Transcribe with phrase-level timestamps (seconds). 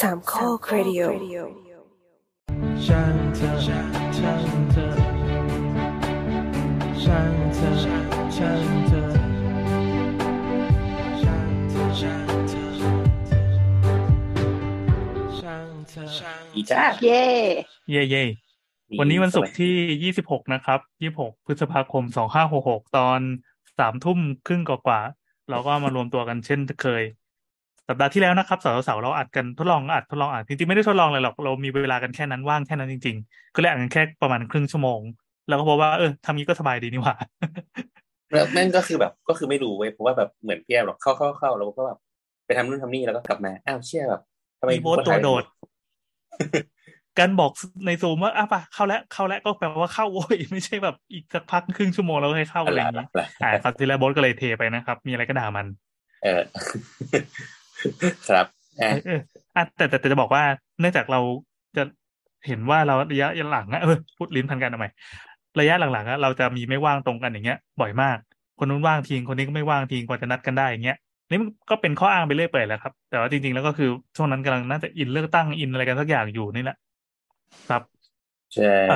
[0.00, 1.02] สามข้อครดิโอ
[2.86, 4.90] ช่างเธอช่างเธอช่างเธอ
[7.04, 7.70] ช่างเธอ
[8.34, 9.04] ช่างเธอ
[11.20, 11.86] ช่างเธอ
[15.40, 16.06] ช่างเธอ
[16.54, 17.22] อีจ้าเย่
[17.90, 18.22] เย่เย่
[19.00, 23.20] วันนี้วันศุกร์ที่ยี่สิบหกนะครับยี่หกพฤษภาคมสองห้าหกหกตอน
[23.78, 27.02] สามทุ่มครึ่งกว่าๆเราก็มารวมตัวกันเช่นเคย
[27.88, 35.00] สัปดาห์ที่แล้วนะครับเสาร์เสาร์เราอัดกันทดลองอัดทดลองอัดจริงๆไม่ได้ทดลองเลยหรอกเรามีเวลากันแค่นั้นว่างแค่นั้นจริง ๆ ก็เลยอัดกันแค่ประมาณครึ่งชั่วโมง
[35.48, 37.14] แล้วก็พบว่าเออทำงี้ก็สบายดีนี่หว่า
[38.32, 41.98] แล้วนั่นก็คือแบบก็คือไม่รู้เว้ยเพราะว่าแบบเหมือนพี่แอมหรอกเข้าเข้าเข้าแล้วก็แบบ
[42.46, 44.22] ไปทำนู่นทำนี่แล้วก็กลับมาอ้าวเชี่ยแบบ
[44.60, 45.44] ทำไมมีโบสตัวโดด
[47.18, 47.50] การบอก
[47.86, 53.06] ในซูมว่าอะปะเข้าแล้วเข้าแล้วก็แปลว่าเข้าโว้ยไม่ใช่แบบอีกสักพักครึ่งชั่วโมงแล้วให้เข้าอะไรอย่างนี้
[53.42, 55.66] อ่าคราวที่แล้วโบสก็เลยเทไปนะครับ มีอะไรก็ด่ามัน
[56.22, 56.40] เออ
[58.28, 58.46] ครับ
[58.80, 59.14] อะเออเออ
[59.56, 60.44] อะแต่แต่แต่จะบอกว่า
[60.80, 61.20] เนื่องจากเรา
[61.76, 61.82] จะ
[62.46, 64.86] เห็นว่าเราระยะหลังอะเออพูดลิ้นพันกันทำไม
[65.58, 68.16] ระยะหลังๆอะเราจะมีไม่ว่างตรงกันอย่างเงี้ย บ่อยมาก
[68.58, 70.96] คนนู้นว่างทีคนนี้ก็ไม่ว่างทีกว่าจะนัดกันได้อย่างเงี้ย
[71.30, 76.76] นี่มันก็เป็นข้ออ้างไปเรื่อยเปื่อยแหล้วครับ แต่ว่าจริงๆแล้วก็คือช่วงนั้นกำลังน่าจะอินเลือกตั้งอินอะไรกันสักอย่างอยู่นี่แหละ
[77.68, 77.82] ครับ
[78.54, 78.94] ใช่อะ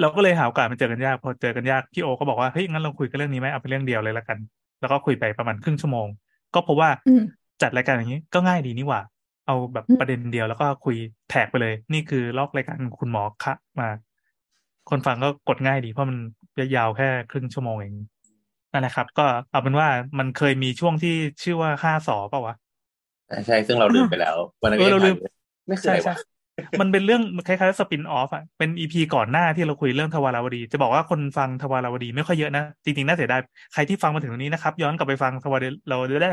[0.00, 4.38] เราก็เลยหาโอกาสมาเจอกันยาก พอเจอกันยากพี่โอก็บอกว่าเฮ้ยงั้นเราคุยกันเรื่องนี้ไหมเอาเป็นเรื่องเดียวเลยละกัน
[4.80, 6.08] แล้วก็คุยไปประมาณครึ่งชั่วโมง
[6.54, 7.20] ก็พบว่าอืม
[7.62, 9.00] จัดรายการอย่างนี้ ก็ง่ายดีนี่หว่า
[9.46, 10.96] เอาแบบอืมประเด็นเดียวแล้วก็คุย
[11.28, 13.88] แท็กไปเลย นี่คือลอกรายการคุณหมอคะมา
[14.88, 16.18] คนฟังก็กดง่ายดีเพราะมัน
[16.58, 17.94] ยาวๆแค่ครึ่งชั่วโมงเอง
[18.70, 21.10] นั่นแหละครับ ก็เอาเป็นว่ามันเคยมีช่วงที่
[21.42, 22.54] ชื่อว่าห้าสอเปล่าวะ
[23.30, 25.16] อะใช่ ซึ่งเราลืมไปแล้ว วันนั้นเออเราลืม
[25.68, 26.14] ไม่เคใช่ยใช่วะ
[26.80, 33.40] มันเป็นเรื่องคล้ายๆสปินออฟอะ เป็นอีพีก่อนหน้าที่เราคุยเรื่องทวาราวดี จะบอกว่าคนฟังทวาราวดีไม่ค่อยเยอะนะ จริงๆ น่าเสียดาย
[33.72, 36.28] ใครที่ฟังมาถึงตรงนี้นะครับ ย้อนกลับไปฟังทวารเราได้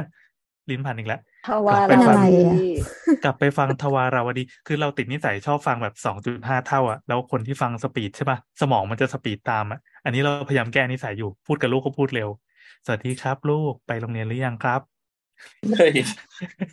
[0.69, 2.55] ลิ้นพันอีกแล้วทวารเป็นอะไรวดีอะ
[3.23, 12.29] กลับไปฟังทวาราวดี คือเราติดนิสัยชอบฟังแบบสองจุดห้าเท่าอะแล้วคนที่ฟังสปีดใช่ป่ะสมองมันจะสปีดตามอะ อันนี้เราพยายามแก้นิสัยอยู่พูดกับลูกก็พูดเร็ว
[12.85, 14.81] สวัสดีครับ ลูกไปโรงเรียนหรือยังครับ
[15.77, 15.93] เฮ้ย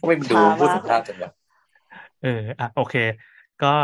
[0.06, 1.30] ไม่ดูพูดสุภาพจังวะ
[2.22, 2.94] เอออะโอเค
[3.62, 3.74] ก็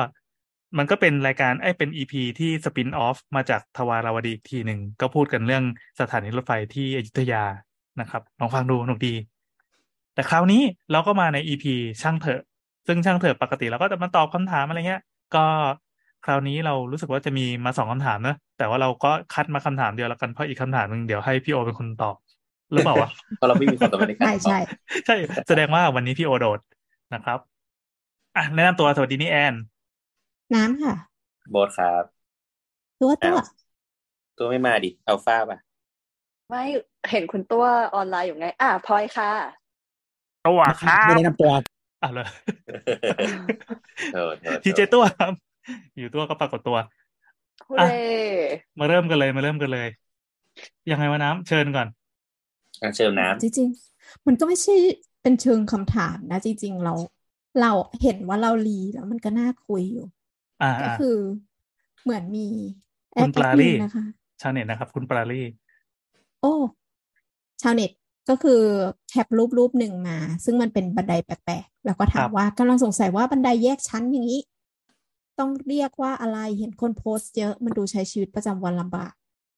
[0.78, 5.64] มันก็เป็นรายการไอ้ยเป็นอีพีที่สปินออฟมาจากทวาราวดีอีกทีหนึ่งก็พูดกันเรื่อง
[6.00, 7.44] สถานีรถไฟที่อยุธยา
[8.00, 9.14] นะครับลองฟังดูหนุกดี
[10.14, 12.40] แต่คราวนี้เราก็มาในอีพีช่างเถอะ
[12.86, 15.02] ซึ่งช่างเถอะปกติเราก็จะมาตอบคำถามอะไรเงี้ย
[15.34, 15.38] ก็
[16.24, 22.16] คราวนี้เรารู้สึกว่าจะมีมาสองคำถามเนอะแต่ว่าเราก็คัดมาคำถามเดียวแล้วกันเพราะอีกคำถามหนึ่งเดี๋ยวให้พี่โอเป็นคนตอบ
[22.72, 24.58] หรือเปล่าวะเพราะเราไม่มีความสามารถในการใช่ใช่
[25.06, 25.14] ใช่
[25.48, 26.60] แสดงว่าวันนี้พี่โอโดด
[27.14, 27.38] นะครับ
[28.36, 29.54] อะแนะนำตัวสวัสดีนี่แอน
[30.54, 30.94] น้ำค่ะ
[31.50, 32.04] โบสครับ
[33.00, 33.40] ตัวตัวอ้าว
[34.38, 35.58] ตัวไม่มาดิอัลฟาป่ะ
[36.48, 36.62] ไม่
[37.10, 39.59] เห็นคุณตัวออนไลน์อยู่ไง อะพลอยค่ะ
[40.46, 41.50] ตัวครับไม่ได้นำตัว
[42.02, 42.26] อะเลย
[44.12, 45.32] โทษโทษทีเจตัวครับ
[45.98, 46.76] อยู่ตัวก็ปรากฏตัว
[47.68, 48.04] ฮูอะเร่
[48.78, 49.88] มาเริ่มกันเลยมาเริ่มกันเลย
[50.90, 51.88] ยังไงวะน้ำเชิญก่อน
[52.82, 54.74] อะเชิญน้จริงๆ มันก็ไม่ใช่
[55.22, 56.94] เป็นเชิงคำถามนะ จริง ๆ เรา
[57.60, 60.06] เราเห็นว่าเราลีแล้วมันก็น่าคุยอยู่
[60.62, 61.16] อ่าก็อ่าคือ
[62.02, 62.46] เหมือนมี
[63.14, 64.04] แอคุณดปลามิลี่นนะคะ
[64.40, 65.44] ชาวเน็ตนะครับ คุณปลาลี่
[66.40, 66.54] โอ้
[67.62, 67.90] ชาวเน็ต
[68.30, 68.60] ก็คือ
[69.10, 74.40] แคปรูปรูปหนึ่งมา ซึ่งมันเป็นบันไดแปลกๆแล้วก็ถาครัมบว่ากำลังสงสัยว่าบันไดแยกชั้นอย่างนี้
[75.38, 79.12] ต้องเรียกว่าอะไรเห็นคนโพสต์เยอะมันดูใช้ชีวิตประจำวันลำบาก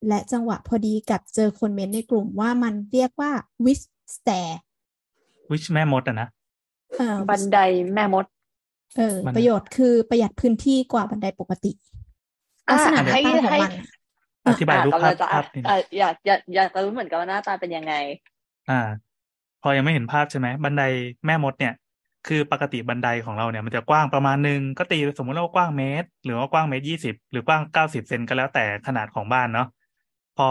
[0.07, 3.31] และจังหวะพอดีกับเจอคนเมนต์ในกลุ่มว่ามันเรียกว่า
[3.65, 3.83] wish
[4.15, 4.49] stair
[5.51, 6.27] วิชแม่มดอะนะ
[6.95, 7.57] เอ่อบันได
[7.93, 8.25] แม่มด
[8.97, 11.71] เออมันประโยชน์คือประหยัดพื้นที่กว่าบันไดปกติ
[12.71, 13.71] ลักษณะหน้าให้ตาของให้มัน
[14.45, 17.93] อะอธิบายรูปอะภาพกำลังจะภาพนี้อะอยากอยากอยากจะรู้เหมือนกันว่าหน้าตาเป็นยังไง
[18.67, 18.73] อ่า
[19.61, 20.81] พอยังไม่เห็นภาพใช่ไหมบันได
[21.25, 21.71] แม่มดเนี่ย
[22.25, 29.65] คือปกติบันไดของเราเนี่ย มันจะกว้างประมาณหนึ่งก็ตีสมมติว่ากว้างเมตร หรือว่ากว้างเมตรยี่สิบหรือกว้างเก้าสิบเซนก็แล้วแต่ขนาดของบ้านเนาะ
[30.35, 30.45] พอ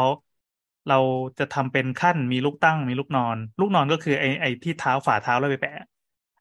[0.88, 0.98] เรา
[1.38, 5.72] จะทำเป็นขั้นมีลูกตั้งมีลูกนอน ลูกนอนก็คือไอ้ไอ้ที่เท้าฝ่าเท้าเราไปแปะ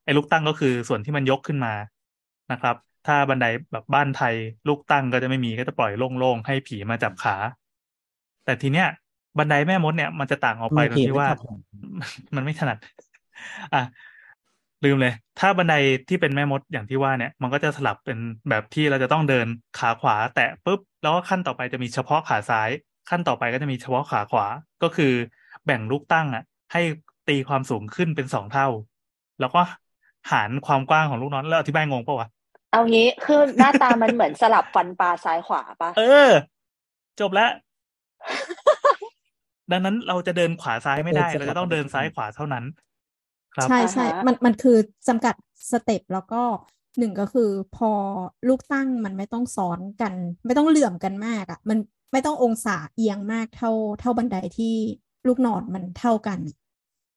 [0.04, 1.70] ไอ้ลูกตั้งก็คือส่วนที่มันยกขึ้นมา
[2.50, 2.76] นะครับ
[3.06, 4.34] ถ้าบันไดแบบบ้านไทย
[4.68, 7.36] ลูกตั้งก็จะไม่มีก็จะปล่อยโล่งๆให้ผีมาจับขา
[8.44, 8.86] แต่ทีเนี้ย
[9.38, 11.58] บันไดแม่มดเนี่ยมันจะต่างออกไปตรงที่ว่าโอเคไม่ครับผม
[12.36, 12.78] มันไม่ถนัด
[13.74, 13.82] อะ
[14.84, 15.74] ลืมเลย ถ้าบันได
[16.08, 18.18] ที่เป็นแม่มดอย่างที่ว่าเนี่ย มันก็จะสลับเป็น
[18.48, 19.46] แบบที่เราจะต้องเดิน
[19.78, 22.70] ขาขวา แตะปุ๊บแล้วก็ขั้นต่อไปจะมีเฉพาะขาซ้าย
[23.10, 24.46] ขั้นต่อไปก็จะมีเฉพาะขาขวา
[24.82, 25.12] ก็คือ
[25.64, 26.82] แบ่งลูกตั้งอะ ให้
[27.28, 28.68] ตีความสูงขึ้นเป็นสองเท่า
[29.40, 29.60] แล้วก็
[30.30, 32.28] หารความกว้างของลูกนอนแล้วอธิบายงงปะวะ
[32.72, 36.30] เอางี้คือหน้าตามันเหมือนสลับฟันปลาซ้ายขวาปะเออ
[37.20, 37.50] จบแล้ว
[39.72, 42.64] ดังนั้นเราจะเดินขวาซ้ายไม่ได้เออจะเราจะต้องเดินซ้ายขวาเท่านั้น
[43.52, 44.76] ครับ ใช่ใช่มันมันคือ
[45.08, 45.34] จำกัด
[45.72, 46.42] สเต็ปแล้วก็
[46.98, 47.90] หนึ่งก็คือพอ
[48.48, 50.14] ลูกตั้งมันไม่ต้องซ้อนกัน
[50.46, 51.78] ไม่ต้องเหลื่อมกันมากอะ่ะ มัน
[52.12, 53.70] ไม่ต้ององศาเอียงมากเท่า
[54.00, 54.74] เท่าบันไดที่
[55.26, 56.40] ลูกนอนมันเท่ากัน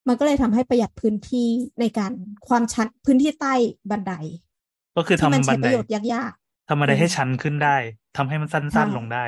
[0.08, 1.48] มันก็เลยทำให้ประหยัดพื้นที่
[1.80, 2.12] ในการ
[2.48, 3.54] ความชันพื้นที่ใต้
[3.92, 4.13] บันได
[4.96, 6.34] ก็คือที่มันทำบัใช้นปไดระโยชน์ยาก
[6.68, 7.69] ทำบันไดอืมให้ชันขึ้นได้
[8.16, 9.19] ทำให้มันใช่สั้นๆลงได้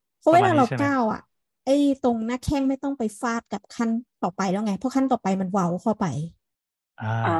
[0.00, 1.20] ๆเพราะเวลาเราประมาณนี้ใช่ไหมก้าวอะ
[1.64, 3.90] ไอ้ตรงหน้าแข้งไม่ต้องไปฟาดกับขั้น
[4.22, 6.06] ต่อไปแล้วไง เพราะขั้นต่อไปมันเว้าเข้าไป
[7.00, 7.30] อ่าอ่า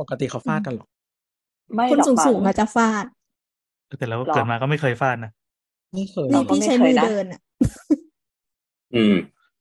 [0.00, 0.86] ปกติเขาฟาดกันหรอ
[1.74, 3.06] ไม่คนหรอกสูงมั้สูงงอาจจะฟาด
[3.98, 5.32] แต่เราหรอเกิดมาก็ไม่เคยฟาดนะ
[5.94, 7.40] ไม่เคยเรานี่ก็พี่ไม่ใช้เคมืยอนะเดินอะ
[8.94, 9.14] อืม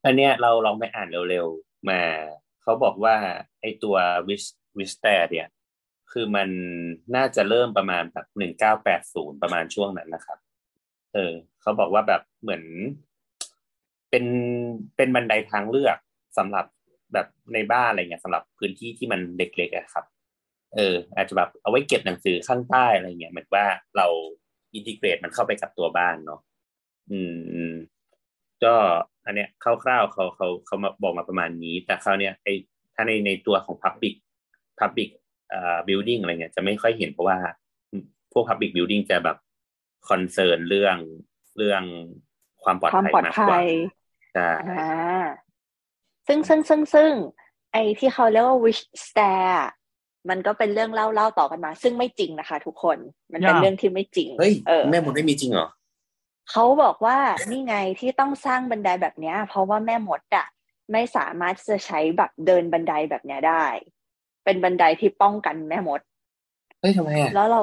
[0.06, 2.02] อันเนี้ยเราลองไปอ่านเร็วๆ มา
[2.62, 3.16] เขาบอกว่า
[3.62, 3.96] ไอตัว
[4.28, 4.44] วิส
[4.78, 5.48] วิสแตเนี่ย
[6.12, 6.50] คือมัน
[7.16, 10.40] น่าจะเริ่มประมาณแบบหนึ่งเก้าแปดศูนย์ประมาณช่วงนั้นนะครับ
[11.14, 12.64] เออ เขาบอกว่าแบบเหมือน
[14.14, 14.28] เป็น
[14.98, 15.98] เป็นบันไดทางเลือก
[16.38, 16.66] สำหรับ
[17.14, 20.06] แบบในบ้านอะไรเงี้ยสำหรับพื้นที่ที่มันเล็กๆอะครับ
[20.76, 23.66] เออ อาจจะแบบเอาไว้เก็บหนังสือข้างใต้อะไรเงี้ยเหมือนว่า
[23.98, 24.08] เรา
[24.74, 26.42] อินทิเกรตมันเข้าไปกับตัวบ้านเนาะ
[27.12, 27.76] อืมอืม
[28.64, 28.74] ก็
[29.26, 32.48] อันเนี้ยคร่าวๆเขาเขาเขามาบอกมาประมาณนี้ แต่คราวเนี้ยไอ
[32.96, 34.16] ถ้าในในตัวของ Public
[34.80, 35.10] Public
[35.50, 37.38] เอ่อ building อะไรเงี้ยจะไม่ค่อยเห็นเพราะว่า
[38.34, 39.38] พวก Public building จะแบบ
[40.10, 40.98] คอนเซิร์นเรื่อง
[41.58, 41.84] เรื่อง
[42.64, 43.60] ความปลอดภัยมากกว่า
[44.38, 45.26] อ่า
[46.28, 47.12] ซึ่งซึ่งซึ่งซึ่ง
[47.72, 49.62] ไอ้ที่เขาเรียกว่า wish stare
[50.30, 52.98] มันก็เป็นเรื่องเล่าเล่าต่อกันมา ซึ่งไม่จริงนะคะ ทุกคน
[53.32, 55.70] มันเป็นยากเรื่องที่ไม่จริงเฮ้ยเออแม่มดไม่มีจริงเหรอ
[56.52, 57.18] เขาบอกว่า
[57.50, 60.48] นี่ไงที่ต้องสร้างบันไดแบบเนี้ย เพราะว่าแม่มดอะ
[60.92, 63.66] ไม่สามารถที่จะใช้แบบเดินบันไดแบบเนี้ยได้
[64.46, 66.02] เป็นบันไดที่ป้องกันแม่มด
[66.80, 67.60] เฮ้ยทำไมอะแล้วเรา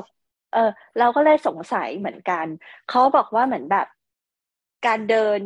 [0.55, 2.47] เออ เราก็เลยสงสัยเหมือนกัน
[2.91, 3.87] เขาบอกว่าเหมือนแบบ
[4.87, 5.41] การเดิน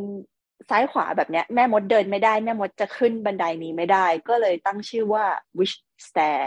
[0.71, 5.25] ซ้ายขวาแบบเนี้ยแม่มดเดินไม่ได้แม่มดจะขึ้นบันไดนี้ไม่ได้ ก็เลยตั้งชื่อว่า
[5.59, 6.41] wish stair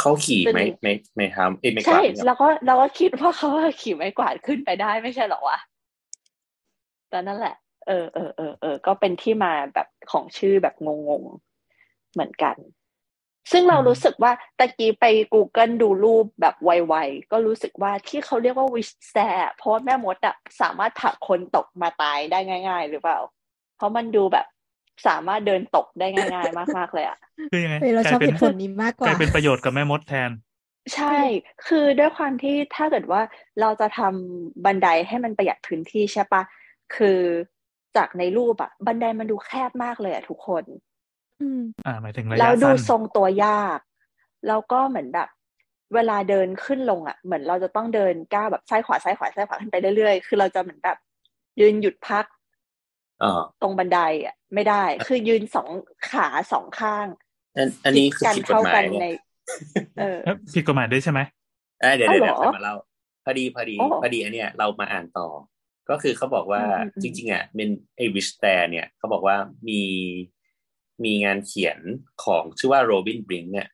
[0.00, 3.48] เขาขี่ซึ่งไม่ไม่ไม่ทำเอ้ยไม่กใช่วาดไม่แล้วก็เราก็คิดว่าเขา
[3.80, 5.58] ขี่ไม้กวาดขึ้นไปได้ไม่ใช่เหรอวะ
[7.10, 7.56] แต่นั่นแหละ
[7.88, 10.88] เออเออเออเออก็เป็นที่มาแบบของชื่อแบบง
[11.20, 12.56] งๆเหมือนกัน
[13.52, 15.04] ซึ่งเรารู้สึกว่าตะกี้ไป
[15.34, 22.38] Google ดูรูปแบบไวๆ ก็รู้สึกว่าที่เขาเรียกว่า wish stare เพราะว่าแม่มดอะสามารถผลักคนตกมาตายได้
[22.68, 23.18] ง่าย ๆ หรือเปล่า
[23.76, 24.46] เพราะมันดูแบบ
[25.06, 27.18] สามารถเดินตกได้ง่าย ๆ มากๆเลยอะ
[27.50, 30.30] คือยังไงเฮ้ยเรากชลาอยบเป็เหนตุผลนี้มากกกลาว่ายเป็นประโยชน์กับแม่มดแทน
[30.94, 31.16] ใช่
[31.66, 33.22] คือด้วยความที่ถ้าเกิดว่า
[33.60, 36.42] เราจะทำบันไดให้มันประหยัดพื้นที่ใช่ปะ
[36.96, 37.18] คือ
[37.96, 40.64] จากในรูปอะบันไดมันดูแคบมากเลยอะทุกคน
[41.40, 43.78] อืมอ่าหมายถึงระแล้ยะวดูสั้นทรงตัวยาก
[44.48, 45.28] แล้วก็เหมือนแบบ
[45.94, 50.96] เวลาเดินขึ้นลงอะเหมือนเราจะต้องเดินก้าวแบบซ้ายขวาซ้ายขวาซ้ายขวาขึ้นไปเรื่อยๆ คือเราจะเหมือนแบบ
[51.60, 52.24] ยืนหยุดพัก
[53.22, 55.68] อ่าตรงบันไดอะไม่ได้ คือยืนสอง
[56.10, 57.06] ขาสองข้าง
[57.56, 59.20] อันอันนี้คือกันผิดกฎเท่าหมากัยนในเนี่ย
[60.00, 61.20] เออเอ๊ะผิดกฎหมายด้วยใช่ไหม
[61.80, 62.74] เอ้ยเดี๋ยวอ้าวเดี๋ยวเหรเดี๋ยวอค่อยมาเล่า
[63.24, 65.28] พอดีพอดีโอ้พอดีอันเนี้ยเรามาอ่านต่อ
[65.90, 69.36] ก็คือเขาบอกว่าอืมอืมอืมจริง ๆอะเป็นไอ้วิชแตร์เนี่ยเขาบอกว่า
[69.68, 69.80] มี
[71.04, 71.78] มีงานเขียน
[72.24, 73.68] ของชื่อว่าโรบินบริงเนี่ย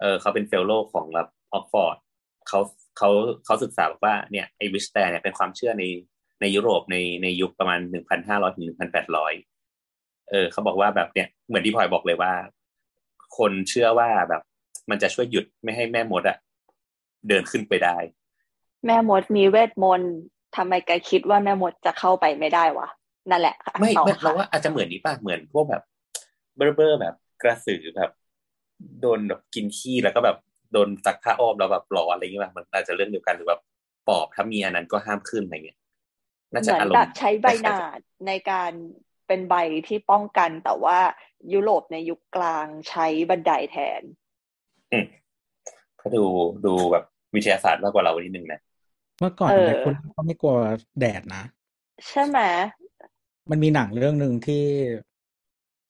[0.00, 1.96] เออเขาเป็นเฟลโลของรับออกฟอร์ด
[2.48, 2.60] เขา
[2.98, 3.10] เขา
[3.44, 5.84] เขาศึกษาบอกว่าเนี่ยไอ้วิชแตร์เนี่ยเป็นความเชื่อใน
[6.40, 9.32] ในยุโรปในในยุคประมาณหนึ่งพันห้าร้อยถึงหนึ่งพันแปดร้อย
[10.30, 12.32] เออเขาบอกว่าแบบเนี่ยเหมือนที่พลอยบอกเลยว่า
[13.38, 14.42] คนเชื่อว่าแบบ
[14.90, 16.36] มันจะช่วยหยุดไม่ให้แม่มดอะ
[17.28, 17.96] เดินขึ้นไปได้
[18.86, 20.14] แม่มดมีเวทมนต์
[20.56, 22.88] ทำไมแกคิดว่าแม่มดจะเข้าไปไม่ได้วะ
[23.30, 25.82] นั่นแหละค่ะไม่ต่อไม่ค่ะเราว่าอาจจะเหมือนนี้ป่ะเหมือนพวกแบบ
[26.56, 28.10] เบอร์เบอร์แบบกระสือแบบ
[29.00, 30.36] โดนแบบกินขี้แล้วก็แบบ
[30.72, 33.60] โดนซักผ้าอ้อมแล้วแบบหลอนอะไรอย่างเงี้ยป่ะมันอาจจะเรื่องเดียวกันหรือแบบ
[34.08, 35.78] ปอบถ้ามีอันนั้นก็ห้ามขึ้นอะไรเงี้ย
[36.54, 38.72] น่าเหจะมือนอารมแบณ์บใช้ใบหนาดในการ
[39.26, 39.54] เป็นใบ
[39.86, 40.98] ที่ป้องกันแต่ว่า
[41.52, 44.02] ยุโรปในยุคกลางใช้บันไดแทน
[44.90, 45.04] อืม
[46.00, 46.18] ก็ดู
[46.64, 47.04] ดูแบบ
[47.34, 48.58] วิทยาศาสตร์มากกว่าเรานิดนึงนะ
[49.18, 50.56] เมื่อก่อนเออแต่คุณก็ไม่กลัว
[50.98, 51.42] แดดนะ
[52.08, 52.38] ใช่ไหม
[53.50, 54.64] มันมีหนังเรื่องหนึ่งที่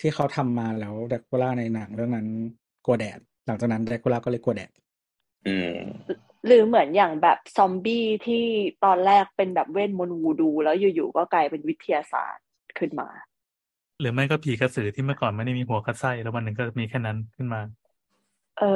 [0.03, 2.29] ที่เขาทำมาแล้วแดกคูล่าในหนังเรื่องนั้น
[2.85, 4.71] กลัวแดด หลังจากนั้นแดกคูล่าก็เลยกลัวแดด
[5.47, 5.79] อืม
[6.47, 8.45] หรือเหมือนอย่างแบบซอมบี้ที่
[8.85, 12.47] ตอนแรกเป็นแบบเวทมนต์วูดู แล้วอยู่ๆก็กลายเป็นวิทยาศาสตร์
[12.79, 13.09] ขึ้นมา
[14.01, 17.61] หรือไม่ก็ผีกระสือที่เมื่อก่อนไม่ได้มีหัวกับไส้แล้ววันหนึ่งก็มีแค่นั้นขึ้นมา
[18.59, 18.67] เออ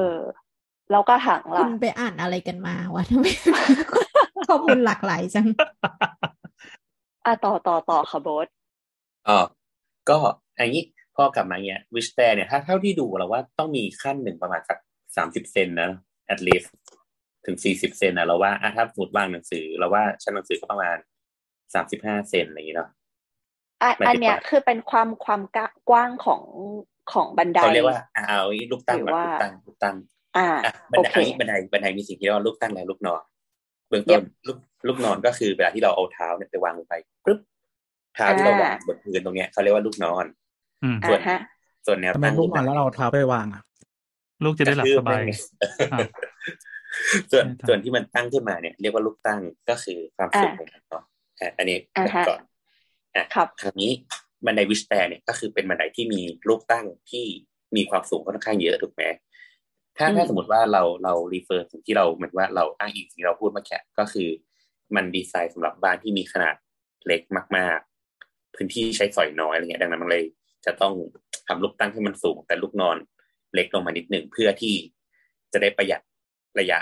[0.90, 3.26] แล้วก็หังคุล่ะณไปอ่านอะไรกันมาวะทำไม
[4.46, 5.46] ข้อมูลหลากหลายจัง
[7.24, 8.46] อะต่อต่อต่อค่ะโบส
[9.26, 9.32] อ๋อ
[10.08, 10.14] ก็
[10.58, 10.80] อันนี้
[11.16, 14.78] พอกลับมาเนี้ยวิชแต่เนี่ยถ้าเท่าที่ดูเราว่าต้องมีขั้นหนึ่งประมาณสัก
[15.16, 15.90] สามสิบเซนนะ
[16.32, 16.68] at least
[17.46, 20.96] ถึงสี่สิบเซนนะเราว่าอะถ้าสมมติวางหนังสือเราว่าชั้นหนังสือก็ประมาณ
[21.74, 22.88] สามสิบห้าเซนอะไรอย่างงี้เนาะ
[23.82, 25.42] อะหมายถึงอันเนี้ยว่าคือเป็นความความ
[25.90, 26.42] กว้างของ
[27.12, 29.96] ของบันไดเขาเรียกว่าอะเอาลูกตั้งหรือแบบว่าลูกตั้งลูกตั้ง
[30.36, 33.22] อ่าอะบันโอไดเคอันนี้บันไดบันไดมีสิ่งที่เรียกว่าลูกตั้งและลูกนอน
[33.88, 34.58] เบื้องต้นลูก
[34.88, 36.94] ลูกนอนก็คือเวลาที่เราเอาเท้าเนี่ยไปวางลงไป
[37.24, 37.38] ปึ๊บ
[38.14, 40.45] เท้าที่เราวางบนพื้นตรงเนี้ยเขาเรียกว่าลูกนอนอืม
[41.08, 41.38] ส่วนอ่าฮะ
[41.86, 43.62] ส่วนแนวทำไมตั้งลูกนอนแล้วเราเอาเท้าไปวางอะ
[44.44, 46.06] ลูกจะได้หลับสบายกระทืบแม่งไงอะ
[47.32, 51.04] ส่วนใช่ครับส่วนที่มันตั้งขึ้นมาเนี่ย เรียกว่าลูกตั้งก็คือความสูงอ่าของมันเนาะ
[51.40, 52.40] อะอันนี้อ่าฮะก่อน
[53.16, 53.90] อะครับคราวนี้
[54.46, 57.24] บันได witch stair เนี่ยก็คือเป็นบันไดที่มีลูกตั้งที่
[57.76, 59.02] มีความสูงค่อนข้างเยอะถูกไหม
[59.98, 64.28] ถ้าอืมถ้าสมมติว่าเราเรา refer สิ่งที่เราเหมือนว่าเราอ้างอิงสิ่งที่เราพูดเมื่อกี้ก็คือ
[64.96, 66.54] มันดีไซน์สำหรับบ้านที่มีขนาด
[67.06, 67.22] เล็ก
[67.56, 67.78] มาก
[68.16, 70.24] ๆ พื้นที่ใช้สอยน้อยอะไรเงี้ยดังนั้นมันเลย
[70.66, 70.94] จะต้อง
[71.48, 72.96] ทำลูกตั้งให้มันสูง แต่ลูกนอน
[73.54, 74.74] เล็กลงมานิดหนึ่งเพื่อที่
[75.52, 76.00] จะได้ประหยัด
[76.58, 76.78] ระยะ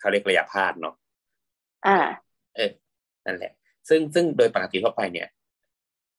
[0.00, 0.94] เขาเรียกระยะพาดเนาะ
[1.86, 1.98] อ่า
[2.56, 2.70] เออ
[3.26, 3.52] นั่นแหละ
[3.88, 5.28] ซึ่งซึ่งโดยปกติทั่วไปเนี่ย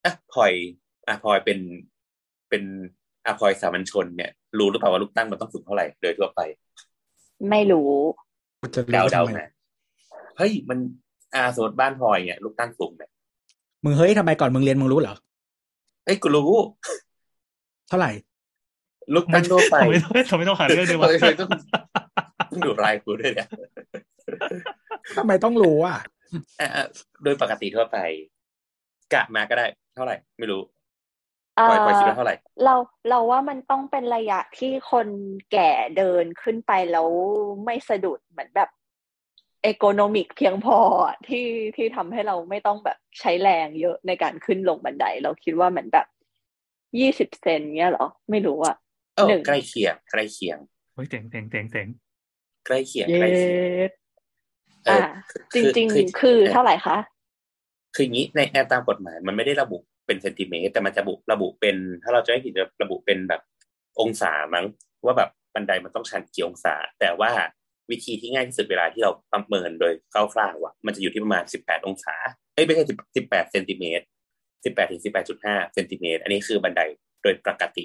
[0.04, 0.52] อะพลอย
[1.08, 1.58] อะพลอยเป็น
[2.50, 2.62] เป็น
[3.26, 6.40] อะพลอยสามัญชนเนี่ย รู้หรือเปล่าว่าลูกตั้งมันต้องสูงเท่าไหร่โดยทั่วไป
[7.50, 7.90] ไม่รู้
[8.60, 9.50] กูจะรู้เดาทำเดาไมๆนะ
[10.38, 10.78] เฮ้ยมัน
[11.34, 13.10] อาสมมติบ้านพลอยเนี่ยลูกตั้งสูงเนี่ย
[13.84, 15.14] มึงเฮ้ยทำไมก่อนมึงเรียนมึงรู้เหรอ
[16.04, 16.50] เอ้ยกูรู้
[17.88, 18.10] เท่าไหร่
[19.14, 21.50] ลูกตั้งทั่วไปทำไมต้องทำไมต้องหาเรื่องด้วยวะเฮ้ยเฮ้ยต้อง
[22.50, 23.48] ต้องดูรายกูด้วยเนี่ย
[25.16, 25.98] ทำไมต้องรู้อะ
[26.60, 26.86] อะอะ
[27.22, 27.96] โดยปกติทั่วไป
[29.14, 30.62] กะมาก็ได้ เท่าไหร่ ไม่รู้
[31.56, 32.34] เอ่พลอยพลอยคิดอว่าเท่าไหร่
[32.64, 32.74] เรา
[33.08, 35.08] เราว่ามันต้องเป็นระยะที่คน
[35.52, 37.08] แก่เดินขึ้นไปแล้ว
[37.64, 38.70] ไม่สะดุดเหมือนแบบ
[39.64, 46.06] เอโกโนมิกเพียงพออะที่ที่ทำให้เราไม่ต้องแบบใช้แรงเยอะในการขึ้นลงบันได เราคิดว่าเหมือนแบบ
[46.98, 48.76] ยี่สิบเซนเนี้ยเหรอ ไม่รู้อะ
[49.16, 50.58] เออหนึ่งใกล้เคียงใกล้เคียง
[50.92, 51.88] เฮ้ยเจ๋งเจ๋งเจ๋งเจ๋ง
[52.66, 53.56] ใกล้เคียงเย้ใกล้เคียง
[54.86, 55.00] เอออ่า
[55.52, 56.96] คืจอริงคือๆคือเท่าไหร่คะ
[57.94, 63.42] คืออย่างนี้ในแนวตามกฎหมาย มันไม่ได้ระบุเป็นเซนติเมตร แต่มันจะระบุระบุเป็น ถ้าเราจะไม่ผิดจะระบุเป็นแบบ
[64.00, 64.66] องศามั้ง
[65.04, 67.30] ว่าแบบบันไดมันต้องชันกี่องศา แต่ว่า
[67.90, 72.14] วิธีที่ง่ายที่สุดเวลาที่เราประเมินโดยคร่าวๆอะมันจะอยู่ที่ประมาณ 18 องศา
[72.54, 72.84] เอ้ยไม่ใช่
[73.16, 74.04] 18เซนติเมตร
[74.48, 75.02] 18ถึง
[75.38, 76.80] 18.5เซนติเมตรอันนี้คือบันได
[77.22, 77.84] โดยปกติ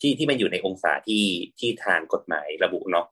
[0.00, 1.24] ที่ที่มันอยู่ในองศาที่
[1.58, 3.06] ที่ทางกฎหมายระบุเนาะ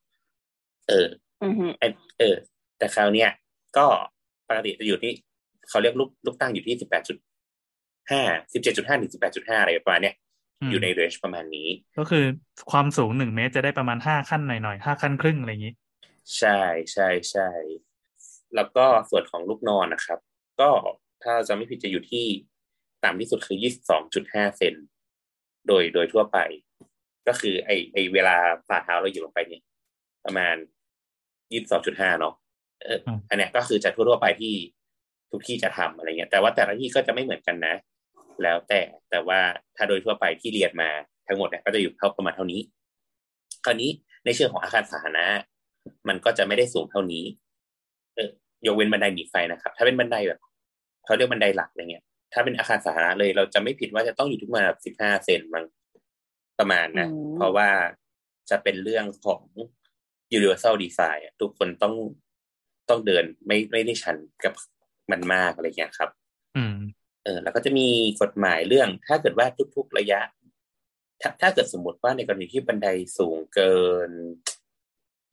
[0.89, 1.07] เออ
[1.45, 1.89] อือฮึไอ้
[2.19, 2.37] เออ
[2.79, 3.31] แต่คราวเนี้ย
[3.77, 3.87] ก็
[4.49, 5.13] ปกติจะอยู่ที่
[5.69, 7.17] เขาเรียกลูกลูกตั้งอยู่ที่สิบแปดจุด
[8.11, 10.15] ห้าสิบเจ็ดจุดห้าถึงสิบแปดจุดห้าอะไรประมาณเนี้ย
[10.67, 12.25] มอยู่ในเรนจ์ประมาณนี้ ก็คือ
[12.71, 15.75] ความสูงหนึ่งเมตรจะได้ประมาณห้าขั้นหน่อยๆห้าขั้นครึ่งอะไรอย่างนี้
[16.39, 16.61] ใช่
[16.93, 17.49] ใช่ใช่
[18.55, 20.19] แล้วก็ส่วนของลูกนอนนะครับ
[20.61, 20.71] ก็
[21.25, 22.27] ถ้าจะไม่ผิดจะอยู่ที่
[23.05, 24.75] ต่ำที่สุดคือยี่สิบสองจุดห้าเซน
[25.69, 26.39] โดยโดยทั่วไป
[27.29, 28.37] ก็คือไอไอเวลา
[28.69, 29.63] ฝ่าเท้าเราอยู่ลงไปเนี่ย
[30.25, 30.57] ประมาณ
[31.53, 32.35] ยี่สิบสองจุดห้าเนาะ
[32.83, 34.55] เอออืมอันเนี้ยก็คือจะทั่วๆไปที่
[35.31, 37.75] ทุกที่จะทำอะไรเงี้ย แต่ว่าแต่ละที่ก็จะไม่เหมือนกันนะ
[38.43, 38.81] แล้วแต่
[39.11, 39.41] แต่ว่า
[39.77, 40.91] ถ้าโดยทั่วไปที่เรียนมา
[41.27, 42.61] ทั้งหมดเนี่ยก็จะอยู่เท่าประมาณเท่านี้
[43.65, 43.91] คราวนี้
[44.25, 45.27] ในเชิงของอาคารสาธารณะ
[46.09, 47.25] มันก็จะไม่ได้สูงเท่านี้
[48.15, 48.31] เออ
[48.67, 50.41] ยกเว้นบันไดหนีไฟนะครับ ถ้าเป็นบันไดแบบ
[51.05, 55.65] เขาเรียกบันไดหลักอะไรเงี้ย ถ้าเป็นอาคารสาธารณะเลย เราจะไม่ผิดว่าจะต้องอยู่ที่ประมาณสิบห้าเซนมั้ง
[56.59, 57.69] ประมาณนะอืมเพราะว่า
[58.51, 59.43] จะเป็นเรื่องของ
[60.37, 61.95] universal design อะทุกคนต้อง
[62.89, 64.55] ต้องเดินไม่ไม่ได้ชันกับ
[65.11, 66.11] มันมากอะไรเงี้ยครับ
[66.57, 66.77] อืม
[67.25, 67.87] เออ แล้วก็จะมี
[68.23, 70.21] กฎหมายเรื่อง ถ้าเกิดว่าทุก ๆ ระยะ
[71.21, 72.89] ถ้าถ้าเกิดสมมติว่าในกรณีที่บันได
[73.19, 73.75] สูงเกิ
[74.09, 74.11] น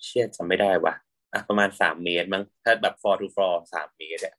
[0.05, 0.93] เชื่อจำไม่ได้ว่ะ
[1.33, 4.35] อะประมาณสามเมตรมั้งถ้าแบบ floor to floor สามเมตรอะ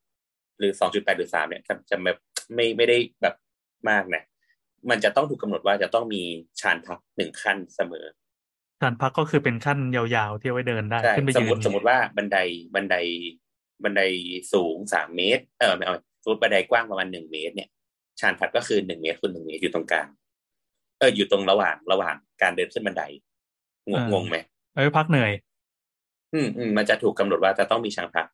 [0.58, 2.18] หรือสองจุดแปดหรือสามเนี่ยจะจะแบบ
[2.54, 3.34] ไม่ไม่ได้แบบ
[3.90, 4.22] มากนะ
[4.90, 6.22] มันจะต้องถูกกำหนดว่าจะต้องมี
[6.60, 8.06] ชานพักหนึ่งขั้นเสมอ
[8.82, 12.38] การพักก็คือเป็นขั้นยาวๆที่เอาไว้เดินได้ใช่ขึ้นไปสมยืมตินสมมติว่าบันได
[12.74, 12.96] บันได
[13.84, 14.02] บันได
[14.52, 17.68] สูงสามเมตร เออไม่เอาสมมติบันไดกว้างประมาณหนึ่งเมตรเนี่ย
[18.20, 20.08] ชานพัดก็คือหนึ่งเมตรคูณหนึ่งเมตรอยู่ตรงกลาง
[20.98, 23.02] เอออยู่ตรงระหว่างระหว่างการเดินขึ้นบันได
[23.90, 24.36] งงงงไหม
[24.72, 25.32] เอาไว้พักเหนื่อย
[26.34, 28.26] อืมอืมมันจะถูกกำหนดว่าจะต้องมีชานพัก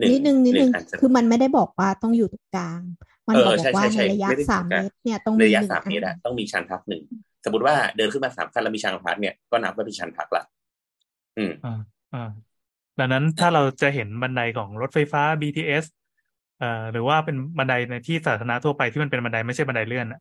[0.00, 2.80] หนึ่งนิดนึงนิดหนึนึ่งงอันเสมคือมันไม่ได้บอกว่าต้องอยู่ตรงกลาง
[3.28, 7.02] มันเออบอกใช่ว่าใช่ในใช่ระยะไม่ได้สามตรงกลางเมตรเนี่ยต้องในมีระยะหนึ่งสามอัเมตรนอะต้องมีชานพักหนึ่ง
[7.44, 10.44] สมมติว่าเดินขึ้นมาสามขั้นแล้วมีชานพักเนี่ยก็นับว่าเป็นชานพักละ
[11.38, 11.80] อืมอ่า
[12.14, 12.30] อ่า
[12.98, 15.84] ดังนั้นถ้าเราจะเห็นบันไดของรถไฟฟ้า BTS
[16.58, 20.20] เอ่อหรือว่าเป็นบันไดในที่สาธารณะทั่วไปที่มันเป็นบันไดไม่ใช่บันไดเลื่อนอะ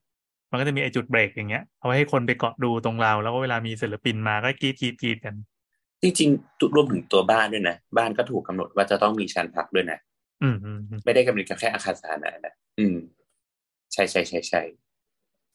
[0.52, 5.36] มันก็จะมีไอจุดเบรกอย่างเงี้ยเอาไว้ให้คนไปเกาะดูตรงราวแล้วก็เวลามีศิลปินมาก็กรีดกรีดกรีดกัน
[6.04, 10.00] จริงๆทุกรวมถึงตัวบ้านด้วยนะ บ้านก็ถูกกำหนดว่าจะต้องมีชานพักด้วยนะ
[10.44, 12.96] อืมอืมอืมไม่ได้กำหนดแค่อาคารสาธารณะนะอืม
[13.94, 14.62] ใช่ใช่ใช่ใช่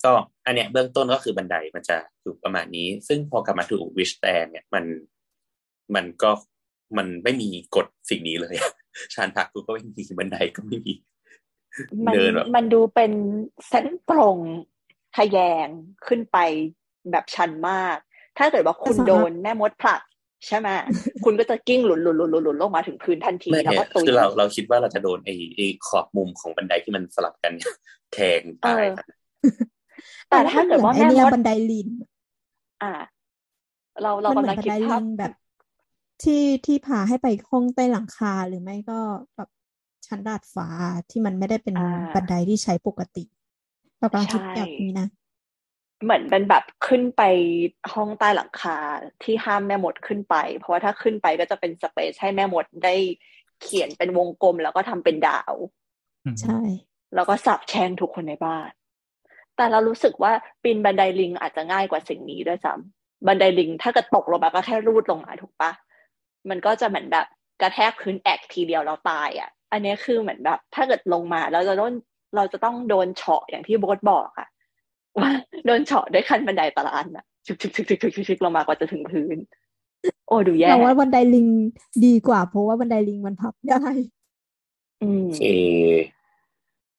[0.05, 0.13] ก็
[0.47, 4.85] อันเนี้ยเบื้องต้นก็คือบันไดมันจะอยู่ประมาณนี้ ซึ่งพอกลับมาถึงวิชแตนเนี่ยมัน
[5.95, 6.31] มันก็
[6.97, 8.57] มันไม่มีกฎสิ่งนี้เลย
[9.15, 10.95] ชานพักกูก็ไม่มีบันไดก็ไม่มี
[12.07, 13.13] มันเดินแบบมันดูเป็น
[13.69, 14.39] เส้นตรง
[15.17, 15.69] ทะแยง
[16.07, 16.39] ขึ้นไป
[17.11, 17.97] แบบชันมาก
[18.39, 20.01] ถ้าเกิดว่าคุณโดนแม่มดผลัก
[20.47, 20.69] ใช่ไหม
[21.25, 27.73] คุณก็จะกิ้งหลุนหลุนหลุนหลุนหลุนลงมาถึงพื้นทันทีไม่แล้วเนี่ก็ยตุยคือเราเราคิดว่าเราจะโดนไอ้ไอ้ขอบมุมของบันไดที่มันสลับกันเนี่ย
[28.13, 28.93] แทงตายเออ
[30.31, 31.89] แต่ถ้าเกิดว่าไอแม่เนี่ยมดบันไดลิง
[32.83, 32.93] อ่า
[34.03, 35.33] เราเรามันเหกำมืลัองนบันคิดไดภาลิพงแบบ
[36.23, 38.99] ที่ที่พาให้ไปห้องใต้หลังคาหรือไม่ก็
[39.37, 39.49] แบบ
[40.07, 40.69] ชั้นดาดฟ้า
[41.11, 43.25] ที่มันไม่ได้เป็นอ่าบันไดที่ใช้ปกติ
[43.99, 45.07] เรากำลังคิดใช่แบบนี้นะ
[46.05, 47.23] เหมือนเป็นแบบขึ้นไป
[47.95, 48.77] ห้องใต้หลังคา
[49.23, 52.95] ที่ห้ามแม่มดขึ้นไป เพราะว่าถ้าขึ้นไปก็จะเป็นสเปซให้แม่มดได้
[53.63, 55.55] เขียนเป็นวงกลมแล้วก็ทำเป็นดาว
[56.25, 56.61] อืมใช่
[57.15, 58.71] แล้วก็สับแช่งทุกคนในบ้าน
[59.57, 65.73] แต่เรารู้สึกว่าปีนบันไดลิงอาจจะง่ายกว่าสิ่งนี้ด้วยซ้ำบันไดลิงถ้าเกิดตกลงมาก็แค่รูดลงมาถูกปะ
[66.51, 67.27] มันก็จะเหมือนแบบ
[67.61, 71.95] กระแทกพื้นแอกทีเดียวเราตายอะ อันนี้คือเหมือนแบบ ถ้าเกิดลงมาเราจะโดน
[72.37, 74.49] เราจะต้องโดนเฉาะอย่างที่โบ๊ทบอกอะ
[75.21, 75.31] ว่า
[75.67, 79.39] โดนเฉาะด้วยขั้นบันไดแต่ละอันอะชึกชึกชึกชึกชึกชึกชึกลงมากว่าจะถึงพื้น
[80.27, 81.47] โอ้ดูแย่เราว่าบันไดลิง
[82.07, 83.83] ดีกว่า เพราะว่าบันไดลิงมันพับได้
[85.03, 85.43] อืมโอเค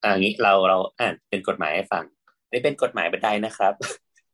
[0.03, 2.05] อ่างี้เราเราอ่านเป็นกฎหมายให้ฟัง
[2.45, 3.73] อันนี่เป็นกฎหมายบันไดนะครับ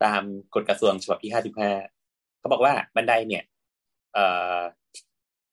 [0.03, 0.21] ตาม
[0.55, 1.71] กฎกระทรวงฉบับที่ห้าสิบห้า
[2.39, 3.43] เขาบอกว่าบันไดเนี่ย
[4.13, 4.25] เอ่
[4.57, 4.59] อ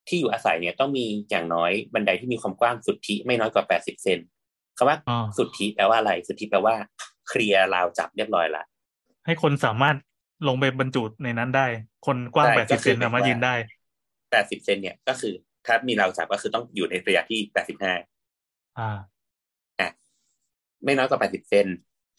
[0.08, 4.18] ที่อยู่อาศัยเนี่ยต้องมีอย่างน้อยบันไดที่มีความกว้างสุทธิไม่น้อยกว่าแปดสิบเซน
[4.76, 6.74] คำว่าอ๋อสุทธิแปลว่าอะไร สุทธิแปลว่า
[7.28, 8.62] เคลียร์ราวจับเรียบร้อยละ
[9.26, 9.96] ให้คนสามารถ
[10.48, 11.66] ลงไปบรรจุในนั้นได้
[12.06, 13.54] คนกว้างใช่แปดก็สิบคืเซอนสามารถแบบว่ายืยืนได้
[14.30, 15.34] แปดสิบเซนเนี่ยก็คือ
[15.66, 17.94] ถ้ามีราวจับก็คือต้องอยู่ในระยะที่แปดสิบห้า
[18.78, 18.98] อ่า
[19.80, 19.88] อะ
[20.84, 21.66] ไม่น้อยกว่า80เซน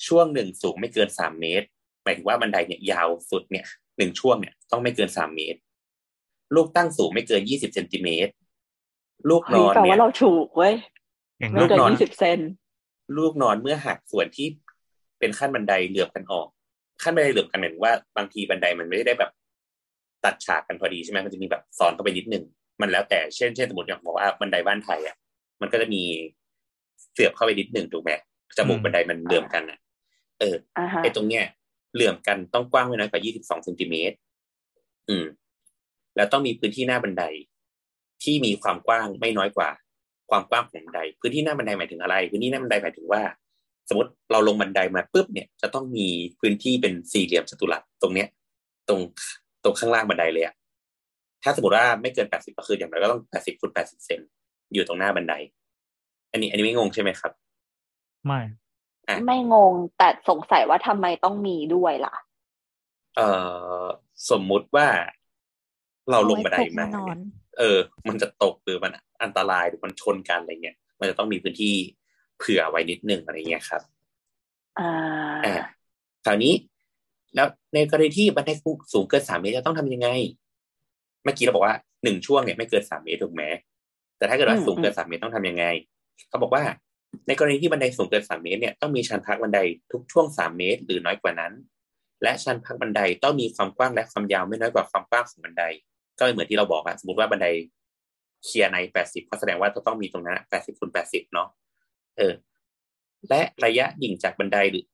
[0.08, 1.68] ช่วงหนึ่งสูงไม่เกิน3เมตร
[2.04, 3.66] หมายถึงว่าบันไดเนี่ยยาวสุดเนี่ย
[3.98, 5.60] หนึ่งช่วงเนี่ยต้องไม่เกิน3เมตร
[6.56, 8.34] ลูกตั้งสูงไม่เกิน20เซนติเมตร
[9.30, 10.76] ลูกนเฮ้ยอนแปลเนี่ว่ายเราถูกเว้ย
[11.40, 12.40] อย่างไม่ลูกเกินนอนยี่สิบเซน
[13.18, 14.48] ลูกนอนเมื่อหักส่วนที่
[15.24, 16.48] เป็นขั้นบันไดเหลื่อมกันออก
[17.04, 19.32] ขั้นบันไดเหลื่อมกันหมายถึงว่าบางทีบันไดมันไม่ได้แบบ
[20.26, 22.44] ตัดฉากกันพอดีใช่ไหมมันจะมีแบบซ้อนเข้าไปนิดนึง
[22.82, 25.16] มันแล้วแต่เช่นเช่นสมมติอย่างบอกว่าบันไดบ้านไทยอะ
[25.62, 26.04] มันก็จะมี
[27.14, 28.12] เสียบเข้าไปนิดนึงถูกไหม
[28.58, 29.80] จมูกบันไดมันเหลื่อมกันอะ
[30.40, 31.46] เอออ่าฮะไอ้ตรงเนี้ย
[31.94, 34.16] เหลื่อมกันต้องกว้างไม่น้อยกว่า 22เซนติเมตร
[35.10, 35.26] อืม
[36.16, 37.24] แล้วต้องมีพื้นที่หน้าบันได
[38.24, 39.70] ที่มีความกว้างไม่น้อยกว่า
[40.30, 43.22] ความกว้างของบันได พื้นที่หน้าบันไดหมายถึงอะไร พื้นที่หน้าบันไดหมายถึงว่า
[43.90, 46.08] สมมติเราลงบันไดมาปุ๊บเนี่ยจะต้องมี
[46.40, 48.28] พื้นที่เป็นสี่เหลี่ยมจัตุรัสตรงเนี้ย
[48.88, 49.00] ตรง
[49.64, 50.56] ตรงข้างล่างบันไดเลยอะ
[51.44, 54.20] ถ้าสมมติว่าไม่เกิน80ก็คืออย่างไรก็ต้อง80คูณ80เซน
[54.74, 55.34] อยู่ตรงหน้าบันได
[56.32, 57.32] อันนี้ อันนี้ไม่งงใช่ไหมครับ
[58.26, 58.42] ไม่
[59.08, 62.16] อะไม่งงแต่สงสัยว่าทำไมต้องมีด้วยล่ะ
[63.16, 63.30] เอ่
[63.82, 63.84] อ
[64.30, 64.88] สมมุติว่า
[66.12, 68.92] เราลงบันไดเอาไว้ตกมาแน่นอนเนี่ยเออ มันจะตกหรือมัน
[69.24, 71.76] อันตรายหรือมันชนกันอะไรเงี้ย มันจะต้องมีพื้นที่
[72.44, 73.82] เผื่อไว้นิดนึงอะไรเงี้ยครับ
[74.80, 74.90] อ่า
[75.46, 75.56] อ่า
[76.26, 76.54] คราวนี้
[77.36, 78.52] แล้วในกรณีที่บันได
[78.94, 80.10] สูงเกินสามเมตรจะต้องทำยังไง
[81.24, 83.44] เมื่อกี้เราบอกว่าหนึ่งช่วงเนี่ยไม่เกินสามเมตรถูกไหม
[84.18, 85.66] แต่ถ้าเกิดว่าอืมสูงเกินสามเมตรต้องทำยังไง
[86.30, 86.64] เขาบอกว่า
[87.28, 89.60] ในกรณีที่บันไดสูงเกินสามเมตรเนี่ยต้องมีชันพักบันได
[89.92, 91.54] ทุกช่วงสามเมตร หรือน้อยกว่านั้น
[92.24, 95.64] และชันพักบันไดต้องมีความกว้างและความยาวไม่น้อยกว่าความกว้างของบันได
[96.20, 97.48] ก็เหมือนที่เราบอกอะสมมติว่าบันได
[98.46, 101.48] เคลียร์ในแปดสิบก็แสดงว่าจะต้องมีตรงนั้นแปดสิบคูณแปดสิบเนาะ
[102.18, 102.34] เออ
[103.30, 104.86] และระยะดิ่งจากบันไดหรือ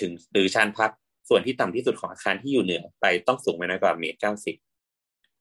[0.00, 0.90] ถึงหรือชานพัก
[1.28, 4.56] ส่วนที่ต่ำที่สุดของอาคารที่อยู่เหนือไปต้องสูงไม่น้อยกว่าเมตรเก้าสิบ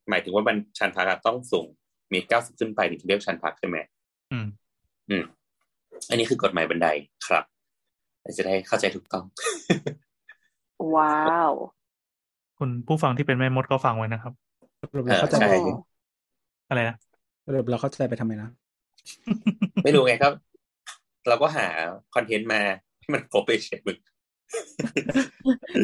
[0.10, 1.67] หมายถึงว่าบันชานพักอะต้องสูง
[2.10, 3.78] เมตรเก้าสิบขึ้นไปถึงจะเรียกชานพักใช่ไหม
[4.32, 4.47] อืม
[5.10, 5.23] อืม
[6.10, 6.88] อันนี้คือกฎหมายบันได
[7.28, 7.43] ครับ
[8.38, 9.23] จะได้เข้าใจถูกต้อง
[10.95, 11.51] ว้าว
[12.60, 14.34] คุณผู้ฟังที่เป็นแม่มดก็ฟังไว้นะครับ
[14.91, 15.56] สรุปเราเข้าใจใช่ไป
[16.69, 16.95] อะไรนะ
[17.45, 18.49] สรุปเราเข้าใจไปทำไมนะ
[19.84, 20.34] ไม่รู้ไงครับ
[21.27, 21.67] เราก็หา
[22.15, 22.61] คอนเทนต์มา
[22.99, 23.97] ให้มันครบไปเฉยมึง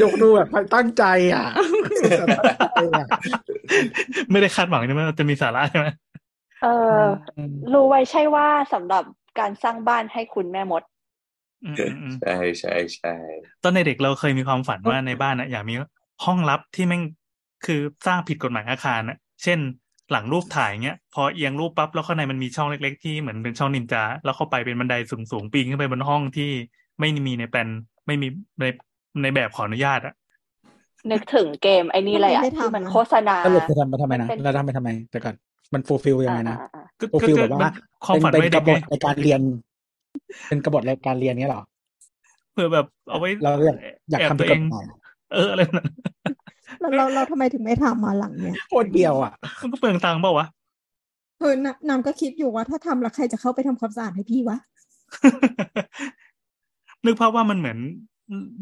[0.01, 1.45] ยกดูแบบตั้งใจอะ
[4.31, 5.87] ไม่ได้คาดหวังใช่ไหมว่าจะมีสาระใช่ไหม
[6.63, 6.67] เอ
[7.01, 7.03] อ
[7.73, 9.03] รู้ไว้ใช่ว่าสำหรับ
[9.39, 10.83] การสร้างบ้านให้คุณแม่มด
[11.63, 13.15] อืมอืมอืมใช่ใช่ใช่
[13.63, 15.75] ตอนในเด็กเราเคยมีความฝันว่าในบ้านนะอยากมี
[16.25, 17.03] ห้องลับที่แม่ง
[17.65, 19.59] คือสร้างผิดกฎหมายอาคารนะเช่น
[20.11, 24.95] หลังรูปถ่ายเงี้ยพอเอียงรูปปั๊บแล้วข้างในมันมีช่องเล็ก ๆ ที่เหมือนเป็นช่องนินจาแล้วเข้าไปเป็นบันได
[25.31, 26.51] สูงๆปีนขึ้นไปบนห้องที่
[26.99, 27.67] ไม่มีในแปลน
[28.07, 28.27] ไม่มี
[28.59, 28.65] ใน
[29.21, 30.13] ในแบบขออนุญาตอะ
[31.11, 35.35] นึกถึงเกมไอ้นี่เลยอะไม่ได้ทำที่มันนะโฆษณาสรุปจะทำไปทำไมนะมันเป็นเราทำไปทำไมแต่ก่อน
[35.73, 37.71] มันฟูลฟิลยังไงนะอ่าอ่าอ่าก็ฟูลก็ฟิลก็แบบว่า
[38.05, 39.41] ความฝันเป็นไว้กเด็ระกบไงทในการเรียน
[40.47, 41.63] เป็นกระบทในการเรียนเนี้ยเหรอ
[42.53, 43.77] เพื่อแบบเอาไว้เราอยาก
[44.11, 44.85] อยากแอบทำตัผิวดเอกฎงหมาย
[45.33, 45.87] เอออะไรนั้น
[46.81, 50.47] เราเราเราทำไมถึงไม่ทำมาหลังเนี่ยโคตรเดียวอะมันก็เปลืองตังค์เปล่าวะ
[51.39, 54.57] เออน้ำน้ำก็คิดอยู่ว่าถ้าทำแล้วใครจะเข้าไปทำความสะอาดให้พี่วะ
[57.05, 57.77] นึกภาพว่ามันเหมือน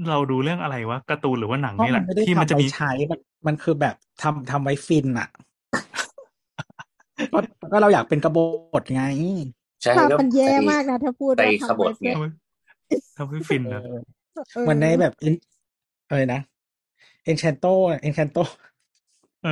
[0.10, 5.30] เราดูเรื่องอะไรวะการ์ตูนหรือว่าหนังเพราะนี่แหมันละไม่ได้ที่มันทำจะไว้มีใช้มันมันคือแบบทำทำไว้ฟินอะ
[7.72, 8.40] ก็เราอยากเป็นกบ
[8.82, 9.04] ฏไง
[9.82, 12.32] ใช่ภาพก็มันแย่ไปมากนะถ้าพูดไปว่าขทำบไว้ฏไงเพื่อ
[13.18, 13.82] ทำให้ฟินเอนะ
[14.38, 15.34] อเออเหมือนในแบบอิน
[16.10, 16.42] อะไรนะ
[17.24, 17.66] เอ็นแคนโต
[18.02, 18.38] เอ็นแคนโต
[19.44, 19.50] เออ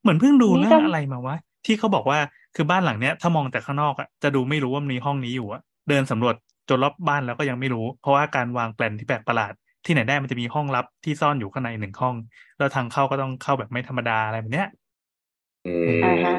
[0.00, 2.18] เหมือนเพิ่งดูนี่เรื่องก็อะไรมาวะ ที่เขาบอกว่า
[2.54, 6.34] คือบ้านหลังเนี้ย ถ้ามองแต่ข้างนอกอะจะดูไม่รู้ว่ามีห้องนี้อยู่อะเดินสำรวจ
[6.68, 9.52] จนรอบบ้านแล้วก็ยังไม่รู้ เพราะว่าการวางแปลนที่แปลกประหลาด
[9.84, 12.14] ที่ไหนได้มันจะมีห้องลับที่ซ่อนอยู่ข้างในหนึ่งห้อง
[12.58, 14.68] แล้วทางเข้าก็ต้องเข้าแบบไม่ธรรมดาอะไรแบบเนี้ย
[15.66, 15.70] อื
[16.04, 16.36] อ่ามฮะ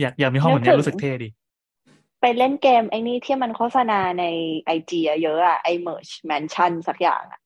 [0.00, 1.28] อยากอยากมีห้องแบบเนี้ยรู้สึกเท่ดี
[2.20, 4.24] ไปเล่นเกมไอ้นี่ที่มันโฆษณาใน
[4.66, 7.40] ไอจีเยอะอะไอ merge mansion สักอย่างอะ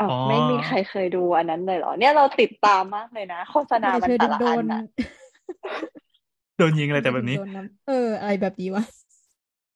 [0.00, 4.82] อ้าวอ๋อ ไม่มีใครเคยดูอันนั้นเลยเหรอ เนี่ยเราติดตามมากเลยนะ โฆษณาไม่มันเคยแต่โดนละโดอันนอะ
[6.56, 8.82] โดนยิงอะไรแต่แบบนี้ โดำเออ อะไรแบบนี้วะ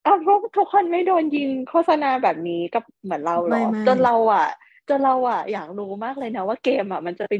[0.04, 4.46] อ้าวพวกทุกคนไม่โดนยิงโฆษณาแบบนี้กับเหมือนเราเหรไม่อ ไม่ จนเราอะ
[4.88, 7.32] จนเราอะอยากรู้มากเลยนะว่าเกมอะมันจะไป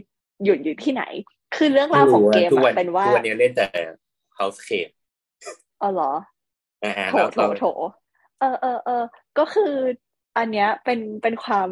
[0.44, 1.02] หยุดอยู่ที่ไหน
[1.56, 3.66] คือเรื่องราวของเกมทุกวัอะนเป็นว่าทุกวันนี้เล่นแต่
[4.38, 4.88] House c a p
[5.80, 6.10] อ๋อเหรอ
[6.82, 7.62] อ่าโถเราโถเราโถ
[8.38, 8.92] เออเออเออ
[9.38, 9.64] ก็คือ
[10.38, 11.70] อันเนี้ยเป็นเป็นความ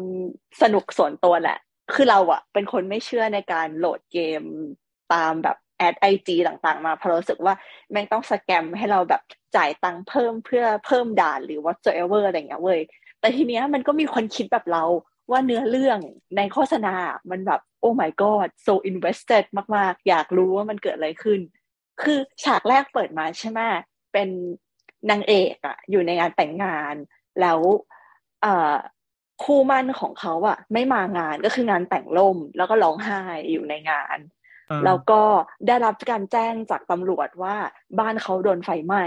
[0.61, 1.59] สนุกส่วนตัวแหละ
[1.93, 4.41] คือเราอะเป็นคนไม่เชื่อในการโหลดเกม
[5.13, 7.53] ตามแบบแอดไอจีต่างๆ มาเพราะรู้สึกว่า
[7.91, 9.21] แม่งต้องสแกมให้เราแบบ
[9.55, 12.81] จ่ายตังค์เพิ่มเพื่อเพิ่มด่านหรือ whatsoever อะไรเงี้ยเว้ย
[13.19, 14.83] แต่ทีเนี้ยมันก็มีคนคิดแบบเรา
[15.31, 15.99] ว่าเนื้อเรื่อง
[16.37, 16.95] ในโฆษณา
[17.31, 19.43] มันแบบ oh my god so invested
[19.75, 21.39] มากๆ อยากรู้ว่ามันเกิดอะไรขึ้น
[22.01, 23.59] คือฉากแรกเปิดมาใช่ไหม
[24.13, 24.29] เป็น
[25.09, 26.95] นางเอกอะอยู่ในงานแต่งงาน
[27.41, 27.59] แล้ว
[29.43, 33.21] คู่มั่นของเขาอะไม่มางานก็คืองานแต่งล่มแล้วก็ร้องไห้
[33.51, 34.17] อยู่ในงาน
[34.67, 35.21] เออแล้วก็
[35.67, 37.55] ได้รับการแจ้งจากตำรวจว่า
[37.99, 39.03] บ้านเขาโดนไฟไหม้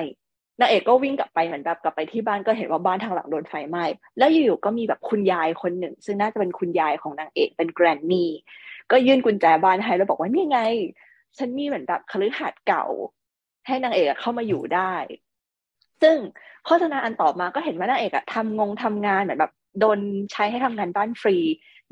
[0.61, 3.85] นางเอกก็วิ่งกลับไปเหมือนแบบกลับไปที่บ้านก็เห็นว่าบ้านทางหลังโดนไฟไหม้
[4.19, 8.31] แล้วอยู่ๆก็มีแบบคุณยายคนหนึ่ง ซึ่งน่าจะเป็นคุณยายของนางเอกเป็นแกรนนี่
[8.91, 10.61] ก็ยื่นกุญแจบ้านให้แล้วบอกว่านี่ไง
[11.39, 12.85] ฉันมีเหมือนแบบคฤหาสน์เก่า
[13.67, 14.95] ให้นางเอกอะเข้ามาอยู่ได้
[16.03, 16.17] ซึ่ง
[16.67, 19.99] โฆษณาอันต่อมาก็เห็นว่านางเอกอะทำงงทำงานเหมือนแบบโดน
[20.33, 21.37] ใช้ให้ทำงานบ้านฟรี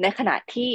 [0.03, 0.71] ในขณะที่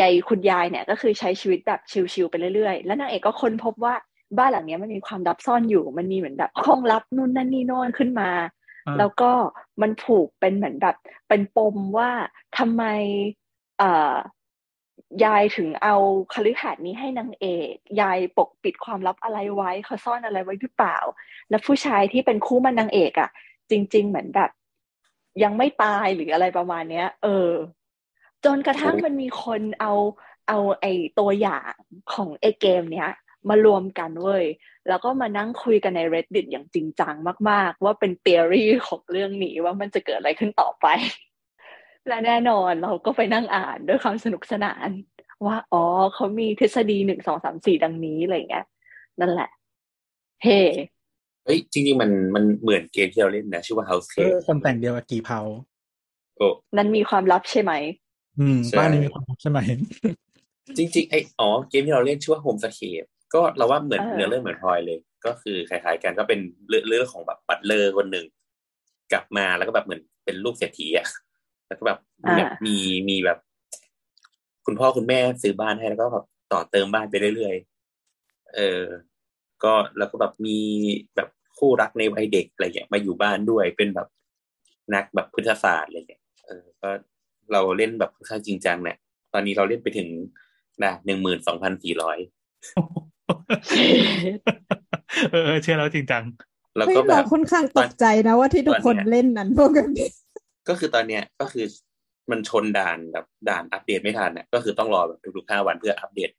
[0.00, 1.80] ยายคุณยายเนี่ยก็คือใช้ชีวิตแบบ
[2.12, 3.94] ชิลๆไปเรื่อยๆ แล้วนางเอกก็ค้นพบว่า
[4.38, 8.30] บ้านหลังเนี้ยมันมีความลับซ่อนอยู่ มันมีเหมือนแบบห้องลับนู่นนั่นนี่โน่นขึ้นมา
[8.86, 9.30] อ่าแล้วก็
[9.82, 10.96] มันผูกเป็นเหมือนแบบ
[11.28, 12.10] เป็นปมว่า
[12.58, 12.84] ทำไม
[13.78, 14.14] เอ่อ
[15.24, 15.96] ยายถึงเอา
[16.32, 20.98] คฤหาสน์นี้ให้นางเอก ยายปกปิดความลับอะไรไว้เขาซ่อนอะไรไว้หรือเปล่า
[21.50, 23.30] แล้วผู้ชายที่เป็นคู่มันนางเอกอะ
[23.70, 24.50] จริง ๆ เหมือนแบบ
[25.42, 27.50] ยังไม่ตายหรืออะไรประมาณเนี้ย เออ
[28.44, 29.92] จนกระทั่งมันมีคนเอา
[30.48, 31.72] เอาไอ้ตัวอย่าง
[32.12, 33.10] ของไอ้เกมเนี้ย
[33.48, 34.44] มารวมกันเว้ย
[34.88, 37.14] แล้วก็มานั่งคุยกันใน reddit อย่างจริงจัง
[37.50, 40.86] มาก ๆ ว่าเป็น theory ของเรื่องนี้ว่ามันจะเกิดอะไรขึ้นต่อไป
[42.08, 44.88] และแน่นอนเราก็ไปนั่งอ่านด้วยความสนุกสนาน
[45.46, 45.82] ว่าอ๋อ
[46.14, 48.66] เขามีทฤษฎีหนึ่งสองสามสี่ดังนี้อะไรอย่างเงี้ย
[49.20, 49.50] นั่นแหละ
[50.42, 50.60] เฮ้
[51.44, 55.40] เฮ้ยจริงๆมันมันเหมือนเกมที่เราเล่นนะชื่อว่า House c เอ a p อคนแต่งเดียวกับกี่เผา
[56.36, 57.72] โอ้นั่นมีความลับใช่ไหม
[58.40, 59.58] อืมใช่บ้านนี้มีความลับใช่ไหม
[60.76, 68.26] จริงๆไออ๋อเกมที่เราเล่นชื่อว่า Home Scape ก็เราว่าเหมือนเออเนื้อเรื่องเหมือนพลอยเลย ก็คือคล้ายๆกันก็เป็นเรื่องเรื่องของแบบบัตเลอร์คนหนึ่ง
[69.12, 71.06] กลับมาแล้วก็แบบเหมือนเป็นลูกเศรษฐีอะ
[71.68, 71.98] แล้วก็แบบ
[72.36, 72.76] แบบมี
[73.08, 73.38] มีแบบ
[74.66, 78.82] คุณพ่อคุณแม่ซื้อบ้านให้แล้วก็แบบต่อเติมบ้านไปเรื่อยๆเออ
[79.64, 80.58] ก็แล้วก็แบบมี
[81.16, 81.28] แบบ
[81.58, 84.08] คู่รักในวัยเด็กอะไรเงี้ยมาอยู่บ้านด้วยเป็นแบบ
[84.94, 86.90] นักแบบพุทธศาสตร์อะไรเงี้ยเออก็
[87.52, 88.96] เราเล่นแบบค่อนข้างจริงจังเนี่ย
[89.32, 90.08] ตอนนี้เราเล่นไปถึง
[90.84, 92.18] นะหนึ่งหมื่นสองพันสี่ร้อย
[95.30, 96.22] เออเออเชื่อแล้วจริงจัง
[96.76, 100.08] แล้วเฮ้ยก็แบเราบค่อนข้างตกใจนะว่าที่ทุกคนตอนเนี้ยเล่นนั้นพวกกันนี้
[100.68, 101.66] ก็คือตอนเนี้ยก็คือ
[102.30, 106.30] มันชนด่านแบบด่านอัปเดตไม่ทันเนี่ยก็คือต้องรอแบบทุกๆห้าวันเพื่ออัปเดต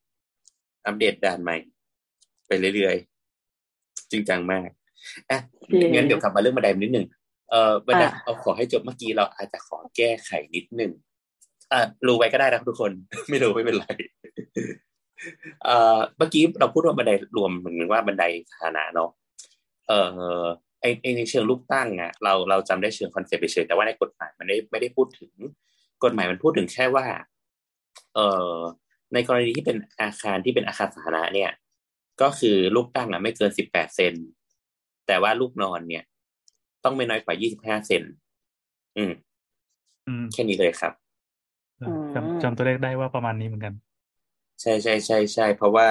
[0.85, 1.57] อัปเดตด่านใหม่
[2.47, 4.69] ไปเรื่อยๆจริงจังมาก
[5.31, 5.39] อะ
[5.69, 7.05] จริงงั้นเดี๋ยวกลับมาเรื่องบันไดนิดหนึ่ง
[7.51, 10.91] เออบันไดอะเอาขอให้จบเมื่อกี้เราอาจจะขอแก้ไขนิดหนึ่ง
[11.71, 12.91] อะรู้ไว้ก็ได้นะทุกคน
[13.29, 13.85] ไม่รู้ไม่เป็นไร
[15.63, 19.09] เอ่อเมื่อกี้เราพูดว่าบันไดรวมเหมือนว่าบันไดสาธารณะเนาะ
[19.87, 19.99] เอ่
[20.41, 20.43] อ
[20.81, 25.31] ไอไอในเชิงลูกตั้งอะเราเราจำได้เชิง concept ไปเฉยแต่ว่าในกฎหมายมันไม่ไม่ได้พูดถึง
[26.03, 27.05] กฎหมายมันพูดถึงแค่ว่า
[28.15, 28.55] เอ่อ
[29.13, 31.51] ในกรณีที่เป็นอาคารที่เป็นอาคารสาธารณะเนี่ย
[32.21, 34.13] ก็คือลูกตั้งอะไม่เกินสิบแปดเซน
[35.07, 36.03] แต่ว่าลูกนอนเนี่ย
[36.83, 38.03] ต้องไม่น้อยกว่ายี่สิบห้าเซน
[38.97, 39.11] อืม
[40.07, 40.93] อืมแค่นี้เลยครับ
[41.79, 43.73] เออจำจำตัวเลขได้ว่าประมาณนี้เหมือนกัน
[44.61, 45.87] ใช่ใช่ใช่ใช่เพราะว่า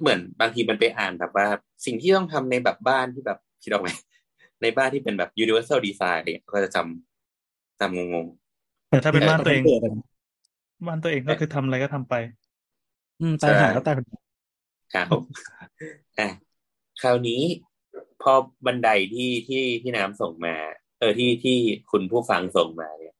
[0.00, 1.46] เหมือนบางทีมันไปอ่านแบบว่า
[1.86, 3.88] สิ่งที่ต้องทำในแบบบ้านที่แบบ คิดออกไหม
[4.62, 8.26] ในบ้านที่เป็นแบบ universal design เนี่ยก็จะจำจำงง
[8.88, 9.92] แต่ถ้าเป็นบ้านตัวเองเกิดอะ
[10.86, 12.14] บ้านตัวเองก็คือทำอะไรก็ทำไป
[13.20, 15.06] อืมตายหาก็ตายคนเดียวๆครับ
[16.18, 16.28] อะ
[17.02, 17.42] คราวนี้
[18.22, 18.32] พอ
[18.66, 20.54] บันไดที่ที่ที่น้ำส่งมา
[20.98, 21.56] เออที่ที่
[21.90, 23.14] คุณผู้ฟังส่งมาเนี่ย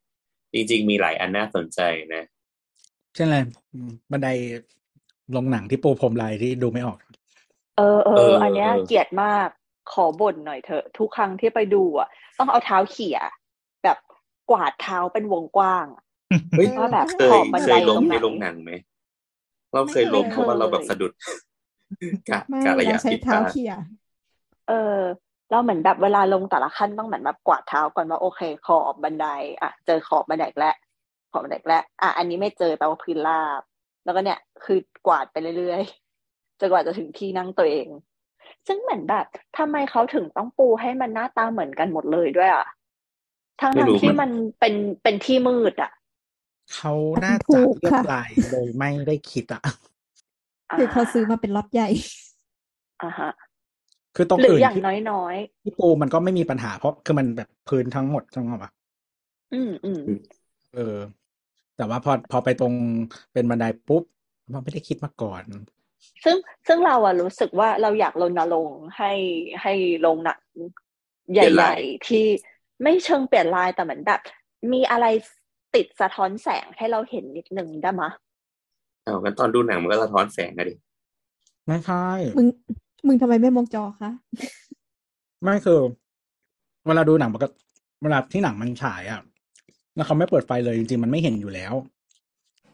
[0.53, 1.79] จริงๆมีหลายอันน่าสนใจ
[2.15, 2.23] นะ
[3.15, 3.37] เช่นอะไร
[4.11, 4.29] บันได
[5.35, 6.97] ลงหนังที่ปูพรมลายที่ดูไม่ออก
[7.77, 9.49] เออเอเออออันเนี้ยเออเกลียดมาก
[9.91, 12.07] ขอบ่นหน่อยเถอะทุกครั้งที่ไปดูอะ
[12.39, 13.17] ต้องเอาเท้าเขี่ย
[13.83, 13.97] แบบ
[14.49, 16.03] กวาดเท้าเป็นวงกว้างอะ
[16.51, 18.71] เฮ้ยว่าแบบเคขยอบบันเคไดยตล้รมงไหนในโรงหนังไหม
[19.73, 21.11] เราเคยล้มไม่เคยเพราะว่าเราแบบสะดุด
[22.29, 23.73] กะไม่กะระเรายะใช้ผิดพเท้าลาดเขี่ย
[24.69, 24.99] เออ
[25.49, 29.27] เราเหมือนแบบเวลาลงแต่ละขั้นต้องเหมือนแบบกวาดเท้าก่อนว่าโอเค ขอบบันได
[29.61, 30.75] อะ เจอขอบบันไดอีกแล้ว
[31.31, 33.61] ขอบบันไดอีกแล้วอะอันนี้ไม่เจอแปลว่าพื้นราบ
[34.05, 37.87] แล้วก็เนี่ยคือกวาดไปเรื่อยๆจนกว่าจะถึงที่นั่งตัวเอง
[38.67, 39.25] ซึ่งเหมือนแบบ
[39.57, 42.65] ทำไมเขาถึงต้องปูให้มันหน้าตาเหมือนกันหมดเลยด้วยอะ
[43.61, 44.73] ทั้งไม่ทั้งรู้ที่มันมันเป็น
[45.03, 45.91] เป็นที่มืดอะ
[46.75, 46.93] เขา
[47.25, 49.61] น่าจะเลือกลายโดยไม่ได้คิดอะ
[50.77, 51.89] คือเขาซื้อมาเป็นล็อตใหญ่
[53.01, 53.29] อ่าฮะ
[54.15, 60.01] คือตรงหรืออื่นอย่างที่น้อยที่ปูมันก็ไม่มีปัญหาเพราะคือมันแบบพื้นทั้งหมดจังหวะๆอืมอืม
[60.73, 60.97] เออ
[61.77, 62.73] แต่ว่าพอพอไปตรง
[63.33, 64.03] เป็นบันไดปุ๊บ
[64.53, 65.43] มันไม่ได้คิดมาก่อน
[66.23, 66.37] ซึ่ง
[66.67, 69.11] ซึ่งเราอะรู้สึกว่าเราอยากรณรงค์ให้
[69.61, 69.73] ให้
[70.05, 70.41] ลงหนัง
[71.33, 72.25] ใเปลี่ยนหลาญ่ยๆที่
[72.83, 74.21] ไม่เชิงเปลี่ยนลายแต่เหมือนแบบ
[74.73, 75.05] มีอะไร
[75.75, 78.09] ติดสะท้อนแสงให้เราเห็นนิดนึงได้มะ
[79.03, 80.73] เอางั้นตอนดูหนังมันก็สะท้อนแสงอะดิ
[81.67, 82.05] ไม่ใช่
[82.37, 82.47] มึง
[83.07, 84.11] มึงทำไมไม่มองจอคะ
[85.43, 85.79] ไม่คือ
[86.87, 87.47] เวลาดูหนังมันก็
[88.03, 89.21] เวลาที่หนังมันฉายอะ
[89.95, 91.73] แล้วเขาไม่เปิดไฟเลยจริงๆมันไม่เห็นอยู่แล้ว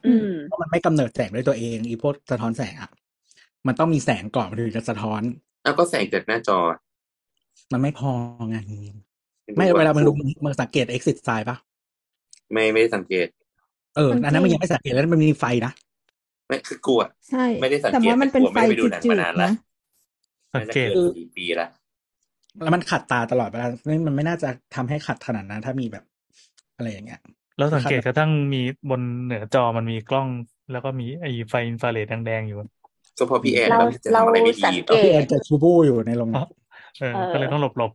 [0.05, 2.91] อืมเพราะมันไม่กำเนิดแสงด้วยตัวเอง อีพวกสะท้อนแสงอะ
[3.67, 5.21] มันต้องมีแสงก่อนมันถึงจะสะท้อน
[5.63, 6.57] เอาก็แสงจากหน้าจอ
[7.71, 8.11] มันไม่พอ
[8.49, 8.79] ไงรู้
[9.57, 11.57] ไม่เวลามึงดูว่ามึงสังเกต exit sign ปะ
[12.53, 13.27] ไม่ไม่ได้สังเกต
[13.95, 15.71] เอออันนั้นมันยังไม่สังเกตแล้วมันมีไฟนะ
[16.47, 19.51] ไม่คือกลัวใช่ไม่ได้สังเกตแต่ว่ามันเป็นแต่กลัวไฟไม่ได้ไปดูหนังจืมาดนานๆละนะ
[20.55, 21.67] สังเกตน่าจะนสี่ปีละ
[22.63, 26.03] แล้วมันขัดตาตลอดเวลานี่มันไม่น่าจะทำให้ขัดขนาดนั้นถ้ามีแบบ
[26.75, 27.21] อะไรอย่างเงี้ย
[27.57, 30.27] แล้วสังเกตกระทั่งมีบนเหนือจอมันมีกล้อง
[30.71, 32.59] แล้วก็มีไอ้ไฟอินฟราเรดแดงๆอยู่
[33.19, 36.43] ก็เพอพี่แอนเราเราจะทำอะไรไม่เราสัดีงเกตพี่แอนจะชูบูอยู่ในโรงอ๋อ
[36.99, 37.91] เออเออก็เลยต้องหลบหลบ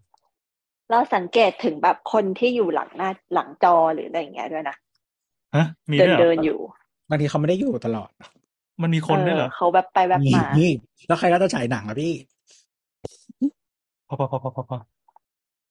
[0.91, 4.77] เราสังเกตถึงแบบคนที่อยู่หลังหน้าหลังจอหรืออะไรอย่างเงี้ยด้วยนะ
[5.57, 6.59] ฮะมีเดิด้นวยเหรเดิอนอยู่
[7.09, 8.11] บางทีเขาไม่ได้อยู่ตลอด
[8.83, 10.71] มันมีคนด้วยเหรอเออเขาแบบไปแบบมีมานี่
[11.07, 12.13] แล้วใครก็จะฉายหนังอะพี่
[14.09, 14.79] พอพอพอพอพอพอ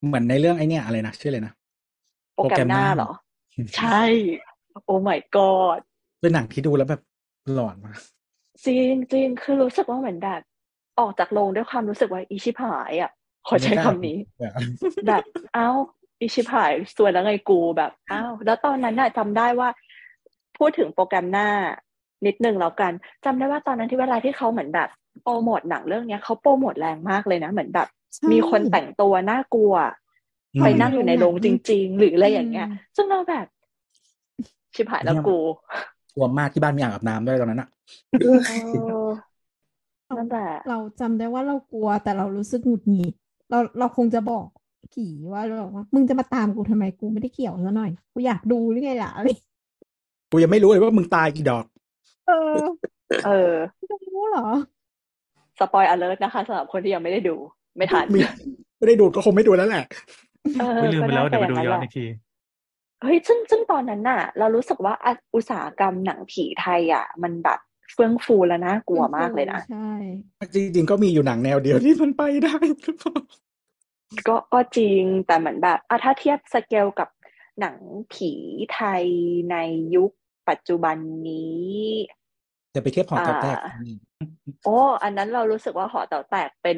[0.07, 1.53] เหมือนในเรื่องไอ้เนี่ยอะไรนะชื่ออะไรนะ
[2.35, 3.11] โปรแกรมหน้าเหรอ
[3.77, 4.03] ใช่
[4.85, 5.79] โอ้ my god
[6.21, 7.01] เป็นหนังที่ดูแล้วแบบ
[7.53, 7.99] หลอนมาก
[8.65, 10.41] จริงจริงคือรู้สึกว่าเหมือนแบบ
[10.99, 13.11] ออกจากโรงด้วยความรู้สึกว่าอีชิบหายอะ
[13.47, 14.53] ขอใช้คำนี้แบบ
[15.07, 15.69] แบบเอ้า
[16.19, 19.69] อีชิบหายสวยแล้วไงกูแบบอ้าวแล้วตอนนั้นน่ะจำได้ว่า
[20.57, 21.47] พูดถึงโปรแกรมหน้า
[22.25, 22.91] นิดนึงแล้วกัน
[23.25, 24.89] จำได้ว่าตอนนั้นที่เวลาที่เขาเหมือนแบบ
[25.23, 29.73] โปรโมทหนังเรื่องเนี้ยเขาโปรโมทแรงมากเลยนะ เหมือนแบบใช่มีคนแต่งตัวน่ากลัว
[30.55, 33.45] อืมไปนั่งอยู่ในโรงจริง ๆ หรืออะไรอย่างเงี้ยอืมซึ่งเราแบบ
[34.75, 35.37] ชิบหายแล้วกู
[36.13, 37.69] กลัวมากที่บ้านมีอ่างอาบน้ำด้วยตอนนั้นอะ
[38.23, 39.09] เออ
[40.17, 43.13] นั่นแหละเราจำได้ว่าเรากลัวแต่เรารู้สึกหงุดหงิด
[43.49, 44.45] เราเราคงจะบอก
[44.93, 49.27] ผีว่าเราบอกว่ามึงจะมาตามกูทำไมกูไม่ได้เกี่ยวซะหน่อยกูอยากดูหรือไงล่ะอะไร
[50.31, 51.65] กูยังไม่รู้เลยว่ามึงตายกี่ดอก
[52.27, 52.63] เออ
[53.25, 54.47] เออไม่ต้องรู้เหรอ
[55.59, 57.35] สปอยอ l e r t นะคะสำหรับคนที่ยังไม่ได้ดู
[57.77, 58.19] ไม่ทันไม่
[58.77, 59.85] ไม่ได้ดูก็คงไม่ดูแล้วแหละ
[60.59, 62.05] เออไม่ลืมไปแล้วก็เดี๋ยวไปดูาจะย้อนแหอีละกที
[63.03, 67.59] เฮ้ยซึ่งซึ่งตอนนั้นน่ะ เรารู้สึกว่าอะอุตสาหกรรมหนังผีไทยอะ มันแบบ
[67.93, 69.91] เฟื่องฟูและน่ากลัวมากเลยนะใช่
[70.53, 73.15] จริงๆก็มีอยู่หนังแนวเดียวที่มันไปได้หรือเปล่า
[74.27, 77.09] ก็ก็จริงแต่เหมือนแบบอะถ้าเทียบสเกลกับ
[77.59, 77.75] หนัง
[78.13, 78.31] ผี
[78.73, 79.03] ไทย
[79.51, 79.55] ใน
[79.95, 80.11] ยุค
[80.49, 80.97] ปัจจุบัน
[81.29, 81.73] นี้
[82.75, 83.73] จะไปเทียบหอแต๋วแตกอ่า
[84.63, 86.77] โอ้อันนั้นเรารู้สึกว่าหอแต๋วแตกเป็น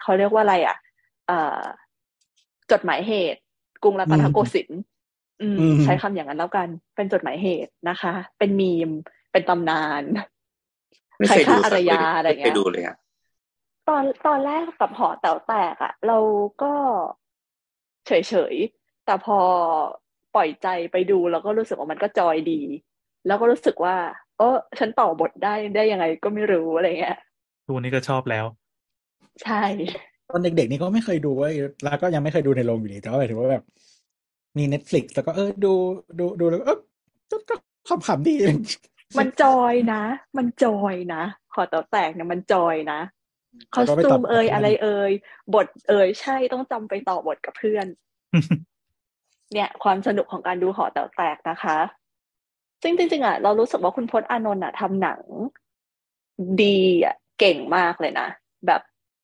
[0.00, 0.76] เขาเรียกว่าอะไรอะ
[1.26, 1.60] เอ่อ
[2.70, 3.40] จดหมายเหตุ
[3.82, 4.93] กรุงรัตนโกสินทร์อืมอืม
[5.84, 8.90] ใช้คำอย่างนั้นแล้วกัน เป็นจดหมายเหตุนะคะ เป็นมีม
[9.32, 10.02] เป็นตำนาน
[11.18, 12.96] ไม่เคยดูใครฆ่าสักอารยาเลยอะไรไม่เคเงี้ยยดูเลยอะ
[13.88, 16.18] ตอนตอนแรกกับหอแต๋วแตกอะเรา
[16.62, 16.72] ก็
[18.06, 19.38] เฉยๆแต่พอ
[20.34, 22.60] ปล่อยใจไปดูแล้วก็รู้สึกว่ามันก็จอยดี
[23.26, 23.96] แล้วก็รู้สึกว่า
[24.38, 27.18] เออฉันต่อบทได้ได้ยังไงก็ไม่รู้อะไรเงี้ย
[27.64, 28.44] ทุกวันนี้ก็ชอบแล้ว
[29.42, 29.62] ใช่
[30.30, 31.54] ตอนเด็กๆนี่ก็ไม่เคยดูเว้ย
[31.84, 33.64] แล้วก็ยังไม่เคยดูในโรงอยู่ดีแต่ว่าหมายถึงว่าแบบ
[34.56, 35.72] มี Netflix แล้วก็เออดู
[36.18, 36.78] ดูดูแล้วก็เออ
[37.30, 37.54] ก็ก็
[38.06, 38.34] ขำๆดี
[39.18, 40.02] มันจอยนะ
[40.36, 41.22] มันจอยนะ
[41.54, 43.00] หอแต๋วแตกเนี่ยมันจอยนะ
[43.74, 45.12] คอสแล้วก็ไปตูต่อมเอ่ยกับเพื่อนอะไรเอ่ย
[45.54, 47.86] บทเอ่ยใช่ต้องจำไปต่อบทกับเพื่อน
[49.54, 51.78] เนี่ย ความสนุกของการดูหอแต๋วแตกนะคะ
[52.82, 55.20] ซึ่งจริงๆอะเรารู้สึกว่าคุณพจน์อานนท์อะทำหนัง
[56.62, 58.28] ดีอะเก่งมากเลยนะ
[58.66, 58.80] แบบ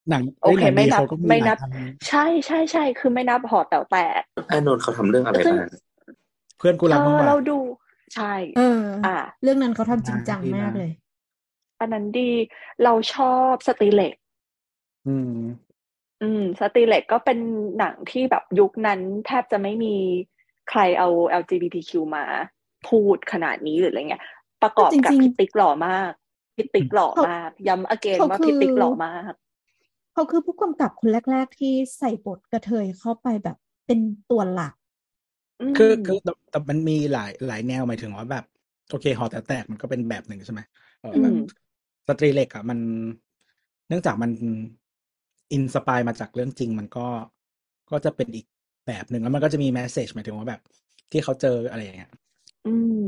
[0.09, 1.71] หนังโอเคหนังไม่ดีนับเขาก็มีไม่หนัลาบยอัน
[2.09, 5.71] ใช่ใช่ใช่คือไม่นับหอแต๋วแตกอานนท์เขาทำเรื่องอะไรซึ่งบ้าง
[6.59, 7.59] เพื่อนกูรักเอมึงอว่ะเราดู
[8.15, 10.93] ใช่ เออ อ่า เรื่องนั้นเขาทำจริงจังดีนะมากเลย
[11.81, 12.31] อันนั้นดี
[12.85, 14.15] เราชอบสตรีเล็ก
[15.09, 15.35] อืม
[16.23, 17.39] อืม สตรีเล็กก็เป็น
[17.79, 19.95] หนังที่แบบยุคนั้นแทบจะไม่มี
[20.71, 21.09] ใครเอา
[21.41, 22.25] LGBTQ มา
[22.89, 24.23] พูดขนาดนี้หรืออะไรเงี้ย
[24.63, 26.13] ประกอบกับจริงๆพี่ติ๊กหล่อมาก
[26.57, 29.33] พี่ติ๊กหล่อเขามาก ย้ำอเกนเขาว่าคือพี่ติ๊กหล่อมาก
[30.21, 33.57] เขาคือผู้กำกับคนแรก ๆ ที่ใส่บทกระเทยเข้าไปแบบ
[33.87, 34.75] เป็นตัวหลัก
[35.61, 38.45] มคือคือแต่แต่มันมีหลายหลายแนวหมายถึงว่าแบบ
[38.89, 40.61] โอเคหอแต๋วแตกมันก็เป็นแบบหนึ่งใช่ไหม
[41.01, 41.37] เอออืมแบบ
[42.09, 42.79] สตรีเหล็กอะมัน
[43.89, 44.31] เนื่องจากมัน
[45.53, 47.07] inspire มาจากเรื่องจริง มันก็
[47.91, 48.47] ก็จะเป็นอีก
[48.87, 50.61] แบบหนึ่งแล้วมันก็จะมี message หมายถึงว่าแบบ
[51.13, 52.11] ที่เขาเจออะไรอย่างเงี้ย
[52.65, 52.69] อื
[53.05, 53.07] ม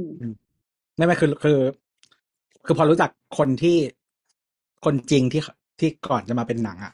[0.98, 1.58] นั่นไม่คือคือ
[2.64, 3.76] คือพอรู้จักคนที่
[4.84, 5.42] คนจริงที่
[5.80, 6.92] ที่ก่อนจะมาเป็นหนังอะ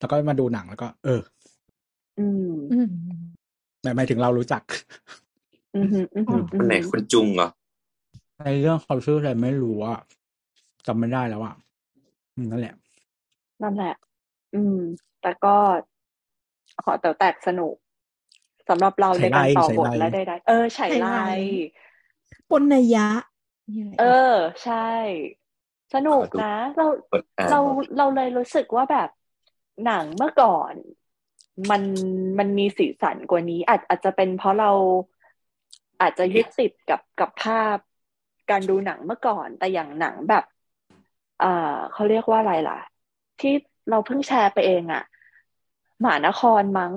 [0.00, 1.20] แล้วก็มาดูหนังแล้วก็ เออ
[2.18, 2.86] อืมอืม
[3.82, 4.62] หมายหมายถึงเรารู้จัก
[5.74, 7.48] อืมอืมอืมอืมคนไหนคนจุงเหรอ
[8.44, 9.98] ในเรื่องเขาชื่ออะไรไม่รู้อะ
[10.86, 11.54] จำไม่ได้แล้วอะ
[12.34, 12.74] อืมนั่นแหละ
[13.62, 13.94] นั่นแหละ
[14.54, 14.76] อืม
[15.20, 15.56] แต่ก็
[16.84, 17.74] หอแต๋วแตกสนุก
[18.68, 21.06] สำหรับเราในการต่อบทและใดๆเออไฉไล
[22.50, 23.06] ปนนัยยะ
[23.74, 24.88] นี่แหละเออ ใช่
[25.94, 27.60] สนุกนะ เราเปิดอ่านเรา
[27.98, 29.08] เราเลยรู้สึกว่าแบบ
[29.84, 30.74] หนังเมื่อก่อน
[31.70, 31.82] มัน
[32.38, 34.70] มันมีสีสันกว่านี้ อาจอาจจะเป็นเพราะเรา
[36.00, 37.76] อาจจะยึดติดกับกับภาพ
[38.50, 40.44] การดูหนังเมื่อก่อน แต่อย่างหนังแบบ
[41.42, 42.80] อ่าเขาเรียกว่าอะไรล่ะ
[43.40, 43.54] ที่
[43.90, 45.02] เราเพิ่งแชร์ไปเองอะ
[46.00, 46.92] หมานครมั้ง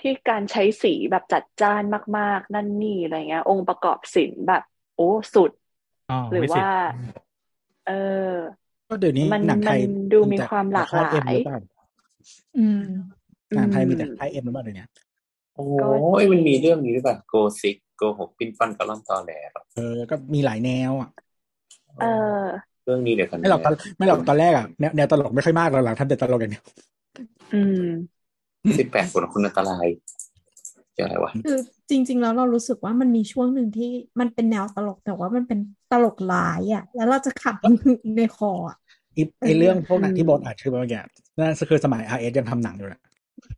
[0.00, 1.82] ที่การใช้สีแบบจัดจ้าน
[2.18, 4.62] มาก ๆ นั่นนี่อะไรเงี้ย องค์ประกอบศิลป์แบบ
[4.96, 5.50] โอ้สุด
[6.10, 6.70] อ๋อหรือวิสิตว่า
[7.86, 7.92] เอ
[8.30, 8.32] อ
[8.88, 13.18] ก็เดี๋ยวนี้มันหนังไทยมันดูมีแต่ความหลากหลายแต่ค่เอ็มหรือเปล่า
[13.52, 14.86] อืมหนังไทยมีแต่อืมค่ายเอ็มหรือเปล่าเดี๋ยวนี้
[15.56, 21.10] โอ้ยมันมีเรื่องนี้หรือเปล่าโกซิกโกหกปิ้นฟันกระล่ำตอแหลหรอเออ ก็มีหลายแนวอะ
[21.98, 22.06] เออ
[22.84, 26.64] เรื่องนี้เดี๋ยวกันไม่หรอกตอนไม่หรอกตอนแรกอะแนวแนวตลกไม่ค่อยมากหลังๆทำแต่ตลกอย่างเดียว
[27.50, 28.18] อืม
[28.78, 29.86] สิบแปดคนคุณอันตราย
[30.96, 31.56] จะอะไรวะคือ
[31.90, 35.58] จริง ๆ แล้วเรารู้สึกว่ามันมีช่วงหนึ่งที่มันเป็นแนวตลกแต่ว่ามันเป็น
[35.90, 37.54] ตลกร้ายอะ แล้วเราจะขับ
[38.16, 38.76] ในคออะ
[39.18, 41.00] ไอ้ไอ้เรื่องพวกหนังอืมที่โบนอัดคือเมื่อกี้
[41.38, 43.00] นั่นคือสมัยอาร์เอสยังทำหนังอยู่แหละ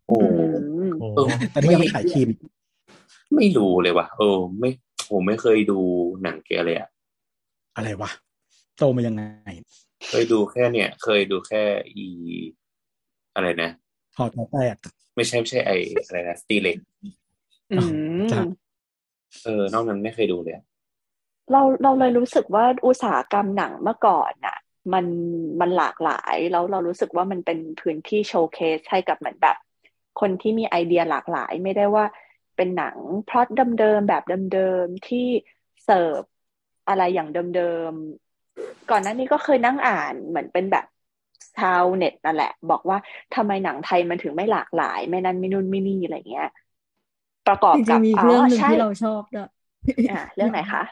[0.09, 0.27] โอ้อื
[0.91, 2.29] มโอ้เออแต่ที่ยังไม่ขายครีม
[3.35, 4.71] ไม่รู้เลยว่ะเออ ไม่
[5.11, 5.79] ผมไม่เคยดู
[6.23, 6.89] หนังแกเลยอะ
[7.77, 8.11] อะไรวะ
[8.79, 9.23] โตมายังไง
[10.09, 11.63] เคยดูแค่เนี่ย เคยดูแค่
[11.97, 12.07] อี
[13.35, 13.71] อะไรนะ
[14.17, 14.77] หอแตแตก
[15.17, 15.71] ไม่ใช่ไม่ใช่ไอ
[16.07, 16.77] อะไรนะสตีเล็ก
[17.73, 18.43] อืมจ้ะ
[19.45, 20.65] เออนอกนั้นไม่เคยดูเลยอะ
[21.53, 24.57] เราเราเลยรู้สึกว่าอุตสาหกรรมหนังเมื่อก่อนน่ะ
[24.93, 25.07] มัน
[25.61, 29.57] มันหลากหลายแล้วเรารู้สึกว่ามันเป็นพื้นที่โชว์เคสให้กับเหมือนแบบ
[30.17, 32.05] คนที่มีไอเดียหลากหลาย ไม่ได้ว่า
[32.57, 35.19] เป็นหนังพล็อตเดิมๆแบบเดิมๆที่
[35.83, 36.23] เสิร์ฟ
[36.87, 40.85] อะไรอย่างเดิมๆก่อนหน้านี้ก็เคยนั่งอ่านเหมือนเป็นแบบ
[41.57, 42.99] ชาวเน็ตนั่นแหละ บอกว่า
[43.33, 46.47] ทำไมหนังไทยมันถึงไม่หลากหลาย ไม่นั่นไม่นู่นไม่นี่อะไรเงี้ย
[47.47, 49.49] ประกอบจริกับงๆมีอ๋อเรื่องหนึ่งใช่ที่เราชอบด้วย
[50.09, 50.83] อะเรื่องไหนคะ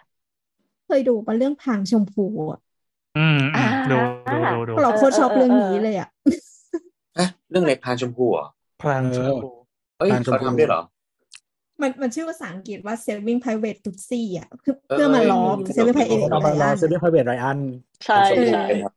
[0.85, 2.23] เคยดูปะเรื่องพรางชมพู
[2.53, 2.61] อะ
[3.19, 3.95] อืมอืมดู
[4.27, 4.37] อ่าดู
[4.69, 6.09] ดูดูเราโคตรชอบเออเออเรื่องเออนี้เลยอะ
[7.19, 8.47] อะเรื่องอะไรพานชมพูเหรอ
[8.81, 9.49] พลังชมพู
[9.99, 10.81] เอ้ยพานชมพูเขาทำด้วยเหรอ
[11.83, 17.61] มันมันชื่อภาษาอังกฤษว่า Saving Private Tutsi อะคือเออเพื่อมาล้อมเออ Saving เออ Private เราไปรอ Ryan เซเว่นพาเวทไรอัน
[18.05, 18.93] ใช่ชมพูใช่เป็นครับ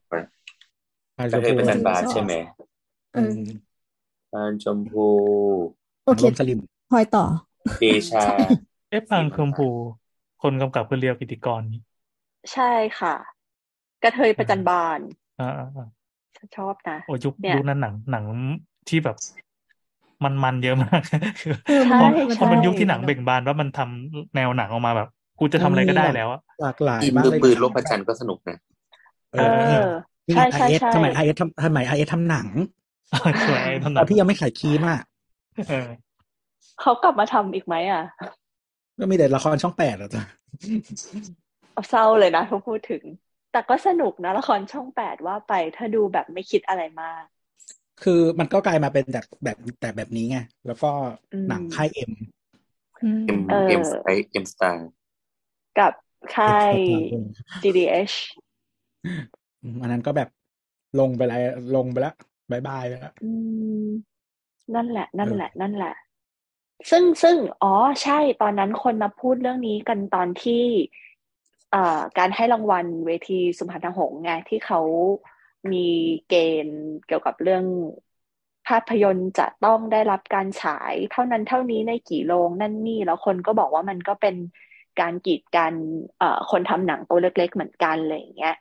[1.16, 2.32] พานกระเทยประจันบานชอบใช่ไหม
[3.14, 3.20] เออ
[4.32, 5.08] พานชมพู
[6.06, 7.26] โอเครวมสลิมพลอยต่อ
[7.78, 8.26] เดชา
[8.90, 9.64] เอ๊ะพลังชมพู
[10.42, 11.80] คนกำกับคือเรียวกิติกรนี่
[12.52, 12.64] ใช่
[13.00, 13.14] ค่ะ
[14.04, 15.00] กระเทยประจันบาน
[15.40, 15.88] อ่าอ่าอ่า
[16.38, 18.26] ฉันชอบนะโอ้ยุคเนี่ยยุคนั้นหนังหนัง
[18.90, 19.18] ที่แบบ
[20.24, 21.02] มันมันเยอะมาก
[21.42, 28.58] คือเออพอมันพอมันใช่ยุคที่หนังเบ่งบานว่ามันทำแนวหนังออกมาแบบกูจะทำอะไรก็ได้แล้วอะหลากหลายทีมมากมือเลยปืนลบประจันก็สนุกนะ
[29.34, 29.86] เอเอออ
[30.28, 32.48] นี่ใช่ไอใช่เอสใช่สมัยไอเอสทำสมัยไอเอสทำหนัง
[33.48, 35.00] สวยตอนตนั้อนนที่ยังไม่ขายครีมอะ
[35.70, 35.88] เออ
[36.82, 38.04] เขากลับมาทำอีกไหมอะ
[39.00, 40.24] ก็มีแต่ละครช่องแปดอะจ้ะ
[41.74, 43.04] เอาเศร้าเลยนะถ้าพูดถึง
[43.52, 47.24] แต่ก็สนุกนะละครช่องแปดว่าไป ถ้าดูแบบไม่คิดอะไรมาก
[48.04, 50.92] คือมันก็กลายมาเป็นแบบแบบแต่แบบนี้ไง แล้วก็
[51.34, 52.12] อืมหนังค่ายเอ็ม
[53.04, 54.90] อืมเอ็มเออเอ็มไอเอ็มสตาร์
[55.80, 55.94] กับ
[56.36, 56.74] ค่าย
[57.64, 58.16] GDH
[59.82, 60.30] อันนั้นก็แบบ
[61.00, 61.42] ลงไปแล้ว
[61.76, 62.16] ลงไปแล้ว
[62.52, 63.32] bye bye ไปแล้วอื
[63.86, 63.88] ม
[64.76, 65.94] นั่นแหละ นั่นแหละ นั่นแหละ
[66.90, 67.74] ซึ่งซึ่งอ๋อ
[68.04, 70.88] ใช่ตอนนั้นคนมาพูดเรื่องนี้กันตอนที่เอ่อ
[72.18, 74.80] การให้รางวัลเวทีสุพรรณหงษ์ไงที่เขา
[75.72, 75.88] มี
[76.28, 76.34] เก
[76.66, 77.66] ณฑ์เกี่ยวกับเรื่อง
[78.68, 84.36] ภาพยนตร์จะต้องได้รับการฉายเท่านั้นเท่านี้ในกี่โรงนั่นนี่ แล้วคนก็บอกว่ามันก็เป็น
[85.00, 85.74] การกีดกัน
[86.52, 88.56] คนทำหนังตัวเล็ก ๆ เหมือนกันอะไรอย่างเงี้ย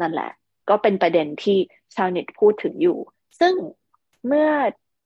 [0.00, 0.30] นั่นแหละ
[0.68, 1.58] ก็เป็นประเด็นที่
[1.94, 2.98] ชาวเน็ตพูดถึงอยู่
[3.40, 3.54] ซึ่ง
[4.26, 4.48] เมื่อ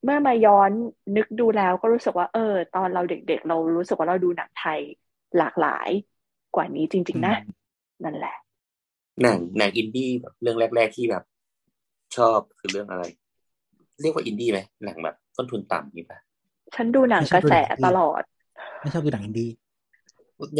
[0.04, 0.70] เมื่อมาย้อน
[1.16, 4.80] นึกดูแล้วก็รู้สึกว่า เออ ตอนเราเด็ก ๆ เรารู้สึกว่าเราดูหนังไทย
[5.38, 5.88] หลากหลาย
[6.56, 7.34] กว่านี้จริง ๆ นะ
[8.04, 8.34] นั่นแหละ
[9.22, 11.22] หนังหนังอินดี้แบบเรื่องแรก ๆที่แบบ
[12.16, 13.04] ชอบคือเรื่องอะไร
[14.00, 16.18] เรียกว่าอินดี้ไหมหนังแบบ ต้นทุนต่ำนี่ปะ
[16.74, 18.22] ฉันดูหนังไม่ชกอบระดูแสหนังอินดี้ตลอด
[18.80, 19.50] ไม่ชอบดูหนังอินดี้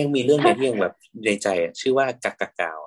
[0.01, 0.95] ยังมีเรื่องเดียวที่ยังแบบ
[1.25, 2.79] ในใจอะชื่อว่ากักกักกาว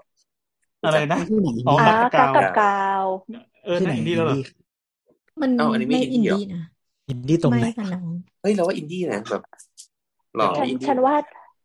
[0.84, 2.66] อะไรนะไม่ใช่หนังอินอ๋อดี้อ่ากักกากกักับกกา
[3.04, 3.06] ว
[3.66, 4.42] เออชื่อหหนันังงอิอินนดี้แล้วเหรอดี้
[5.42, 6.62] มันเอ้าอันนี้ไม่ไม่อิอินนดี้เหรอดี้นะ
[7.10, 8.08] อินดี้ตรงไหนไม่ค่ะน้อง
[8.42, 9.42] เฮ้ยเราว่าอินดี้นะแบบ
[10.36, 11.16] หล่อฉันอินดี้ฉันว่า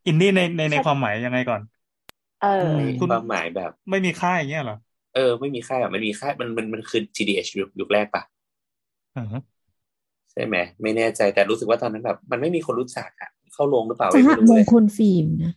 [0.05, 1.61] อินดี้ในในในฉันความหมายยังไงก่อน
[2.39, 4.75] เอออืในมความหมายแบบ ไม่มีค่ายอย่างเงี้ยเหรอ
[5.15, 8.23] เออไม่มีค่ายแบบมันมีค่ายมันมันมันคือ GDH ยุคยุคแรกปะ
[9.15, 9.41] อือฮะ
[10.31, 15.53] ใช่ไหมไม่แน่ใจแต่รู้สึกว่าตอนนั้นแบบ มันไม่มีคนรู้จักอะเข้าโรงหรือเปล่าสไม่หรู้มเลงยคลฟิล์มนะ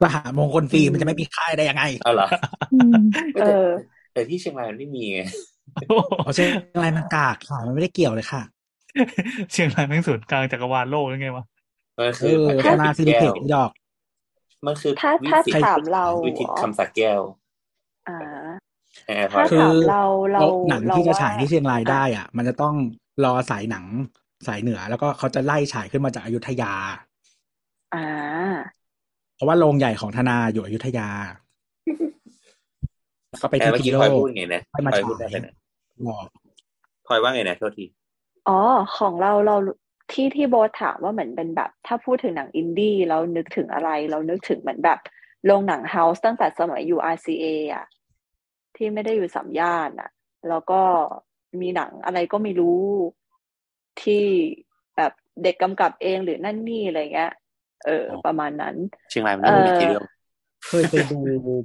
[0.00, 0.02] ส
[0.34, 2.26] หมงคลฟิล์มมันจะไม่มีค่ายได้ยังไงเอาเหรอ
[2.70, 2.94] อืม
[3.32, 3.68] ไม่เอแต่อ
[4.12, 5.20] แต่ที่เชียงรายมันไม่มีไง
[6.20, 6.48] เพราะเชียง
[6.82, 8.42] รายมันกากค่ะมันไม่ได้เกี่ยวเลยค่ะ
[9.52, 11.44] เชียงรายแม่งศูนย์กลางจักรวาลโลกยังไงวะ
[11.96, 13.70] มันเอคืออพระธแก้วนาติดซิลิแก้เพวกดอก
[14.66, 17.20] มันคือถ้าวิถ้าสิตถามเราวิทิตเหรอคำสักแก้ว
[18.08, 18.18] อ่า
[19.06, 22.74] แอร์พอถ้าร์ตคือถามเราเราหนังเราที่จะว่าฉายที่เชียงรายอะได้อะ มันจะต้อง
[23.24, 23.84] รอสายหนัง
[24.46, 26.72] สายเหนือ แล้วก็เขาจะไล่ฉายขึ้นมาจากอยุธยา
[27.94, 28.06] อ่า
[29.34, 31.08] เพราะว่าโรงใหญ่ของธนาอยู่อยุธยา
[33.30, 35.54] แล้วก็ไปแอร์ที่เมื่อพิกี้โลพลอยกพูดไงนะค่อยมาพลอยฉาพูดได้ยไปนะ
[36.08, 36.26] บอก
[37.06, 37.84] พลอยว่าไงนะโทษที
[38.48, 38.58] อ๋อ
[38.98, 39.54] ของเราเรา
[40.12, 44.98] ที่ที่โบทถามว่าเหมือนเป็นแบบ ถ้าพูดถึงหนังอินดี้เรานึกถึงอะไร เรานึกถึงเหมือนแบบ
[45.44, 47.44] โรงหนัง House ตั้งแต่สมัยอยู่ RCA
[47.74, 47.86] อะ
[48.76, 50.10] ที่ไม่ได้อยู่สามย่านอะ
[50.48, 50.80] แล้วก็
[51.60, 52.82] มีหนังอะไรก็ไม่รู้
[54.02, 54.24] ที่
[54.96, 57.32] แบบเด็กกำกับเองหรือนั่นนี่อะไรเงี้ย
[57.84, 58.76] เออ ประมาณนั้น
[59.08, 60.02] เชียงรายมันไม่มีเอ่อทีเดียว
[60.66, 61.16] เคยไปดู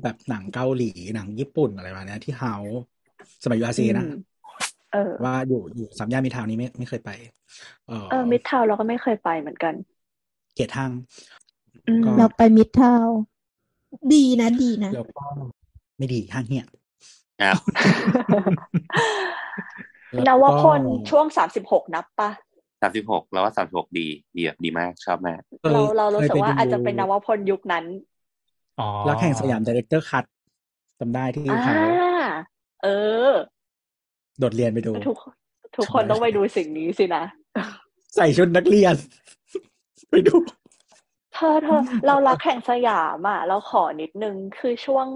[0.04, 0.84] แบบหนังเกาหลี
[1.16, 2.52] หนังญี่ปุ่นอะไรมาเนี้ยที่เฮา
[3.44, 4.29] สมัยยูอาซีนะอืมเออ
[5.24, 7.12] ว่าอยู่อยู่สามย่านมิตรทาวน์นี้ไม่ไม่เคยไป
[7.88, 9.74] เออเออมิดทาวน์เราก็ไม่เคยไปเหมือนกัน
[10.56, 10.92] เกียรติห้าง
[11.88, 13.18] อืมก็เราไปมิดทาวน์
[14.14, 15.26] ดีนะดีนะแล้วก็
[15.98, 16.66] ไม่ดีห้างเหี้ย
[17.42, 17.60] อ้าว
[20.14, 22.30] แล้วนวพลก็ช่วงสามสิบหกนับปะ
[22.82, 27.86] สามสิบหกเราว่าสามสิบหกดีดีแบบดีมากชอบมากคยเราเรารู้สึกคยไปว่าดูอาจจะเป็นนวพลยุคนั้น
[28.80, 30.26] อ๋อรักแห่งสยาม director cut
[31.00, 31.76] จำได้ที่อ่าเขา
[32.84, 32.88] เอ
[33.30, 33.32] อ
[34.40, 35.18] โดดเรียนไปดู ทุก
[35.76, 37.24] ทุกคนต้องไปดูสิ่งนี้สินะ
[38.16, 38.96] ใส่ชุดนักเรียน
[40.12, 40.36] ไปดู
[41.34, 45.08] เธอเธอเรารักแห่งสยามอะ เราขอนิดนึงคือช่วง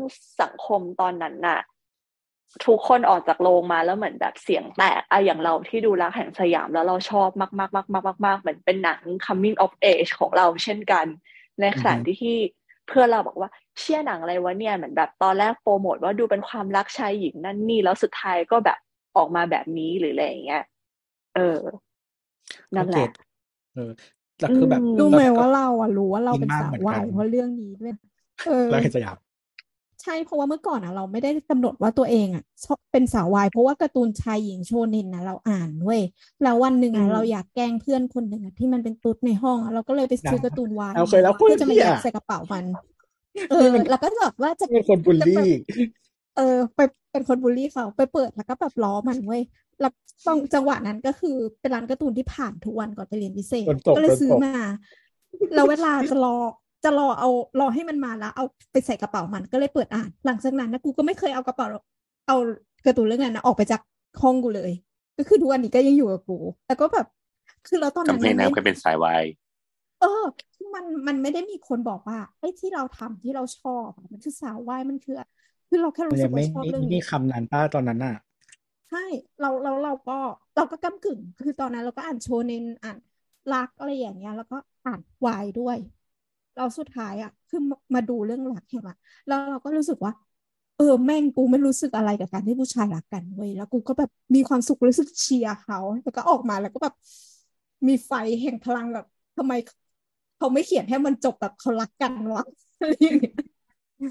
[0.42, 1.60] สังคมตอนนั้นน่ะ
[2.66, 11.06] ทุกคนออกจากโรงมาแล้วเหมือนแบบเสียงแตกอะอย่างเราที่ดูรักแห่งสยามแล้วเราชอบมากมากมากมากมากมากเหมือนเป็นหนัง coming of age ของเราเช่นกัน
[11.60, 12.38] ในขณะอือฮึที่ที่
[12.88, 13.50] เพื่อนเราบอกว่า
[13.80, 18.80] เชี่ยหนังอะไรวะเนี่ยเหมือนแบบตอนแรกโปรโมทว่าดูเป็นความรักชายหญิงนั่นนี่แล้วสุดท้ายก็แบบ
[19.16, 20.62] ออกมาแบบนี้หรืออะไรอย่างเงี้ย
[21.34, 21.42] เออ
[22.76, 23.08] นั่นแหละ
[23.74, 23.82] เออ
[24.40, 27.92] แล้วคือแบบอืมรู้ไหมแล้วก็ว่าเราอะรู้ว่าเราเป็นอินมากสาวเหมือนวากัยนเพราะเรื่องนี้ด้วย
[28.44, 29.18] เออรักแห่งสยาม
[30.02, 36.02] ใช่เพราะว่าเมื่อก่อนอะ เราไม่ได้กำหนดว่าตัวเองอะชอบเป็นสาววายเพราะว่าการ์ตูนชายหญิงโชเน็นนะเราอ่านเว้ย
[36.42, 42.66] แล้ววันหนึ่งอือะมเราอยากแกล้งเพื่อนคนหนึ่งอะที่มันเป็นตุ๊ดในห้องอะเราก็เลยไปซื้อการ์ตูนวายเอาเคยแล้วเพื่อจะมาเหี้ยยัดใส่กระเป๋ามัน
[43.50, 43.56] เออ
[43.90, 45.44] แล้วก็แบบว่าจะเป็นคนบูลลี่
[46.36, 46.80] เออไป
[47.12, 49.42] เป็นคนบูลลี่เขาไปเปิดแล้วก็แบบล้อมันเว้ย
[49.80, 49.92] แล้ว
[50.26, 54.54] ตรงจังหวะนั้นก็คือเป็นร้านการ์ตูนที่ผ่านทุกวันก่อนไปเรียนพิเศษโดนตบก็เลยโดนตบซื้อมา
[55.56, 56.36] แล้วเวลาจะรอ
[56.84, 57.30] จะรอเอา
[57.60, 61.68] รอให้มันมาแล้ว เอาไปใส่กระเป๋ามันก็เลยเปิดอ่าน หลังจากนั้นนะกูก็ไม่เคยเอากระเป๋า
[62.28, 62.38] เอา
[62.86, 63.82] การ์ตูนเรื่องนั้นนะออกไปจาก
[64.22, 64.72] ห้องกูเลย
[65.18, 67.08] ก็คือทุกวันนี้ก็ยังอยู่กับกูแล้วก็แบบ
[67.68, 69.24] คือเราตอนนั้นกำแพงมันไม่น้ำก็เป็นสายวาย
[70.02, 70.24] เออ
[70.76, 75.16] มันมันไม่ได้มีคนบอกว่าไอ้ที่เราทำที่เราชอบอะมันคือสาววายมันคือ
[75.74, 78.16] คือเราแค่มันรู้สึยักงว่าไม่ชอบไม่เรื่องไม่นี้คำนั้นป้าตอนนั้นน่ะ
[78.90, 79.00] ใช่
[79.40, 80.14] เราเราเราก็
[80.56, 82.98] เราก็ก้ำกึ่ง คือตอนนั้นเราก็อ่านโชเนนอ่าน
[83.50, 84.56] รักอะไรอย่างเงี้ย แล้วก็
[84.86, 85.78] อ่านวายด้วย
[86.56, 88.90] เราสุดท้ายอะคือมามาดูเรื่องรักเห็นไหม
[89.26, 90.12] แล้วเราก็รู้สึกว่า
[90.76, 96.94] เออแม่งกูไม่รู้สึกอะไรกับการที่ผู้ชายรักกันเว้ยแล้วกูก็แบบมีความสุขรู้สึกเชียร์เขาแล้วก็ออกมาแล้วก็แบบ
[97.88, 98.12] มีไฟ
[98.42, 99.06] แห่งพลังแบบ
[99.38, 99.54] ทำไม
[100.38, 102.44] เขาไม่เขียนให้มันจบแบบเขารักกันวะ
[102.80, 103.34] อะไรอย่างเงี้ย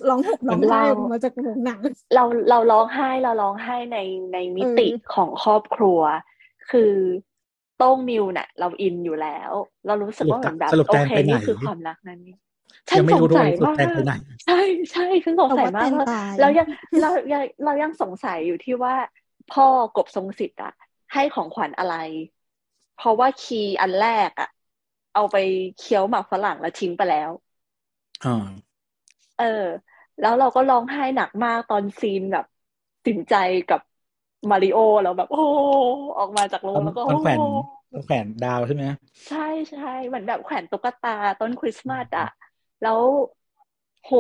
[0.09, 1.80] ร้องห่มร้องไห้ออกมาจากโรงหนัง
[2.14, 3.99] เราเราร้องไห้เราร้องไห้ใน
[4.33, 6.01] ในมิติเออของครอบครัว
[6.70, 6.93] คือ
[7.78, 9.51] โต้งมิวเนี่ยเราอินอยู่แล้ว
[9.87, 12.37] เรารู้สึกว่าเหมือนแบบสรุปโอแตงเคไปไหนนี่คือความรักนั้นนี่
[12.89, 14.12] ฉันยังไม่สงรู้ด้วยสัยสุดมากแตนไปไหน
[14.47, 14.61] ใช่
[14.93, 16.66] ใช่ฉันสงสัยเราว่ามาแตกนว่าตายเรายัง
[17.01, 18.95] เรายังเรายังสงสัยอยู่ที่ว่า
[19.53, 19.66] พ่อ
[19.97, 20.72] กบทรงสิทธิ์อะ
[21.12, 21.97] ให้ของขวัญอะไร
[22.97, 24.51] เพราะว่าคีย์อันแรกอะ
[25.14, 25.37] เอาไป
[25.78, 27.30] เคี้ยวหมากฝรั่งแล้วทิ้งไปแล้ว
[28.24, 28.47] อ่า
[29.37, 29.45] เออ
[30.20, 32.45] แล้วเราก็ร้องไห้หนักมากตอนซีนแบบ
[33.07, 33.35] สินใจ
[33.68, 33.80] กับ
[34.51, 35.39] มาริโอแล้วแบบ โอ้
[36.18, 37.47] ออกมาจากโรตองนแล้วก็ตอนแขวนโอ้
[37.93, 38.85] ตอนแขวนดาวใช่ไหม
[39.28, 42.28] ใช่ใช่เหมือนแบบแขวนตุ๊กตาต้นคริสต์มาสอะ
[42.83, 43.01] แล้ว
[44.05, 44.12] โห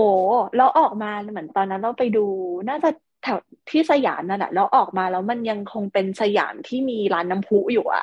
[0.56, 2.20] แล้วออกมาเหมือนตอนนั้นเราไปดู
[2.68, 2.88] น่าจะ
[3.22, 3.38] แถว
[3.70, 8.02] ที่สยามนั่นแหละแล้วออกมาแล้วมันยังคงเป็นสยามที่มีร้านน้ำพุอยู่อะ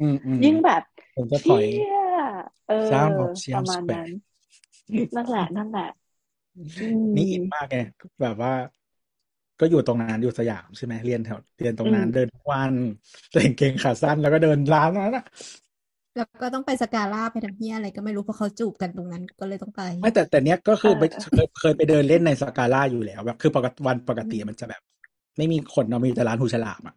[0.00, 0.82] อืมอืมยิ่งแบบ
[1.16, 1.68] ผมจะเชี่ถอยย
[2.66, 4.10] เออ Siam of Siam ประมาณ Square นั้น
[5.16, 6.05] นั่นแหละนั่นแหละอืม
[7.16, 7.78] นี่อินมากไง
[8.22, 8.52] แบบว่า
[9.60, 12.72] ก็อยู่ตรงนั้นอยู่สยามใช่ไหมเรียนแถวเรียนตรงนั้นอืมเดินทุกวัน
[13.32, 15.24] ใส่กางเกงขาสั้นแล้วก็เดินร้านนั้นอะ
[16.16, 24.82] แล้วก็ต้องไปสกาล่าไปทำเฮียอะไรก็ไม่รู้เพราะเขาจูบกันตรงนั้นก็เลยต้องไปไม่แต่แต่เนี้ยก็คือไปเออเคยเคยไปเดินเล่นในสกาล่าอยู่แล้วแบบคือปกติวันปกติมันจะแบบ
[25.36, 26.94] ไม่มีคนเนาะมีแต่ร้านหูฉลามอะ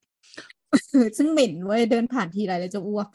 [1.17, 3.09] ซึ่งเหม็นเว้ยเดินผ่านทีไรแล้วจะอ้วก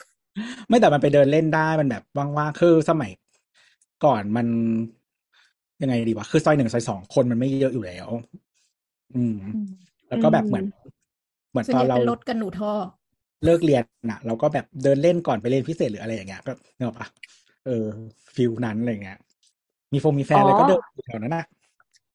[0.68, 3.10] ไม่แต่มันไปเดินเล่นได้มันแบบว่างๆคือสมัย
[4.04, 4.46] ก่อนมัน
[5.82, 8.08] ยังไงดีวะคือซอยหนึ่งซอยสองคนมันไม่เยอะอยู่แล้ว
[9.16, 9.68] อืมอืม
[10.08, 10.64] แล้วก็แบบเหมือน
[11.50, 12.72] เหมือนส่วนตอใหนญ่เราเป็นรถกันหนูท่อ
[13.44, 17.06] เลิกเรียนน่ะ เราก็แบบเดินเล่นก่อนไปเรียนพิเศษหรืออะไรอย่างเงี้ยก็เนกอะปะ
[17.66, 17.86] เออ
[18.34, 19.18] ฟิลนั้นอะไรเงี้ย
[19.92, 21.44] มีฟงมีแฟนอะไรก็เดินอยู่แถวนั้นน่ะ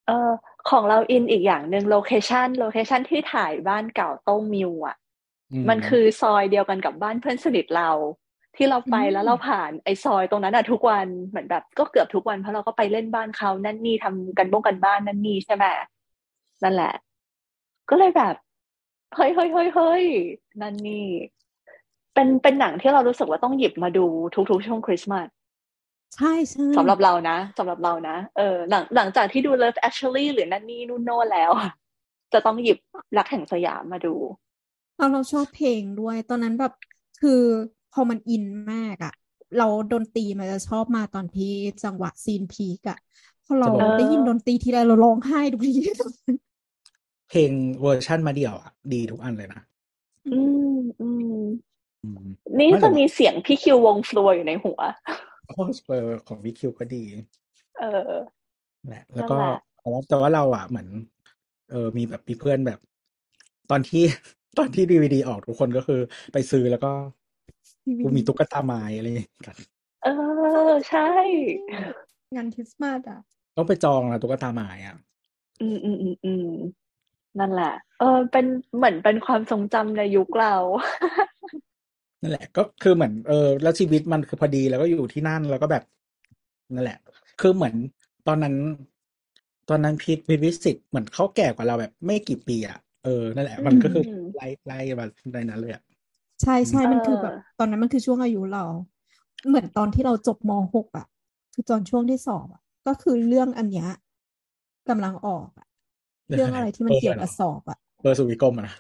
[0.08, 0.30] เออ
[0.70, 4.96] ของเราอินอีกอย่างหนึ่งโลเคชันโลเคชันที่ถ่ายบ้านเก่าโต้งมิวอะ
[5.70, 7.90] มันคือซอยเดียวกันกับบ้านเพื่อนสนิทเรา
[8.60, 15.66] ที่เราไปอืมแล้วเราผ่านไอ้ซอยตรงนั้นอะทุกวันเหมือนแบบก็เกือบทุกวันเพราะเราก็ไปเล่นบ้านเขานั่นนี่ทำกันบ้งกันบ้านนั่นนี่ใช่ไหม
[16.64, 16.94] นั่นแหละ
[17.90, 18.36] ก็เลยแบบ
[19.16, 20.04] เฮ้ยเฮ้ยเฮ้ยเฮ้ย
[20.62, 21.08] นั่นนี่
[22.14, 24.06] เป็นเป็นหนังที่เรารู้สึกว่าต้องหยิบมาดู
[24.50, 25.28] ทุกๆช่วงคริสต์มาส
[26.16, 31.72] ใช่ใช่สำหรับเรานะสำหรับเรานะเออหลังหลังจากที่ดู Love Actually หรือนั่นนี่นู่นโน่นแล้วอะ
[32.34, 32.78] จะต้องหยิบ
[33.18, 34.14] รักแห่งสยามมาดู
[34.98, 36.74] เราเราชอบเพลงด้วย ตอนนั้นแบบ
[37.22, 37.42] คือ
[37.92, 39.12] พอมันอินมากอะ
[39.56, 41.46] เราดนตรีมันจะชอบมาตอนที่
[41.84, 42.98] จังหวะ scene peak อะ
[43.46, 45.74] พอเราจะบอกได้ยินดนตรีทีไรเราร้องไห้ทุกที
[47.30, 49.62] เพลงเวอร์ชั่นมาเดี่ยวอะดีทุกอันเลยนะ
[50.26, 50.56] อืม
[51.00, 51.24] อืม
[52.02, 52.22] อืม
[52.60, 54.80] นี่ไม่แต่จะมีเสียงพี่คิววง Flure อยู่ในหัว
[55.48, 57.04] โอ้เออของวิคิวก็ดี
[57.78, 58.40] เออ
[58.88, 60.88] แหละแล้วก็นั่นแหละแต่ว่าแต่ว่าเราอะเหมือน
[61.70, 62.80] เออมีแบบมีเพื่อนแบบ
[63.70, 64.04] ตอนที่
[64.58, 66.00] ตอนที่ดีวีดีออกทุกคนก็คือ
[66.34, 66.92] ไปซื้อแล้วก็
[68.04, 69.58] กูมีตุ๊กตาไม้อะไรอย่างเงี้ยกัน
[70.04, 70.08] เอ
[70.70, 71.08] อ ใช่
[72.36, 73.20] งานคริสต์มาสอะ
[73.56, 74.98] ต้องไปจองนะตุ๊กตาไม้อะ
[75.62, 76.48] อืมอืมอืมอืม
[77.40, 78.46] นั่นแหละ เออ เป็น
[78.78, 80.56] เหมือนเป็นความทรงจำในยุคเรา
[82.22, 85.84] นั่นแหละ ก็คือเหมือน เออ แล้วชีวิตมันคือพอดีแล้วก็อยู่ที่นั่นแล้วก็แบบ
[86.74, 87.00] นั่นแหละ
[87.42, 87.76] คือเหมือน
[88.28, 88.56] ตอนนั้น
[89.70, 95.84] ตอนนั้นพีทพีทวิสิตเหมือนเขาแก่กว่าเราแบบ ไม่กี่ปีอะ เออ นั่นแหละ มันก็คืออืมไล่ไล่มาในนั้นเลยอะ
[96.42, 98.64] ใช่ใช่มันคือเออแบบ ตอนนั้นมันคือช่วงอายุเรา
[99.48, 101.06] เหมือนตอนที่เราจบมหกอะ
[101.54, 103.88] คือตอนช่วงที่สอบอะก็คือเรื่องอันเนี้ย
[104.90, 105.68] กำลังออกอะ
[106.34, 108.76] เรื่องอะไรที่มันเกี่ยวกับสอบอะเบอร์สุวิกรมอะนะ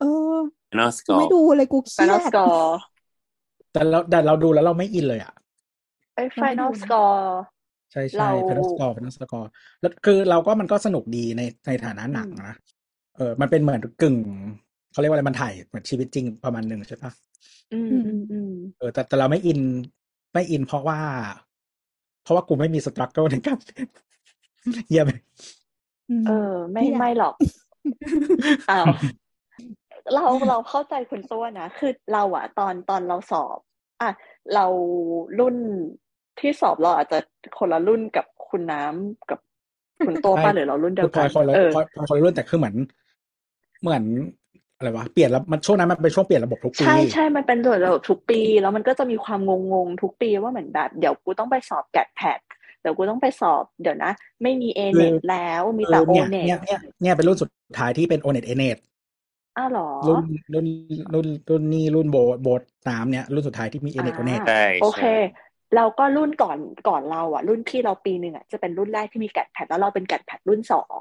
[0.00, 0.04] เอ
[0.36, 0.38] อ
[0.78, 2.68] นอสกกูอไม่ดูเลยกูเครี Final ยด Score
[3.72, 5.32] แต่เราแต่เราดูแล้วเราไม่อินเลยอะ
[6.14, 7.28] ไอ้เราไม่ดู Final นะ Score
[7.92, 9.50] ใช่เราใช่เพนสกอร์เพนสกอร์
[9.80, 12.54] แล้วคือเราก็มันก็สนุกดีในในฐานะหนังนะ
[13.16, 14.16] เออ มันเป็นเหมือนกึ่ง
[14.94, 17.12] เขาเรียกว่าอะไรมันถ่ายเหมือนชีวิตจริงประมาณหนึ่งใช่ปะ
[17.72, 19.60] อืมอืมอืมเออแต่แต่เราไม่อิน
[20.32, 20.98] ไม่อินเพราะว่า
[22.22, 23.58] เพราะว่ากูไม่มี struggle ในการ
[24.88, 25.06] เยี่ยม
[26.10, 27.34] อืมเออ ไม่ไม่อยากไม่หรอก
[28.70, 28.86] อ้าว
[30.14, 33.58] เราเราเข้าใจคุณตัวนะ คือเราอะตอนตอนเราสอบ
[34.02, 34.10] อะ
[34.54, 34.66] เรา
[35.38, 35.56] รุ่น
[36.40, 37.18] ที่สอบเราอาจจะ
[37.58, 39.38] คนละรุ่นกับคุณน้ำกับ
[40.04, 42.76] คุณตัวป้าใช่หรือเรารุ่นเดีคืยอวพลกัอยนคนละเออพลอยพลอยคนละรุ่นแต่คือเหมือน
[43.80, 44.02] เหมือน
[44.84, 52.38] อะไรวะเปลี่ยนแล้วมันช่วงนั้นมันเป็นช่วงเปลี่ยนระบบทุกปีใช่ใช่มันเป็นระบบทุกปี แล้วมันก็จะมีความงงงๆทุกปีว่าเหมือนแบบเดี๋ยวกูต้องไปสอบแกดแพด
[52.80, 54.12] เดี๋ยวกูต้องไปสอบเดี๋ยวนะ
[54.42, 58.78] ไม่มีเอเน็ตแล้วมีเอแต่อโอเนี่ยเน็ตเนี่ยเนี่ยเนี่ยเป็นรุ่นสุดท้ายที่เป็นโอเน็ตเอเน็ต
[59.56, 60.24] อ้าวเหรอรุ่น
[60.54, 60.66] รุ่น
[61.14, 65.16] รุ่นรุ่นนี้รุ่นโบโบทน้ำเนี่ยรุ่นสุดท้ายที่มีเอเน็ตโอเน็ตอ่าใช่โอเคใช่
[65.76, 66.58] เราก็รุ่นก่อน
[66.88, 70.98] ก่อนเราอะ รุ่นพี่เราปีหนึ่งอะจะเป็นรุ่นแรกที่มีแกดแพดแล้วเราเป็นแกดแพดรุ่นสอง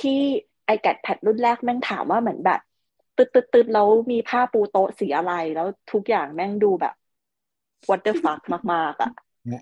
[0.00, 0.20] ที่
[0.66, 2.60] ไอแกดแพดรุ่นแรกแม่งถามว่าเหมือนแบบ
[3.20, 6.94] ตึ๊ดตึ๊ดตึ๊ดแล้วมีผ้าปูโต๊ะสีอะไร แล้วทุกอย่างแม่งดูแบบ
[7.88, 8.40] what the fuck
[8.72, 9.10] มากๆอะ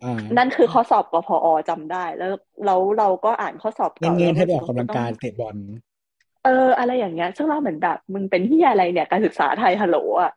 [0.05, 2.33] อ่านั่นคือข้อสอบกพอจำได้ แล้ว
[2.65, 5.57] แล้วเราก็อ่านข้อสอบเงี้เก่ายเงี้ยให้ไปแวออกกำลังกายเตะบอล
[6.45, 10.31] เออ อะไรอย่างเงี้ยซึ่งเราเหมือนแบบมึงเป็นที่อะไรเนี่ยการศึกษาไทยฮัลโหลอะ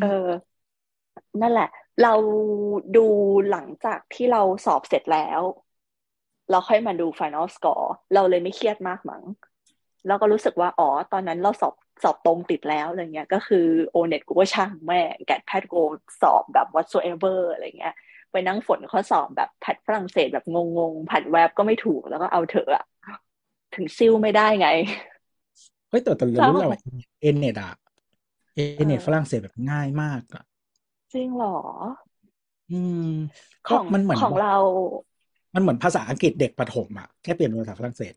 [0.00, 0.06] เออ
[1.40, 1.68] นั่นแหละ
[2.02, 2.14] เรา
[2.96, 3.06] ดู
[3.50, 5.40] หลังจากที่เราสอบเสร็จแล้ว
[6.50, 9.22] เราค่อยมาดู final score เราเลยไม่เครียดมากมั้ง
[10.06, 15.82] เราก็รู้สึกว่า อ๋อ ตอนนั้นเราสอบ สอบตรงติดแล้วอะไรเงี้ย ก็คือโอเน็ตกูก็ช่างแม่งแกดแพทกู
[16.20, 17.94] สอบแบบ whatsoever อะไรเงี้ย
[18.32, 20.56] ไปนั่งฝนข้อสอบแบบแพทฝรั่งเศสแบบง
[20.90, 22.84] งๆผัดแวบก็ไม่ถูกแล้วก็เอาเถอะอะ
[23.74, 24.68] ถึงซิ่วไม่ได้ไง
[25.88, 26.78] เฮ้ยแต่แต่เศร้ารู้แล้วว่า
[27.20, 27.72] เอเน็ตอะ
[28.54, 30.44] เอเน็ตเออฝรั่งเศสแบบง่ายมากอะ
[31.12, 31.56] จริงเหรอ
[32.70, 32.98] อืม
[33.64, 34.54] ขก็องมันเหมือนของเรา
[35.54, 38.14] มันเหมือนภาษาอังกฤษเด็กประถมอะแค่เปลี่ยนเป็นภาษาฝรั่งเศส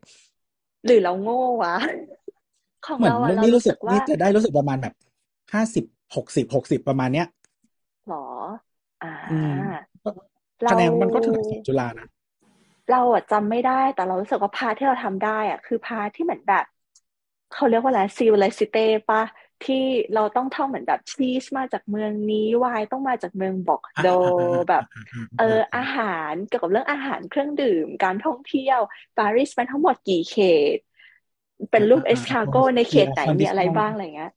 [0.84, 1.74] หรือเราโง่วะ
[2.86, 4.94] ของเหมือนเราอะเรานี่รู้รู้สึสึกกว่า นี่จะได้รู้สึกประมาณแบบ
[5.52, 7.26] ห้าสิบหกสิบหกสิบประมาณเนี้ย
[8.06, 8.16] หรอ
[9.00, 9.54] อ่า อืม
[10.04, 10.10] ก็
[10.62, 12.06] เรา คะแนนมันก็ถึงสอบจุฬานะ
[12.88, 16.64] เราอะจำไม่ได้ แต่เรารู้สึกว่า part ที่เราทำได้อะคือ part ที่เหมือนแบบ
[17.50, 19.22] เขาเรียกว่าอะไรซิลเลสิเต้ปะ
[19.62, 19.76] ที่
[20.12, 28.78] เราต้องท่องเหมือนแบบชีสมาจากเมืองนี้ไวน์ต้องมาจากเมืองบอกโดอ่าอ่าอ่าแบบ อ่าเอออ่าอาหารเกี่ยวกับเรื่องอาหารเครื่องดื่ม การท่องเที่ยว
[29.16, 30.34] ปารีสมันทั้งหมดกี่เข
[30.76, 30.78] ต
[31.70, 34.30] เป็นรูป escargot ในเขตไหนมีอะไรบ้างอะไรเงี้ย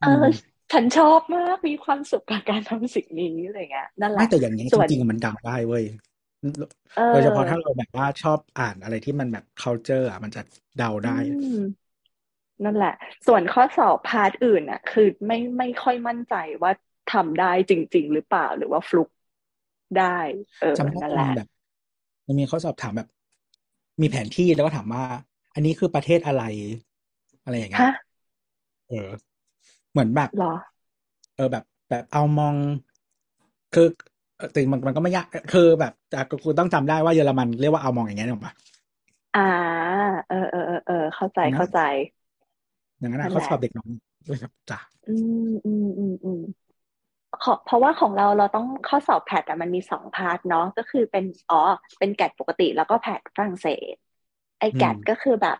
[0.00, 5.84] เออือมฉันชอบมากมีความสุขกับการทำสิ่งนี้อะไรเงี้ยนั่นแหไม่ละแต่อย่างนี้ส่จวนริงๆมันเดาได้เว้ย
[6.94, 10.40] เอโดยเฉพาะอถ้าเราแบบว่าชอบอ่านอะไรที่มันแบบ culture อะมันจะ
[10.76, 11.96] เดาอืได้ม
[12.64, 12.90] นั่นแหละ
[13.26, 16.70] ส่วนข้อสอบพาร์ทอื่นน่ะ คือไม่ไม่ค่อยมั่นใจว่า
[17.08, 19.08] ทำได้จริง ๆ หรือเปล่าหรือว่าฟลุก
[19.94, 20.04] ได้
[20.58, 21.48] เออจำได้นั่นมันแหละแบบ
[22.26, 23.08] มันมีข้อสอบถามแบบ
[24.00, 25.04] มีแผนที่แล้วก็ถามว่า
[25.56, 26.42] อันนี้คือประเทศอะไร
[27.44, 27.88] อะไรอย่างเงี้ยฮะ
[28.88, 29.10] เออ
[29.90, 30.52] เหมือนแบบเหรอ
[31.36, 32.54] เออแบบ แบบเอามอง
[33.74, 33.86] คือ
[34.36, 38.52] เออแต่มันมันก็ไม่ยากคือแบบแต่กูต้องจำได้ว่าเยอรมันเรียกว่าเอามองอย่างเงี้ยถูกปะ
[39.34, 39.40] อ่า
[40.26, 41.76] เออเออเออเออเข้าใจอย่างนั้นเข้าใจ
[42.98, 43.88] อย่างนั้นนั่อะนข้อแหละสอบเด็กน้อย
[44.26, 46.38] ด้วยครับจ้ะอืมอืมอืมอืม
[47.42, 51.56] ขอเพราะว่าของเราเราต้องข้อสอบแพทอะมันมีสองพาร์ทเนาะก็คือเป็นอ๋อ
[51.98, 53.94] เป็นแกดปกติแล้วก็แพทฝรั่งเศส
[54.58, 55.56] ไอ้อืแกมดก็คือแบบ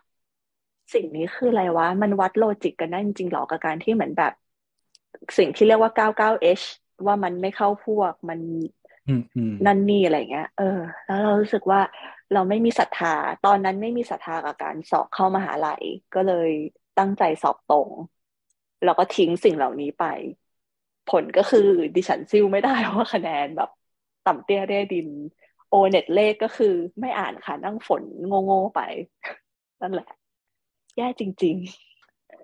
[0.93, 4.31] สิ่งนี้คืออะไรวะ มันวัดโลจิกกันได้จริงๆหรอกับการที่เหมือนแบบ
[5.37, 6.63] สิ่งที่เรียกว่า 99H
[7.07, 8.39] ว่ามันไม่เข้าพวกมัน
[9.07, 10.63] อืมอืมนั่นนี่อะไรเงี้ย เออ
[11.05, 11.79] แล้วเรารู้สึกว่า
[12.31, 13.07] เราไม่มีศรัทธา
[13.41, 15.83] ตอนนั้นไม่มีศรัทธากับการสอบเข้ามหาลัย
[16.13, 16.49] ก็เลย
[16.97, 17.91] ตั้งใจสอบตรง
[18.83, 20.03] แล้วก็ทิ้งสิ่งเหล่านี้ไป
[21.05, 21.59] ผลก็คือ
[21.95, 23.69] ดิฉันซิ่วไม่ได้เพราะว่าคะแนนแบบ
[24.23, 25.07] ต่ำเตี้ยเร่ดิน
[25.69, 28.81] โอเน็ตเลขก็คือไม่อ่านค่ะนั่งฝนโง่ๆไป
[29.81, 30.09] นั่นแหละ
[30.97, 31.55] แย่จริง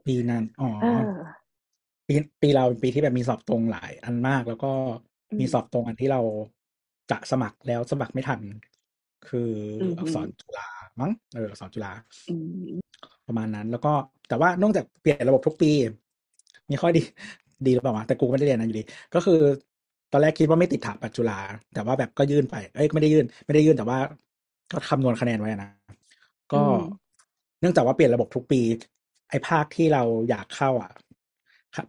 [0.08, 1.12] ปีนั้น อ๋อๆเออ
[2.08, 4.72] ปีปีเราเป็นปีที่แบบมีสอบตรงหลาย อันมากแล้วก็
[5.32, 6.22] อืมีมสอบตรงอันที่เรา
[7.12, 8.42] จะสมัครแล้วสมัครไม่ทัน
[9.30, 10.68] คืออืมอักษรจุฬา
[11.00, 11.92] มั้งเอออักษรจุฬา
[12.30, 12.72] อืม
[13.28, 13.94] ประมาณนั้น แล้วก็
[14.30, 15.72] แต่ว่านอกจากเปลี่ยนระบบทุกปี
[16.70, 17.02] มีข้อดี
[17.66, 18.84] ดีหรือเปล่าวะแต่กูไม่ได้เรียนนะอยู่ดี
[19.16, 19.40] ก็คือ
[20.14, 21.38] ตอนแรกคิดว่าไม่ติดถาปัจจุฬา
[21.74, 24.00] แต่ว่าแบบก็ยื่นไปเอ้ยไม่ได้ยื่น ไม่ได้ยื่นแต่ว่า
[24.72, 25.70] ก็คำนวณคะแนนไว้นะ
[26.54, 26.78] ก็อืม
[27.62, 28.62] เนื่องจากว่าเปลี่ยนระบบทุกปี
[29.30, 30.92] ไอ้ภาคที่เราอยากเข้า อะ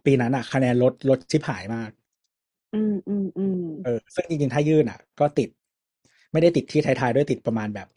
[0.05, 1.91] ปีนั้นอะ คะแนนลดลดชิบหายมาก
[2.75, 5.49] อืมอืมอืมเออซึ่งจริงๆถ้ายื่นอะ ก็ติด
[6.31, 7.87] ไม่ได้ติดที่ท้ายๆด้วยติดประมาณแบบ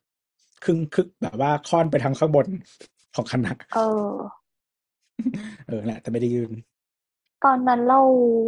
[0.64, 2.46] ครึ่งคึกแบบว่าค่อนไปทางข้างบน
[3.14, 4.14] ของคณะเออ
[5.66, 6.50] เออแหละแต่ไม่ได้ยื่น
[7.44, 8.00] ตอนนั้นเรา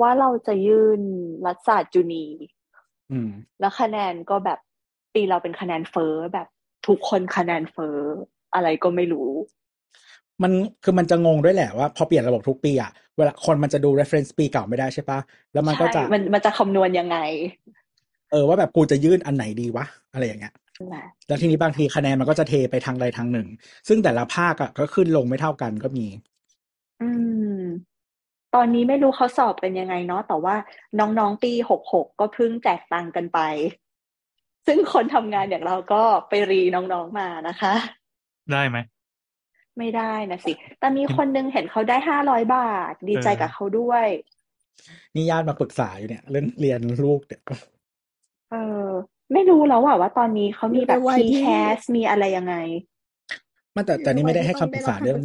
[0.03, 1.01] ว่าเราจะยื่น
[1.47, 2.25] รัฐศาสตร์จุนี
[3.13, 3.31] อืม
[3.61, 4.59] แล้วคะแนนก็แบบ
[5.15, 6.47] ปีเราเป็นคะแนนเฟ้อแบบ
[6.87, 7.97] ทุกคนคะแนนเฟ้อ
[8.55, 9.29] อะไรก็ไม่รู้
[10.43, 10.53] มัน
[10.85, 15.19] คือมันจะงงด้วยแหละว่าพอเปลี่ยนระบบทุกปีอะเวลาคนมันจะดู reference ปีเก่าไม่ได้ใช่ปะ
[15.53, 17.19] แล้วมันก็ใช่จะมันมันจะคำนวณยังไง
[18.31, 23.49] เออว่าแบบกูจะยื่นอันไหนดีวะ อะไรอย่างเงี้ยนั่นแหละแล้วทีนี้บางทีคะแนนมันก็จะเทไปทางใดทางหนึ่ง
[23.89, 26.07] ซึ่งแต่ละภาคอะก็ขึ้นลงไม่เท่ากันก็มี
[27.03, 27.11] อื
[27.61, 27.61] ม
[28.55, 30.57] ตอนนี้ไม่รู้เขาสอบกันยังไงเนาะแต่ว่า
[30.99, 33.41] น้องๆปีหกหกก็เพิ่งแจกตังค์กันไป
[34.67, 37.75] ซึ่งคนทำงานอย่างเราก็ไปรีน้องๆมานะคะ
[38.53, 38.79] ได้ไหม
[39.79, 44.07] ไม่ได้นะสิ แต่มีคนนึงเห็นเขาได้ห้าร้อยบาท ดีใจเออกับเขาด้วย
[45.15, 47.41] นี่ญาติมาปรึกษาอยู่เนี่ย เรื่องเรียนลูกเนี่ย
[48.51, 48.87] เออ
[49.33, 52.55] ไม่รู้แล้วอะว่าตอนนี้เขามีแบบอยู่ในวัยที่ T-CAS มีอะไรยังไง
[53.77, 55.21] มันแต่แต่นี่ไม่ได้ให้คำปรึกษาต้เรื่ออง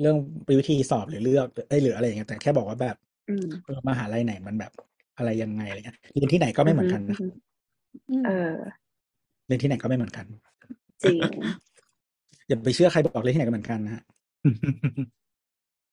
[0.00, 2.96] งได้รับคำปรึกษาเรื่องวิธีสอบหรือเลือกเอ้ยหรืออะไรอย่างเงี้ยแต่แค่บอกว่าแบบ
[3.28, 4.72] อืมเออมหาลัยไหนมันแบบ
[5.16, 7.32] อะไรยังไงอะไรเงี้ยเรียนที่ไหนก็ไม่เหมือนกันนะอืม
[8.10, 8.54] อืมเออ
[9.46, 10.26] เรียนที่ไหนก็ไม่เหมือนกัน
[11.02, 11.18] จริง
[12.48, 14.02] อย่าไปเชื่อใครบอกเรียนที่ไหนก็เหมือนกันนะฮะ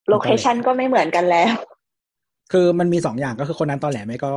[0.09, 1.53] โลเคชันก็ไม่เหมือนกันแล้ว
[2.51, 4.31] คือมันมีสองอย่างก็คือคนนั้นตอนแหลไม่ก็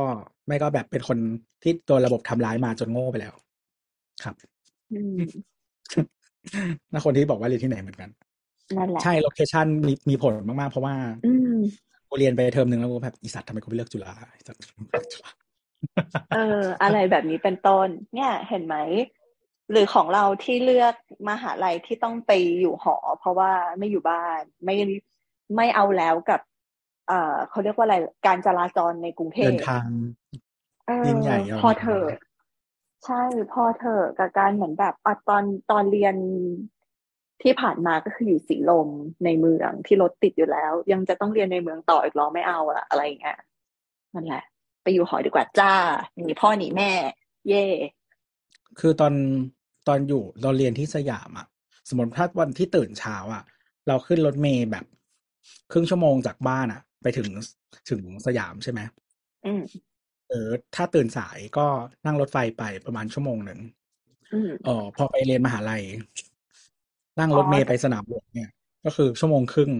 [0.47, 1.17] ไม่ก็แบบเป็นคน
[1.63, 3.33] ที่โดนระบบทำร้ายมาจนโง่ไปแล้ว
[4.23, 4.35] ครับ
[4.93, 5.17] อืม
[6.91, 8.09] น่าคนที่บอกว่าเรียนที่ไหนเหมือนกัน
[8.77, 10.95] นั่นแหละ ใช่โลเคชันมีมีผลมากๆ เพราะว่า
[11.25, 11.57] อืม
[12.09, 14.61] กูเรียนไปเทอมหนึ่งแล้วกูแบบอีสัตว์ทำไมกูไปเลือกจุฬาไอ้สัตว์
[16.33, 18.75] เออ อะไรแบบนี้เป็นต้น เนี่ย เห็นไหม
[19.71, 20.95] หรือของเราที่เลือก
[21.29, 24.75] มหาลัยที่ต้องไปอยู่หอ เพราะว่าไม่อยู่บ้านไม่
[25.55, 26.41] ไม่เอาแล้วกับ
[27.07, 27.95] เอ่อเขาเรียกว่าอะไร
[28.25, 29.87] การจราจรในกรุงเทเดิพนทาง
[30.87, 32.07] เออยิ่งใหญ่พอเถอะ
[33.05, 36.15] ใช่พอเถอะกับการเหมือนแบบอะตอนตอนเรียน
[37.41, 38.89] ที่ผ่านมาก็คืออยู่สีลม
[39.25, 43.37] ในเมืองที่รถติดอยู่แล้ว ยังจะต้องเรียนในเมืองต่ออีกเหรอไม่เอาอะอะไรอย่างเงี้ย
[44.13, 44.43] นั่นแหละ
[44.83, 45.73] ไปอยู่หอดีกว่าจ้า
[46.15, 46.91] หนีพ่อหนีแม่
[47.49, 47.65] เย่
[48.79, 49.13] คือตอน
[49.87, 51.47] ตอนอยู่เราเรียนที่สยามอะ
[51.89, 53.43] สมมติถ้าวันที่ตื่นเช้าอะ
[53.87, 54.85] เราขึ้นรถเมย์แบบ
[55.71, 57.29] ครึ่งชั่วโมงจากบ้านอะไปถึง
[57.89, 58.79] ถึงสยามใช่ไหม
[59.45, 59.61] อืม
[60.29, 61.65] เออถ้าตื่นสายก็
[62.05, 63.59] นั่งรถไฟไปประมาณชั่วโมงหนึ่ง
[64.33, 65.83] อืมเออพอไปเรียนมหาลัย
[67.19, 68.51] นั่งรถเมย์ไปสนามหลวงเนี่ย
[68.85, 69.71] ก็คือชั่วโมงครึ่ง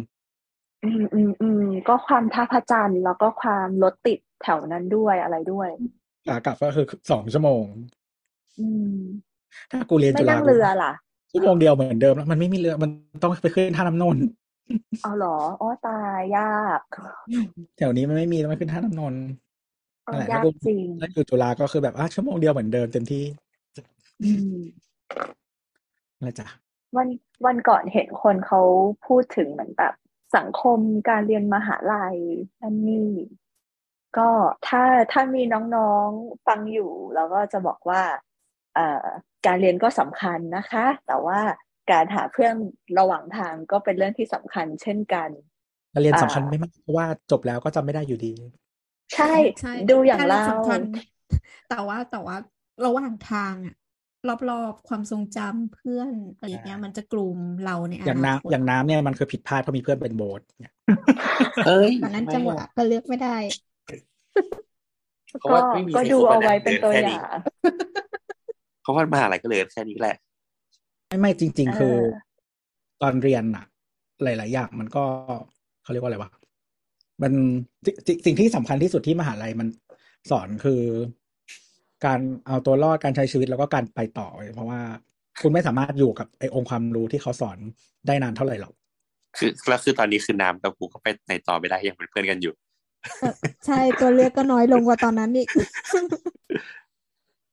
[0.83, 5.69] อืมอืมอืมก็ความท่าพระจันทร์แล้วก็ความรถติดแถวนั้นด้วยอะไรด้วย
[6.27, 7.63] ขากลับก็คือสองชั่วโมง
[8.59, 8.95] อืม
[9.71, 10.93] ถ้ากูเรียนไม่จุฬานั่งเรือล่ะ
[11.31, 14.23] ชั่วโมงเดียวเหมือนเดิมแล้วมันไม่มีเรือมันต้องไปขึ้นท่าน้ำนนท์
[15.01, 16.81] เอาเหรออ๋อตายยาก
[17.77, 19.23] แถวนี้มันไม่มีต้องไปขึ้นท่าน้ำนนท์
[20.05, 23.23] เอนั่นแหละอยากแล้วกูจริงแล้วอยู่จุฬาก็คือแบบอะชั่วโมงเดียวเหมือนเดิมเต็มที่
[24.23, 24.59] อืม
[26.23, 26.47] นะจ๊ะ
[26.97, 27.07] วัน
[27.45, 28.61] วันก่อนเห็นคนเขา
[29.07, 29.93] พูดถึงเหมือนแบบ
[30.35, 30.79] สังคม
[31.09, 32.17] การเรียนมหาลัย
[32.61, 33.09] นั่นนี่
[34.17, 34.29] ก็
[34.67, 35.41] ถ้าถ้ามี
[35.75, 38.01] น้องๆฟังอยู่เราก็จะบอกว่า
[38.73, 39.05] เอ่อ
[39.45, 41.39] การเรียนก็สำคัญนะคะ แต่ว่า
[41.91, 42.55] การหาเพื่อน
[42.99, 45.29] ระหว่างทางก็เป็นเรื่องที่สำคัญเช่นกัน
[45.93, 48.33] การเรียนอ่าสำคัญไม่มากเพราะว่าจบแล้วก็จำไม่ได้อยู่ดี
[49.15, 50.79] ใช่ใช่ดูอย่างกเราสำคัญ
[51.69, 52.35] แต่ว่าแต่ว่า
[52.85, 53.75] ระหว่างทางอะ
[54.49, 60.73] รอบๆ ความทรงจำเพื่อนอะไรอย่างเงี้ยมันจะกลุ่มเราในออย่างนาคตน้ำอย่างน้ำเนี่ยมันคือผิดพลาดเพราะมีเพื่อนเป็นโบสเนี่ย
[61.67, 63.37] เอ้ยตอนนั้นไม่จังหวะก็เลือกไม่ได้
[65.29, 67.41] เพราะก็ว่าไม่มีก็ใครดูคบเอากันไว้นะเป็นตัวแค่อนี้ย่าง
[68.81, 70.15] เพราะว่ามหาลัยก็เลยแค่นี้แหละ
[71.07, 71.99] ไม่ไม่จริงเอๆคืออ
[73.01, 73.65] ตอนเรียนอะ
[74.23, 75.03] หลาย ๆ อย่างมันก็
[75.83, 76.31] เขาเรียกว่าอะไรวะ
[77.21, 77.33] มัน
[77.85, 79.67] สิสิสิ่งที่สำคัญที่สุดที่มหาลัยมัน
[80.31, 80.81] สอนคือ
[82.05, 84.79] การเอาตัวรอดการใช้ชีวิตแล้วก็การไปต่อเว้ยเพราะว่า
[85.41, 87.57] คุณไม่สามารถอยู่กับไอ้องค์ความรู้ที่เขาสอน
[88.07, 88.73] ได้นานเท่าไหร่หรอก
[89.37, 92.53] คือแล้วคือตอนนี้คือน้ำกับกูก็ไปในต่อไม่ได้ยังเป็นเพื่อนกันอยู่
[93.19, 93.33] เออ
[93.65, 95.49] ใช่ตัวเลือกก็น้อยลงกว่าตอนนั้นอีก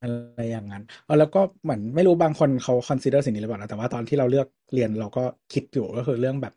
[0.01, 5.23] อะไรอย่างนั้นเออแล้วก็เหมือนไม่รู้บางคนเขา consider สิ่งนี้หรือเปล่านะแต่ว่าตอนที่เราเลือกเรียนเราก็
[5.53, 6.53] คิดอยู่ก็คือเรื่องแบบ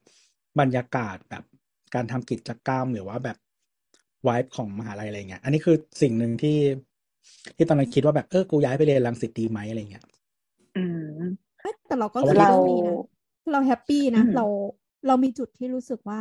[0.60, 1.44] บรรยากาศแบบ
[1.94, 3.36] การทำกิจกรรมหรือว่าแบบ
[4.26, 6.56] วายของมหาลัยอะไรเงี้ย อันนี้คือสิ่งหนึ่งที่
[7.56, 10.04] ที่ตอนนั้นคิดว่าแบบเออกูย้ายไปเรียนรังสิตดีไหมอะไรเงี้ย
[10.76, 10.84] อื
[11.18, 11.20] ม
[11.60, 12.96] เอ้ยแต่เราก็เพราะคิดว่าเรื่องนี้นะ
[13.52, 14.46] เราแฮปปี้นะอืมเรา
[15.06, 16.20] เรามีจุดที่รู้สึกว่า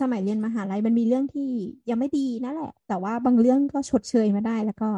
[0.00, 1.50] สมัยเรียนมหาลัยมันมีเรื่องที่
[1.90, 4.90] ยังไม่ดีนั่นแหละ แต่ว่าบางเรื่องก็ชดเชยมาได้แล้วก็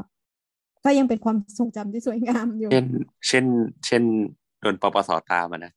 [0.84, 2.86] ก็ยังเป็นความทรงจำที่สวยงามอยู่ เช่น
[3.28, 3.44] เช่น
[3.86, 4.02] เช่น
[4.60, 5.72] โดนปปสตามมานะ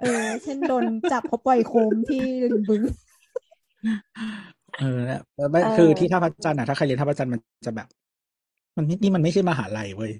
[0.00, 2.82] เออ เช่นโดนจับเขาปล่อยโคมที่ริมบึง
[4.78, 7.88] เออนะแล้วไม่เออคือที่ท่าพระจันทร์อะถ้าใครเรียนท่าพระจันทร์มันจะแบบ
[8.76, 10.12] มันนี่นี่มันไม่ใช่มหาลัยเว้ย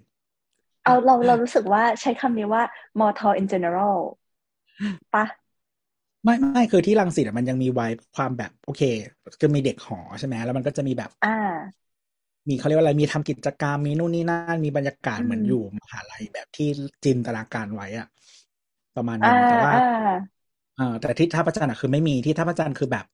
[0.82, 2.62] เอาเราเรารู้สึกว่าใช้คำนี้ว่า
[2.98, 3.96] more tall in general
[5.12, 5.24] ปะ
[6.24, 7.86] ไม่ไม่คือที่รังสิตอะมันยังมีไว้
[8.16, 8.82] ความแบบ โอเค
[9.40, 11.32] คือมีเด็กหอใช่ไหมแล้วมันก็จะมีแบบ อ่า
[12.48, 16.68] มีเขาเรียกว่าอะไรมีทำกิจกรรมมีนู่นนี่นั่นมีบรรยากาศอืมเหมือนอยู่มหาลัยแบบที่
[17.04, 18.06] จินตนาการไว้อะ
[18.96, 19.78] ประมาณนึอ่างแต่ว่าอ่า
[20.76, 23.06] เออแต่ที่ท่าพระจันทร์อะคือไม่มีที่ท่าพระจันทร์คือแบบ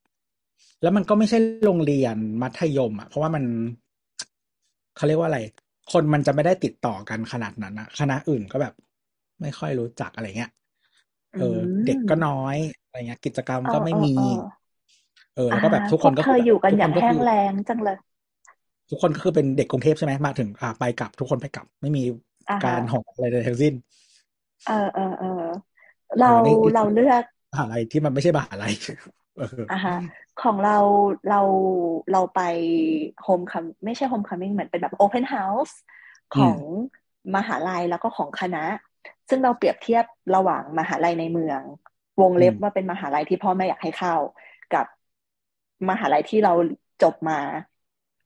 [0.83, 3.45] แล้วมันก็ไม่ใช่โรงเรียนมัธยมอะเพราะว่ามัน
[4.99, 5.41] เขาเรียกว่าอะไร
[5.93, 8.75] คนมันจะไม่ได้ติดต่อกันขนาดนั้นอะคณะอื่นก็แบบ
[9.41, 10.51] ไม่ค่อยรู้จักอะไรเงี้ย
[11.39, 14.23] เอออืมเด็กก็น้อยอะไรเงี้ย กิจกรรมก็ไม่มี เออ
[15.35, 17.97] เออเออแล้วก็แบบทุกคนก็พวเธออยู่กันอย่างทุแห้งคือแล้งจังเลย
[18.91, 22.03] ทุกคนก็คือเป็นเด็กกรุงเทพใช่ไหมมาถึงอ่าไปกลับ ทุกคนไปกลับ ไม่มี
[22.49, 23.75] อ่าฮะการหออะไรใดทั้งสิ้น
[24.65, 25.27] เออเออเออ
[26.17, 28.73] เราเออนี่เราเลือกมหาลัยที่มันไม่ใช่มหาลัย
[29.28, 29.93] เอออะฮะ
[30.37, 30.73] ของเรา
[31.27, 31.37] เรา
[32.11, 32.39] เราไป
[33.23, 35.77] home com ไม่ใช่ homecoming เหมือนเป็นแบบ open house
[36.33, 36.61] ของ
[37.37, 38.59] มหาลัยแล้วก็ของคณะ
[39.29, 41.63] ซึ่งเราเปรียบเทียบระหว่างมหาลัยในเมือง
[42.21, 44.15] วงเล็บอืมว่าเป็นมหาลัยที่พ่อแม่อยากให้เข้า
[44.71, 44.87] กับ
[45.89, 46.53] มหาลัยที่เรา
[47.03, 47.41] จบมา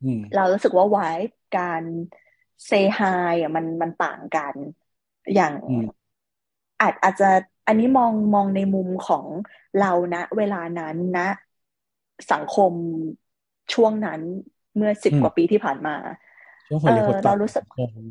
[0.02, 1.08] อืมเรารู้สึกว่าไว้
[1.56, 1.84] การ
[2.66, 4.56] เซฮายอะมันมันต่างกัน
[5.34, 5.84] อย่างอืม
[6.80, 7.30] อาจอาจจะ
[7.66, 9.26] อันนี้มองมองในมุมของ
[9.76, 11.22] เรานะเวลานั้นนะ
[12.30, 12.72] สังคม
[13.72, 14.20] ช่วงนั้น
[14.76, 15.96] เมื่อสิบอืมกว่าปีที่ผ่านมา
[16.66, 18.08] ช่วงหัวเรียวเอหัอวต่อเรารู้สึกอืม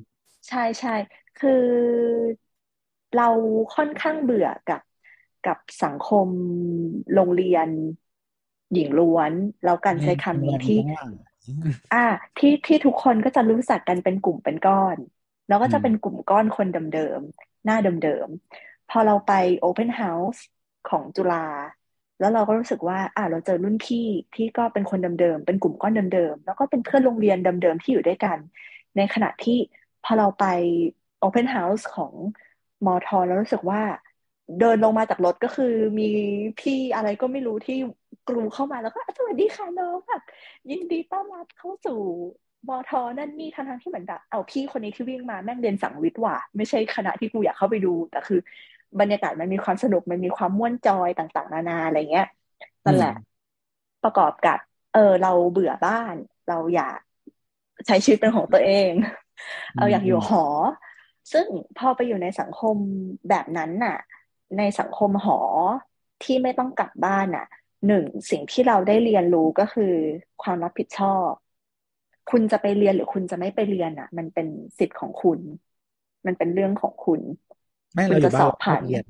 [0.48, 0.92] ใช่ใช่
[1.36, 1.50] คือ
[3.16, 3.30] เรา
[3.76, 4.82] ค่อนข้างเบื่อกับ
[5.46, 6.30] กับสังคม
[7.14, 7.68] โรงเรียน
[8.74, 9.34] หญิงล้วน
[9.64, 11.10] แล้วการใช้คำนี้ที่ข้างล่าง
[11.92, 11.98] อ่า
[12.38, 14.98] ที่ที่ทุกคนก็จะรู้จักกันเป็นกลุ่มเป็นก้อน
[15.48, 19.34] แล้วก็จะอืมเป็นกลุ่มก้อนคนเดิมๆหน้าเดิมๆ พอเราไป
[19.68, 20.40] Open House
[20.90, 21.46] ของจุฬา
[22.20, 28.38] แล้วเราก็รู้สึกว่า อ่าเราเจอรุ่นพี่ที่ก็เป็นคนเดิมๆ เป็นกลุ่มก้อนเดิมๆ แล้วก็เป็นเพื่อนโรงเรียนเดิมๆ ที่อยู่ด้วยกัน
[28.98, 29.58] ในขณะที่
[30.04, 30.46] พอเราไป
[31.26, 32.14] Open House ของ
[32.86, 33.82] มอทอแล้วรู้สึกว่า
[34.60, 36.10] เดินลงมาจากรถก็คือมี
[36.60, 37.78] พี่อะไรก็ไม่รู้ที่
[38.28, 40.22] กรูเข้ามาแล้วก็สวัสดีค่ะน้องแบบ
[40.70, 42.00] ยินดีต้อนรับเข้าสู่
[42.68, 48.40] มอทอนั่นนี่ทั้งๆที่เหมือนแบบเอาพี่คนนี้ที่วิ่งมาแม่งเรียนสังวิทย์ว่ะไม่ใช่คณะที่กูอยากเข้าไปดูแต่คือ
[49.00, 52.28] บรรยากาศมันมีความสนุกมันมีความม่วนจอยต่าง ๆ นานาอะไรเงี้ย
[52.86, 53.14] นั่นแหละ
[54.04, 54.58] ประกอบกับ
[54.94, 56.16] เออ เราเบื่อบ้าน
[56.50, 57.00] เราอยาก
[57.88, 58.92] ใช้ชีวิตเป็นของตัวเอง
[59.78, 60.46] เราอยากอยู่หอ
[61.32, 61.46] ซึ่ง
[61.78, 62.76] พอไปอยู่ในสังคม
[63.30, 63.98] แบบนั้นน่ะ
[64.58, 65.40] ในสังคมหอ
[66.24, 67.48] ที่ไม่ต้องกลับบ้านน่ะ
[67.88, 69.94] หนึ่งสิ่งที่เราได้เรียนรู้ก็คือ
[70.44, 71.30] ความรับผิดชอบ
[72.32, 74.48] คุณจะไปเรียนหรือคุณจะไม่ไปเรียนน่ะ มันเป็น
[74.80, 75.40] สิทธิ์ของคุณ
[76.26, 77.22] มันเป็นเรื่องของคุณ
[77.94, 79.04] ไม่คุเราณอจะยู่สบ้านอบผ่านเรียน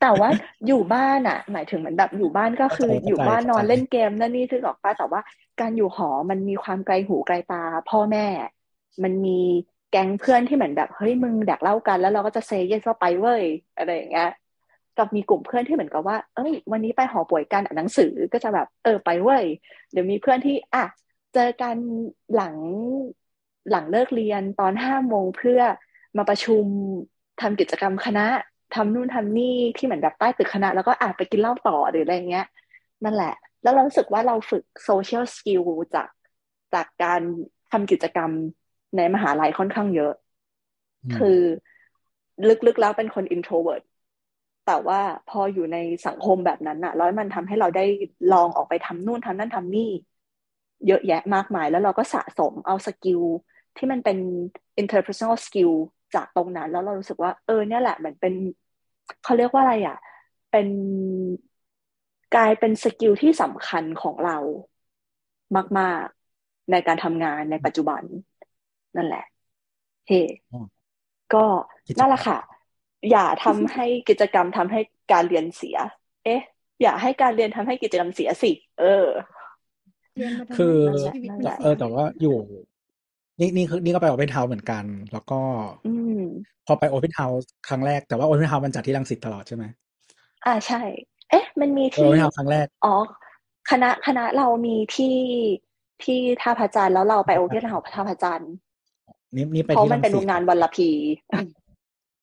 [0.00, 0.30] แต่ว่า
[0.66, 5.20] อยู่บ้านอะ หมายถึงเหมือนแบบอยู่บ้านก็คือเข้าใจอยู่บ้านนอนเข้าใจเล่นเกมนั่นนี่คือหรอกป้าแต่ว่า
[5.60, 8.26] การอยู่หอมันมีความไกลหูไกลตา พ่อแม่
[9.02, 9.40] มันมี
[9.90, 13.44] แก๊งเพื่อนที่เหมือนแบบเฮ้ยมึงแดกเหล้ากัน แล้วเราก็จะเซย์เยสว่าไปเว้ย
[13.76, 14.30] อะไรอย่างเงี้ย
[14.96, 19.44] กับมีกลุ่มเพื่อนที่เหมือนกับว่า เอ้ย วันนี้ไปหอป่วยกันอ่านหนังสือก็จะแบบเออไปเว้ย
[19.90, 20.84] เดี๋ยวมีเพื่อนที่อะ
[21.34, 21.76] เจอกัน
[22.34, 22.56] หลัง
[23.70, 25.60] หลังเลิกเรียนตอนห้าโมงเพื่อ
[26.16, 26.66] มาประชุม
[27.40, 28.26] ทำกิจกรรมคณะ
[28.74, 32.46] ทำนู่นทำนี่ที่เหมือนแบบใต้ตึกคณะ แล้วก็อาจไปกินเหล้าต่อหรืออะไรเงี้ย
[33.04, 35.62] นั่นแหละ แล้วเรารู้สึกว่าเราฝึก social skill
[35.94, 36.08] จาก
[36.74, 37.20] จากการ
[37.70, 38.30] ทำกิจกรรม
[38.96, 40.12] ในมหาลัยค่อนข้างเยอะ
[41.04, 41.38] อืมคือ
[42.66, 43.82] ลึกๆแล้วเป็นคน introvert
[44.66, 45.76] แต่ว่าพออยู่ใน
[46.06, 47.84] สังคมแบบนั้นอะแล้วมันทำให้เราได้
[48.32, 49.90] ลองออกไปทำนู่นทำนั่นทำนี่
[50.86, 53.20] เยอะแยะมากมาย แล้วเราก็สะสมเอา skill
[53.76, 54.18] ที่มันเป็น
[54.80, 55.72] interpersonal skill
[56.14, 58.34] จากตรงนั้น แล้วเรารู้สึกว่า เออเนี่ยแหละมันเป็น
[59.24, 59.98] เขาเรียกว่าอะไรอะ
[60.50, 60.68] เป็น
[62.34, 64.36] กลายเป็นสกิลที่สำคัญของเรา
[65.78, 66.06] มาก
[66.38, 68.02] ๆ ในการทำงานในปัจจุบัน
[68.96, 69.24] นั่นแหละ
[70.08, 70.20] เฮ้
[70.52, 70.64] อ๋อ
[71.34, 71.44] ก็
[71.88, 72.38] กิจกรรมนั่นแหละค่ะ
[73.10, 74.80] อย่าทำให้กิจกรรมทำให้
[75.12, 75.76] การเรียนเสีย
[76.24, 76.42] เอ๊ะ
[76.82, 79.06] อย่าให้การเรียนทำให้กิจกรรมเสียสิ เออ
[80.16, 82.36] เรียนมาทำไมคือชีวิตนั่นมีแหละเออ แต่ว่าอยู่
[83.40, 85.40] นี่นี่คือนี่ก็ไปโอเ n นเ u า s e เหมือนกัน แล้วก็
[85.86, 86.20] อืม
[86.66, 89.64] พอไปโอเ n นเ u า s e ครั้งแรกแต่ว่าโอเ n นเ u า s e มันจัดที่รังสิตตลอดใช่ไหม
[90.46, 90.80] อ่าใช่
[91.30, 92.94] เอ๊ะ มันมีโอที่เ n นเ u า s e ครั้งแรกอ๋อ
[93.70, 95.16] คณะคณะเรามีที่
[96.04, 98.52] ที่ท่าพระจันทร์แล้วเราไปโอเพียนเฮาท่าพระจันทร์
[99.36, 100.88] นี่นี่ไปเพราะที่มัรันงเป็นสิตงานวันละพี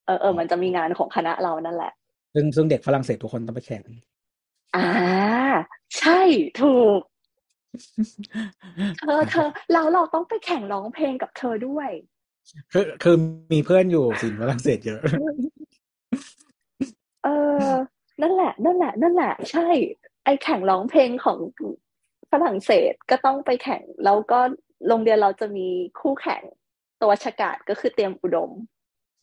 [0.06, 1.92] เออเออมันจะมีงานของคณะเรานั่นแหละ
[2.34, 3.82] ซึ่งซึ่งเด็กฝรั่งเศสทุกคนต้องไปแข่ง
[4.76, 4.88] อ่า
[5.98, 6.20] ใช่
[6.60, 7.00] ถูก
[8.98, 11.90] เธอเธอเราเราต้องไปแข่งร้องเพลงกับเธอด้วย
[12.72, 13.16] คือคือ
[13.52, 15.00] มีเพื่อนอยู่สินฝรั่งเศสเยอะ
[17.24, 17.28] เอ
[17.66, 17.68] อ
[18.22, 19.66] นั่นแหละ นั่นแหละ นั่นแหละ ใช่
[20.24, 21.38] ไอแข่งร้องเพลงของ
[22.30, 24.40] ฝรั่งเศสก็ต้องไปแข่ง แล้วก็
[24.88, 25.66] โรงเรียนเราจะมี
[26.00, 26.42] คู่แข่ง
[27.02, 28.50] ตัวชกาศก็คือเตรียมอุดม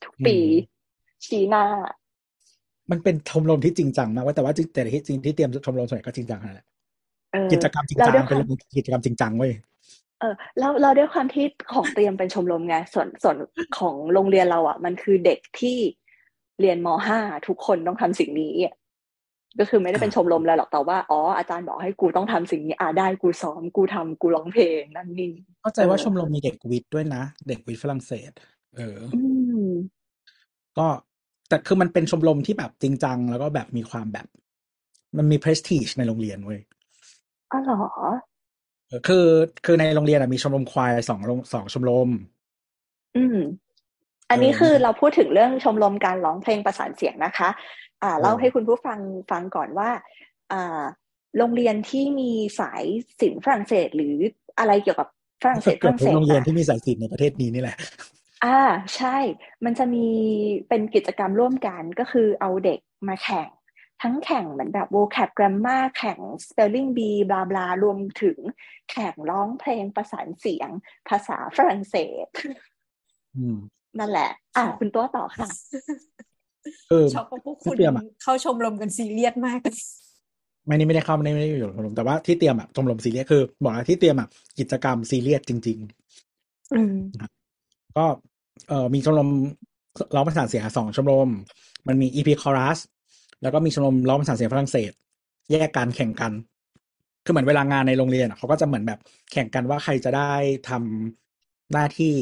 [0.04, 0.46] ทุกปีอื
[0.76, 1.66] มชี้หน้า
[2.92, 6.69] มันเป็นชมรมที่จริงจังมากเว้ยแต่ว่าจริงแต่ที่จริงที่เตรียมชมรมส่วนใหญ่ก็จริงจังนั่นแหละเออ
[7.54, 9.54] กิจกรรมจริงเราจังด้วยคเป็นวามกิจกรรมจริงจังเว้ย
[10.20, 13.36] เออแล้วเราด้วยความที่ของเตรียมเป็นชมรมไงส่วนส่วน
[13.78, 15.78] ของโรงเรียนเราอะ มันคือเด็กที่
[16.62, 18.76] เรียนมห้าทุกคนต้องทำสิ่งนี้อะ
[19.60, 28.32] ก็คือไม่ได้เป็นชมรมอะไรหรอกแต่ว่าอ๋ออาจารย์บอกให้กูต้องทำสิ่งนี้อ่าได้กูซ้อมกูทำกูร้องเพลงนั่นนี่เข้าใจว่าชมรมมีเด็กวิทย์ด้วยนะ เด็กวิทย์ฝรั่งเศส
[28.78, 29.22] เอออื
[29.66, 29.70] ม
[30.78, 30.88] ก็
[31.50, 34.28] แต่คือมันเป็นชมรมที่แบบจริงจังแล้วก็แบบมีความแบบ
[35.18, 36.60] มันมี prestige ในโรงเรียนเว้ย
[37.52, 37.80] อ๋อเหรอ
[38.88, 39.26] เออคือ
[39.66, 42.10] คือในโรงเรียนอะมีชมรมควายสองโรงสองชมรม
[43.18, 43.38] อืม
[44.30, 47.50] อันนี้เออคือเราพูดถึงเรื่องชมรมการร้องเพลงประสานเสียงนะคะ
[48.04, 49.00] อ่าเล่าเออให้คุณผู้ฟัง
[49.32, 49.90] ฟังก่อนว่า
[50.52, 50.82] อ่า
[51.38, 52.84] โรงเรียนที่มีสาย
[53.20, 54.16] ศิลป์ฝรั่งเศสหรือ
[54.60, 55.08] อะไรเกี่ยวกับ
[55.44, 57.78] ฝรั่งเศสฝเกือบรั่งทุเศกสโรงเรียนน่ะที่มีสายศิลป์ในประเทศนี้นี่แหละ
[58.46, 58.60] อ่า
[58.96, 59.18] ใช่
[59.66, 60.08] มันจะมี
[60.70, 63.50] เป็นกิจกรรมร่วมกันก็คือเอาเด็กมาแข่ง
[64.02, 68.38] ทั้งแข่งเหมือนแบบ vocab grammar แข่ง spelling bee บลาบลารวมถึง
[68.92, 70.70] แข่งร้องเพลงประสานเสียง
[71.10, 71.96] ภาษาฝรั่งเศ
[72.26, 72.28] ส
[73.38, 73.58] อืม
[74.00, 75.48] นั่นแหละ อ่าคุณตัวต่อค่ะ
[76.90, 79.60] เออชอบว่าพวกที่คุณเตรียมอะเข้าชมรมกันซีเรียสมาก
[80.66, 84.28] ไม่นี่ไม่ได้เข้าไม่ได้ไม่ได้อยู่ชมรมแต่ว่าที่เตรียมอะชมรมซีเรียสคือบอกแล้วที่เตรียมอะ
[84.60, 85.80] กิจกรรมซีเรียสจริง
[86.74, 88.06] อืมๆก็
[88.68, 89.30] เอ่อมีชมรม
[90.16, 91.30] ร้องประสานเสียงสองชมรม
[91.88, 92.80] มันมี EP Chorus
[93.42, 94.92] แล้วก็มีชมรมร้องประสานเสียงฝรั่งเศส
[95.52, 96.32] แยกกันแข่งกัน
[97.26, 99.00] คือเหมือนเวลางานในโรงเรียนเขาก็จะเหมือนแบบ
[99.32, 100.32] แข่งกันว่าใครจะได้
[100.70, 102.14] ทำหน้าที่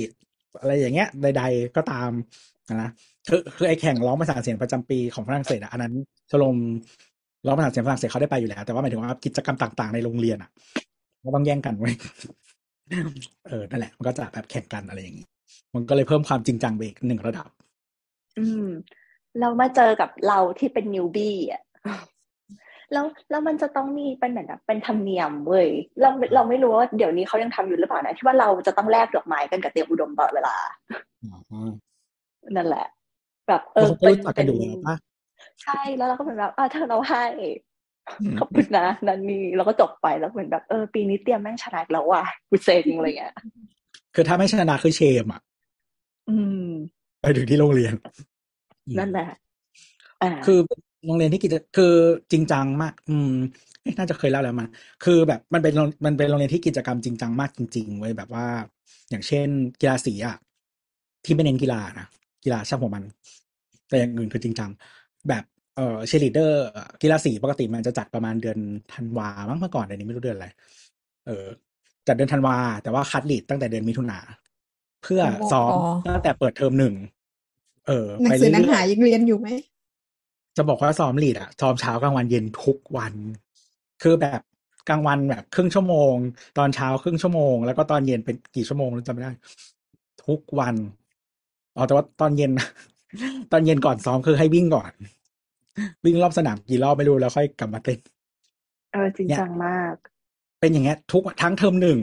[0.60, 2.12] อะไรอย่างเงี้ยใด ๆ ก็ตาม
[2.82, 2.90] นะ
[3.30, 5.94] คือคือไอแข่งร้องภาษานเสียงประจำปีของฝรั่งเศสอะอันนั้น
[6.32, 6.58] ชมรม
[7.46, 10.50] ร้องภาษานเสียงฝรั่งเศสเขาได้ไปอยู่แล้ว แต่ว่าหมายถึงว่ากิจกรรมต่าง ๆ ในโรงเรียนอะ
[11.26, 11.92] ก็ต้องแย่งกันไว้
[13.48, 15.26] เออนั่นแหละ มันก็จะแบบแข่งกันอะไรอย่างงี้
[15.76, 17.50] มันก็เลยเพิ่มความจริงจังไปอีกหนึ่งระดับ
[18.40, 18.68] อืม
[19.40, 21.64] เรามาเจอกับเราที่เป็นนิวบี้อะ
[22.94, 25.68] แล้วแล้วมันจะต้องมีเป็นเหมือนแบบเป็นธรรมเนียมเว้ย
[26.02, 30.56] เราเราไม่รู้ว่าเดี๋ยวนี้เขายังทำอยู่หรือเปล่านะที่ว่าเราจะต้องแลกดอกไม้กันกับเตรียมอุดมตลอดเวลา
[32.56, 32.88] นั่นแหละ
[33.48, 34.96] แบบเอเอออเขาก็รู้จักกันอยู่แล้วปะ
[35.64, 37.24] ใช่แล้วเราก็เหมือนแบบอ่าเธอเราให้
[38.22, 43.36] อืมขอบคุณนะนันนี่แล้วก็จบไปแล้วเหมือนแบบเออปีนี้เตรียมแม่งชนะอีกแล้วว่ะกูเซ็งอะไรเงี้ย
[44.16, 45.42] คือถ้าไม่ชนะคือเชมอะ
[46.30, 46.70] อืม
[47.22, 47.94] ไปถึงที่โรงเรียน
[48.98, 49.28] นั่นแหละ
[50.22, 50.60] อ่าคือ
[51.06, 51.94] โรงเรียนที่กิจคือ
[52.32, 53.32] จริงจังมาก อืม
[53.82, 54.68] เอ๊ะน่าจะเคยเล่าแล้วมา
[55.04, 58.46] คือแบบมันเป็นโรงมันเป็นโรงเรียนที่กิจกรรมจริงจังมากจริงๆเว้ยแบบว่า
[59.10, 59.48] อย่างเช่น
[59.82, 60.38] กีฬาสีอะ
[61.26, 62.08] ที่ไม่เน้นกีฬานะ
[62.44, 63.04] กีฬาช่างหัวมัน
[63.90, 64.70] แต่อย่างอื่นคือจริงจัง
[65.30, 65.44] แบบ
[65.76, 66.64] เออเชลิเดอร์
[67.02, 68.58] กีฬาสีปกติมันจะจัดประมาณเดือน
[68.94, 70.48] ธันวามั้งเมื่อก่อนเดี๋ยวนี้ไม่รู้เดือนอะไร
[71.28, 71.46] เออ
[72.08, 74.20] จัดเดือนธันวาแต่ว่าคัด lead ตั้งแต่เดือนมิถุนา
[75.04, 75.22] เพื่อ
[75.52, 75.78] ซ้อมอ๋อ
[76.08, 76.94] ตั้งแต่เปิดเทอมหนึ่ง
[77.88, 83.14] เออหนัไปงสือเรื่หนังหาอยยังเรียนอยู่ไหมๆจะบอกว่าซ้อม lead อะซ้อมเช้ากลางวันเย็นทุกวัน
[84.04, 84.42] คือแบบ
[84.90, 86.14] กลางวันแบบครึ่งชั่วโมง
[86.58, 89.32] ตอนเช้าครึ่งชั่วโมง แล้วก็ตอนเย็นเป็นกี่ชั่วโมงจำไม่ได้
[90.26, 90.76] ทุกวัน
[91.76, 92.52] อ๋อแต่ว่าตอนเย็น
[93.52, 94.92] ตอนเย็นก่อนซ้อมคือให้วิ่งก่อน
[96.06, 98.00] วิ่งรอบสนามกี่รอบไม่รู้แล้วค่อยกลับมาเต้น
[98.94, 99.96] เออจริงจังมาก
[100.60, 102.00] เป็นอย่างเงี้ย ทุกทั้งเทอมหนึ่ง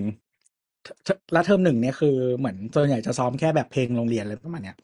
[1.04, 4.76] เทแล้วเทอมหนึ่งเนี่ยคือเหมือนส่วนใหญ่จะซ้อมแค่แบบเพลงโรงเรียนอะไรประมาณเนี้ย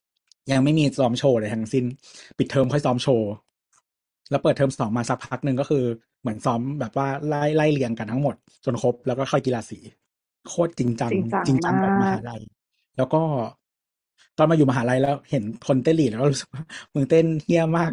[0.52, 1.84] ยังไม่มีซ้อมโชว์เลยทั้งสิ้น
[2.38, 3.30] ปิดเทอมค่อยซ้อมโชว์
[4.30, 5.84] แล้วเปิดเทอมสองมาสักพักหนึ่งก็คือ
[6.20, 8.34] เหมือนซ้อมแบบว่าไล่ไล่เรียงกันทั้งหมด
[8.64, 9.78] จนครบแล้วก็ค่อยกีฬาสี
[10.48, 12.42] โคตรจริงจัง จริงจังจริงจังแบบมมากหาลัย
[12.96, 13.22] แล้วก็
[14.38, 16.62] ตอนมาอยู่มหาลัยแล้วเห็นคนเต้นลีดแล้วก็รู้สึกว่า
[16.94, 17.90] มึงเต้นเฮี้ยมาก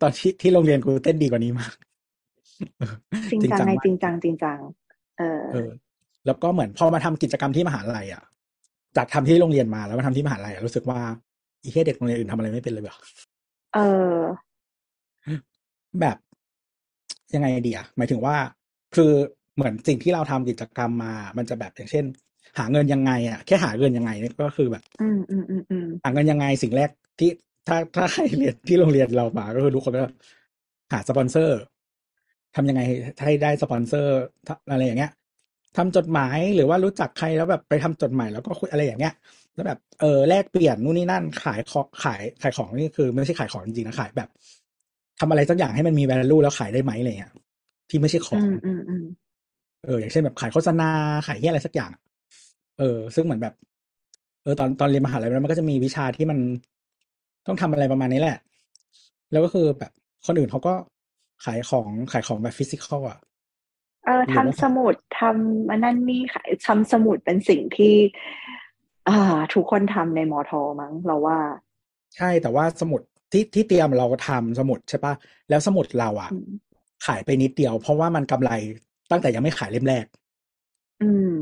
[0.00, 1.72] ตอนที่ที่โรงเรียนกูเต้นดีกว่านี้มาก
[2.78, 2.92] เออ
[3.30, 4.58] จริงจังไงมากจริงจังจริงจัง
[5.18, 5.70] เออเออ
[6.26, 8.22] แล้วก็เหมือนพอมาทำกิจกรรมที่มหาลัยอะ
[8.96, 11.00] จากทำที่โรงเรียนมาแล้วมาทำที่มหาลัยอะรู้สึกว่า
[11.66, 12.96] อีเหี้ยเด็กโรงเรียนอื่นทำอะไรไม่เป็นเลยแบบ
[13.74, 13.78] เอ
[14.18, 14.20] อ
[16.00, 16.16] แบบ
[17.34, 18.36] ยังไงดีอะหมายถึงว่า
[18.94, 19.12] คือ
[19.56, 22.04] เหมือนสิ่งที่เราทำกิจกรรมมา มันจะแบบอย่างเช่น
[22.58, 27.30] หาเงินยังไง อะ แค่หาเงินยังไงเนี่ยก็คือแบบ อืมอืมอืมอืมหาเงินยังไงสิ่งแรกที่
[27.68, 30.06] ถ้าถ้าใครเรียนที่โรงเรียนเรามาก็คือทุกคนก็
[30.92, 31.58] หาสปอนเซอร์
[32.56, 32.82] ทำยังไง
[33.24, 34.14] ให้ได้สปอนเซอร์
[34.48, 35.12] ทำอะไรอย่างเงี้ย
[35.76, 39.14] ทำจดหมายหรือว่ารู้จักใครแล้วแบบไปทำจดหมายแล้วก็คุยอะไรอย่างเงี้ย
[39.56, 44.28] แล้วแบบเออแลกเปลี่ยนนู่นนี่นั่นขายของขายขายของนี่คือ ไม่ใช่ขายของจริงๆนะขายแบบ
[45.20, 47.32] ทำอะไรสักอย่างให้มันมี value แล้วขายได้ไหมอะไรเงี้ย
[47.90, 49.04] ที่ไม่ใช่ขออืงมอืมอืม
[49.84, 50.90] เอออย่างเช่นแบบขายโฆษณา
[51.26, 51.90] ขายเหียอะไรสักอย่าง
[52.78, 53.54] เออ ซึ่งเหมือนแบบ
[54.42, 56.38] เออตอนตอนเรียนมหาลัยมันก็จะมีวิชาที่มัน
[57.46, 58.38] ต้องทำอะไรประมาณนี้แหละ
[59.32, 59.92] แล้วก็คือแบบ
[60.26, 60.74] คนอื่นเขาก็
[61.44, 63.18] ขายของขายของแบบฟิสิกอลอะ
[64.04, 67.94] เออหรือว่าทำสมุดทำอันนั่นนี่ค่ะทำสมุดเป็นสิ่งที่
[69.08, 69.18] อ่า
[69.54, 71.38] ทุกคนทำในมอทอมั้งเราว่า
[72.16, 73.00] ใช่แต่ว่าสมุด
[73.32, 75.14] ที่ที่เตรียมเราทำสมุดใช่ปะ
[75.48, 76.50] แล้วสมุดเราอะอืม
[77.06, 78.50] ขายไปนิดเดียว เพราะว่ามันกำไร
[79.10, 80.06] ตั้งแต่ยังไม่ขายเล่มแรก
[81.02, 81.32] อืม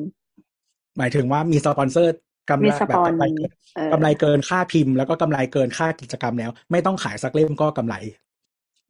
[0.99, 2.15] หมายถึงว่ามีสปอนเซอร์
[2.51, 7.95] กำมีไรสแบปบอนกำไรเกินเออกำไรเกินค่าพิมพ์ แล้วก็กำไรเกินค่ากิจกรรมแล้ว ไม่ต้องขายสักเล่มก็กำไร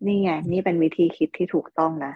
[0.07, 2.13] นี่ไง นี่เป็นวิธีคิดที่ถูกต้องนะ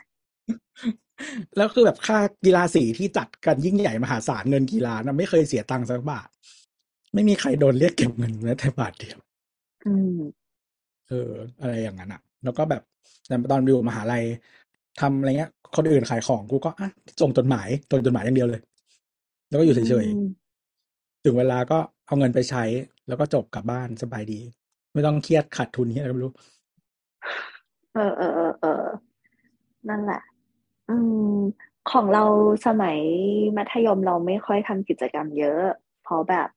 [1.57, 6.29] แล้วคือแบบค่ากีฬาสีที่จัดกันยิ่งใหญ่มหาศาลเงินกีฬานะไม่เคยเสียตังค์สักบาท
[7.15, 9.19] ไม่มีใครโดนเรียกเก็บเงินแม้แต่บาทเดียว
[9.85, 10.11] อืม
[11.09, 12.83] เออ อะไรอย่างนั้นอะแล้วก็แบบ
[13.27, 14.25] แต่ตอนอยู่มหาลัย
[15.01, 16.89] ทำอะไรเงี้ย คนอื่นขายของกูก็อะ
[17.21, 18.63] ส่งจดหมายส่งจดหมายอย่างเดียวเลย
[19.49, 22.65] แล้วก็อยู่เฉยอืมๆถึงเวลาก็เอาเงินไปใช้
[23.09, 24.41] แล้วก็จบกลับบ้านสบายดี
[24.95, 26.35] ไม่ต้องเครียดขาดทุนที่อะไรไม่รู้
[27.95, 28.85] เออเออเออเออ
[29.89, 30.21] นั่นแหละ
[30.89, 30.97] อื
[31.33, 31.35] ม
[31.91, 32.25] ของเรา
[32.67, 32.99] สมัย
[33.57, 35.63] มัธยมเราไม่ค่อยทำกิจกรรมเยอะ
[36.03, 36.49] เพราะแบบ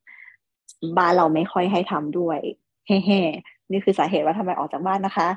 [0.97, 2.39] บ้านเราไม่ค่อยให้ทำด้วย
[2.87, 5.29] เฮ่ๆนี่คือสาเหตุว่าทำไมออกจากบ้านนะคะ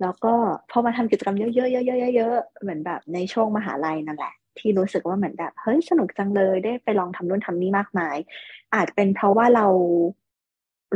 [0.00, 0.34] แล้วก็
[0.70, 8.16] พอมาทำกิจกรรมเยอะๆเยอะๆเยอะๆเหมือนแบบในช่วงมหาลัยนั่นแหละ ที่รู้สึกว่าเหมือนแบบเฮ้ยสนุกจังเลยได้ไปลองทำนู่นทำนี่มากมาย
[8.74, 9.66] อาจเป็นเพราะว่าเรา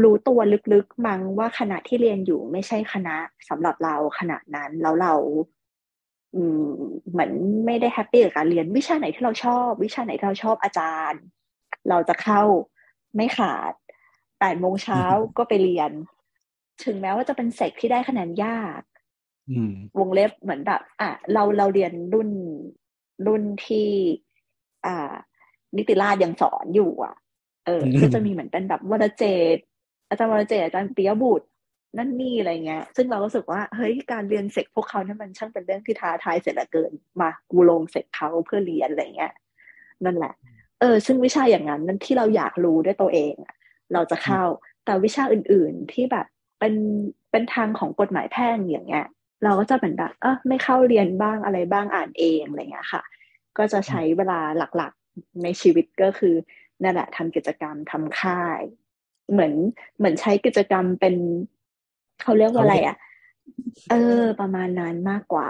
[0.03, 0.41] รู้ตัว
[0.73, 3.17] ลึกๆมั้งว่าคณะที่เรียนอยู่ไม่ใช่คณะ
[3.49, 5.13] สำหรับเราขนาดนั้นแล้วเรา
[7.11, 7.31] เหมือน
[7.67, 11.23] ไม่ได้ happy กับการเรียนวิชาไหนที่เราชอบ วิชาไหนที่เราชอบอาจารย์
[11.89, 12.43] เราจะเข้า
[13.17, 13.73] ไม่ขาด
[14.41, 15.03] แปดโมงเช้า
[15.39, 15.91] ก็ไปเรียน
[16.85, 18.83] ถึงแม้ว่าจะเป็น sec ที่ได้คะแนนยาก
[19.51, 22.31] อืมวงเล็บเหมือนแบบ อะเราเราเรียนรุ่น
[23.27, 23.89] รุ่นที่
[24.87, 25.13] อ่า
[25.77, 27.15] นิติราชยังสอนอยู่ อะ
[27.67, 29.25] เอออืมก็จะมีเหมือนเป็นแบบวรเจ
[29.55, 29.65] ตน์
[30.09, 31.47] อาจารย์วรเจตน์อาจารย์ปิยบุตร
[31.99, 39.33] นั่นนี่อะไรเงี้ย ซึ่งเรารู้สึกว่าเฮ้ยการเรียน sec พวกเขาเนี่ยมันช่างเป็นเรื่องที่ท้าทายเสียเหลือเกิน มากูลงเสกเขาเพื่อเรียนอะไรเงี้ย
[40.05, 40.35] นั่นแหละ
[40.81, 43.55] เออ ซึ่งวิชาอย่างนั้นนั่นที่เราอยากรู้ด้วยตัวเองอะ
[43.93, 44.43] เราจะเข้า
[44.85, 46.27] แต่วิชาอื่น ๆที่แบบ
[46.59, 46.75] เป็น
[47.31, 49.07] เป็นทางของกฎหมายแพ่งอย่างเงี้ย
[49.45, 53.03] เราก็จะเหมือนแบบเออไม่เข้าเรียนบ้างอะไรบ้างอ่านเองอะไรเงี้ยค่ะ
[53.59, 54.41] ก็จะใช้เวลา
[54.77, 56.35] หลักๆในชีวิตก็คือ
[56.83, 58.61] นั่นแหละทำกิจกรรมทำค่าย
[59.33, 59.53] เหมือน
[59.99, 61.15] เหมือนใช้กิจกรรมเป็น
[62.23, 62.97] เขาเรียกว่าอะไรอะ
[63.91, 65.49] เออ ประมาณนั้นมากกว่า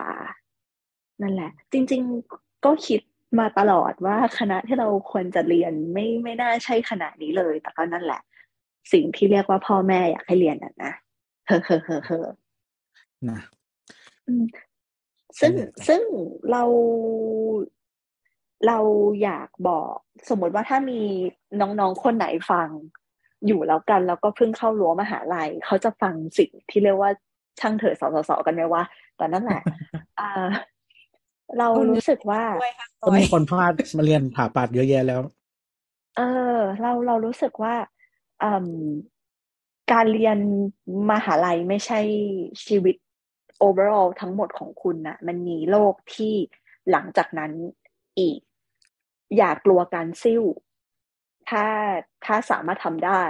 [1.22, 2.02] นั่นแหละ จริง
[2.34, 3.00] ๆก็คิด
[3.38, 8.20] มาตลอดว่าคณะที่เราควรจะเรียนไม่ไม่น่าใช่คณะนี้เลย แต่ก็นั่นแหละ
[8.92, 10.92] สิ่งที่เรียกว่าพ่อแม่อยากให้เรียนน่ะนะ
[11.46, 12.26] เฮ้อเฮ้อเฮ้อเฮ้อ
[13.30, 13.40] นะ
[14.28, 14.44] อืม
[15.40, 16.02] ซึ่งนั่นแหละซึ่ง
[16.50, 16.62] เรา
[18.66, 18.78] เรา
[19.22, 19.94] อยากบอก
[20.28, 21.00] สมมติว่าถ้ามี
[21.60, 22.68] น้องๆคนไหนฟัง
[23.46, 27.10] อยู่แล้วกันแล้วก็เพิ่งเข้ารั้วมหาลัยเขาจะฟังสิ่งที่เรียกว่า
[27.60, 28.82] ช่างเถอะสสสกันไหมว่า
[29.16, 29.62] แต่นั่นแหละ
[30.20, 30.48] อ่า
[31.58, 35.20] เรารู้สึกว่าด้วยค่ะก็มีคนพลาดมาเรียนผ่าปัดเยอะแยะแล้ว
[36.16, 36.20] เอ
[36.56, 37.74] อ เราเรารู้สึกว่า
[38.42, 38.68] อืม
[39.92, 40.38] การเรียน
[41.10, 42.00] มหาลัยไม่ใช่
[42.66, 42.96] ชีวิต
[43.66, 46.34] overall ทั้งหมดของคุณนะมันมีโลกที่
[46.90, 47.52] หลังจากนั้น
[48.18, 48.38] อีก
[49.36, 50.42] อย่ากลัวการซิ่ว
[51.50, 51.64] ถ้า
[52.24, 53.24] ถ้าสามารถทำได้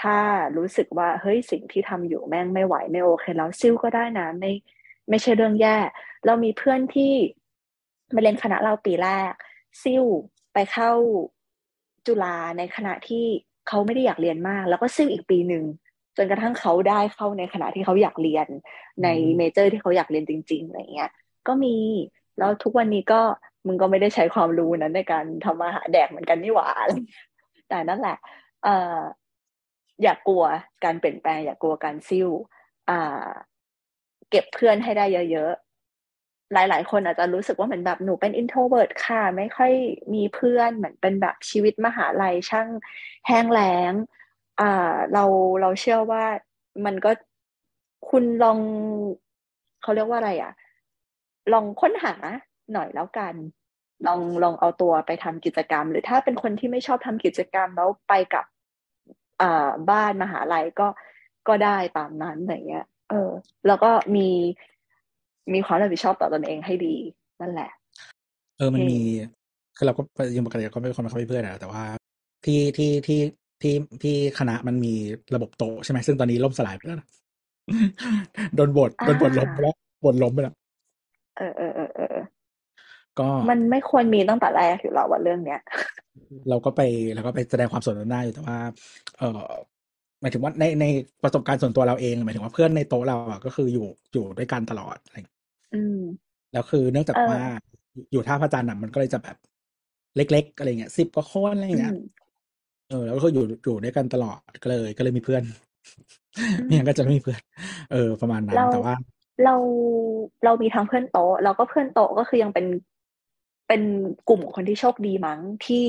[0.00, 0.16] ถ้า
[0.56, 4.52] รู้สึกว่าเฮ้ยสิ่งที่ทำอยู่แม่งไม่ไหวไม่โอเคแล้วซิ่วก็ได้นะไม่
[5.08, 5.76] ไม่ใช่เรื่องแย่
[6.26, 7.12] เรามีเพื่อนที่
[8.14, 9.32] มาเรียนคณะเราปีแรก
[9.82, 10.04] ซิ่ว
[10.52, 10.92] ไปเข้า
[12.06, 13.24] จุฬาในขณะที่
[13.68, 15.64] เขาไม่ได้อยากเรียนมาก แล้วก็ซิ่วอีกปีหนึ่ง
[16.16, 18.46] จนกระทั่งเขาได้เข้าในขณะที่เขาอยากเรียน
[19.02, 21.10] ในเมเจอร์ที่เขาอยากเรียนจริงๆอะไรเงี้ย
[21.46, 21.76] ก็มี
[22.38, 23.20] แล้วทุกวันนี้ก็
[23.66, 27.26] มึงก็ไม่ได้ใช้ความรู้นั้นในการทำมาหาแดกเหมือนกันนี่หว่าอะไรเงี้ย
[27.68, 28.16] แต่นั่นแหละ
[28.64, 29.00] เออ
[30.02, 30.44] อย่ากลัว
[30.84, 32.28] การเปลี่ยนแปลง อย่ากลัวการซิ่ว
[32.90, 33.28] อ่า
[34.30, 39.72] เก็บเพื่อนให้ได้เยอะๆ หลาย ๆ คนอาจจะรู้สึกว่าเหมือนแบบหนูเป็น introvert ค่ะ ไม่ค่อย
[40.14, 42.68] มีเพื่อนเหมือนเป็นแบบชีวิตมหาลัยช่าง
[43.26, 43.92] แห้งแล้ง
[44.60, 45.24] อ่าเรา
[45.60, 46.24] เราเชื่อว่า
[46.84, 47.10] มันก็
[48.08, 48.58] คุณลอง
[49.82, 50.52] เขาเรียกว่าอะไรอะ
[51.52, 52.14] ลองค้นหา
[52.72, 53.34] หน่อยแล้วกัน
[54.06, 58.44] ลองลองเอาตัวไปทำกิจกรรม หรือถ้าเป็นคนที่ไม่ชอบทำกิจกรรมแล้วไปกับ
[59.42, 60.88] อ่าบ้านมหาลัยก็
[61.48, 63.30] ก็ได้ตามนั้นอะไรเงี้ย เออ
[63.66, 64.28] แล้วก็มี
[65.52, 66.94] มีความรับผิดชอบต่อตนเองให้ดี
[67.40, 67.70] นั่นแหละ
[68.56, 69.00] เออมันเออมี
[69.76, 70.02] คือเราก็
[70.36, 71.82] ยังปกติก็ไม่เป็นคนเข้าไปเพื่อนอะแต่ว่า
[72.44, 73.20] ที่ที่ที่
[73.62, 74.94] ที่ที่คณะมันมี
[75.34, 77.08] ระบบโตะใช่ไหมซึ่งตอนนี้ล่มสลายไปแล้วนะ
[78.56, 79.74] โดนบทโดนบทล้มไปแล้ว
[80.04, 80.54] บทล้มไปแล้ว
[81.36, 82.16] เออเออเออเออ
[83.20, 85.60] ก็มันไม่ควรมีตั้งแต่แรกอยู่แล้วว่าเรื่องเนี้ย
[86.48, 86.80] เราก็ไป
[87.14, 88.58] เราก็ไปแสดงความสนใจหน้าอยู่แต่ว่า
[89.18, 89.40] เออ
[90.20, 90.84] หมายถึงว่าในใน
[91.22, 95.36] ประสบการณ์ส่วนตัวเราเองหมายถึงว่าเพื่อนในโต๊ะเราอะก็คืออยู่อยู่ด้วยกันตลอดอะไรอย่างเงี้ย
[95.74, 96.00] อืม
[96.52, 97.40] แล้วคือเนื่องจากเออว่า
[98.12, 99.36] อยู่ท่าพระจันทร์อะมันก็เลยจะแบบ
[100.16, 102.02] เล็ก ๆ อะไรเงี้ยสิบกว่าคนอะไรอย่างเงี้ยอืม
[102.90, 105.42] เออ แล้วก็อยู่อยู่ด้วยกันตลอดก็เลย ก็เลยมีเพื่อน
[106.58, 107.40] อืมไม่งั้นก็จะไม่มีเพื่อน
[107.92, 108.94] เออ ประมาณนั้นเราแต่ว่า
[109.44, 109.54] เรา
[110.44, 112.66] เรามีทั้งเพื่อนโต๊ะแล้วก็เพื่อนโต๊ะก็คือยังเป็น
[113.68, 113.82] เป็น
[114.28, 115.84] กลุ่มคนที่โชคดีมั้งที่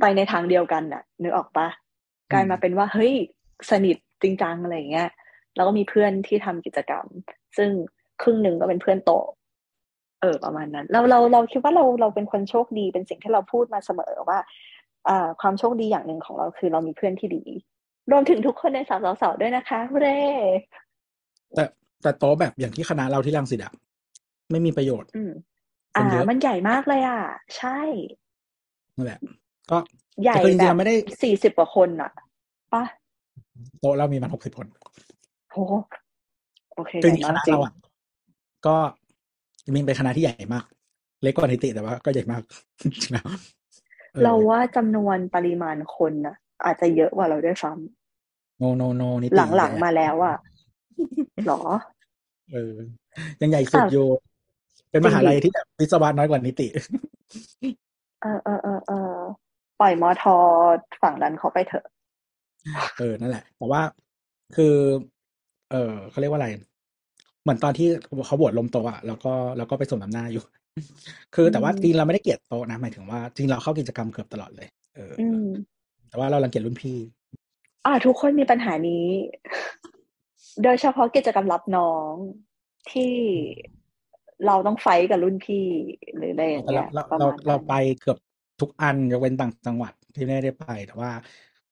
[0.00, 1.68] ไปในทางเดียวกันน่ะนึกออกปะ
[2.32, 3.12] กลายมาเป็นว่าเฮ้ย
[3.70, 5.08] สนิทจริงจังอะไรอย่างเงี้ย
[5.54, 7.04] แล้วก็มีเพื่อนที่ทำกิจกรรม
[7.56, 7.70] ซึ่ง
[8.22, 9.24] ครึ่งหนึ่งก็เป็นเพื่อนโต๊ะ
[10.20, 14.38] เออประมาณนั้น เราเราเราคิดว่าเราเราเป็นคนโชคดีเป็นสิ่งที่เราพูดมาเสมอว่า
[15.08, 17.44] อ่าความโชคดีอย่างหนึ่งของเราคือเรามีเพื่อนที่ดี
[18.10, 20.20] รวมถึงทุกคนในสาวสาวๆด้วยนะคะเร่
[21.54, 21.64] แต่
[22.02, 23.72] แต่โต๊ะแบบอย่างที่คณะเราที่รังสิตอะ
[24.50, 25.08] ไม่มีประโยชน์
[25.96, 27.20] อืมคนอ่าเยอะมันใหญ่มากเลยอะ
[27.56, 27.78] ใช่
[28.96, 29.18] นั่นแหละ
[29.70, 29.78] ก็
[30.22, 32.10] ใหญ่แต่คือจริงๆแบบเราไม่ได้สี่สิบกว่าคนอะ
[32.72, 32.84] ปะ
[33.80, 34.66] โต๊ะเรามีมันหกสิบคน
[35.50, 35.56] โห
[36.74, 37.72] โอเคคือใหจญ่ริงๆคมากณะจริงเราอะ
[38.66, 38.76] ก็
[39.74, 40.64] มีเป็นคณะที่ใหญ่มาก
[41.22, 42.42] เล็กกว่านิติแต่ว่าก็ใหญ่มาก
[42.82, 43.26] จริงๆแล้ว
[44.16, 47.72] ออเราว่าจำนวนปริมาณคนอะอาจจะเยอะกว่าเราด้วยซ้
[48.58, 50.36] โนโนโนนิำติหลังใญ่ๆมาแล้วอะ
[51.46, 51.60] หรอ
[52.52, 52.74] เออ
[53.40, 54.06] ยังใหญ่สุดอะอยู่
[54.92, 56.66] เป็นจริมงหาดิลัยที่แบบวิศวะน้อยกว่านิติ
[58.22, 59.12] เออเออเออเออ
[59.80, 60.36] ปล่อยมอทอ
[61.02, 61.84] ฝั่งนั้นเขาไปเถอะ
[62.98, 63.82] เออ นั่นแหละ แต่ว่า
[64.56, 64.74] คือ
[65.70, 66.48] เออเขาเรียกว่าอะไร
[67.42, 67.88] เหมือนตอนที่
[68.26, 70.44] เขาบวชลมโตะอะแล้วก็แล้วก็ไปส่งน้ำหน้าอยู่
[71.34, 75.46] คือแต่ว่าอืมจริงเราไม่ได้เกลียดโต๊ะนะ หมายถึงว่าจริงเราเข้ากิจกรรมเกือบตลอดเลย เออออืม
[76.08, 76.98] แต่ว่าเรารังเกียจรุ่นพี่
[77.86, 79.06] อ่าทุกคนมีปัญหานี้
[80.62, 82.12] โดยเฉพาะกิจกรรมรับน้อง
[82.92, 83.14] ที่
[84.46, 85.66] เราต้องไฟท์กับรุ่นพี่
[86.16, 88.18] หรืออะไรอย่างแต่เงี้เรายประเรามาณเรานั้นไปเกือบ
[88.60, 91.10] ทุกอันยกเว้นต่างจังหวัดที่ไม่ได้ไปแต่ว่า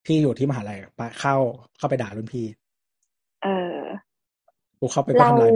[0.04, 1.34] พี่อยู่ที่มหาลัยไปเข้า
[1.78, 2.46] เข้าไปด่ารุ่นพี่
[3.42, 3.76] เออ
[4.78, 5.52] กูเข้าไปก็เราทำลาย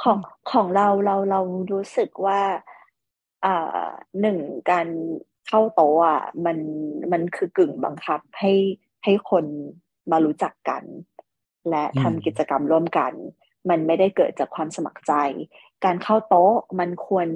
[0.00, 0.18] ของ
[0.52, 1.40] ของเราเราเรา
[1.72, 2.40] รู้สึกว่า
[3.44, 3.86] อ่า
[4.20, 4.38] หนึ่ง
[4.70, 4.88] การ
[5.48, 6.58] เข้าโต๊ะอะมัน
[7.12, 8.52] มันคือกึ่งบังคับให้
[9.04, 9.44] ให้คน
[10.10, 10.84] มารู้จักกัน
[11.70, 13.12] และอืมทำกิจกรรมร่วมกัน
[13.70, 15.12] มันไม่ได้เกิดจากความสมัครใจ
[15.84, 17.28] การเข้าโต๊ะมันควร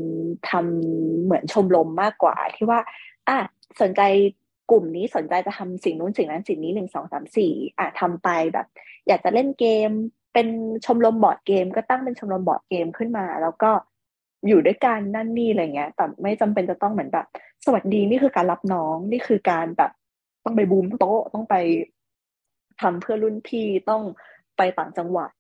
[0.51, 2.81] ทำเหมือนชมรมมากกว่า ที่ว่า
[3.29, 3.39] อะ
[3.81, 4.03] สนใจ
[4.71, 8.67] กลุ่มนี้สนใจจะทำสิ่งนู้นสิ่งนั้นสิ่งนี้หนึ่งสองสามสี่อะทำไปแบบ
[9.09, 9.91] อยากจะเล่นเกม
[10.35, 10.49] เป็น
[10.85, 13.71] ชมรมบอร์ดเกม ก็ตั้งเป็นชมรมบอร์ดเกมขึ้นมา แล้วก็
[14.47, 17.27] อยู่ด้วยกันนั่นนี่อะไรเงี้ย แต่ไม่จำเป็นจะต้องเหมือนแบบ
[17.65, 19.91] สวัสดีนี่คือการรับน้องนี่คือการแบบ
[20.45, 21.55] ต้องไปบูมโต๊ะต้องไป
[22.81, 24.03] ทำเพื่อรุ่นพี่ต้อง
[24.57, 25.31] ไปต่างจังหวัด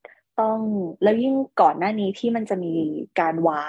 [0.40, 0.59] ต้อง
[1.02, 2.74] แล้วยิ่งก่อนหน้านี้ที่มันจะมี
[3.20, 3.62] การว้า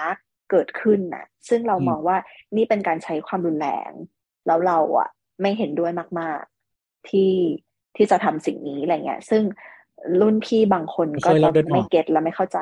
[0.50, 2.18] เกิดขึ้นน่ะซึ่งเราอืมมองว่า
[2.56, 3.92] นี่เป็นการใช้ความรุนแรง
[4.48, 5.10] แล้วเราอะ
[5.42, 6.42] ไม่เห็นด้วยมาก
[6.76, 7.34] ๆ ที่
[7.96, 9.44] ที่จะทำสิ่งนี้อะไรเงี้ย ซึ่ง
[10.22, 12.60] รุ่นพี่บางคนก็เคยจะเราเดินออกไม่เก็ตและไม่เข้าใจ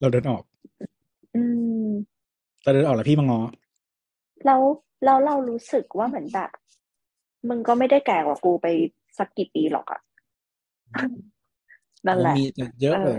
[0.00, 0.42] เราเดินออก
[1.34, 1.42] อื
[1.86, 1.88] ม
[2.62, 3.40] เราเดินออกแล้วพี่มางอ
[4.46, 4.60] แล้ว
[5.04, 6.50] แล้วเรารู้สึกว่าเหมือนแบบ
[7.48, 8.66] มึงก็ไม่ได้แก่กว่ากูไป
[9.18, 10.00] สักกี่ปีหรอกอะ
[12.06, 12.42] นั่นแหละ มี
[12.80, 13.16] เยอะเอเลอย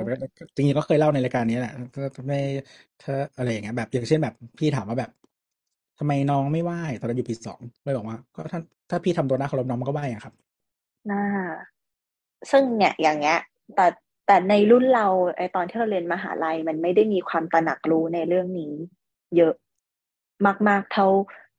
[0.55, 2.39] จริงๆก็เคยเล่าในรายการนี้แหละถ้าถ้าไม่
[3.01, 5.11] ถ้าอะไรอย่างเงี้ยแบบอย่างเช่นแบบพี่ถามว่าแบบ
[5.97, 10.33] ทำไมน้องไม่ไหว้ตอนนั้นอยู่ปีสองเลยบอกว่า ก็ถ้าถ้าพี่ทำตัวหน้าเคารพน้องมันก็ไหว้อะครับ
[11.09, 11.23] น่า
[12.51, 13.39] ซึ่งเนี่ยอย่างเงี้ย
[13.75, 13.85] แต่
[14.27, 15.07] แต่ในรุ่นเรา
[15.37, 18.73] ไอตอนที่เราเรียนมหาลัยมันไม่ได้มีความตระหนักรู้ในเรื่องนี้
[19.37, 19.53] เยอะ
[20.67, 21.07] มาก ๆเท่า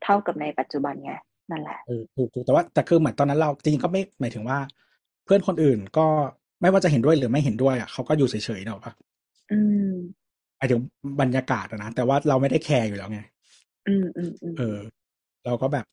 [0.03, 1.13] เท่ากับในปัจจุบันไง
[1.51, 4.59] นั่นแหละ เออถูกถูกแต่ว่าแต่คือเหมือนตอนนั้นเราจริงๆก็ไม่หมายถึงว่า
[5.25, 6.07] เพื่อนคนอื่นก็
[6.61, 8.93] ไม่ว่าจะเห็นด้วยหรือไม่เห็นด้วยอะเขาก็อยู่เฉยๆเนอะปะ
[9.53, 9.59] อื
[9.89, 9.93] ม
[10.57, 10.81] หมายถึง
[11.21, 13.21] บรรยากาศอะนะแต่ว่าเราไม่ได้แคร์อยู่แล้วไง
[13.89, 14.79] อืมอืมอืมเออ
[15.45, 15.87] เราก็แบบ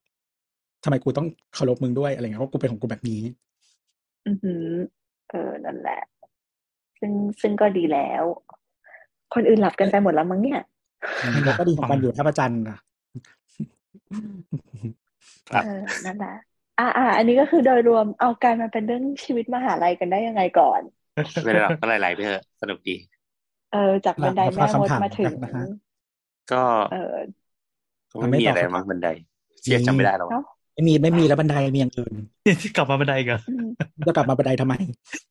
[0.83, 3.21] ทำไมกูต้องเคารพมึงด้วยอะไรเงี้ยเพราะกูเป็นของกูแบบนี้
[4.27, 4.65] อือหือ
[5.29, 6.01] เออนั่นแหละ
[6.99, 7.11] ซึ่ง
[7.41, 8.23] ซึ่งก็ดีแล้ว
[9.33, 10.61] คนอื่นหลับกันไปหมดแล้วมั้งเนี่ย
[11.45, 12.77] เราก็ดีของมันอยู่ท่าประจันทร์นะ
[15.51, 16.35] ครับเออนั่นแหละ
[16.81, 20.81] อ่าอ่าอันนี้ก็คือโดยรวมเอาการมาเป็นเรื่องชีวิตมหาลัยกันได้ยังไงก่อน
[21.43, 22.95] ไม่ได้หรอกก็หลายๆไปเถอะสนุกดี
[23.71, 25.65] เออ จากบันไดแม่มดมาถึงนะฮะ
[26.51, 27.15] ก็เออ
[28.21, 29.07] ก็ไม่มีอะไรมั้งบันได
[29.63, 30.43] เชียจำไม่ได้แล้วเนาะ
[30.73, 32.13] ไม่มีไม่มีแล้วบันไดมีอย่างอื่น
[32.61, 33.65] ที่กลับมาบันไดอีกันอืม
[34.07, 34.73] จะกลับมาบันไดทำไม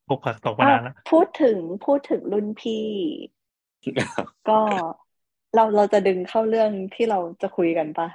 [0.09, 2.85] ปกผักตกมาอะนานแล้วพูดถึงพูดถึงรุ่นพี่
[4.47, 4.53] ก็
[5.55, 8.09] เราเราจะดึงเข้าเรื่องที่เราจะคุยกันปะ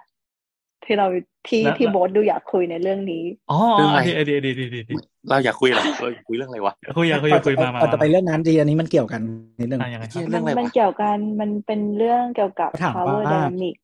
[0.84, 1.08] ที่เรา
[1.48, 4.96] ที่แล้วที่โบ๊ทดูอยากคุยในเรื่องนี้อ๋อเรื่องอะไรดีดีดีดีดีดี
[5.30, 9.22] เราอยากคุยเหรอเราอยากคุยเรื่องอะไรวะคุยอยากคุยอยากคุยมามาก่อนจะไปเรื่องนั้นดีอันนี้มันเกี่ยวกัน
[9.60, 13.76] นิดนึงอะยังไงคเที่รับยเรื่องอะไรมันวะเกี่ยวกันมันเป็นเรื่องเกี่ยวกับเขาถาม power ว่า dynamic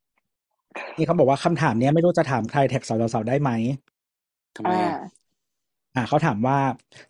[0.98, 3.50] นี่เขาบอกว่าคำถามเนี้ยไม่รู้จะถามใครแท็กสาวๆได้ไหม
[4.58, 4.94] ทำไมอ่าอะ
[5.96, 6.58] อ่าเขาถามว่า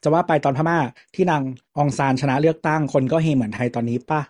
[0.03, 0.77] จะว่าไปตอนพม่า
[1.15, 1.41] ที่นาง
[1.81, 4.21] องซานชนะเลือกตั้งคนก็เฮเหมือนไทยตอนนี้ป่ะ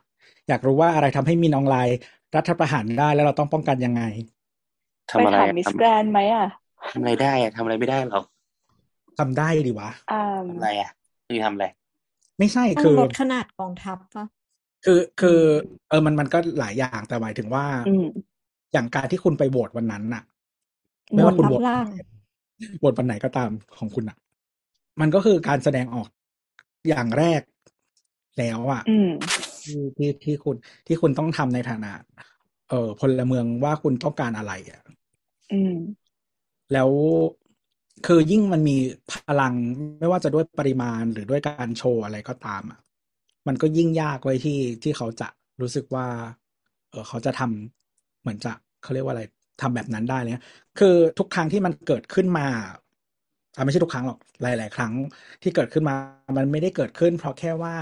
[0.47, 1.97] อยากรู้ว่าอะไรทำให้มินออนไลน์
[2.35, 4.01] รัฐประหารได้แล้วเราต้องป้องกันยังไง
[5.11, 6.45] ทำไปอะไรถามอะมิสทำแกรนไหมอะ
[6.91, 8.25] ทำอะไรได้อะทำอะไรไม่ได้หรอก
[9.19, 10.15] ทำได้ดีวะอ่า
[10.47, 10.89] ทำอะไรอะ
[11.29, 11.65] นี่ทำอะไร
[12.39, 14.25] ไม่ใช่ต้อคืงอลดขนาดกองทัพปะ
[14.85, 15.39] คือคือ
[15.89, 18.03] เออมันมันก็หลายอย่างแต่หมายถึงว่าอืม
[18.73, 20.23] อย่างการที่คุณไปโหวตวันนั้นน่ะ
[21.11, 21.87] อืไม่มว่าคุณทัโหวบตล่าง
[22.79, 24.17] โหวตวันไหนก็ตามของคุณอะ
[25.01, 26.07] มันก็คือการแสดงออก
[26.89, 27.41] อย่างแรก
[28.39, 29.07] แล้วอะอืม
[29.63, 30.55] ที่ที่ที่คุณ
[30.87, 31.91] ที่คุณต้องทำในฐานะ
[32.69, 35.00] เอ่อพลเมืองว่าคุณต้องการอะไรอะอืม
[36.73, 36.89] แล้ว
[38.05, 38.77] คือยิ่งมันมี
[39.11, 39.53] พลัง
[39.99, 42.79] ไม่ว่าจะด้วยปริมาณหรือด้วยการโชว์อะไรก็ตามอะ
[43.47, 45.27] มันก็ยิ่งยากไว้ที่ที่เขาจะ
[45.61, 46.07] รู้สึกว่า
[46.89, 48.51] เออเขาจะทำเหมือนจะ
[48.83, 49.23] เขาเรียกว่าอะไร
[49.61, 50.43] ทำแบบนั้นได้เลย
[50.79, 52.47] คือทุกครั้งที่มันเกิดขึ้นมา
[53.55, 54.93] อะไม่ใช่ทุกครั้งหรอกหลาย ๆ ครั้ง
[55.41, 55.95] ที่เกิดขึ้นมา
[56.37, 57.75] มันไม่ได้เกิดขึ้น เพราะแค่ว่า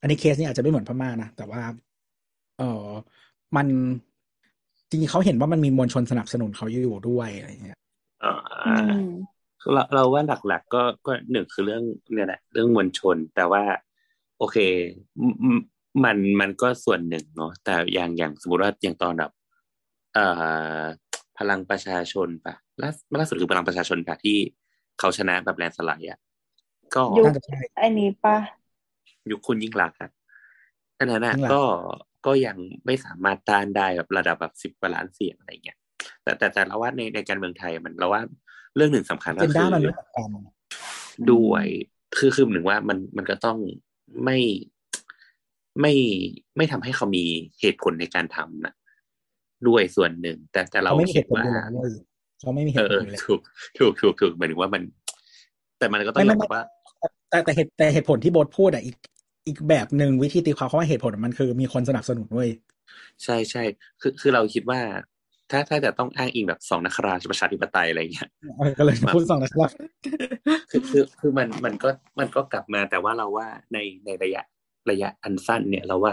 [0.00, 1.62] อันนี้เคสนี้อาจจะไม่เหมือนพม่านะแต่ว่า
[2.58, 2.88] เออ
[3.56, 3.66] มัน
[4.94, 7.78] จริงๆเขาเห็นว่ามันมีมวลชนสนับสนุนเขาอยู่ด้วยอะไรอย่างเงี้ย
[8.24, 8.30] อ่
[8.66, 9.34] อืาม
[9.72, 13.62] เราเราว่าหลักๆ ก็ก็หนึ่งคือเรื่องเนี่ยแหละเรื่องมวลชน แต่ว่า
[14.38, 14.56] โอเค
[15.20, 15.24] ม
[15.56, 15.58] ม
[16.04, 19.32] มันมันก็ส่วนหนึ่งเนาะแต่อย่างอย่างสมมติว่าอย่างตอนแบบ
[20.14, 20.26] เอ่
[20.80, 20.82] อ
[21.38, 22.90] พลังประชาชนปะล่า
[23.20, 24.38] ล่าสุดคือพลังประชาชนปะที่
[24.98, 26.18] เขาชนะแบบแลนด์สไลด์อะ
[26.96, 28.36] ก็ยุคน่าจะใช่อันนี้ปะ
[29.30, 30.10] ยุคคุณยิ่งรักษณ์อะ
[30.98, 31.64] อันนั้นอะยิ่งรักษณ์
[32.24, 32.56] ก็ก็ยัง
[32.86, 35.78] ไม่สามารถต้านได้แบบระดับแบบสิบกว่าล้านเสียงอะไรเงี้ย
[36.22, 38.22] แต่แต่แต่เราว่าในในการเมืองไทยมันเราว่า
[38.76, 40.30] เรื่องหนึ่งสำคัญเจก็นคืด้าอมันไม่เหมือนกัน
[41.32, 41.66] ด้วย
[42.16, 43.58] คือคือหนึ่งว่ามันมันก็ต้อง
[44.24, 44.38] ไม่
[45.80, 45.94] ไม่
[46.56, 47.24] ไม่ทำให้เขามี
[47.60, 48.74] เหตุผลในการทำนะ
[49.68, 51.94] ด้วยส่วนหนึ่ง แต่แต่เราเขาไม่มีเหคิดตุผลว่าอยู่แล้วเลย
[52.40, 53.40] เขาไม่มีเหเอตุอผเอลออยู่แล้วถูก
[53.78, 54.82] ถูกถูกถูกหมายถึงว่ามัน
[55.78, 56.64] แต่มันก็ต้องไม่ยไม่อมไม่รับว่า
[57.30, 58.96] แต่แต่เหตุแต่เหตุผลที่โบทพูดอะอีก
[59.46, 62.50] อีกแบบหนึ่งวิธีตีความเขาว่าเหตุผลมันคือมีคนสนับสนุนเว้ย
[63.24, 63.62] ใช่ใช่
[64.00, 64.80] คือคือเราคิดว่า
[65.50, 69.70] ถ้าถ้าจะต้องอ้างอิงแบบสองนักราชประชาธิปไตยอะไรเงี้ยเออก็เลยพูดสองนะครับ
[70.70, 71.88] คือคือคือมันมันก็
[72.18, 74.42] มันก็กลับมาแต่ว่าเราว่าในในระยะ
[74.90, 76.12] ระยะอันสั้นเนี่ยเราว่า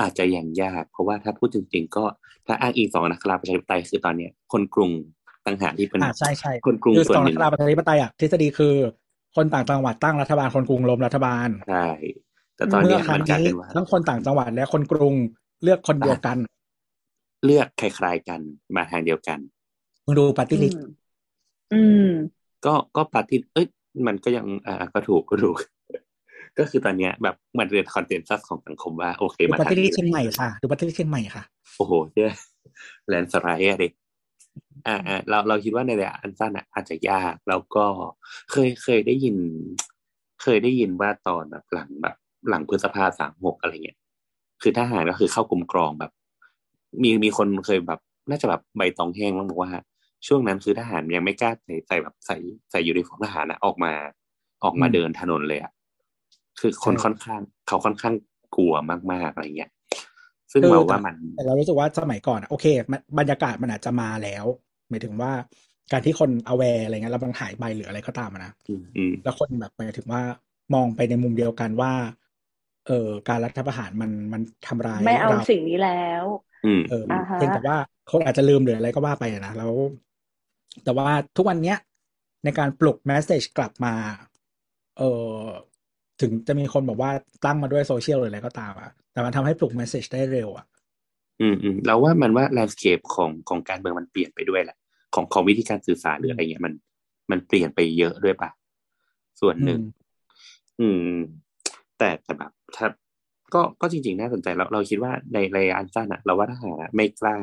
[0.00, 2.04] อาจจะยังยาก เพราะว่าถ้าพูดจริงๆก็
[2.46, 4.90] ถ้าอ้างอิงสองนักราชประชาธิปไตยคือตอนเนี้ยคนกรุง
[5.46, 8.74] ต่างหากที่เป็นอ่าใช่ใช่คนกรุงคือส่วนสองหนันึ่กงราชประชาธิปไตยอะทฤษฎีคือ
[9.36, 11.88] คนต่างจังหวัดตั้งรัฐบาลคนกรุงล้มรัฐบาลใช่
[12.56, 15.14] แต่ตอนเมื่เนี้อยครั้มังนกลายนี้เป็นว่าทั้งคนต่างจังหวัดและคนกรุง
[15.62, 16.36] เลือกคนเดียวกัน
[17.44, 18.40] เลือกคล้ายๆกัน
[18.76, 19.38] มาทางเดียวกัน
[20.04, 20.88] มึงดูปฏิริษอืม
[21.72, 22.10] อืม
[22.66, 23.66] ก็ก็ปฏิเอ้ย
[24.06, 25.56] มันก็ยังอ่าก็ถูกก็ถูก
[26.58, 31.42] ก็คือตอนเนี้ย แบบมันเรียนคอนเทนซัสของสังคมว่าโอเคดูมาปทางฏิรินี้ษเชียงใหม่ค่ะดูปฏิริษเชียงใหม่ค่ะ
[31.76, 32.24] โอ้โหเจ้
[33.08, 33.88] แลนสไลด์อะดิ
[34.86, 37.86] อ่าอ่าเราเราคิดว่าในระยะอันสั้นอะอาจจะยากแล้วก็
[38.50, 39.36] เคยเคยได้ยิน
[40.42, 42.16] เคยได้ยินว่าตอนแบบหลังแบบ
[42.48, 43.98] หลังพฤษภาสามหกอะไรเงี้ย
[44.62, 46.12] คือทหารก็คือเข้ากรมกรองแบบ
[47.02, 48.00] มีมีคนเคยแบบ
[48.30, 49.70] น่าจะแบบใบตองแห้งแล้วบอกว่า
[50.26, 52.36] ช่วงนั้นคือทหารยังไม่กล้าใส่ใส่แบบใส่
[52.70, 53.92] ใส่ยูนิฟอร์มทหารนะออกมา
[54.64, 55.72] ออกมาอืมเดินถนนเลยอะ
[56.60, 58.14] คือคนใช่ค่อนข้าง เขาค่อนข้าง
[58.56, 58.74] กลัว
[59.12, 59.70] มากๆอะไรเงี้ย
[60.52, 64.44] ซึ่งคือเราแต่ว่ามันแต่เรารู้สึกว่าสมัยก่อนอะโอเคมันบรรยากาศมันอาจจะมาแล้ว
[64.90, 65.32] หมายถึงว่า
[65.92, 70.22] การที่คน aware อะไรเงี้ยแล้วมันหายไปหรืออะไรก็ตามอะนะอืมอืมแล้วคนแบบหมายถึงว่า
[70.74, 71.92] มองไปในมุมเดียวกันว่า
[72.86, 76.24] เออการรัฐประหารมันมันทำร้ายไม่เอาเราสิ่งนี้แล้ว
[76.64, 77.76] อืมเอออ่าฮะเพียงแต่ว่า
[78.10, 79.72] คนอาจจะลืมหรืออะไรก็ว่าไปอะนะแล้ว
[80.84, 81.78] แต่ว่าทุกวันเนี้ย
[82.44, 83.94] ในการปลุกแมสเซจกลับมา
[84.98, 85.02] เอ
[85.36, 85.44] อ
[86.20, 87.10] ถึงจะมีคนบอกว่า
[87.44, 90.66] ตั้งมาด้วยโซเชียลหรืออะไรก็ตามอะแต่มันทำให้ปลุกแมสเซจได้เร็วอะ
[91.40, 94.76] อืมอืมเราว่ามันว่าแลนด์สเคปของของการเมืองมันเปลี่ยนไปด้วยแหละ
[95.14, 96.72] ของของวิธีการสื่อสารหรืออะไรเงี้ยมัน
[97.30, 98.50] มันเปลี่ยนไปเยอะด้วยปะ
[99.40, 99.80] ส่วนหนึ่ง
[100.80, 101.02] อืม
[101.98, 102.86] แต่แต่แบบถ้า
[103.54, 107.36] ก็ก็จริงๆน่าสนใจเราเราคิดว่าในระยะอันสั้นอะเราว่าทหารอะไม่กล้า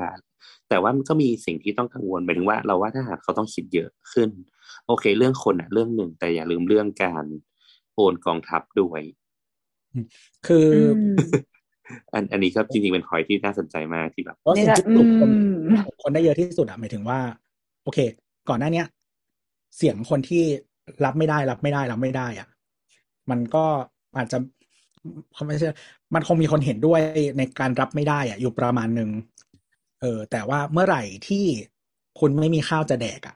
[0.69, 4.29] แต่ว่ามันก็มีสิ่งที่ต้องกังวลหมายถึงว่าเราว่าทหารเขาต้องคิดเยอะขึ้น
[4.87, 7.25] โอเค เรื่องคนอะเรื่องหนึ่งแต่อย่าลืมเรื่องการ
[7.95, 9.01] โอนกองทัพด้วย
[10.45, 11.51] คืออือม
[12.13, 15.29] อันอันนี้ก็จริงๆเป็นพอยที่น่าสนใจมากที่แบบเพราะนี่สิ่งก็ที่ปลุกคน
[15.69, 17.19] อืมคนได้เยอะที่สุดอะหมายถึงว่า
[17.83, 17.99] โอเค
[18.49, 18.87] ก่อนหน้าเนี้ย
[19.77, 20.43] เสียงคนที่
[21.05, 22.47] รับไม่ได้รับไม่ได้รับไม่ได้อะ
[23.29, 23.65] มันก็
[24.17, 24.37] อาจจะ
[25.33, 25.67] เขาไม่ใช่
[26.13, 27.01] มันคงมีคนเห็นด้วย
[27.37, 29.09] ในการรับไม่ได้อะอยู่ประมาณหนึ่ง
[30.01, 31.45] เออ แต่ว่าเมื่อไหร่ที่
[32.19, 33.35] คุณไม่มีข้าวจะแดกอะ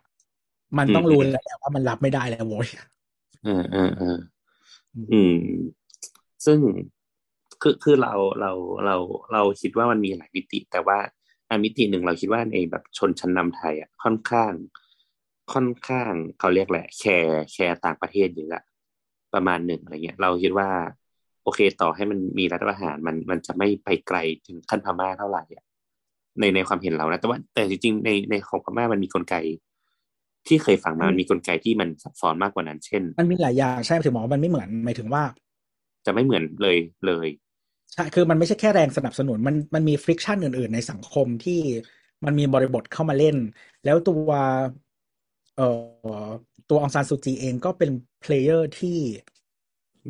[0.77, 2.67] มันต้องรู้แล้วแหละว่ามันรับไม่ได้แล้วโว้ย
[3.43, 4.17] เออเออเออ
[5.11, 5.35] อืม
[6.45, 6.59] ซึ่ง
[7.61, 8.51] คือคือเราเรา
[8.85, 8.95] เรา
[9.33, 10.97] เราคิดว่ามันมีหลายมิติ แต่ว่า
[11.49, 14.51] อันมิติหนึ่งเราคิดว่าในแบบชนชั้นนำไทยอะค่อนข้าง
[15.53, 18.63] ค่อนข้างเขาเรียกแหละ care care ต่างประเทศเยอะอะ
[19.35, 20.69] ประมาณหนึ่งอะไรเงี้ย เราคิดว่า
[21.43, 25.65] โอเคต่อให้มันมีรัฐประหารมันมันจะไม่ไปไกลถึงขั้นพม่าเท่าไหร่อะ
[26.39, 29.35] ในในความเห็นเรานะแต่ว่าแต่จริงๆในในของพม่ามันมีกลไก
[30.47, 35.23] ที่เคยฟังมามันมีกลไกที่มันซับซ้อนมากกว่านั้น เช่น มันมีหลายอย่างใช่ถึงบอกว่ามันไม่เหมือนหมายถึงว่า
[36.05, 37.27] จะไม่เหมือนเลยเลย
[37.93, 41.59] ใช่คือมันไม่ใช่แค่แรงสนับสนุนมันมันมี friction อื่น ๆ ในสังคมที่
[42.25, 43.37] มันมีบริบทเข้ามาเล่น
[43.85, 44.29] แล้วตัว
[45.57, 45.69] เอ่
[46.25, 46.27] อ
[46.69, 47.91] ตัวอองซานซูจีเองก็เป็น
[48.21, 48.99] player ที่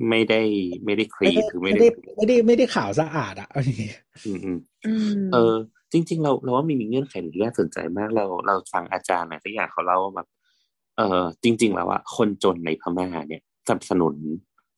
[0.10, 0.42] ไม่ได้
[0.86, 3.92] ไม่ได้ครีไม่มได้คือไม่ไม่ได้ได้ไม่ได้ไม่ได้ขาวสะอาดอะเอาอย่างงี้
[4.26, 4.92] อืมอืมอื
[5.26, 5.56] มเออ
[5.92, 10.28] จริง ๆ เราเราว่ามีมีเงื่อนไขหนึ่งที่น่าสนใจมากเราเราฟังอาจารย์อะไรสักอย่างเขาเล่าว่าแบบ
[10.98, 14.16] เออจริง ๆ แล้วอะคนจนในพม่าเนี่ยสนับสนุน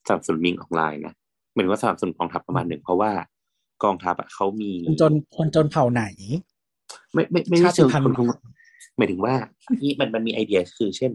[0.08, 1.14] สนับสนุนมิงออนไลน์นะ
[1.52, 3.12] เหมือนว่าสนับสนุนกองทัพประมาณหนึ่งเพราะว่า
[3.84, 6.04] กองทัพอะเขามีคนจนคนจนเผ่าไหน
[7.14, 8.28] ไม่ไม่ไม่ได้เชิงชาติพันธุ์คนทุก
[8.98, 9.36] หมายถึงว่า
[9.82, 11.12] นี่มันมันมีไอเดียคือ เช่น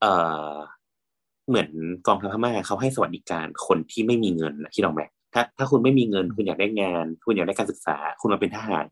[0.00, 0.12] เอ่
[0.54, 0.56] อ
[1.48, 1.68] เหมือน
[2.06, 5.02] กองทัพพม่าเขาให้สวัสดิการคนที่ไม่มีเงินนะคิดออกไหม
[5.34, 8.84] ถ้าถ้าคุณไม่มีเงิน คุณอยากได้งาน คุณอยากได้การศึกษา คุณมาเป็นทหาร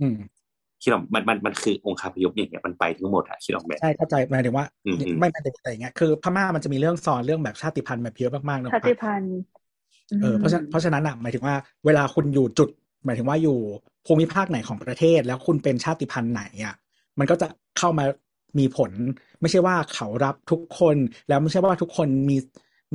[0.00, 0.18] อืม
[0.82, 9.32] คิดออกมันมันมันคือองค์คาพยพอย่างเงี้ยมันไปทั้งหมดอะคิดออกไหมใช่เข้าใจหมายถึงว่าอืมอืมไม่ไม่แต่แต่อย่างเงี้ยคือพม่ามันจะมีเรื่องสอนเรื่องแบบชาติพันธุ์แบบเยอะมากๆเนอะชาติพันธุ์
[10.22, 11.54] เออเพราะฉะนั้นเพราะฉะนั้นอะหมายถึงว่า
[11.86, 12.68] เวลาคุณอยู่จุด
[13.04, 13.58] หมายถึงว่าอยู่
[14.06, 16.74] ภูมิภาคไหนของประเทศแล้วคุณเป็นชาติพันธุ์ไหนอะ
[17.18, 17.46] มันก็จะ
[17.78, 18.04] เข้ามา
[18.58, 18.92] มีผล
[19.40, 20.96] ไม่ใช่ว่าเขารับทุกคน
[21.28, 22.36] แล้วไม่ใช่ว่าทุกคนมี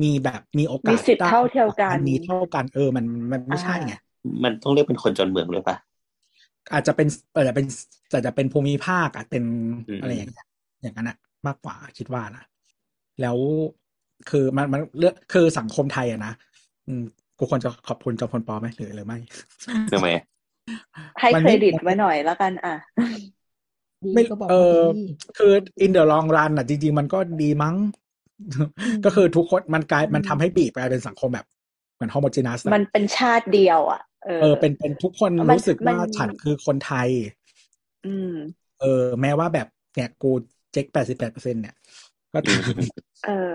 [0.02, 3.92] มีแบบมีโอกาสมีสิทธิ์เท่าเทียมกันมีเท่ากันเออมันมันไม่ใช่ไง
[4.44, 5.76] มันต้องเรียกเป็นคนจนเมืองเลยปะ
[6.72, 7.66] อาจจะเป็นอาจจะเป็น
[8.12, 9.44] อาจจะเป็นภูมิภาคอาจเป็น
[9.88, 10.46] อืมอะไรอย่างเงี้ย
[10.82, 11.16] อย่างนั้นอะ
[11.46, 12.44] มากกว่าคิดว่านะ
[13.20, 13.38] แล้ว
[14.30, 16.32] คือมันมันเลือกคือสังคมไทยอะนะ
[16.86, 17.02] อืม
[17.38, 19.18] กูควรจะขอบคุณจอมพลปอไหมหรือหรือไม่
[19.90, 20.08] ทำไม
[21.20, 22.74] ให้มันเคไม่รดิตไว้หน่อยแล้วกัน อะ
[24.04, 25.04] ดีไม่ก็บอกเอว่าอดี
[25.38, 25.52] คือ
[25.84, 27.76] in the long run อะ จริง ๆ มันก็ดีมั้ง
[29.04, 31.46] ก็คือทุกคนมันกลายมันทำให้บีบกลายเป็นสังคมแบบ
[31.94, 37.08] เหมือน homogeneous อะมันเป็นชาติเดียว อะ เออเออเป็นเป็นทุกคนมันรู้สึกมันว่าฉันคือคนไทย
[38.06, 38.34] อืม
[38.80, 40.30] เออ แม้ว่าแบบเนี่ยกู
[40.72, 41.74] เจ๊กแปดสิบแปดเปอร์เซ็นเนี่ย
[42.32, 42.60] ก็ตาม
[43.26, 43.50] เออ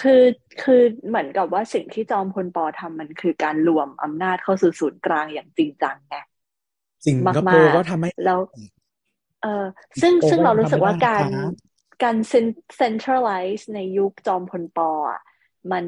[0.00, 0.22] คือ
[0.62, 6.16] คือเหมือนกับว่าสิ่งที่จอมพลปอทำมันคือการรวมอำนาจเข้าสู่ศูนย์กลางอย่างจริงจังไง
[7.06, 8.40] สิงคโปร์ก็ทำให้แล้ว
[9.42, 9.64] เออ
[10.00, 11.52] ซึ่งโอ้ซึ่งก็เรารู้สึกว่าทำไม่ได้การครับ
[12.02, 12.16] การ
[12.80, 14.78] centralize ในยุคจอมพลป
[15.10, 15.20] อะ
[15.72, 15.86] มัน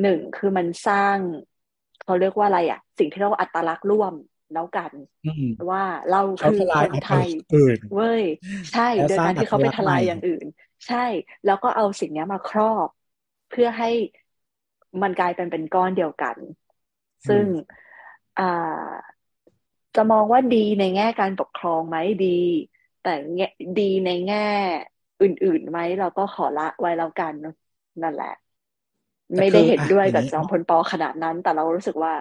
[0.00, 1.16] หนึ่งคือมันสร้าง
[2.04, 4.14] เขาเรียกว่าอะไรอะ สิ่งที่เราอัตลักษณ์ร่วม
[4.54, 4.92] แล้วกัน
[5.26, 8.22] อืมว่าเราเขาคือทลายคนไทยอัตลักษณ์อื่นเว้ย
[8.72, 10.46] ใช่แล้วโดยสร้างการที่เขาไปอัตลักษณ์ทลายใหม่อย่างอื่น
[10.86, 11.04] ใช่
[11.46, 12.88] แล้วก็เอาสิ่งเนี้ยมาครอบ
[13.50, 13.90] เพื่อให้
[15.02, 16.36] มันกลายเป็นเป็นก้อนเดียวกัน
[17.28, 17.44] ซึ่ง
[18.38, 18.90] อ่า
[19.94, 22.26] จะมองว่าดีในแง่การปกครองไหมดี
[23.00, 23.44] แต่แง่
[23.76, 24.38] ดีในแง่
[25.20, 27.34] อื่นๆไหมเราก็ขอละไว้แล้วกัน
[28.02, 28.28] นั่นแหละ
[29.34, 32.12] แต่ไม่ได้คือเห็นอะด้วยอย่างกับนี้จอมพลปอขนาดนั้น แต่เรารู้สึกว่า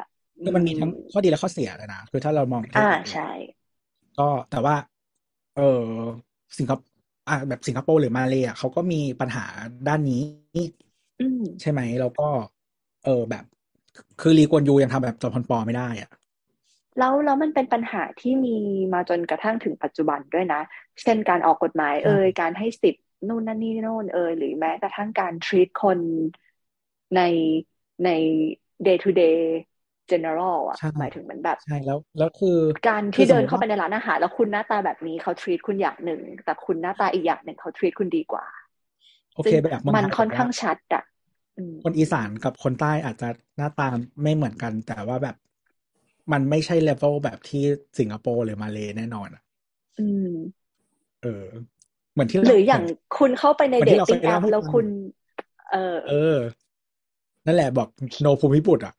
[0.43, 3.21] คือมันมีทั้งข้อดีและข้อเสียเลยนะคือถ้าเรามองเทียบอ่ากันใช่
[4.17, 4.75] ก็แต่ว่า
[5.55, 5.61] เออ
[6.57, 6.89] สิงคโปร์
[7.29, 9.45] อะแบบสิงคโปร์หรือมาเลย์อะเขาก็มีปัญหา
[9.87, 10.21] ด้านนี้
[11.19, 12.27] อืมใช่ไหมแล้วก็
[13.03, 13.43] เออแบบ
[14.19, 16.09] คือลีกวนยูยังทำแบบจอมพลปอไม่ได้อะ
[16.97, 18.55] แล้วแล้วมันเป็นปัญหาที่มี
[18.93, 20.61] มาจนกระทั่งถึงปัจจุบันด้วยนะ
[21.01, 25.99] เช่นการออกกฎหมายใช่เอ่ยการให้สิทธิ์นู่นนั่นนี่โน่นเอ่ยหรือแม้กระทั่งการ treat คน
[27.15, 27.21] ใน
[28.05, 28.09] ใน
[28.87, 29.37] day to day
[30.11, 32.57] general อะใช่หมายถึงเหมือนแบบใช่แล้วแล้วคือ
[32.89, 38.45] การที่คือสมเดิมนติเข้าไปว่าในร้านอาหารแล้วคุณหน้าตาแบบนี้เขา treat คุณอย่างหนึ่ง แต่คุณหน้าตาอีกอย่างหนึ่งเขา treat คุณดีกว่า
[39.35, 41.03] โอเคซึ่งแบบเมืองมันไทยค่อนแบบข้างว่าชัดอะ
[41.57, 43.87] อืมคนอีสานกับคนใต้อาจจะหน้าตา
[44.23, 45.35] ไม่เหมือนกัน แต่ว่าแบบ
[46.31, 47.63] มันไม่ใช่เลเวลแบบที่
[47.99, 49.41] สิงคโปร์หรือมาเลย์แน่นอนอะ
[49.97, 50.27] อืม
[51.21, 51.45] เออ
[52.13, 52.83] เหมือนที่หเรารืออย่าง
[53.17, 54.87] คุณเข้าไปในเหมือนเดที่ทเราเคติ้ยงแอเล่าปให้แล้วฟังคุณ
[55.69, 55.77] เออ
[56.07, 56.37] เออ
[57.45, 57.87] นั่นแหละบอก
[58.21, 58.93] โนภูมิบุตรอะ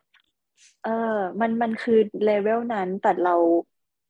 [0.81, 0.91] เออ
[1.41, 3.33] มันมันคือเลเวลนั้นแต่เรา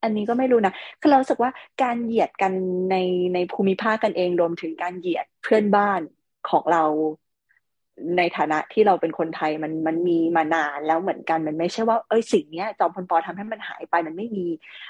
[0.02, 2.52] อันนี้ก็ไม่รู้นะคือเรารู้สึกว่าการเหยียดกัน
[2.88, 2.94] ใน
[3.32, 6.00] ในภูมิภาคกันเองรวมถึงการเหยียดเพื่อนบ้าน
[6.44, 6.78] ของเรา
[8.18, 14.46] ในฐานะที่เราเป็นคนไทยมันมันมีมานานแล้วเหมือนกันมันไม่ใช่ว่าเอ้ยสิ่งเนี้ยจอมพลปอทำให้มันหายไปมันไม่มี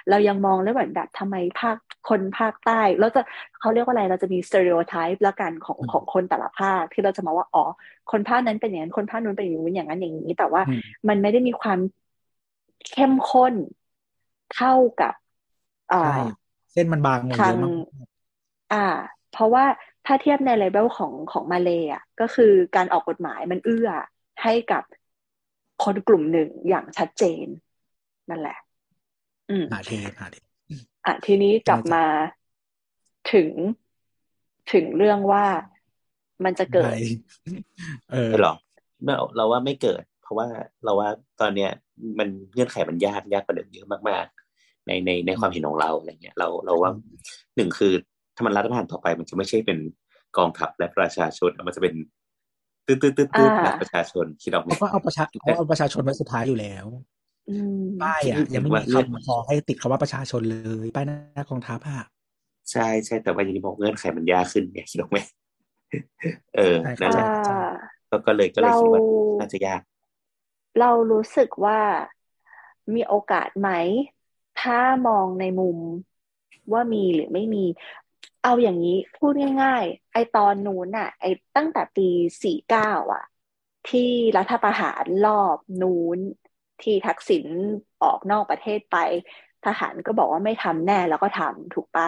[0.08, 1.76] เรายังมองแล้วเหมือนแบบทำไมภาค
[2.08, 3.20] คนภาคใต้เราจะ
[3.60, 7.64] เขาเรียกว่าอะไรเราจะมี stereotype ละกันของอืมของคนแต่ละภาคที่เราจะมาว่าอ๋อ
[8.10, 11.78] คนภาคนั้นเป็นอย่างนั้นคนภาคนู้นเป็นอย่างนู้นอย่างนั้นอย่างนี้ แต่ว่าอืมมันไม่ได้มีความ
[12.90, 13.54] เข้มข้น
[14.52, 15.14] เท่ากับ
[15.92, 17.72] อ่ใช่าเส้นมันบางลงทาเยงอะมาก
[18.70, 18.76] อ่า
[19.30, 19.64] เพราะว่า
[20.06, 23.88] ถ้าเทียบในเลเวลของของมาเลยอะก็คือการออกกฎหมายมันเอื้อ
[24.42, 24.82] ให้กับ
[25.84, 27.46] คนกลุ่มหนึ่งอย่างชัดเจน
[28.30, 28.58] นั่นแหละ
[29.50, 30.36] อืมหาเทหาเท
[31.06, 32.04] อะทีนี้กลับใช่มา
[33.32, 33.50] ถึง
[34.72, 35.44] ถึงเรื่องว่า
[36.44, 36.94] มันจะเกิไปด
[38.12, 38.56] เออไม่หรอก
[39.04, 40.46] เราเราว่าไม่เกิด เพราะว่า
[40.84, 41.08] เราว่า
[41.40, 41.70] ตอนเนี้ย
[42.18, 46.90] มันเงื่อนไขมันยากยากกว่าเดิมเยอะมากๆ ในในในความเห็นของเราอะไรเงี้ย เราเราว่า
[47.56, 49.78] หนึ่งคือถ้ามันรัฐประหารต่อไป มันจะไม่ใช่เป็น
[50.36, 51.94] กองทัพและประชาชนมันจะเป็น
[52.86, 56.86] ตืดตืดตืดตืดอ่าและประชาชนคิดออกไหมเขาก็เอาประชาเขาเอาประชาชนไว้สุดท้ายอยู่แล้ว
[57.48, 62.02] อืมป้ายอะที่ยังไม่ว่ามีเงื่อนคำขอให้ติดคำว่าประชาชนเลยป้ายหน้ากองทัพอะ
[62.70, 65.18] ใช่ใช่แต่ว่าอย่างที่บอกเงื่อนไขมันยากขึ้นเนี่ยคิดออกไหม
[66.56, 67.68] เออใช่นั่นแหละอ่า
[68.10, 69.80] ก็ก็เลยก็เลยคิดว่าเราน่าจะยาก
[70.80, 71.80] เรารู้สึกว่า
[72.94, 73.70] มีโอกาสไหม
[74.60, 74.78] ถ้า
[75.08, 75.78] มองในมุม
[76.72, 77.64] ว่ามีหรือไม่มี
[78.42, 79.32] เอาอย่างนี้พูด
[79.62, 81.24] ง่ายๆ ไอตอนนู้นน่ะไอ
[81.56, 82.08] ตั้งแต่ปี
[82.42, 83.22] สี่เก้าอะ
[83.86, 84.00] ที่
[84.36, 86.18] รัฐประหารรอบนู้น
[86.80, 87.46] ที่ทักษิณ
[88.02, 88.96] ออกนอกประเทศไป
[89.64, 92.06] ทหารก็บอกว่าไม่ทำแน่แล้วก็ทำถูกปะ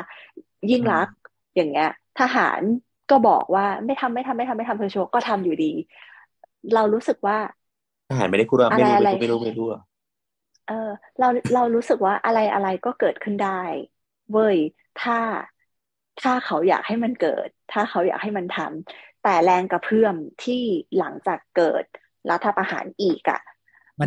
[0.71, 1.15] ยิ่งรักษณ์
[1.57, 1.87] อย่างเงี้ย
[2.17, 2.63] ทหาร
[3.11, 5.73] ก็บอกว่าไม่ทำไม่ทำไม่ทำไม่ทำเธอโชว์ก็ทำอยู่ดี
[6.75, 7.39] เรารู้สึกว่า
[8.11, 9.81] ทหารไม่ได้พูดว่าไม่รู้อะไรไม่รู้ไม่รู้ไม่รู้หรอ
[10.67, 10.75] เออ
[11.19, 13.49] เราเรารู้สึกว่าอะไรอะไรก็เกิดขึ้นได้
[14.31, 14.59] เว้ย
[14.97, 15.15] ถ้า
[16.23, 20.15] ถ้าเขาอยากให้มันเกิด ถ้าเขาอยากให้มันทำแต่แรงกระเพื่อม
[20.45, 20.63] ที่
[20.99, 21.85] หลังจากเกิด
[22.31, 23.41] รัฐประหารอีกอะ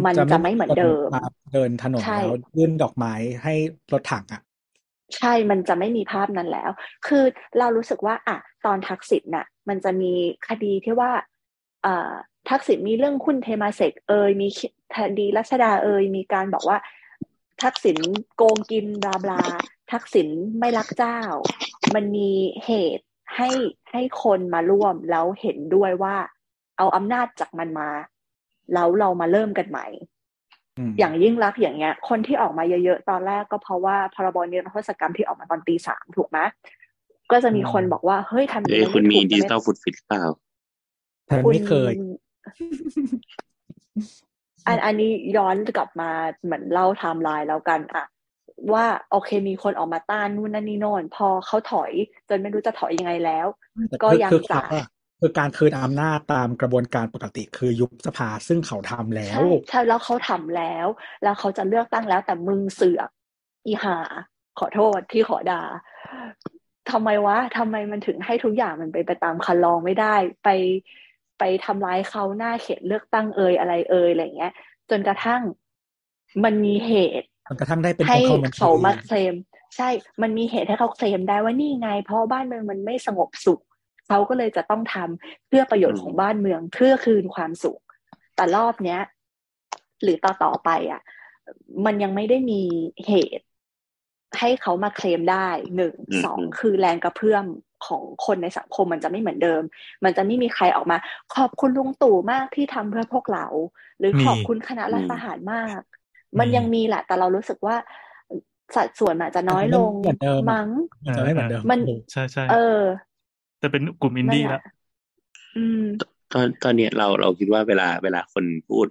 [0.05, 1.23] มันจะไม่เหมือนเดิมา
[1.53, 3.13] เดินถนนใช่แล้วยื่นดอกไม้
[3.43, 3.53] ให้
[3.93, 4.41] รถถังอะ
[5.17, 6.71] ใช่ มันจะไม่มีภาพนั้นแล้ว
[7.07, 7.23] คือ
[7.59, 10.13] เรารู้สึกว่าอะตอนทักษิณน่ะ มันจะมี
[10.47, 11.11] คดีที่ว่า
[11.84, 12.11] เอ่อ
[12.49, 14.47] ทักษิณมีเรื่องหุ้นเทมาเซกเอยมี
[14.95, 16.77] คดีรัชดาเอยมีการบอกว่า
[17.63, 17.97] ทักษิณ
[18.35, 19.41] โกงกินบลาบลา
[19.91, 20.27] ทักษิณ
[20.59, 21.19] ไม่รักเจ้า
[21.95, 22.30] มันมี
[22.65, 23.05] เหตุ
[23.35, 23.49] ให้
[23.91, 26.15] ให้คนมาร่วมแล้วเห็นด้วยว่า
[26.77, 27.89] เอาอำนาจจากมันมา
[28.73, 29.88] แล้วเรามาเริ่มกันใหม่
[30.89, 36.39] มอย่างยิ่งรักษณ์อย่างเงี้ย คนที่ออกมาเยอะๆตอนแรกก็เพราะว่าพรบนิรโทษกรรมที่ออกมาตอนตีสามถูกไหม
[37.31, 40.23] ก็จะมีคนบอกว่าเฮ้ยทำอย่างเอ้ยนี้คุณมีไถูกดิจิจะตอลฟุตฟิตเปล่า
[41.26, 41.93] แต่ไม่เคย
[44.68, 46.09] อันอันนี้ย้อนกลับมา
[46.43, 48.05] เหมือนเล่าไทม์ไลน์แล้วกันอะ
[48.73, 51.91] ว่าโอเคมีคนออกมาต้านนู่นนั่นนี่โน่นพอเขาถอย
[52.29, 53.47] จนไม่รู้จะถอยยังไงแล้ว
[53.89, 54.88] แต่ก็คือยังคือจะเขาอะ
[55.19, 60.88] คือการคืนอำนาจตามกระบวนการปกติคือยุบสภาซึ่งเขาทำแล้วใช่ใช่แล้วเขาทำแล้ว
[61.23, 63.09] แล้วเขาจะเลือกตั้งแล้วแต่มึงเสือก
[63.65, 63.97] อีหา
[64.59, 65.63] ขอโทษที่ขอด่า
[66.91, 70.49] ทำไมวะทำไมมันถึงให้ทุกอย่างมันไปนไปตามคันลองไม่ได้ ไป
[71.39, 74.53] ไปทำร้ายเขาหน้าเขตเลือกตั้งเอ่ยอะไรเอ่ยอะไรเงี้ย
[74.89, 75.41] จนกระทั่ง
[76.43, 79.35] มันมีเหตุ มันกระทั่งได้เป็นให้องค์กรบัญชีเขามาเคลม
[79.75, 79.89] ใช่
[80.21, 83.61] มันมีเหตุให้เขาเคลมได้ว่านี่ไง เพราะบ้านเมืองมันไม่สงบสุข
[84.07, 87.79] เขาก็เลยจะต้องทำเพื่อประโยชน์ของบ้านเมืองเพื่อคืนความสุข
[88.35, 89.01] แต่รอบเนี้ย
[90.03, 91.01] หรือต่อต่อไปอะ
[91.85, 92.61] มันยังไม่ได้มี
[93.07, 93.45] เหตุ
[94.39, 97.45] ให้เขามาเคลมได้หนึ่งอืมสองอืมคือแรงกระเพื่อม
[97.85, 99.61] ของคนในสังคมมันจะไม่เหมือนเดิม
[100.03, 100.97] มันจะไม่มีใครออกมา
[101.35, 103.47] ขอบคุณลุงตู่มากที่ทำเพื่อพวกเรา
[103.99, 105.81] หรือมีขอบคุณคณะรัฐประหารมาก
[106.39, 107.75] มันยังมีแหละแต่เรารู้สึกว่า
[108.75, 110.69] สัดส่วนมันอาจจะน้อยลงเหมือนเดิมอะมั้ง
[111.05, 111.79] มันจะไม่เหมือนเดิมมัน
[112.11, 112.81] ใช่ใช่เออ
[113.59, 114.73] แต่เป็นกลุ่มอินดี้นั่นแหแล้วละ
[115.57, 115.83] อืม
[116.33, 118.87] ตอนตอนเนี้ยเราเราคิดว่าเวลาเวลาคนพูด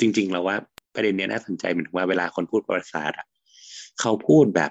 [0.00, 0.56] จริง ๆ เราว่า
[0.94, 3.26] ประเด็นเนี้ยน่าสนใจเหมือนว่าเวลาคนพูดประวัติศาสตร์อะ
[4.00, 4.70] เขาพูดแบบ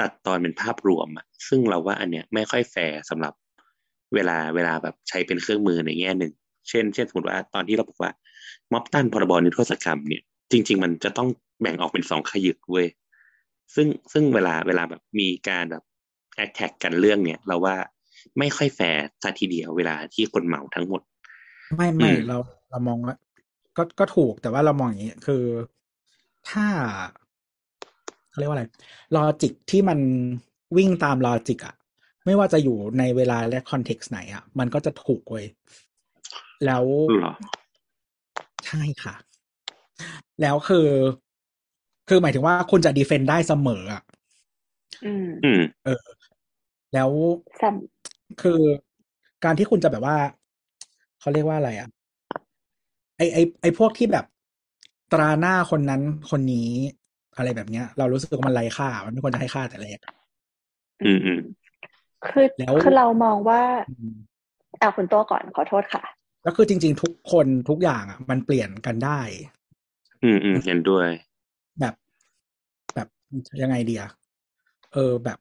[0.00, 3.32] ตัดตอนเป็นภาพรวมอะซึ่งเราว่าอันเนี้ยไม่ค่อยแฟร์สำหรับ
[4.14, 6.32] เวลาเวลาแบบใช้เป็นเครื่องมือในแง่หนึ่ง
[6.68, 8.12] เช่น เช่นสมมติว่าตอนที่เราบอกว่า
[8.72, 11.28] ม็อบต้านพรบนิรโทษกรรมเนี่ย จริง ๆ มันจะต้อง
[11.60, 12.86] แบ่งออกเป็นสองขยักเว้ย
[13.74, 15.82] ซึ่งซึ่งเวลาเวลาแบบมีการแบบ
[16.36, 17.76] attack กันเรื่องเนี่ย เราว่า
[18.38, 21.02] ไม่ค่อยแฟร์ซะทีเดียวเวลาที่คนเหมาทั้งหมด
[21.76, 22.38] ไม่ไม่อืมเรา
[22.70, 23.14] เรามองว่า
[23.76, 25.44] ก็ก็ถูกแต่ว่าเรามองอย่างนี้คือ
[26.50, 26.66] ถ้า
[28.30, 28.64] เขาเรียกว่าอะไร
[29.16, 29.98] logic ที่มัน
[30.76, 31.74] วิ่งตาม logic อะ
[32.24, 35.46] ไม่ว่าจะอยู่ในเวลาและคอนเท็กซ์ไหนอะมันก็จะถูกเว้ย
[36.66, 37.34] แล้วเหรอ
[38.66, 39.14] ใช่ค่ะ
[40.40, 40.88] แล้วคือ
[42.08, 44.02] คือหมายถึงว่าคุณจะดีเฟนได้เสมออะ
[45.04, 45.62] อืมอืม
[46.94, 47.10] แล้ว
[47.56, 47.74] แซม
[48.42, 48.60] คือ
[49.44, 50.16] การที่คุณจะแบบว่า
[51.20, 51.88] เขาเรียกว่าอะไรอะ
[53.16, 54.24] ไอไอไอพวกที่แบบ
[55.12, 56.70] ตราหน้าคนนั้นคนนี้
[57.36, 59.98] อะไรแบบเนี้ย เรารู้สึกว่ามันไร้ค่า มันไม่ควรจะให้ค่าแต่แรก
[61.04, 61.40] อืมอืม
[62.26, 64.14] คือแล้วคือเรามองว่าอืม
[64.80, 66.02] อะคุณตัวก่อนขอโทษค่ะ
[66.42, 69.20] แล้วคือจริง ๆ ทุกคนทุกอย่างอะ มันเปลี่ยนกันได้
[70.22, 71.08] อืมอืมเห็นด้วย
[71.80, 71.94] แบบ
[72.94, 73.08] แบบ
[73.62, 74.02] ยังไงเดีย
[74.92, 75.38] เออแบบ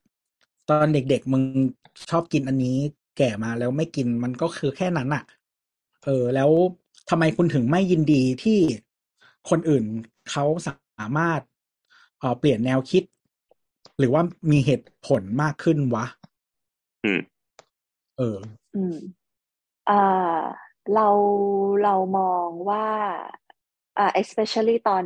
[0.69, 1.43] ตอนเด็กๆมึง
[2.09, 2.77] ชอบกินอันนี้
[3.17, 5.23] แก่มาแล้วไม่กินมันก็คือแค่นั้นอะ
[6.05, 6.49] เออ แล้ว
[7.09, 8.59] ทำไมคุณถึงไม่ยินดีที่
[9.49, 9.83] คนอื่น
[10.31, 11.41] เขาสามารถ
[12.19, 13.03] เอ่อเปลี่ยนแนวคิด
[13.97, 14.21] หรือว่า
[14.51, 16.05] มีเหตุผลมากขึ้นวะ
[17.03, 17.19] อืม
[18.17, 18.37] เออ
[18.75, 18.95] อืม
[19.89, 20.03] อ่า
[20.93, 21.07] เรา
[21.83, 22.85] เรามองว่า
[23.97, 25.03] อ่า especially ตอน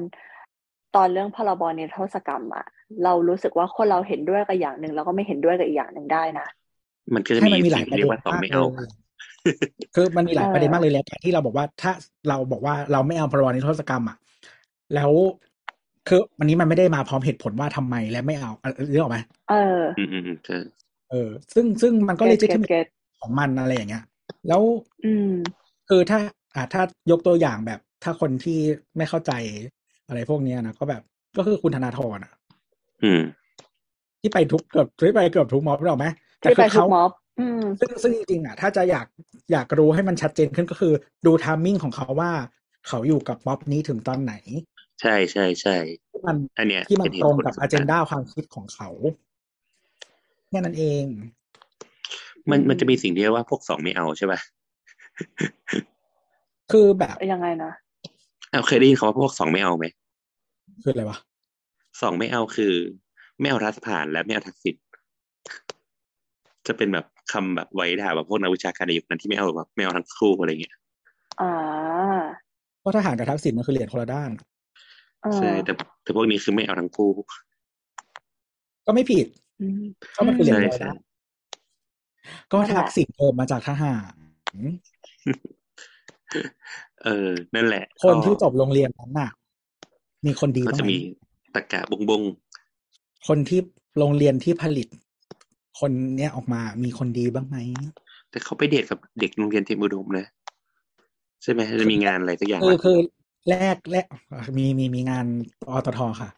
[0.95, 2.65] ตอนเรื่องพรบนิรโทษกรรมอะ
[3.03, 6.47] เรารู้สึกว่าคนเราเห็นด้วยกับอย่างหนึ่งแล้วก็ไม่เห็นด้วยกับอีกอย่างหนึ่งได้นะ
[7.13, 8.67] มันก็จะให้มีมันมีหลาสิ่ยงประเรีเด็ยนกว่าต่อมากไม่เลเอาย
[9.95, 11.91] คือมันมีหลายเออประเด็นมากเลยแล้วการที่เราบอกว่าถ้า
[12.29, 14.17] เราบอกว่าเราไม่เอาพรบนิรโทษกรรมอะ
[14.95, 15.11] แล้ว
[16.07, 19.19] คือวันนี้มันไม่ได้มาพร้อมเหตุผลว่าทำไมและไม่เอาเออเรื่องออกไหม
[19.49, 20.57] เออ อืมอืมอืมใช่
[21.11, 22.85] เออ ซึ่งซึ่งมันก็เลยเก็จะตเก็ต
[23.19, 24.03] ของมันอะไรอย่างเงี้ย
[24.47, 24.61] แล้ว
[25.05, 25.29] อืม
[25.89, 26.19] คือถ้า
[26.55, 28.59] อ่าถ้ายกตัวอย่างแบบ ถ้าคนที่
[28.97, 29.31] ไม่เข้าใจ
[30.07, 31.01] อะไรพวกเนี้ยนะก็แบบ
[31.37, 32.33] ก็คือคุณธนาธรอะ
[33.03, 33.21] อืม
[34.21, 36.05] ที่ไปทุกเกือบที่ไปเกือบทุกม็อบหรอกไหม
[36.39, 39.07] แต่ที่คืไปอทุกเขาม็อบอืมซึ่งซึ่งจริงๆอะ ถ้าจะอยาก
[39.51, 40.93] อยากรู้ให้มันชัดเจนขึ้นก็คือ
[41.25, 42.31] ดูทามมิ่งของเขาว่า
[42.87, 44.33] เขาอยู่กับม็อบนี้ถึงตอนไหน
[45.01, 45.77] ใช่ใช่ใช่
[46.11, 48.89] ที่มันอันเนี้ยที่มันเป็นเหตรงตุผลกับสำอคัญเจนดาความคิดของเขา
[50.49, 51.05] แค่นั้นเอง
[52.49, 54.39] มันอืมมันจะมีสิ่งที่เรียกว่าพวกสองไม่เอาใช่ป่ะ
[56.71, 57.71] คือแบบยังไงนะ
[58.51, 59.85] เอาเคยได้ยินคำว่าพวกสองไม่เอาไหม
[60.83, 61.17] คืออะไรวะ
[62.01, 62.73] สองไม่เอาคือ
[63.39, 64.75] ไม่เอารัฐผ่านและไม่เอาทักษิณ
[66.67, 70.75] จะเป็นแบบคำแบบไว้ด่าแบบพวกนักวิชาการในยุคนั้นที่ไม่เอาแบบไม่เอาทั้งคู่อะไรเงี้ย
[71.41, 71.51] อ่า
[72.79, 74.31] เพราะทหารกับทักษิณมันคือเหรียญคนละด้าน
[75.23, 75.73] เออใช่แต่
[76.03, 77.09] แต่พวกนี้คือไม่เอาทั้งคู่
[78.85, 79.27] ก็ไม่ผิด
[79.59, 79.83] อืม
[80.15, 80.97] ก็มันคือเหรียญใช่คนละใช่ด้าน
[82.51, 84.13] ก็นั่นแหละทักษิณเกิดมาจากทหาร
[87.03, 89.29] เออ นั่นแหละ คนที่จก็บโรงเรียนนั้นน่ะ
[90.25, 90.97] มีคนดีก็บ้างจะไหมมี
[91.55, 92.21] ตะกะบงบง
[93.27, 93.59] คนที่
[93.99, 94.87] โรงเรียนที่ผลิต
[95.79, 97.57] คนเนี้ยออกมามีคนดีบ้างไหม
[98.31, 100.25] แต่เขาไปเดทกับเด็กโรงเรียนเตรียมอุดมนะ
[101.43, 102.97] ใช่ไหมจะมีงานอะไรสักอย่างคือวะคือ
[103.49, 104.05] แลกแลก
[104.57, 105.25] มีมีมีงาน
[105.69, 106.29] อตทค่ะ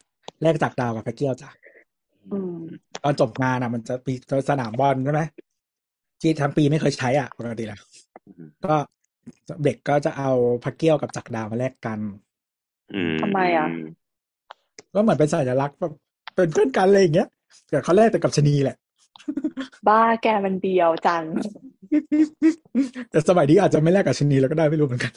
[0.42, 1.50] แลกจากดาวกับพระเกี้ยวจ้ะ
[2.32, 2.56] อืม
[3.04, 4.14] ตอนจบงานอะ มันจะมี
[4.48, 5.22] สนามบอลใช่ไหม
[6.20, 7.80] ที่ทั้งปีไม่เคยใช้อะปกติแล้ว
[8.26, 8.74] อืมก็
[9.64, 10.30] เด็กก็จะเอา
[10.64, 11.98] พระเกี้ยวกับจักรดาวมาแลกกัน
[12.94, 13.68] อืมทำไมอะ
[14.94, 15.92] ก็เหมือนเป็นสัญลักษณ์แบบ
[16.34, 17.28] เป็นเพื่อนกันอะไรอย่างเงี้ย
[17.70, 18.76] แต่เขาแลกแต่กับชะนีแหละ
[19.88, 21.22] บ้าแกมันเบียวจัง
[23.10, 25.12] แต่สมัยนี้อาจจะไม่แลกกับชะนีแล้วก็ได้ไม่รู้เหมือนกัน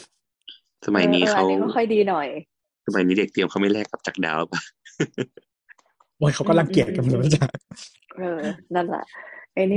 [0.86, 2.28] สมัยนี้ออออเขาอันนี้ก็ค่อยดีหน่อย
[2.88, 4.62] สมัยนี้เด็กเตรียมเขาไม่แลกกับจักรดาวป่ะ
[6.18, 7.48] โอ้ยเขาก็รังเกียจกันหมดแล้วจ้ะ
[8.18, 8.40] เออ
[8.76, 9.04] นั่นแหละ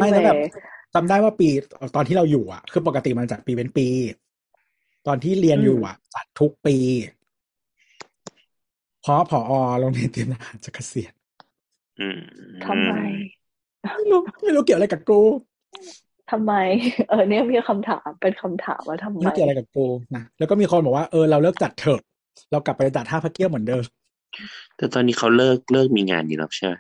[0.01, 0.51] ไม่แล้วแบบ anyway
[0.95, 1.49] จำได้ว่าปี
[1.97, 3.87] ตอนที่เราอยู่อะ คือปกติมันจัดปีเป็นปี
[5.07, 6.77] ตอนที่เรียนอยู่อะจัดทุกปี
[9.03, 11.13] เพราะผอโรงเรียนเตรียมทหารจะเกษียณ
[12.01, 12.21] อืม
[12.67, 12.95] ทำไม
[13.97, 15.21] ไม่รู้ไม่รู้เกี่ยวอะไรกับกู
[16.31, 16.53] ทำไม
[17.09, 22.01] เออ เนี่ยมีคำถามเป็นคำถามว่าทำไม่ไมรู้เกี่ยวอะไรกับกูนะแล้วก็มีคนบอกว่าเออเราเลิกจัดเถอะ
[22.51, 23.85] เรากลับไปจัดท่าพระเกี้ยวเหมือนเดิม
[24.77, 26.75] แต่ตอนนี้เขาเลิกเลิกมีงานอยู่แล้วใช่ไหม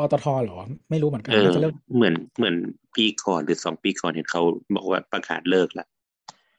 [0.00, 0.58] อตทเหรอ
[0.90, 2.54] ไม่รู้เหมือนกันเออน่าจะเลิกเหมือนเหมือน
[2.96, 4.42] ปีก่อนหรือสองปีก่อนเห็นเขา
[4.76, 5.86] บอกว่าประกาศเลิกละ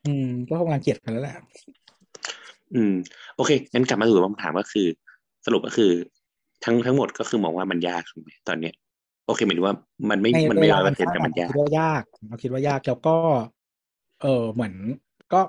[0.06, 1.36] อืม ก็คงรังเกียจกันแล้วแหละ
[2.76, 2.94] อืม
[3.36, 4.88] โอเคงั้นกลับมาสู่คำถามก็คือ
[5.46, 5.92] สรุปก็คือ
[6.64, 8.74] ทั้งทั้งหมดก็คือมองว่ามันยากถูกไหมตอนเนี้ย
[9.26, 9.76] โอเคหมายถึงว่า
[10.10, 13.16] มันไม่ในมันไม่เวร้ลาอยเปอมันร์เซ็นต์สั้นแต่มันอะยากคิดว่ายากเราคิดว่ายากแล้วก็
[14.22, 14.74] เออเหมือน
[15.34, 15.42] ก็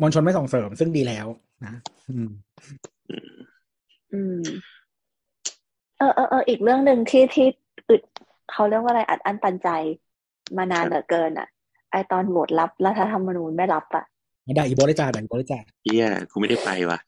[0.00, 1.26] มวลชนไม่ส่งเสริมซึ่งดีแล้ว
[1.64, 1.74] นะ
[2.08, 2.30] อืม
[3.10, 3.30] อืม
[4.12, 4.42] อืม
[5.98, 7.46] เออเออเอออีกเรื่องหนึ่งที่ที่
[7.88, 8.02] อึด
[8.50, 9.68] เขาเรียกว่าอะไรอัดอั้นตันใจ
[10.56, 11.48] มานานเหลือเกินอะ
[11.90, 14.04] ไอตอนโหวตรับรัฐธรรมนูญไม่รับอะ
[14.56, 16.98] ได้อีโบเลยจ้าได้อีโบเลยจ้าเฮียกูไม่ได้ไปว่ะ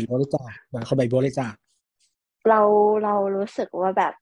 [0.00, 1.46] อีโบเลยจ้าได้เขาไปอีโบเลยจ้า
[2.48, 2.60] เรา
[3.04, 4.14] เรารู้สึกว่าแบบ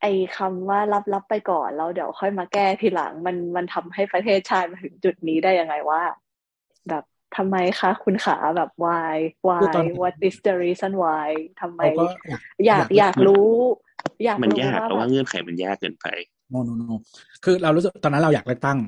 [0.00, 6.00] ไอ้คำว่ารับรับไปก่อนแล้วเดี๋ยวค่อยมาแก้ทีหลัง มันมันทำให้ประเทศชาติมาถึงจุดนี้ได้ยังไงว่า
[6.88, 7.04] แบบ
[7.36, 9.16] ทำไมคะคุณขาแบบ why
[9.60, 11.28] คือ why ตอน what is the reason why
[11.60, 13.50] ทำไมเราก็อยากอยากอยากรู้
[14.24, 16.06] อยากมันรู้ยากว่าเพราะแบว่าบเงื่อนไขมันยากเกินไป
[16.50, 16.84] โนโนโน
[17.44, 18.78] คือเรารู้สึกตอนนั้นเราอยากเลือกตั้ง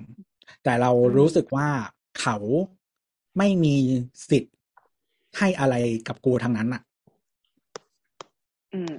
[0.64, 1.68] แต่เรารู้สึกว่า
[2.20, 2.36] เขา
[3.38, 3.76] ไม่มี
[4.30, 4.54] สิทธิ์
[5.38, 5.74] ให้อะไร
[6.08, 6.82] กับกูทางนั้นอะ
[8.74, 8.94] อืม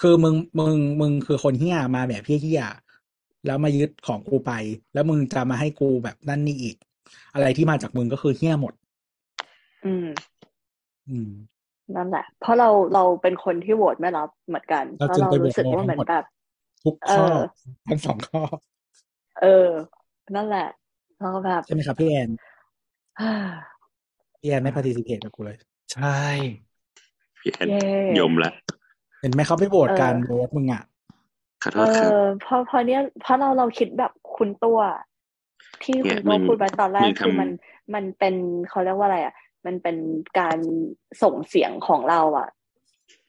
[0.00, 4.52] คือมึงมึงมึงคือคนเฮี้ยมาแบบเฮี้ยๆแล้วมายึดของกูไป
[4.94, 6.76] แล้วมึงจะมาให้กูแบบนั่นนี่อีก
[7.34, 8.72] อะไรที่มาจากมึงก็คือเฮี้ยหมด
[9.84, 10.06] อืม
[11.08, 11.30] อืม
[11.96, 16.24] นั่นแหละ เพราะเราเราเป็นคนที่โหวตไม่รับเหมือนกันเราแล้วจึงเราไปโหวตรู้สึกโนว่าทั้งเหมือหมนดแบบ
[16.84, 17.38] ทุกข้อเออ
[17.88, 18.42] ทั้งสองข้อ
[19.40, 19.68] เออ
[20.36, 20.68] นั่นแหละ
[21.18, 22.30] แล้วก็แบบใช่ไหมครับพี่แอน
[24.40, 25.56] พี่แอนไม่ participate กับกูเลย
[25.92, 26.20] ใช่
[27.40, 27.68] พี่แอน
[28.14, 28.52] เย่ยมละ
[29.20, 30.82] เห็นไหมเขาไม่โหวตเออการโหวตมึงอะ
[31.62, 34.78] ขอโทเอษครับอเพราะเพราะเนี้ยเพราะเราเราคิดแบบคุณตัว
[35.82, 37.50] ที่เนี่คุยณตัวมึงพูดไปตอนแรกมึงคือทำมัน
[37.94, 38.34] มันเป็น
[38.68, 39.34] เขาเรียกว่าอะไรอะ
[39.66, 39.96] มันเป็น
[40.38, 40.58] การ
[41.22, 42.48] ส่งเสียงของเราอะ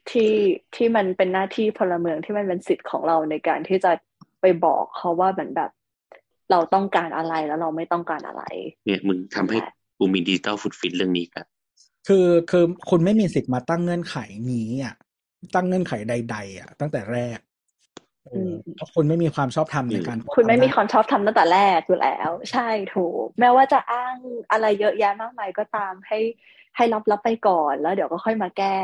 [0.09, 0.33] ที่
[0.75, 3.91] ที่มันเป็นหน้าที่พลเมืองที่มันเป็นสิทธิ์ของเราในการที่จะ
[4.41, 5.71] ไปบอกเขาว่าเหมือนแบบ
[6.51, 8.43] เราต้องการอะไรแล้วเราไม่ต้องการอะไร
[8.85, 9.57] เนี่ยมึงทำให้
[9.97, 11.45] กูมีดิจิตอลฟุตฟิตเรื่องนี้ครับ
[12.07, 14.17] คือคือคุณไม่มีสิทธิ์มาตั้งเงื่อนไข
[14.51, 14.95] นี้อะ
[15.55, 17.37] ตั้งเงื่อนไขใด ๆ อะ ตั้งแต่แรก
[18.30, 24.15] เออมเพราะคุณไม่มีความชอบธรรมในการ คุณไม่มีทำความชอบทำตั้งแต่แรกอยู่แล้ว ใช่ถูก แม้ว่าจะอ้าง
[24.52, 26.19] อะไรเยอะแยะมากมายก็ตามให้
[26.76, 28.77] ให้รับรับไปก่อนแล้วเดี๋ยวก็ค่อยมาแก้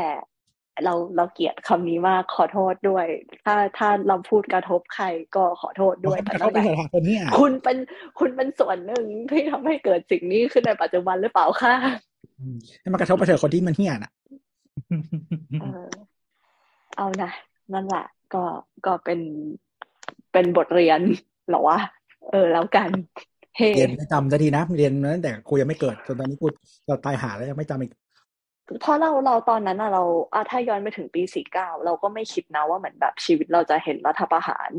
[0.84, 3.06] เราเราเกลียดคำนี้มากขอโทษด้วย
[3.44, 5.06] ถ้าถ้าเราพูดกระทบใคร
[5.36, 7.76] ก็ขอโทษด้วยแต่แต่เขานั่นเป็นแหละสถาคนเนี่ยคุณเป็น
[8.18, 11.74] คุณเป็นส่วนหนึ่งที่ทำให้เกิดสิ่งนี้ขึ้นในปัจจุบันหรือเปล่าคะ
[12.40, 14.12] อืมให้มันกระทบไปเถอะคนที่มันเหี้ยน่ะ
[15.60, 15.88] เออ
[16.96, 17.30] เอานะ
[17.72, 18.42] นั่นแหละ ก็
[18.86, 19.20] ก็เป็น
[20.32, 21.00] เป็นบทเรียน
[21.48, 21.78] เหรอวะ
[22.30, 22.90] เออ แล้วกัน
[23.56, 26.46] เฮ้เรียนไม่จำสักทีนะเรียนมาตั้งแต่กูยังไม่เกิดจนตอนนี้กู
[26.88, 27.92] จะตายหาแล้วยังไม่จำอีก
[28.80, 30.02] เพราะเราเราตอนนั้นอะเรา
[30.34, 34.70] อะถ้าย้อนไปถึงปีสี่เก้าเราก็ไม่คิดนะว่าเหมือนแบบชีวิตเราจะเห็นรัฐประหาร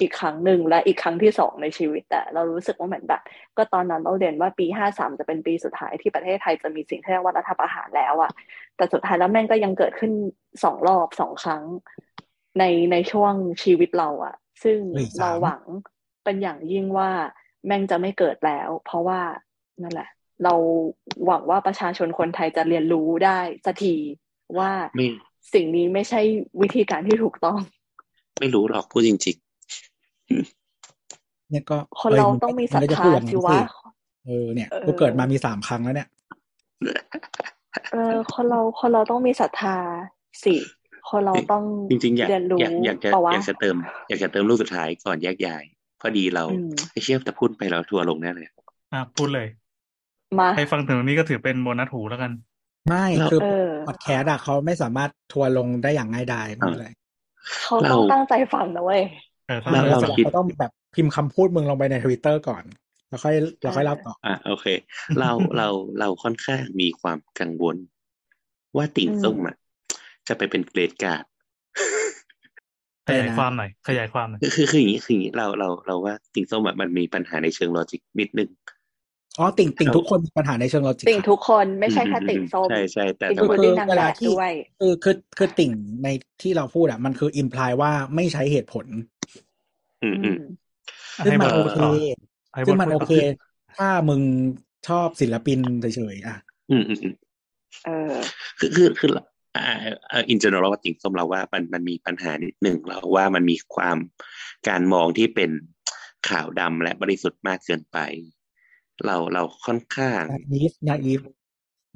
[0.00, 3.22] อีกครั้งหนึ่งและอีกครั้งที่สองในชีวิตแต่เรารู้สึกว่าเหมือนแบบ
[3.56, 8.30] ก็ตอนนั้นเราเรียนว่าปีห้าสามจะเป็นปีสุดท้ายที่ประเทศไทยจะมีสิ่งที่เรียกว่ารัฐประหารแล้วอะ
[8.76, 10.12] แต่สุดท้ายแล้วแม่งก็ยังเกิดขึ้น
[10.64, 11.62] สองรอบสองครั้ง
[12.58, 13.32] ในในช่วง
[13.62, 15.62] ชีวิตเราอะซึ่งเฮ้ยสามเราหวัง
[16.24, 17.10] เป็นอย่างยิ่งว่า
[17.66, 19.20] แม่งจะไม่เกิดแล้ว เพราะว่า
[19.82, 20.08] นั่นแหละ
[20.44, 20.54] เรา
[21.26, 23.94] หวังว่าประชาชนคนไทยจะเรียนรู้ได้สักที
[24.58, 25.06] ว่าไม่
[25.54, 26.20] สิ่งนี้ไม่ใช่
[26.62, 27.58] วิธีการที่ถูกต้อง
[28.40, 29.36] ไม่รู้หรอกพูดจริง
[31.50, 33.60] เนี่ยก็คนอ้ยเรามึต้องมีศมึรัทก็จะธาพูดอย่างสินั้นวะ
[34.26, 36.08] เออเนี่ยเออกูเกิดมามีสามครั้งแล้วเนี่ย
[37.92, 39.76] เออคนเราคนเราต้องมีศรัทธา
[40.44, 40.54] สิ
[41.10, 43.76] คนเราต้องๆจริงๆอยากเรียนรู้อยากอยากจะเปล่าวะอยากจะเติม
[44.08, 45.62] อยากจะเติมลูกสุดท้ายก่อนแยกย้าย
[46.00, 48.46] พอดีเราอืมไอเชี่ยแต่พูดไปเราทัวร์ลงแน่เลย
[48.92, 49.46] อะพูดเลย
[50.38, 52.32] มาใครฟังถึงตรงนี้ก็ถือเป็นโบนัสหูแล้วกัน
[52.88, 56.88] ไม่เราคือเออพอดแคสต์อะเขาไม่สามารถทัวร์ลงได้อย่างง่ายดายไม่เป็นไร
[57.62, 59.02] เขาต้องตั้งใจฟังนะเว้ย
[59.46, 62.64] เออเราแล้วเราเสร็จคิดเขาต้องแบบพิมพ์คำพูดมึงลงไปในทวิตเตอร์ก่อน
[63.08, 64.66] แล้วค่อยแล้วค่อยเล่าต่ออะโอเค
[65.20, 65.68] เราเรา
[65.98, 67.76] เราค่อนข้างมีความกังวล
[68.76, 69.56] ว่าติ่งอืมส้มอะ
[70.30, 71.24] จะไปเป็นเกรดการ์ด
[73.08, 78.48] ขยายความหน่อยขยายความหน่อยคือคือคืออย่างนี้คืออย่างนี้เราเราเราว่าติ่งส้มอะมันมีปัญหาในเชิงลอจิกนิดนึง
[79.38, 86.08] อ๋อติ่งติ่งเขาทุกคนมีปัญหาในเชิงลอจิกติ่งค่ะทุกคนไม่ใช่แค่อืมติ่งส้มใช่ใช่แต่อินแต่คลูว่าดิ้งนางเวแบลาบที่ด้วยคือคือคือติ่งใน
[86.42, 88.86] ที่เราพูดอะมันคืออิมพลายว่าไม่ใช้เหตุผล
[90.02, 90.36] อืมอือืมม
[91.22, 91.90] ซึ่งให้มันบโอทเคต่อ
[92.54, 93.10] ให้ซึ่งบทมันพูโอดต่อเค
[93.76, 94.22] ถ้ามึง
[94.86, 96.36] ชอบศิลปินเฉยๆอะ
[96.70, 97.14] อืมอืมอืม
[97.84, 97.90] เออ
[98.58, 99.10] คือคือคือ
[99.56, 99.64] อ่า
[100.10, 103.96] อ่าอินเจเนอรัลว่าติ่งส้มเราว่ามันมันมีปัญหานิดหนึ่งเราว่ามันมีความ
[104.68, 105.50] การมองที่เป็น
[106.28, 107.98] ขาวดำและบริสุทธิ์มากเกินไป
[109.06, 111.20] เราเราค่อนข้างนาอีฟนาอีฟ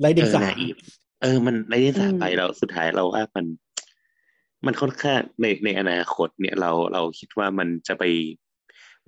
[0.00, 0.76] ไรเอเดียงอสานาอีฟ
[1.22, 3.46] เออ มันในที่สาอืมไปเราสุดท้ายเราว่ามัน
[4.66, 8.04] มันค่อนข้างในในอนาคต เนี่ยเราเราคิดว่ามันจะไป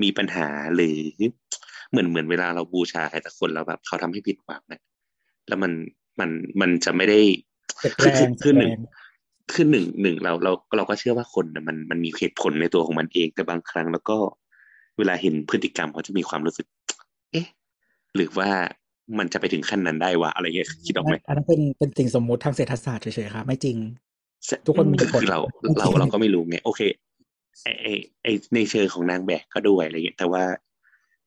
[0.02, 0.98] มีปัญหาหรือ
[1.90, 4.80] เหมือนเหมือนเวลาเราบูชาใครสักคนแล้วแบบเขาทำให้ผิดหวังนะ
[5.48, 5.72] แล้วมัน
[6.20, 8.76] มันมันจะไม่ได้เจ็บ คืแรอคืองคือหเจ็บแรนึ่งง
[9.52, 14.16] คือหนึ่งหนึ่งเราเราเราก็เชื่อว่าคนน่ะมันมันมีเหตุผลในตัวของมันเองแต่บางครั้ง แล้วก็
[14.98, 16.66] เวลาเห็นพฤติกรรมเขาจะมีความรู้สึก
[17.32, 17.46] เอ๊ะ
[18.16, 18.50] หรือว่า
[19.18, 23.76] มันจะไปถึงขั้นนั้นได้วะอะไรเงี้ยคิดออกไหมอันนั้นเป็นเป็นสิ่งสมมุติทางเศรษฐศาสตร์เฉยๆค่ะไม่จริง
[24.66, 26.80] ทุกคนมีคือผลคือเราไม่จเราริงเราก็ไม่รู้ไงโอเค
[27.62, 27.86] ไอไอ
[28.22, 30.44] ไอในเชิงของนางแบบก็ด้วยอะไรเงี้ยแต่ว่า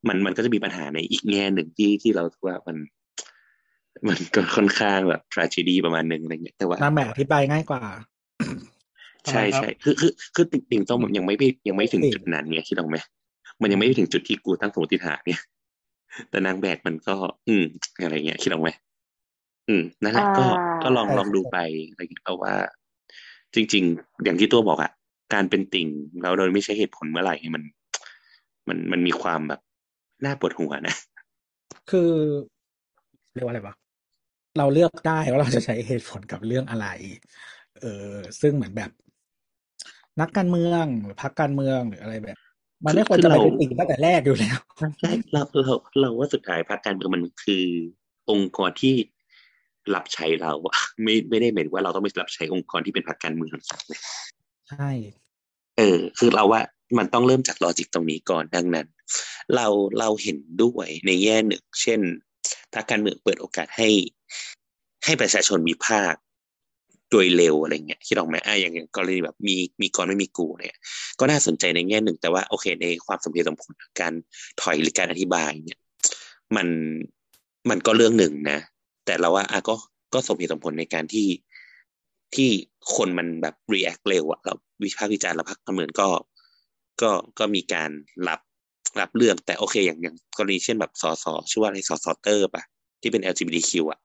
[0.08, 2.76] มันมันก็จะมีปัญหาในอีกแง่หนึ่งที่ที่เราว่ามัน
[4.08, 7.82] มันก็ค่อนข้างแบบ tragedy ประมาณหนึ่งอะไรเงี้ยแต่ว่านางแบบอธิบายง่ายกว่า
[9.28, 12.96] ใช่ทำไมครับใช่คือคือคือติ่งติ่งต้องมันยังไม่ไปยังไม่ถึงจริงจุดนั้นเนี่ยคิดออกไหม
[13.60, 15.40] มันยังไม่ไปถึงจุดที่กูตั้งสมมติฐานเนี่ย
[16.30, 17.14] แต่นางแบบมันก็
[17.48, 17.64] อืม
[18.02, 18.68] อะไรเงี้ยคิดออกไหม
[19.68, 21.58] อืมนั่นแหละก็อ่าก็ลองลองดูไป
[21.88, 22.52] อะไรเงี้ยเพราะว่า
[23.54, 24.92] จริง ๆ อย่างที่ตัวบอกอะ
[25.34, 25.88] การเป็นติ่ง
[26.22, 27.62] แล้วโดยไม่ใช้เหตุผลเมื่อไหร่มัน
[28.68, 29.60] มันมันมีความแบบ
[30.24, 30.94] น่าปวดหัวนะ
[31.90, 32.12] คือ
[33.34, 33.74] เรียกว่าอะไรวะ
[34.58, 36.86] เราเลือกได้ว่าเราจะใช้เหตุผลกับเรื่องอะไร
[37.80, 38.90] เออซึ่งเหมือนแบบ
[40.20, 42.38] นักการเมืองหรือพรรคการเมืองหรืออะไรแบบ
[42.84, 44.58] มันไม่ควรจะไปเป็นติ่งตั้งแต่แรกอยู่แล้ว
[45.00, 47.64] ใช่เราเราเราว่าสุดท้ายพรรคการเมืองมันคือ
[48.30, 48.94] องค์กรที่
[49.94, 53.56] รับใช้เราอะไม่ไม่ได้หมายถึงว่าเราต้องไปรับใช้องค์กรที่เป็นพรรคการเมือง
[54.70, 54.90] ใช่
[55.78, 56.62] เออ คือเราว่า
[56.98, 58.86] มันต้องเริ่มจากลอจิกตรงนี้ก่อนดังนั้น
[59.54, 59.66] เรา
[59.98, 62.00] เราเห็นด้วยในแง่หนึ่ง เช่น
[62.74, 63.88] พรรคการเมืองเปิดโอกาสให้
[65.04, 66.14] ให้ประชาชนมีภาค
[67.10, 70.76] โดยเร็วอะไรเงี้ยคิดออกไหมอะอย่างอย่างกรณีแบบมีมีกรไม่มีกูเนี่ย
[71.18, 74.12] ก็น่าสนใจในแง่หนึ่ง แต่ว่าโอเคในความสมเหตุสมผลการ
[74.60, 75.78] ถอยหรือการอธิบายเนี่ย
[76.56, 76.68] มัน
[77.70, 78.58] มันก็เรื่องหนึ่งนะ
[79.06, 79.74] แต่เราว่าอะก็
[80.14, 81.28] ก็สมเหตุสมผลในการที่
[82.34, 82.50] ที่
[82.96, 86.08] คนมันแบบ react เร็วอะเราวิพากษ์วิจารณ์แล้วพักการเมืองก็
[87.02, 87.90] ก็ก็มีการ
[88.28, 88.40] รับ
[89.00, 92.62] รับเรื่องแต่โอเคอย่างอย่างกรณีเช่นแบบสสชื่อว่าอะไรสสเตอร์ปะ
[93.00, 94.00] ที่เป็น LGBTQ อะ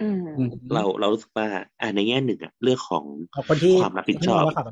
[0.00, 1.48] อืมอืมเราเรารู้สึกว่า
[1.80, 4.66] อ่าในแง่หนึ่งอะเรื่องของเอาคนที่ความรับผิดชอบที่เราว่าขับ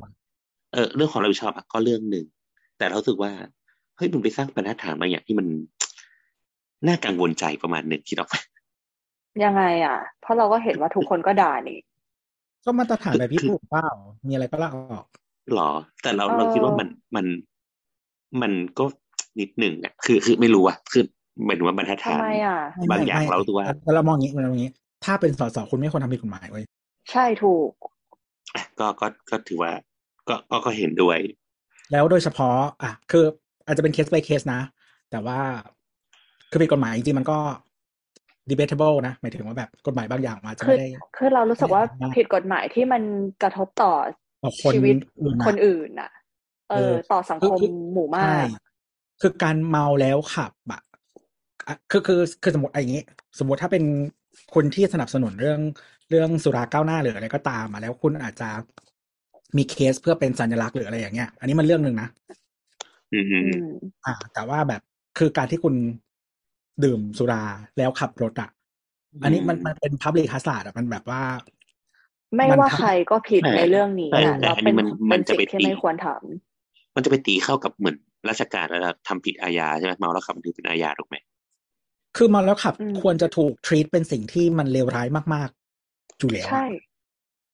[0.73, 2.25] เออเรื่องของรับผิดชอบอะก็เรื่องหนึ่ง
[2.77, 3.31] แต่เรารู้สึกว่า
[3.97, 5.47] เฮ้ยมึงไปสร้างบรรทัดฐานบางอย่างที่มัน
[6.87, 8.35] น่ากังวลใจประมาณหนึ่งคิดออกไหม
[9.43, 11.79] ยังไงอะ เพราะเราก็เห็นว่าทุกคนก็ด่านี่
[12.65, 13.87] ก็มาตรฐานแบบพี่ถูกเปล่า
[14.27, 15.05] มีอะไรก็ลาออก
[15.53, 15.69] หรอ
[16.01, 17.25] แต่เราเออเราคิดว่ามันมัน
[18.41, 18.85] มันก็
[19.39, 21.03] นิดหนึ่งอะคือคือไม่รู้อะคือ
[21.45, 23.65] หมายถึงว่าบรรทัดทำฐานไมอะไม่บางไม่อย่างไม่เรารู้สึกว่า
[23.95, 24.73] เรามองอย่างนี้เรามองอย่างนี้
[25.05, 26.65] ถ้าเป็นสสคุณไม่ควรทำผิดกฎหมายเว้ย
[27.11, 27.71] ใช่ถูก
[28.55, 29.71] อะก็ก็ก็ถือว่า
[30.27, 31.17] ก็ก็ก็เห็นด้วย
[31.91, 33.23] แล้วโดยเฉพาะ อะ คือ
[33.65, 34.61] อาจจะเป็นเคส by เคสนะ
[35.11, 35.39] แต่ว่า
[36.49, 37.37] คือผิดกฎหมายจริงๆมันก็
[38.49, 43.01] debatable นะหมายถึงว่าแบบกฎหมายบางอย่างมันอาจจะคือไม่ได้คือเรารู้สึกว่าไม่ได้ผิดกฎหมายที่มัน
[43.43, 43.93] กระทบต่อ
[44.43, 46.11] ต่อคนชีวิตอื่นอะคนอื่นน่ะ
[46.73, 48.47] เอเอออ ต่อสังคมคือหมู่มาใช่ก
[49.21, 50.81] คือการเมาแล้วขับอะ
[51.67, 53.03] อะคือคือคือสมมติอะไรอย่างนี้
[53.39, 53.83] สมมติถ้าเป็น
[54.55, 55.59] คนที่สนับสนุนเรื่อง
[56.09, 58.49] เรื่องสุราก้าวหน้าหรืออะไรก็ตามมาแล้วคุณอาจจะ
[59.57, 62.09] มีเคสเพื่อเป็นสัญลักษณ์หรืออะไรอย่างเงี้ย อันนี้มันเรื่องหนึ่งนะ
[63.13, 63.63] อืมอือืมม
[64.05, 64.81] อ่า แต่ว่าแบบ
[65.17, 65.75] คือการที่คุณ
[66.83, 67.43] ดื่มสุรา
[67.77, 68.49] แล้วขับรถอะ
[69.23, 71.21] อันนี้มันมันเป็น public hazard อะมันแบบว่า
[72.35, 76.07] ไม่มันว่าทำใครก็ผิดแต่ในเรื่องนี้แต่อะแต่แล้วอันเป็นี้นมันเป็มันนจะสิ่ไปงที่ตีไม่ควรท
[76.95, 77.95] มันจะไปตีเข้ากับเหมือน
[78.29, 81.15] ราชการแล้วทำผิดอาญาใช่ไหมเมาแล้วขับมันถือเป็นอาญาถูกไหม
[82.15, 86.63] คือเมาแล้วขับอืมควรจะถูก treat เป็นสิ่งที่มันเลวร้ายมากๆอยู่แล้วำใช่อะ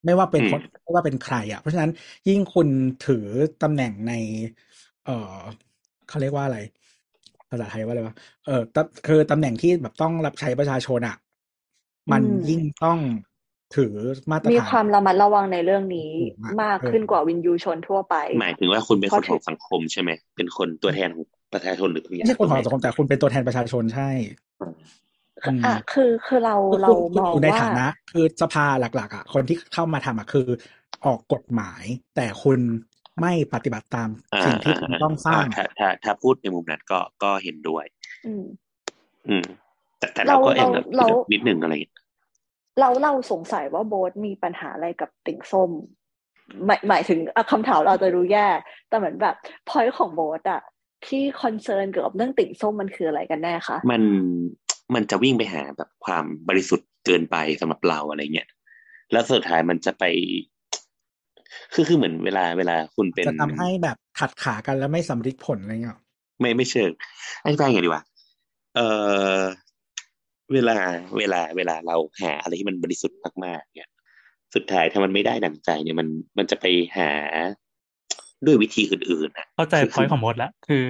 [0.05, 1.91] ไม่ว่าเป็นอืมคนไม่ว่าเป็นใครอะ เพราะฉะนั้น
[2.27, 2.67] ยิ่งคุณ
[3.01, 3.25] ถือ
[3.61, 4.11] ตำแหน่งใน
[5.05, 5.11] เออ
[6.07, 6.57] เขาเรียกว่าอะไร
[7.49, 11.15] ภาษาไทยว่าอะไรวะเออตำคือตำแหน่งที่แบบต้องรับใช้ประชาชนอะ
[12.11, 12.99] มันอืมยิ่งต้อง
[13.75, 13.93] ถือ
[14.31, 24.09] มาตรฐานมีความระมัดระวังในเรื่องนี้ถูกมากมากเออขึ้นกว่าวินยูชนทั่วไป หมายถึงว่าคุณเป็นเพคราะนถืขอองสังคมใช่ไหมเป็นคนตัวแทนของประชาชนหรืออะไรไม่ใช่คนของสังคมแต่คุณเป็นตัวแทนประชาชนใช่
[25.47, 30.47] อืมอะคือคือเราคือเราคุณคุณมองอยู่ในว่าฐานะ คือสภาหลัก ๆ อะ คนที่เข้ามาทำอะคือ
[31.05, 31.83] ออกกฎหมาย
[32.15, 32.59] แต่คุณ
[33.21, 37.85] ไม่ปฏิบัติตามอ่าสิ่งที่คุณต้องสร้างถ้าถ้าถ้าพูดในมุมนั้นก็ก็เห็นด้วย
[38.25, 38.45] อืม
[39.29, 39.45] อืม
[39.99, 41.93] แต่แต่เราเราก็แอบเราแบบเรานิดนึงอะไรอย่างเงี้ย
[42.79, 45.71] เราเราสงสัยว่าโบ๊ทมีปัญหาอะไรกับติ่งส้ม
[46.65, 48.47] หมายหมายถึงอะคำถามเราจะรู้แย่
[48.89, 49.35] แต่เหมือนแบบ
[49.69, 50.61] พอยของโบ๊ทอะ
[51.07, 54.01] ที่คอนเซิร์นเกี่ยวกับเรื่องติ่งส้มมันคืออะไรกันแน่คะมัน
[54.93, 58.49] มันจะวิ่งไปหาแบบความบริสุทธิ์เกินไปสำหรับเราอะไรเงี้ย
[59.11, 60.03] แล้วสุดท้ายมันจะไป
[61.73, 65.97] คือคือเหมือนเวลาเวลาคุณเป็นจะทำให้แบบขัดขากันแล้วไม่สำลิดผลอะไรเงี้ย
[66.39, 66.91] ไม่ไม่เชิง
[67.43, 68.03] อธิบายไงดีวะ
[68.75, 68.79] เอ
[69.39, 69.41] อ
[70.53, 70.77] เวลา
[71.17, 73.89] เวลาเวลาเราหาอะไรที่มันบริสุทธิ์มากๆเนี่ย
[74.55, 76.07] สุดท้ายถ้ามันไม่ได้ดังใจเนี่ยมัน
[76.37, 76.65] มันจะไป
[76.97, 77.11] หา
[78.45, 80.85] ด้วยวิธีอื่นๆนะเข้าใจคือพอยของมดแล้วคือ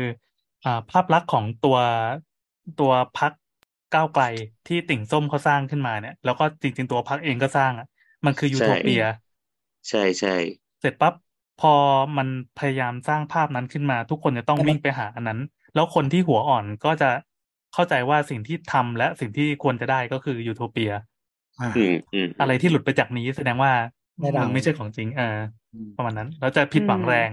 [0.65, 1.77] อ่าภาพลักษณ์ของตัว
[2.79, 3.31] ตัวพัก
[3.93, 4.23] ก้าวไกล
[4.67, 7.87] ที่ติ่งส้มเขาสร้างขึ้นมาเนี่ย แล้วก็จริงๆตัวพักเองก็สร้างอะ
[8.25, 9.03] มันคือยูโทเปีย
[9.89, 10.35] ใช่ใช่
[10.79, 11.13] เสร็จปั๊บ
[11.61, 11.73] พอ
[12.17, 12.27] มัน
[12.59, 15.39] พยายามสร้างภาพนั้นขึ้นมา ทุกคนจะต้องวิ่งไปหาอันนั้น
[15.75, 17.09] แล้วคนที่หัวอ่อนก็จะ
[17.73, 20.91] เข้าใจว่าสิ่งที่ทำและสิ่งที่ควรจะได้ก็คือยูโทเปีย
[21.59, 23.71] อ่าอืมอืมอะไรที่หลุดไปจากนี้แสดงว่า
[24.19, 25.23] ไม่ได้มันไม่ใช่ของจริงเออ
[25.73, 27.31] อืมประมาณนั้นแล้วจะผิดหวังอืมแรง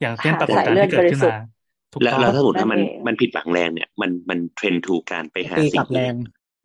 [0.00, 1.40] อย่างเช่นหาปรากฏการณ์สายเลือดที่เกิดขึ้นบริสุทมาธิ์
[1.94, 6.14] ถูกแล้วต้องแล้วถ้าสมมติว่ามันนั่นเองมันผิดหวังแรงเนี่ย มันมันเทรนทูการไปหาตีสิ่กลังบแรอื่นง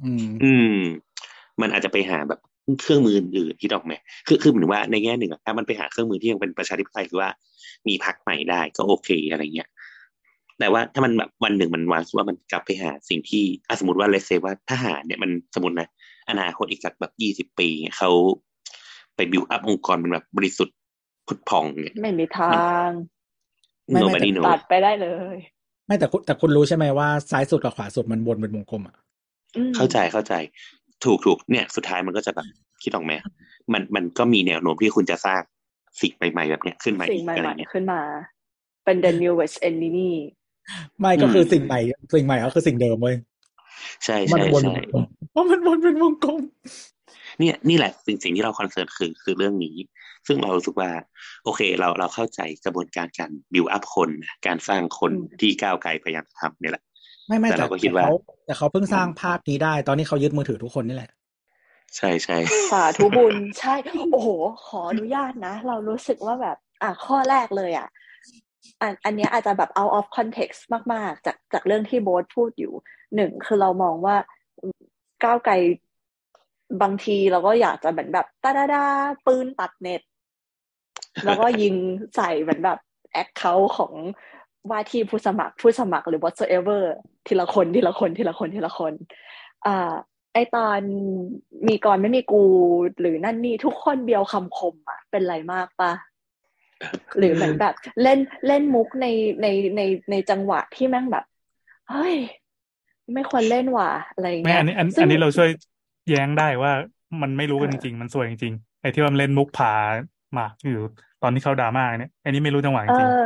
[0.02, 0.78] อืมอืม
[1.62, 2.40] มันอาจจะไปหาแบบ
[2.82, 3.94] เครื่องมืออื่นๆที่ดอกไหม
[4.28, 7.30] คือคือเหมือนว่าในแง่หนึ่งอะถ้ามันไปหาเครื่องมือที่ยังเป็นประชาธิปไตยคือว่า
[7.88, 9.70] มีพรรคใหม่ได้ก็โอเคอะไรเงี้ย
[10.60, 15.88] แต่ว่าถ้ามันแบบวันหนึ่งมันวางว่ามันกลับไปหาสิ่งที่อะสมมติว่าเลเซว่าทหารเนี่ยมันสมมตินะ
[16.30, 18.12] อนาคตอีกสักแบบยี่สิบปีเนี่ยเขา
[19.16, 20.78] ไปบิวอัพองค์กรเป็นแบบบริสุทธิ์
[21.28, 22.90] ผุดผ่องเนี่ยไม่มีทาง
[23.92, 25.38] ไม่ไม่ nobody แต่ knows ตัดไปได้เลย
[25.88, 28.96] ไม่แต่คุณแต่คุณรู้ใช่ไหมว่าซ้ายสุดกับขวาสุดมันวนเป็นวงกลมอะ
[29.56, 30.34] อืมเข้าใจเข้าใจ
[31.04, 32.48] ถูกถูกเนี่ย สุดท้ายมันก็จะแบบ
[32.84, 33.12] คิดออกไหม
[33.74, 35.42] มันมันก็มีแนวโน้มที่คุณจะสร้าง
[36.02, 38.02] สิ่งใหม่ๆแบบเนี้ยขึ้นมาสิ่อีงกใหอะไรม่เงี้ยๆขึ้นมา
[38.86, 40.12] เป็น the newest enemy
[41.00, 41.80] ไม่ก็คืออมสิ่งใหม่
[42.16, 43.16] สิ่งใหม่ก็คือสิ่งเดิมเว้ย
[44.06, 44.82] ใช่มันใช่วนใช่
[45.32, 46.42] เพราะมันวนเป็นวงกลม
[47.40, 49.76] เนี่ยนี่แหละสิ่งสิ่งที่เราคอนเซิร์นคือคือเรื่องนี้
[50.28, 50.90] ซึ่งเรารู้สึกว่า
[51.44, 56.84] โอเค เราเราเข้าใจกระบวนการการบิวอัพคนนะการสร้างคนอืมที่ก้าวไกลพยายามจะทำเนี่ยแหละ
[57.28, 58.16] ไม่ไม่แต่แต่เราก็คิดว่าแต่เขา
[58.46, 61.12] แต่เขาเพิ่งสร้างภาพนี้ได้ ตอนนี้เขายึดมือถือทุกคนนี่แหละ
[61.98, 62.38] ใช่ใช่
[62.72, 63.74] สาธุบุญใช่
[64.14, 64.30] โอ้โห
[64.68, 67.88] ขออนุญาตนะ เรารู้สึกว่าแบบ อะข้อแรกเลยอะ
[68.82, 70.62] อันอันเนี้ยอาจจะแบบ out of context
[70.94, 72.74] มาก ๆ จากจากเรื่องที่โบ๊ทพูดอยู่
[73.16, 74.16] หนึ่งคือเรามองว่า
[75.24, 75.54] ก้าวไกล
[76.82, 78.86] บางทีเราก็อยากจะเหมือนแบบตาดาดา
[79.26, 80.02] ปืนตัดเน็ต
[81.26, 81.76] แล้วก็ยิง
[82.16, 82.80] ใส่เหมือนแบบ
[83.14, 83.94] แอคเคาท์ของ
[84.70, 86.82] ว่าที่ผู้สมัครผู้สมัครหรือ whatsoever
[87.28, 88.94] ทีละคนทีละคนทีละคนทีละคน
[89.66, 89.94] อ่า
[90.34, 90.82] ไอตอน
[91.68, 92.44] มีกรไม่มีกู
[93.00, 95.92] หรือนั่นนี่ทุกคนเบียวคำคมอะเป็นไรมากปะ
[97.18, 99.06] หรือเหมือนแบบ เล่นเล่นมุกใน
[99.42, 99.48] ใน
[99.78, 99.82] ใน
[100.12, 101.24] ในจังหวะที่แม่งแบบ
[101.90, 102.16] เฮ้ย
[103.14, 105.50] ไม่ควรเล่นว่ะอะไรอย่างไม่เงี้ยอันนี้อันซึ่งอันนี้เราช่วย
[106.08, 106.72] แย้งได้ว่า
[107.22, 109.70] มันไม่รู้กันเอจอริงๆ มันสวยจริงๆไอ้ที่ว่ามันเล่นมุกผา
[110.34, 110.74] หมากอยู่
[111.22, 113.20] ตอนที่เขาดราม่าเนี่ยอันนี้ไม่รู้จังหวะจเอริงอ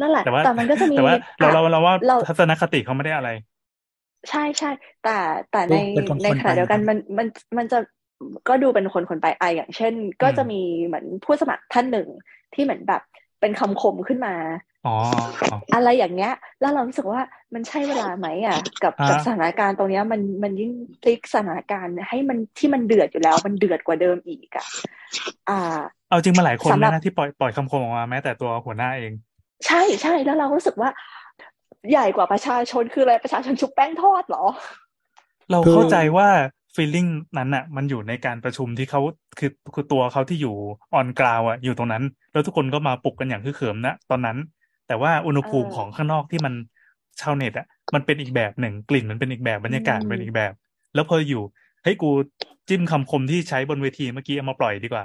[0.00, 3.28] นั่นแหละๆแต่ว่าแต่มันก็จะมีแต่ว่าเราอะเราเราว่าเราทัศนคติเขาไม่ได้อะไร
[4.30, 4.70] ใช่ใช่
[5.02, 5.10] แต่
[5.50, 7.26] แต่ในเป็นคนๆในขณะไปเดียวกันครับมันมัน
[7.58, 7.78] มันจะ
[8.48, 12.08] ก็ดูเป็นคนคนไปไอะอย่างเช่น ก็อืมจะมีเหมือนผู้สมัครท่านหนึ่ง
[12.54, 13.02] ที่เหมือนแบบ
[13.40, 14.34] เป็นคำคมขึ้นมา
[14.86, 14.94] อ๋อ
[15.52, 17.20] อ๋ออะไรอย่างเงี้ย แล้วเรารู้สึกว่า
[17.54, 24.64] มันใช่เวลาไหมอะ กับอ่ากับสถานการณ์ตรงเนี้ยมันมันยิ่งพลิกสถานการณ์ให้มันที่มันเดือดอยู่แล้ว มันเดือดกว่าเดิมอีกอะ
[25.50, 25.60] อ่า
[26.08, 29.12] เอาจริงมาหลายคนสำหรับนะที่ปล่อยปล่อยคำคมออกมาแม้แต่ตัวหัวหน้าเอง
[29.66, 30.90] ใช่ใช่แล้วเรารู้สึกว่า
[31.90, 34.44] ใหญ่กว่าประชาชนคืออะไรประชาชนชุบแป้งทอดเหรอ
[35.50, 36.28] เราคือเข้าใจว่า
[36.76, 37.06] feeling
[37.38, 39.00] นั้นอะมันอยู่ในการประชุมที่เขา
[39.38, 40.54] คือคือตัวเขาที่อยู่
[40.94, 44.38] on ground อะอยู่ตรงนั้น แล้วทุกคนก็มาปลุกกันอย่างคือฮึกเหิมนะตอนนั้น
[44.88, 46.54] แต่ว่าอุณหภูมิเออของข้างนอกที่มัน
[47.20, 50.52] ชาวเน็ตอะมันเป็นอีกแบบหนึ่งกลิ่นมันเป็นอีกแบบบรรยากาศอืมเป็นอีกแบบ
[50.94, 51.42] แล้วพออยู่
[51.82, 52.10] เฮ้ยกู
[52.68, 55.04] จิ้มคำคมที่ใช้บนเวทีเมื่อกี้เอามาปล่อยดีกว่า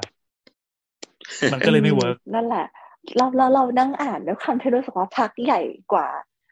[1.52, 2.65] มันก็เลยไม่ workอืมนั่นแหละ
[3.18, 5.61] เราเราเรานั่งอ่านด้วยความที่รู้สึกว่าพักใหญ่
[5.93, 6.07] กว่า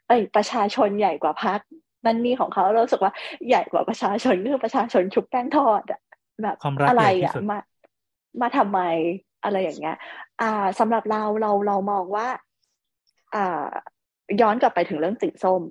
[0.06, 1.60] เอ้ยประชาชนใหญ่กว่าพัก
[2.04, 3.12] นั่นนี่ของเขาเรารู้สึกว่า
[3.48, 6.00] ใหญ่กว่าประชาชนคือประชาชนชุบแป้งทอดอะ
[6.42, 7.58] แบบความรักอะไรใหญ่ที่อะสุดมา
[8.40, 8.80] มาทำไม
[9.44, 9.96] อะไรอย่างเงี้ย
[10.40, 12.26] อ่าสำหรับเราเราเรามองว่า
[13.34, 13.64] อ่า
[14.40, 15.62] ย้อนกลับไปถึงเรื่องติ่งส้ม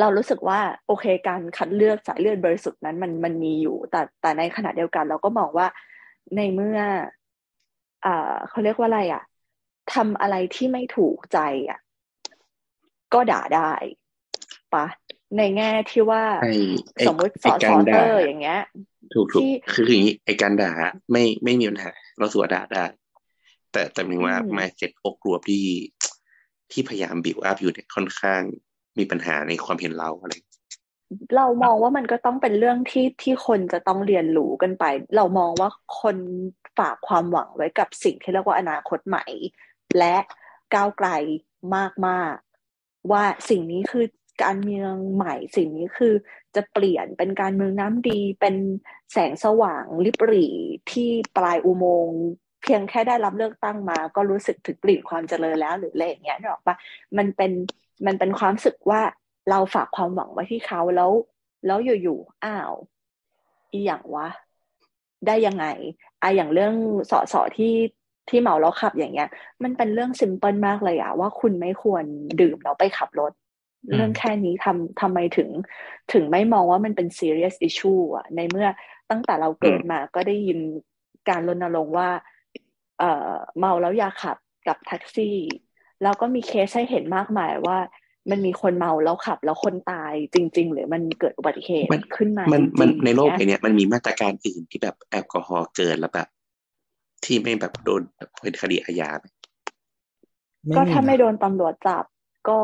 [0.00, 5.66] เรารู้สึกว่าโอเคการคัดเลือกสายเลือดบริสุทธิ์นั้นมันมันมีอยู่ แต่แต่ในขณะเดียวกัน เราก็มองว่า
[6.36, 6.80] ในเมื่อ
[8.04, 9.22] อ่าเขาเรียกว่าอะไรอะ
[9.94, 11.38] ทำอะไรที่ไม่ถูกใจ
[11.68, 11.78] อะ
[13.14, 13.72] ก็ด่าได้
[14.74, 14.86] ปะ
[15.36, 16.54] ในแง่ที่ว่าไอ้
[16.94, 18.60] ไอ้สมมติสไอ้อสการอด่าเตอร์อย่างเงี้ย
[19.14, 20.72] ถูกถูกที่คือคืออย่างนี้ไอการด่า
[21.12, 22.84] ไม่ไม่มีปัญหาเราสวดด่าได้
[23.72, 25.64] แต่แต่หมายถึงว่าอืมมาเก็ตอกรวบที่
[26.72, 28.42] ที่พยายามบิวอัพอยู่เนี่ยค่อนข้าง
[28.98, 30.32] มีปัญหาในความเห็นเราอะไร
[31.36, 34.84] เรามองว่ามันก็ต้องเป็นเรื่องที่ที่คนจะต้องเรียนรู้กันไป
[35.16, 36.16] เรามองว่าคน
[36.78, 39.24] ฝากความหวังไว้กับสิ่งที่เรียกว่าอนาคตใหม่
[39.98, 40.16] และ
[40.74, 41.08] ก้าวไกล
[42.06, 44.04] มากๆ ว่าสิ่งนี้คือ
[44.44, 46.14] การเมืองใหม่สิ่งนี้คือ
[46.54, 48.56] จะเปลี่ยนเป็นการเมืองน้ำดีเป็น
[49.12, 50.54] แสงสว่างลิบหรี่
[50.90, 52.20] ที่ปลายอุโมงค์
[52.62, 56.76] เพียงแค่ได้รับเลือกตั้งมา ก็รู้สึกถึงกลิ่นความเจริญแล้วหรืออะไรอย่างเงี้ยนึกอกปะ
[57.18, 57.52] มันเป็น
[58.06, 59.00] มันเป็นความสึกว่า
[59.50, 61.12] เราฝากความหวังไว้ที่เขาแล้ว
[61.66, 62.72] แล้วอยู่ๆอ้าว
[63.72, 64.28] อีอย่างวะ
[65.26, 65.66] ได้ยังไง
[66.20, 66.74] ไออย่างเรื่อง
[67.10, 67.74] สอสอที่
[68.28, 69.28] ที่เมาแล้วขับอย่างเงี้ย
[69.62, 72.04] มันเป็นเรื่องซิมเพิลมากเลยอะว่าคุณไม่ควร
[72.40, 73.32] ดื่มแล้วไปขับรถ
[73.94, 75.48] เรื่องแค่นี้ทำทำไมถึง
[76.12, 78.68] ถึงไม่มองว่ามันเป็น serious issue อะในเมื่อ
[79.10, 80.58] ตั้งแต่เราเกิดมาก็ได้ยิน
[81.28, 82.08] การรณรงค์ว่า
[82.98, 84.36] เอ่อเมาแล้วอย่าขับ
[84.68, 85.36] กับแท็กซี่
[86.02, 87.78] แล้วก็มีเคสให้เห็นมากมายว่า
[88.30, 96.28] มันมีคนเมาแล้วขับ แล้วคนตายจริง ๆ หรือมันเกิดอุบัติเหตุมันขึ้นมามันจริงๆมันในโลกเยไอเนี้ยมันมีมาตรการอื่นที่แบบแอลกอฮอล์เกินแล้วแบบ
[97.24, 98.02] ที่ไม่แบบโดน
[98.42, 99.26] เป็นคดีอาญาไหม
[100.76, 102.04] ก็ถ้าไม่นะโดนตำรวจจับ
[102.48, 102.58] ก็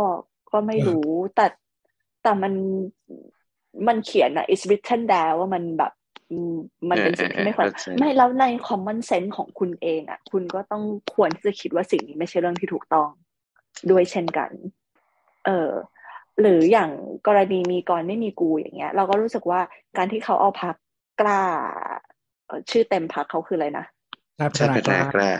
[0.54, 1.46] ก็ไม่เออรู้ แต่
[2.22, 2.52] แต่มัน
[3.86, 5.92] มันเขียนอะ is written there ว่ามันแบบ
[6.30, 6.54] อืม
[6.90, 10.82] มันเป็นสิ่งที่ไม่ควรเออเออเข้าใจไม่แล้วใน common sense ของคุณเองอะคุณก็ต้อง
[11.14, 13.08] ควรที่จะคิดว่าสิ่งนี้ไม่ใช่เรื่องที่ถูกต้อง
[13.90, 14.50] ด้วยเช่นกัน
[15.46, 15.70] เออ
[16.40, 16.90] หรืออย่าง
[17.26, 19.60] กรณีมีกรไม่มีกูอย่างเงี้ย เราก็รู้สึกว่า
[19.96, 20.76] การที่เขาเอาพัก
[21.20, 21.42] กล้า
[22.46, 23.86] เอ่อชื่อเต็มพักเขาคืออะไรนะ
[24.58, 25.32] ชาติพัฒชาตินาพัฒกนาล้ากล้า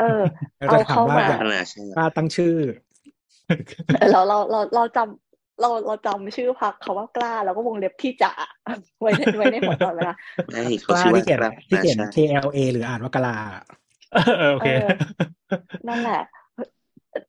[0.00, 0.22] เออ
[0.58, 2.54] แล้วเอาจะถามเข้าว่ามาแบบพัฒนาชาติกล้าตั้งชื่อ
[4.12, 8.30] เราเราเราเราจำเราเราจำชื่อพักเขาว่ากล้า แล้วก็วงเล็บที่จะ
[9.00, 10.14] ไว้ในไว้ในหัวตลอดเวลา
[10.46, 13.36] ไม่กเขาล้าชื่อว่าที่เขียนกล้าที่เขียนพัฒาชาติ K L A หรืออ่านว่ากะลา
[14.12, 14.96] เออโอเคเออ
[15.88, 16.22] นั่นแหละ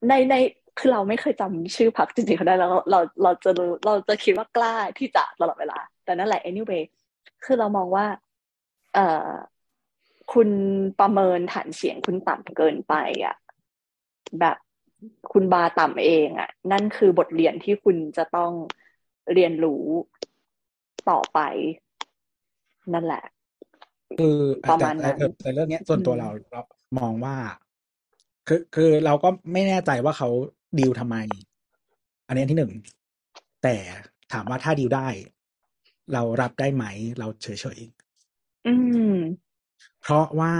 [0.09, 0.35] ในใน
[0.79, 6.83] คือเราไม่เคยจำชื่อพักจริงๆเขาได้แล้วเราเราจะรู้เราจะคิดว่ากล้าที่จะตลอดเวลา แต่นั่นแหละ anyway
[7.45, 8.05] คือเรามองว่า
[8.93, 9.29] เอ่อ
[10.33, 10.49] คุณ
[10.99, 12.93] ประเมินฐานเสียงคุณต่ำเกินไป
[13.25, 13.35] อะ
[14.39, 14.57] แบบ
[15.31, 18.51] คุณบาต่ำเองอะ นั่นคือบทเรียนที่คุณจะต้อง
[19.33, 19.83] เรียนรู้
[21.09, 21.39] ต่อไป
[22.93, 23.23] นั่นแหละ
[24.19, 24.37] คือ
[24.69, 26.61] ประมาณนั้นแต่แต่แต่เรื่องเนี้ยส่วนตัวอืมเราเรา
[26.99, 27.35] มองว่า
[28.47, 30.29] คือคือเราก็ไม่แน่ใจว่าเขา
[30.79, 31.17] ดีลทำไม
[32.27, 32.73] อันนี้อันที่หนึ่ง
[33.63, 33.75] แต่
[34.31, 35.07] ถามว่าถ้าดีลได้
[36.13, 36.85] เรารับได้ไหม
[37.19, 37.47] เราเฉ
[37.77, 37.79] ย
[38.65, 38.73] อื
[39.15, 40.53] มๆเพราะว่า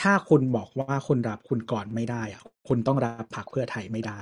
[0.00, 4.20] ถ้าคุณบอกว่าคุณรับคุณก่อนไม่ได้อะ คุณต้องรับพรรคเพื่อไทยไม่ได้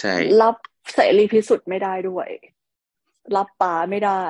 [0.00, 0.54] ใช่ รับ
[0.94, 2.28] เสรีพิสุทธิ์ไม่ได้ด้วย
[3.36, 4.24] รับปาไม่ได้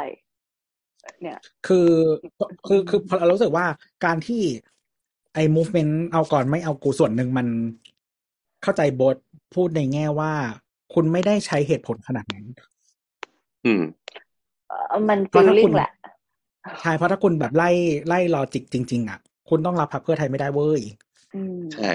[1.22, 1.90] เนี่ยคือ
[2.66, 3.66] คือคือพอเรารู้สึกว่า
[4.04, 4.42] การที่
[5.34, 7.46] ไอ้ movement เอาก่อนไม่เอากูส่วนหนึ่งมัน
[8.62, 9.16] เข้าใจบท
[9.54, 10.32] พูดในแง่ว่า
[10.94, 12.46] คุณไม่ได้ใช้เหตุผลขนาดนั้น
[13.66, 13.82] อืม
[14.68, 15.90] เอ่อมันเพราะฟีลถ้าลิ่คุงณแหละ
[16.80, 17.70] ใช่เพราะถ้าคุณแบบไล่
[18.08, 19.18] ไล่ลอจิกจริง ๆ อะ
[19.48, 20.80] คุณต้องรับพรรคเพื่อไทยไม่ได้เว้ย
[21.34, 21.90] อืมใช่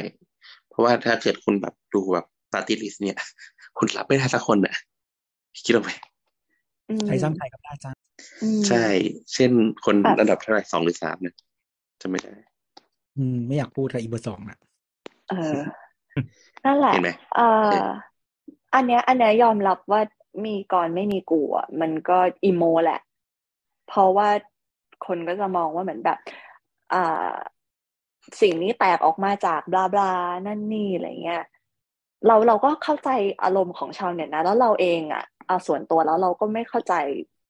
[0.74, 3.18] เพราะว่าถ้าเกิดคุณแบบดูแบบปาร์ตี้ลิสเนี่ย
[3.78, 4.76] คุณรับไม่ได้สักคนน่ะ
[5.66, 5.92] คิดเอาไหม
[6.90, 7.92] อืมไทยสร้างไทยก็ได้จ้า
[8.44, 8.86] อืมใช่
[9.34, 9.52] เช่น
[9.86, 11.36] คนแบบระดับเท่าไหร่สองหรือสามเนี่ย
[12.02, 12.34] จะไม่ได้
[13.18, 14.58] อืม ไม่อยากพูดเลยอีเบอร์สองอะ
[15.30, 15.60] เออ
[16.66, 17.84] นั่นแหละเห็นไหมเอ่อเห็น
[18.74, 20.02] อันเนี้ย อันเนี้ยยอมรับว่า
[20.46, 23.00] มีก่อนไม่มีกูอะมันก็อีโมแหละ
[23.88, 24.30] เพราะว่า
[25.06, 26.18] คนก็จะมองว่าเหมือนแบบ
[26.94, 27.34] อ่า
[28.42, 30.12] สิ่งนี้แตกออกมาจากบลาบลา
[30.48, 31.44] นั่นนี่อะไรเงี้ย
[32.28, 33.10] เราเราก็เข้าใจ
[33.44, 36.94] อารมณ์ของชาวเน็ตนะ แล้วเราเองอะเอาส่วนตัวแล้วเราก็ไม่เข้าใจ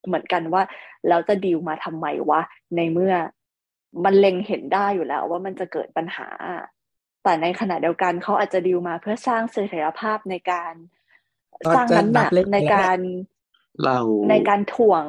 [0.08, 0.64] เหมือนกันว่า
[1.08, 2.42] แล้วจะดีลมาทำไมวะ
[2.76, 3.14] ในเมื่อ
[4.04, 6.28] มันเล็งเห็นได้อยู่แล้ว ว่ามันจะเกิดปัญหา
[7.24, 10.74] แต่ในขณะเดียวกันเขาอาจจะดีลมาเพื่อสร้างเสถียรภาพในการ
[11.66, 13.00] ก็สร้างน้ำหนักจะนับเลขในแล้วแหละการ
[13.84, 15.06] เราในการถ่วง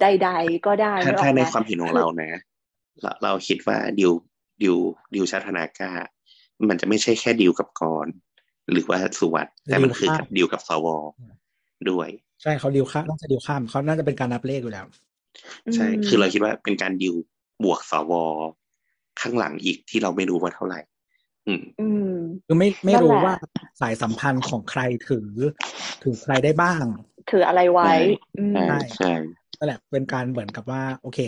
[0.00, 2.40] ใด ๆ ก็ได้ถ้านึกอถ้าอกไหในมความเห็นของคือเรานะ
[3.02, 4.12] เราเราคิดว่าดิว
[4.62, 4.76] ดิว
[5.14, 5.92] ดิวชาติธนากล้า
[6.68, 8.06] มันจะไม่ใช่แค่ดิวกับกร
[8.72, 10.86] หรือว่าสุวัสด์แต่มันคือกับดิวกับสว
[11.90, 12.08] ด้วย
[12.42, 14.86] ใช่เขาดีลข้ามน่าจะดีลข้ามเขาน่าจะเป็นการนับเลขอยู่แล้ว
[15.74, 17.14] ใช่อืมคือเราคิดว่าเป็นการดิว
[17.64, 18.12] บวกสว
[19.20, 20.80] ข้างหลังอีกที่เราไม่รู้ว่าเท่าไหร่
[21.46, 22.14] อืมอืม
[22.46, 23.34] คือไม่ไม่นั่นรู้แหละว่า
[23.80, 25.30] สายสัมพันธ์ของใครถือ
[26.02, 26.84] ถือใครได้บ้าง
[27.30, 27.92] ถืออะไรไว้
[28.38, 29.12] อืมใช่ใช่
[29.58, 31.18] นั่นแหละเป็นการเหมือนกับว่า โอเค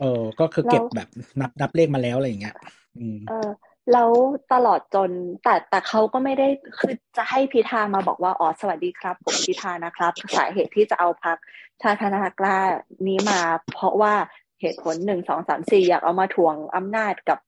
[0.00, 1.08] เออก็คือเก็บแล้วแบบ
[1.40, 2.54] นับนับเลขมาแล้วอะไรอย่างเงี้ย
[2.98, 3.48] อืมเออ
[3.92, 4.10] แล้ว
[4.52, 5.10] ตลอดจน
[5.44, 6.48] แต่แต่เขาก็ไม่ได้
[6.78, 11.36] คือจะให้พิธามาบอกว่าอ๋อสวัสดีครับ ผมพิธานะครับ สาเหตุที่จะเอาพัก
[11.82, 12.58] ชาติพัฒนากล้า
[13.06, 13.40] นี้มา
[13.74, 14.14] เพราะว่า
[14.60, 17.38] เหตุผลหนึ่งสองสามสี่อยากเอามาทวงอำนาจกับ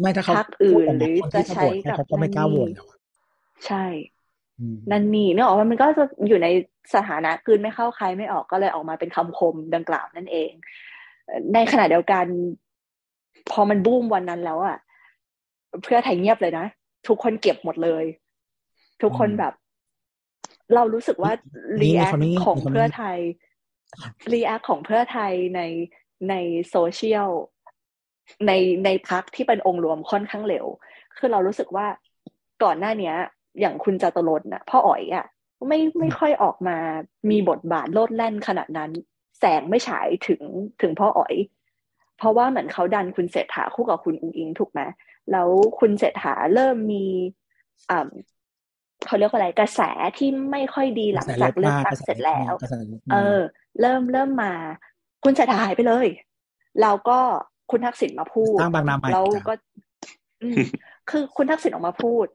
[0.00, 2.98] ไม่ถ้าเขาพรรคอื่นพูดกมาหรือคนจะที่ใช้โหวตให้กับเขาก็ไม่กล้าโหวตนั่นนี่แล้วอะ
[3.66, 3.84] ใช่
[4.60, 6.48] อืมนั่นนี่เนกอะว่ามันก็จะอยู่ใน
[6.94, 10.91] สถานะกลืนไม่เข้าใครไม่ออกก็เลยออกมาเป็นคำคมดังกล่าวนั่นเองเอ่อ
[11.54, 12.26] ในขณะเดียวกัน
[13.50, 14.76] พอมันบูมวันนั้นแล้วอะ
[15.84, 16.66] เพื่อไทยเงียบเลยนะ
[17.08, 18.04] ทุกคนเก็บหมดเลย
[19.02, 19.52] ทุกคนแบบ
[20.74, 21.32] เรารู้สึกว่า
[21.82, 22.12] react
[22.44, 23.18] ของเพื่อไทย
[24.32, 25.60] react ของเพื่อไทยใน
[26.28, 26.34] ใน
[26.70, 27.28] โซเชียล
[28.46, 28.52] ใน
[28.84, 30.66] ในพรรคที่เป็นองค์รวมค่อนข้างเร็ว
[31.18, 31.86] คือเรารู้สึกว่า
[32.62, 33.16] ก่อนหน้าเนี้ย
[33.60, 35.26] อย่างคุณจาตุรนต์น่ะพ่ออ๋อยอะ
[35.68, 36.76] ไม่ไม่ค่อยออกมา
[37.30, 38.90] มีบทบาทโลดแล่นขนาดนั้น
[39.38, 40.42] แสงไม่ฉายถึง
[40.82, 41.34] ถึงพ่ออ๋อย
[42.18, 44.80] เพราะว่าเหมือนเขาดันคุณเศรษฐาคู่กับคุณอุ๊งอิ๊งถูกไหม
[45.32, 45.48] แล้ว
[45.80, 47.06] คุณเศรษฐาเริ่มมี
[47.90, 48.08] อ่า
[49.06, 49.80] เขาเรียกว่าอะไรกระแส
[50.18, 53.40] ที่ไม่ค่อยดีหลังจากเลือกตั้งเสร็จแล้วกระแสลบมาเออ
[53.80, 54.52] เริ่มเริ่มมา
[55.24, 56.06] คุณเศรษฐาหายไปเลย
[56.80, 57.18] แล้วก็
[57.70, 59.54] คุณทักษิณมาพูดสร้างบางนาใหม่แล้วจ้ะก็
[60.42, 60.56] อืม
[61.10, 62.26] คือคุณทักษิณออกมาพูด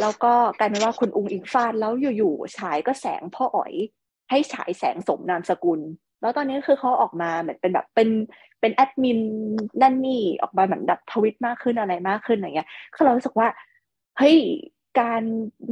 [0.00, 3.72] แล้วก็กลายเป็นว่าคุณอุงอิงฟาดแล้วอยู่ๆฉายก็แสงพ่ออ๋อย
[4.30, 5.80] ให้ฉายแสงสมนามสกุล
[6.20, 8.08] แล้วตอนนี้คือเขาออกมาเหมือนเป็นแบบเป็น
[8.60, 9.20] เป็นแอดมิน
[9.82, 13.48] นั่นนี่ออกมาเหมือนแบบทวิตมากขึ้นอะไรมากขึ้นอะไรเงี้ยคือเรารู้สึกว่า
[14.18, 14.36] เฮ้ย
[15.00, 15.22] การ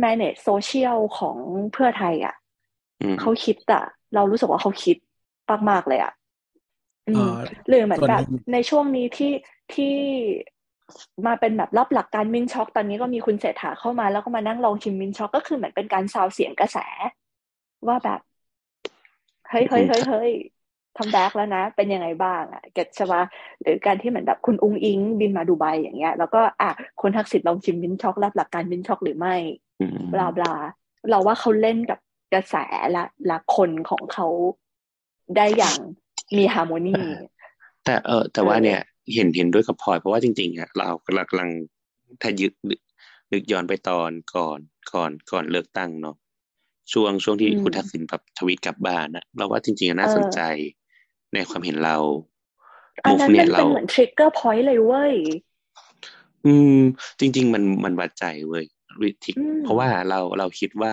[0.05, 1.37] manage โซเชียลของ
[1.73, 2.35] เพื่อไทยอะ
[3.03, 4.97] อืมเขาคิดอะเรารู้สึกว่าเขาคิด
[5.71, 6.13] มากๆเลยอะ
[7.09, 7.35] อืเอ่มอ
[7.69, 9.33] หรือเหมือนส่วนแบบหนึ่งในช่วงนี้ที่
[9.75, 9.95] ที่
[11.27, 16.79] มาเป็นแบบรับหลักการ mint choc ตอนนี้ก็มีคุณเศรษฐาเข้ามาแล้วก็มานั่งลองชิม mint choc ก็คือเหมือนเป็นการซาวเสียงกระแส
[17.87, 18.21] ว่าแบบ
[19.51, 20.31] เฮ้ยเฮ้ยเฮ้ยเฮ้ย
[20.97, 23.23] come back แล้วนะ เป็นยังไงบ้างอะ get ใช่ปะ
[23.61, 26.71] หรือการที่เหมือนแบบคุณอุงอิงบินมาดูไบอย่างเงี้ย แล้วก็อะ
[27.01, 29.35] คุณทักษิณลองชิม mint choc รับหลักการ mint choc หรือไม่
[29.81, 30.53] อืม blah blah
[31.09, 31.99] เราว่าเขาเล่นกับ
[32.33, 32.55] กระแส
[32.91, 34.27] และและคนของเขา
[35.37, 35.77] ได้อย่าง
[36.37, 36.93] มี harmony
[37.85, 38.81] แต่เออแต่ว่าเออเนี่ย
[39.15, 41.49] เห็นเห็นด้วยกับพลอยเพราะว่าจริงๆอะเรากำลัง
[42.23, 42.53] ถ้ายึด
[43.33, 44.59] นึกย้อนไปตอนก่อน
[44.93, 46.17] ก่อนก่อนเลือกตั้งเนาะ
[46.93, 50.41] ช่วงช่วงที่คุณทักษิณแบบทวีตกลับบ้านนะเราว่าจริงๆอะน่าสนใจ
[51.35, 51.97] ในความเห็นเรา
[53.05, 55.15] อันมุกนั้นเนี่มันเราเป็นเหมือน trigger point เลยเว้ย
[56.47, 56.81] อืม
[57.21, 58.65] จริง ๆ มันมันวัดใจเว้ย
[59.03, 60.93] วิธีอืมเพราะว่าเราเราคิดว่า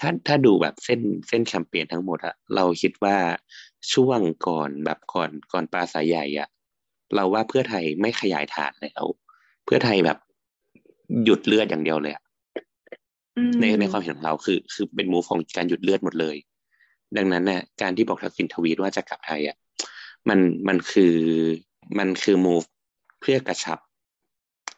[0.00, 3.16] ถ้าถ้าดูแบบเส้นเส้นแคมเปญทั้งหมดอะเราคิดว่า
[3.92, 6.48] ช่วงก่อนแบบก่อนก่อนปราศรัยใหญ่อะ
[7.14, 9.04] เราว่าเพื่อไทยไม่ขยายฐานแล้ว
[9.64, 10.18] เพื่อไทยแบบ
[11.24, 12.29] หยุดเลือดอย่างเดียวเลยอะอืม
[13.60, 16.36] ในในความเห็นของเราคือ คือเป็น move ของการหยุดเลือดหมดเลย
[17.16, 19.56] ดังนั้นเนี่ยการที่บอกทักษิณทวีตว่าจะกลับไทยอะ
[20.28, 20.38] มัน
[20.68, 21.14] มันคือ
[21.98, 22.62] มันคือมูฟ
[23.20, 23.78] เพื่อกระชับ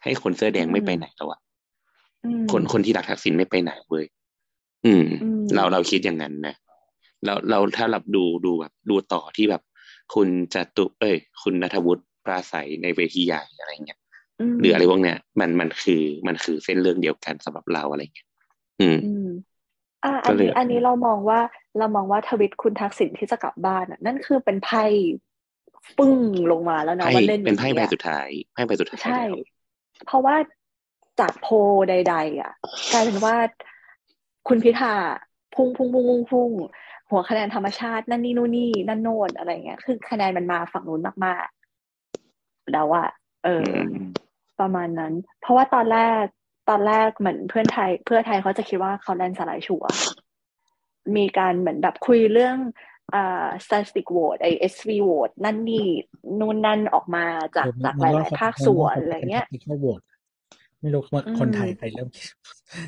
[0.05, 1.41] ให้คนเสื้อแดงไม่ไปไหนแล้วอะ
[2.25, 4.05] อืมคนคนที่รักทักษิณไม่ไปไหนเว้ย
[4.87, 6.55] อืมอืม เราเราคิดอย่างนั้นนะ
[7.25, 9.63] เราเราถ้าเราดูดูแบบดูต่อที่แบบ
[10.15, 13.99] คุณจตุ เอ้ย คุณนัทวุฒิปราศัยในเวทีใหญ่อะไรเงี้ย
[14.51, 18.29] มหรืออะไรพวกเนี้ยมันมันคือมันคือเส้นเรื่องเดียวกันสำหรับเราอะไรเงี้ย
[18.83, 19.29] อืมอืม
[20.05, 21.41] อ่าก็อันเลยนี้อันนี้เรามองว่า
[21.79, 24.85] เรามองว่าทวิตคุณทักษิณที่จะกลับบ้านอะนั่นคือเป็นไพ่
[25.99, 26.21] ปึ้ง
[26.53, 29.37] ลงมาแล้วนะไพ่ว่าเล่นอเป็นย่างไพ่นี้ใบอะสุดท้ายไพ่ใบสุดท้ายใช่แล้ว
[30.07, 30.37] เพราะว่า
[31.21, 31.55] จากโพล
[31.89, 32.53] ใด ๆ อะ
[32.93, 33.37] กลายเป็นว่า
[34.49, 34.95] คุณพิธา
[35.55, 36.51] พุ่งพุ่งพุ่งพุ่งพุ่ง
[37.11, 43.09] หัวคะแนนธรรมชาตินั่นนี่นู่นนี่นั่นโน่นอะไรเงี้ย คือคะแนนมันมาฝั่งนู้นมากๆแล้วอะ
[43.45, 43.93] เอออือม
[44.61, 46.25] ประมาณนั้น เพราะว่าตอนแรก
[46.69, 49.91] ตอนแรกเหมือนเพื่อนไทย เพื่อไทยเขาจะคิดว่าเขาแลนด์สไลด์ชัวร์
[51.17, 52.57] มีการเหมือนแบบคุยเรื่อง
[53.15, 55.87] อ่า statistic vote ไอ SV vote นั่นนี่
[56.41, 57.25] นู่นนั่นออกมา
[57.57, 60.01] จากจากหลายๆภาคส่วนอะไรเงี้ยเขาโหวต
[60.81, 62.09] ไม่รู้ว่าอืมคนไทยใครเริ่ม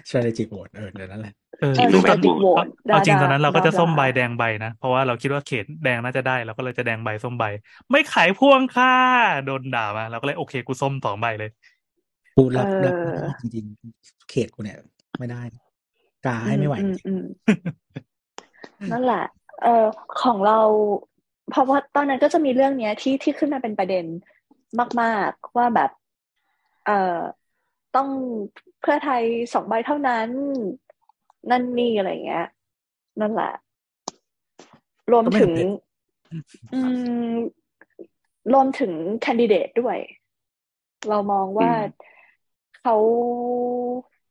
[0.09, 7.45] strategic vote เออเดี๋ยวนั้นแหละเออเออรู้ตแบอนบ static vote เอาจริงตอนนั้นเราก็จะบลาบลาส้มใบแดงใบนะ เพราะว่าเราคิดว่าเขตแดงน่าจะได้เราก็เลยจะแดงใบส้มใบ
[7.91, 8.95] ไม่ขายพ่วงค่ะ
[9.47, 11.51] โดนด่ามาเราก็เลยโอเคกูส้มสองใบเลย
[12.37, 14.79] กูรับเออรับไม่ได้จริงๆเขตกูเนี่ย
[15.19, 15.43] ไม่ได้
[16.27, 17.25] กาให้ไม่ไหวอืมอืม
[18.81, 19.25] อืมนั่นแหละ
[19.63, 19.87] เออ
[20.23, 20.61] ของเรา
[21.51, 24.05] เพราะว่าตอนนั้นก็จะมีเรื่องเนี้ยที่ที่ขึ้นมาเป็นประเด็น
[25.01, 25.91] มาก ๆ ว่าแบบ
[26.87, 27.19] เอ่อ
[27.97, 28.09] ต้อง
[28.81, 30.29] เพื่อไทยสองใบเท่านั้น
[31.51, 32.47] นั่นนี่อะไรเงี้ย
[33.21, 33.53] นั่นแหละ
[35.13, 35.53] รวมถึง
[36.75, 36.81] อื
[37.33, 37.35] ม
[38.53, 38.93] รวมถึง
[39.23, 39.99] แคนดิเดตด้วย
[41.09, 42.13] เรามองว่าอืม
[42.85, 42.97] เขา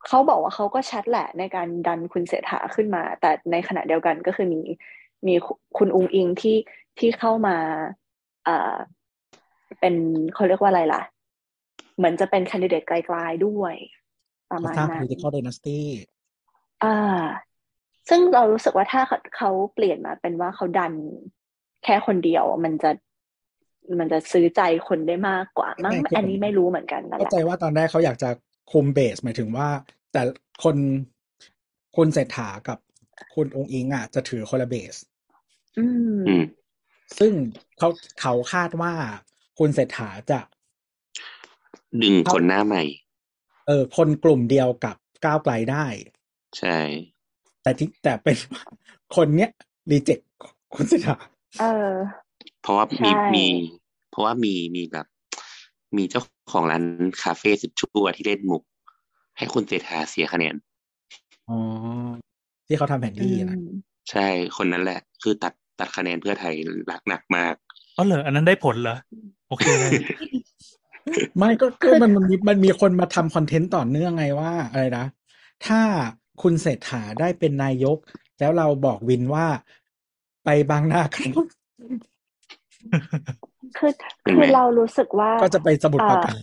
[0.07, 4.61] เขาบอกว่าเขาก็ชัดแหละในการดันคุณเศรษฐาขึ้นมา แต่ในขณะเดียวกันก็คือมี
[5.27, 5.35] มี
[5.77, 6.57] คุณอุงอิงที่
[6.99, 7.57] ที่เข้ามา
[8.45, 8.75] เอ่อ
[9.80, 9.95] เป็น
[10.34, 11.01] เขาเรียกว่าอะไรล่ะ
[11.97, 13.75] เหมือนจะเป็นคนดิเดตไกลๆด้วย
[14.51, 15.80] ประมาณสร้างนั้น political dynasty
[16.84, 17.21] อ่า
[18.09, 20.93] ซึ่งเรารู้สึกว่าถ้าเขาเขาเปลี่ยนมาเป็นว่าเขาดัน
[21.84, 22.91] แค่คนเดียวมันจะ
[23.99, 28.30] มันจะซื้อใจคนได้มากกว่ามั้งไม่คืออัอันนี้ไม่รู้เหมือนกันนั่นแหเข้าละใจว่าตอนแรกเขาอยากจะ
[28.72, 29.69] คุมเบสหมายถึงว่า
[30.11, 30.22] แต่
[30.64, 30.76] คน
[31.95, 32.77] คุณเศรษฐากับ
[33.35, 34.95] คุณองค์อิงอะจะถือคนละเบส
[35.80, 35.85] อื
[36.18, 36.43] มอืม
[37.19, 37.31] ซึ่ง
[37.77, 37.89] เขา
[38.22, 38.93] เขาคาดว่า
[39.60, 40.39] คุณเศรษฐาจะ
[42.01, 42.84] ดึงคนหน้าใหม่
[43.68, 44.95] เออ คนกลุ่มเดียวกับ
[45.26, 45.85] ก้าวไกลได้
[46.60, 46.77] ใช่
[47.61, 48.38] แต่ที่แต่เป็น
[49.15, 49.51] คนเนี้ย
[49.91, 50.19] รีเจ็ค
[50.76, 51.15] คุณเศรษฐา
[51.61, 51.93] เออ
[52.64, 53.45] เพราะว่ามีใช่มี
[54.11, 55.07] เพราะว่ามีมีแบบ
[55.98, 56.22] มีเจ้า
[56.52, 56.84] ของร้าน
[57.23, 58.64] คาเฟ่สุดชั่วที่เล่นมุก
[59.38, 60.56] ให้คุณเศรษฐาเสียคะแนน
[61.49, 61.57] อ๋อ
[62.68, 63.65] ที่เขาทำแผนอืที่นะม
[64.11, 64.27] ใช่
[64.57, 66.53] คนนั้นแหละ คือตัดตัดคะแนนเพื่อไทย
[66.88, 67.53] หนักหนักมาก
[67.98, 68.98] อ๋อเหรออันนั้นได้ผลเหรอ
[69.49, 69.94] โอเคเลย
[71.38, 75.06] ไม่ก็ก็มันมันมีมันมีคนมาทำคอนเทนต์ต่อเนื่องไงว่าอะไรนะ
[75.65, 75.81] ถ้า
[76.41, 77.98] คุณเศรษฐาได้เป็นนายก
[78.40, 79.48] แล้วเราบอกวินว่า
[80.45, 81.45] ไปบางนาครับ
[83.77, 83.91] คือ
[84.23, 86.41] เห็นคืไหมอเรารู้สึกว่าก็จะไปสมุดปราการ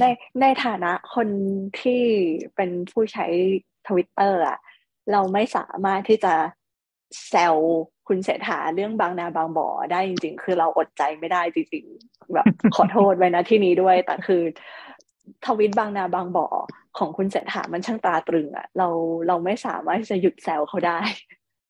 [0.00, 0.04] ใน
[0.40, 1.28] ในฐานะคน
[1.80, 2.02] ที่
[2.56, 3.26] เป็นผู้ใช้
[3.88, 4.58] ทวิตเตอร์อะ
[5.12, 6.34] เราไม่สามารถที่จะ
[7.28, 7.56] แซว
[8.08, 14.42] คุณเศรษฐาเรื่องบางนาบางบ่อได้จริง ๆ คือเราอดใจไม่ได้จริงๆแบบขอโทษไว้นะที่นี้ด้วย แต่คือ
[15.46, 16.46] ทวิตบางนาบางบ่อ
[16.98, 18.88] ของคุณเศรษฐามันช่างตราตรึงอะเรา
[19.28, 20.98] เราไม่สามารถที่จะหยุดแซวเขาได้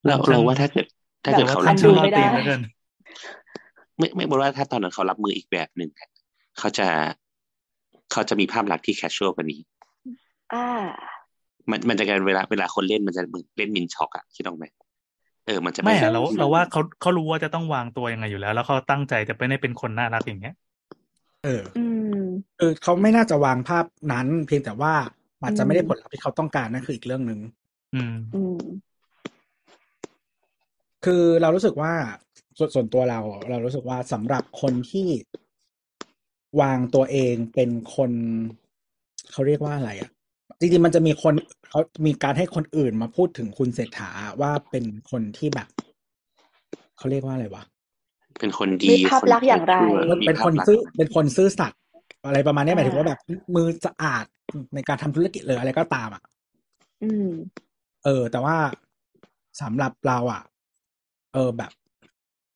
[0.06, 0.86] เราฉันเราว่าถ้าเกิด
[1.24, 2.60] ถ้าเกิดแบบเขาอัรับนฉัดูนมือไม่ได้ตีนแล้วกัน
[4.00, 6.08] ไม่ไม่บอกว่าถ้าตอนนั้นเขารับมืออีกแบบหนึ่งอะ
[6.58, 6.88] เขาจะ
[8.12, 9.60] เขาจะมีภาพลักษณ์ที่แคชชวลกว่านี้
[10.52, 10.64] อ่า
[11.70, 14.64] มันมันจะกลายเป็นเวลาเวลาคนเล่นมันจะเหมือนเล่นมินช็อกอะคิดออกไหม
[15.46, 20.54] เออ มันจะไม่ใช่อะเราเราว่าเขาเขารู้ว่าจะต้องวางตัวยังไงอยู่แล้ว แล้วเขาตั้งใจจะไปได้เป็นคนน่ารักอย่างเงี้ย
[21.44, 22.22] เอออืม
[22.58, 24.94] เออเขาไม่น่าจะวางภาพนั้น เพียงแต่ว่า
[25.42, 27.40] อาจจะไม่ได้อืมผลลัพธ์ที่เขาต้องการนั่นคืออีกเรื่องหนึ่ง
[27.94, 28.56] อืมอืม
[31.04, 31.92] คือเรารู้สึกว่า
[32.58, 35.08] ส่วนส่วนตัวเรา เรารู้สึกว่าสำหรับคนที่
[36.60, 38.10] วางตัวเองเป็นคน
[39.32, 40.10] เขาเรียกว่าอะไรอะ
[40.60, 41.34] จริงๆมันจะมีคน
[41.70, 44.10] เขามีการให้คนอื่นมาพูดถึงคุณเศรษฐา
[44.40, 45.68] ว่าเป็นคนที่แบบ
[46.98, 47.64] เขาเรียกว่าอะไรวะ
[48.40, 51.80] เป็นคนดีมีภาพลักษณ์อย่างไรชั่วมีเป็นภาคพนลักษณ์ซื่อเป็นคนซื่อสัตย์
[52.26, 53.20] อะไรประมาณเนี้ยหมายถึงว่าอ่าแบบ
[53.54, 54.24] มือสะอาด
[54.74, 56.22] ในการทำธุรกิจหรืออะไรก็ตามอะ
[57.02, 57.28] อืม
[58.04, 58.56] เออ แต่ว่า
[59.62, 60.42] สำหรับเราอะ
[61.34, 61.70] เออแบบ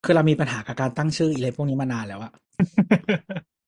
[0.04, 2.32] คือเรามีปัญหากับการตั้งชื่ออะไรพวกนี้มานานแล้วอะ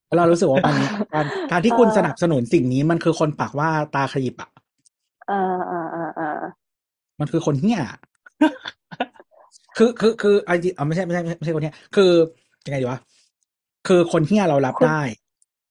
[0.07, 0.77] แล้วเรารู้สึกว่ามัน
[1.13, 4.49] การการที่คุณเออสนับสนุนสิ่งนี้มันคือคนปากว่าตาขยิบอะ
[5.27, 6.39] เออเออเออเออ
[7.19, 7.79] มันคือคนเหี้ย
[9.77, 12.11] คือคือคือไอ้ที่เอาไม่ใช่ไม่ใช่ไม่ใช่คนเหี้ย คือ
[12.65, 12.99] ยังไงดีวะ
[13.87, 15.01] คือคนเหี้ยเรารับคุณได้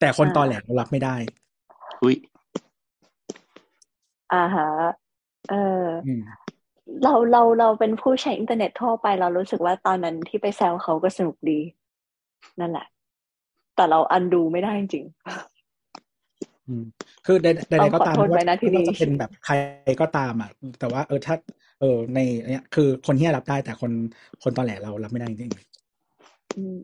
[0.00, 1.16] แต่คนอ่าตอแหลเรารับไม่ได้
[2.02, 2.16] อุ้ย
[4.32, 4.68] อ่าฮะ
[5.50, 6.22] เอออืม
[7.02, 11.60] เราเราเราเป็นผู้ใช้อินเทอร์เน็ตทั่วไป เรารู้สึกว่าตอนนั้นที่ไปแซวเขาก็สนุกดี
[12.60, 12.86] นั่นแหละ
[13.76, 15.04] แต่เราอันดูไม่ได้จริง
[16.66, 16.84] อืม
[17.26, 19.54] คือใดใดต้องๆก็ตามขอโทษไม่ว่าไว้นะที่ไม่ว่านี้จะเป็นแบบใคร
[20.00, 20.50] ก็ตามอะ
[20.80, 21.34] แต่ว่าเออถ้า
[21.80, 22.18] เออใน
[22.50, 23.92] เนี้ยคือคนเหี้ยรับได้แต่คน
[24.42, 25.52] คนตอแหลเรารับไม่ได้จริง
[26.56, 26.78] อืม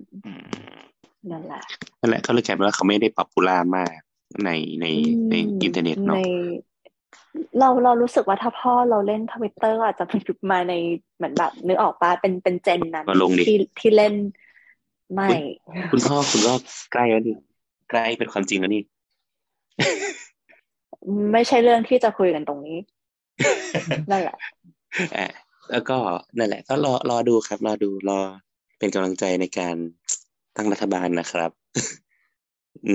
[1.30, 1.62] นั่นแหละ
[2.00, 3.90] นั่นแหละก็เลยกลายเป็นว่าเขาไม่ได้ popular มาก
[4.44, 4.50] ใน
[4.80, 4.86] ใน
[5.30, 6.18] ในอินเทอร์เน็ตในเนาะ
[7.58, 10.20] เราเรารู้สึกว่าถ้าพ่อเราเล่นทวิตเตอร์อาจจะเป็น
[10.50, 10.74] มาใน
[11.16, 14.14] เหมือนแบบนึกออกปะเป็นเป็น gen นั้นมาลงดิที่ที่เล่น
[15.14, 15.28] ไม่
[15.92, 16.54] คุณพ่อคุณก็
[16.92, 17.36] ใกล้แล้วนี่
[17.90, 18.82] ใกล้เป็นความจริงแล้วนี่
[21.32, 22.78] ไม่ใช่เรื่องที่จะคุยกันตรงนี้
[24.10, 24.36] นั่นแหละ
[25.16, 25.28] อะ
[25.72, 25.96] แล้วก็
[26.38, 28.20] นั่นแหละ ก็รอรอดูครับ รอดูรอ
[28.78, 29.76] เป็นกำลังใจในการ
[30.56, 31.50] ตั้งรัฐบาลนะครับ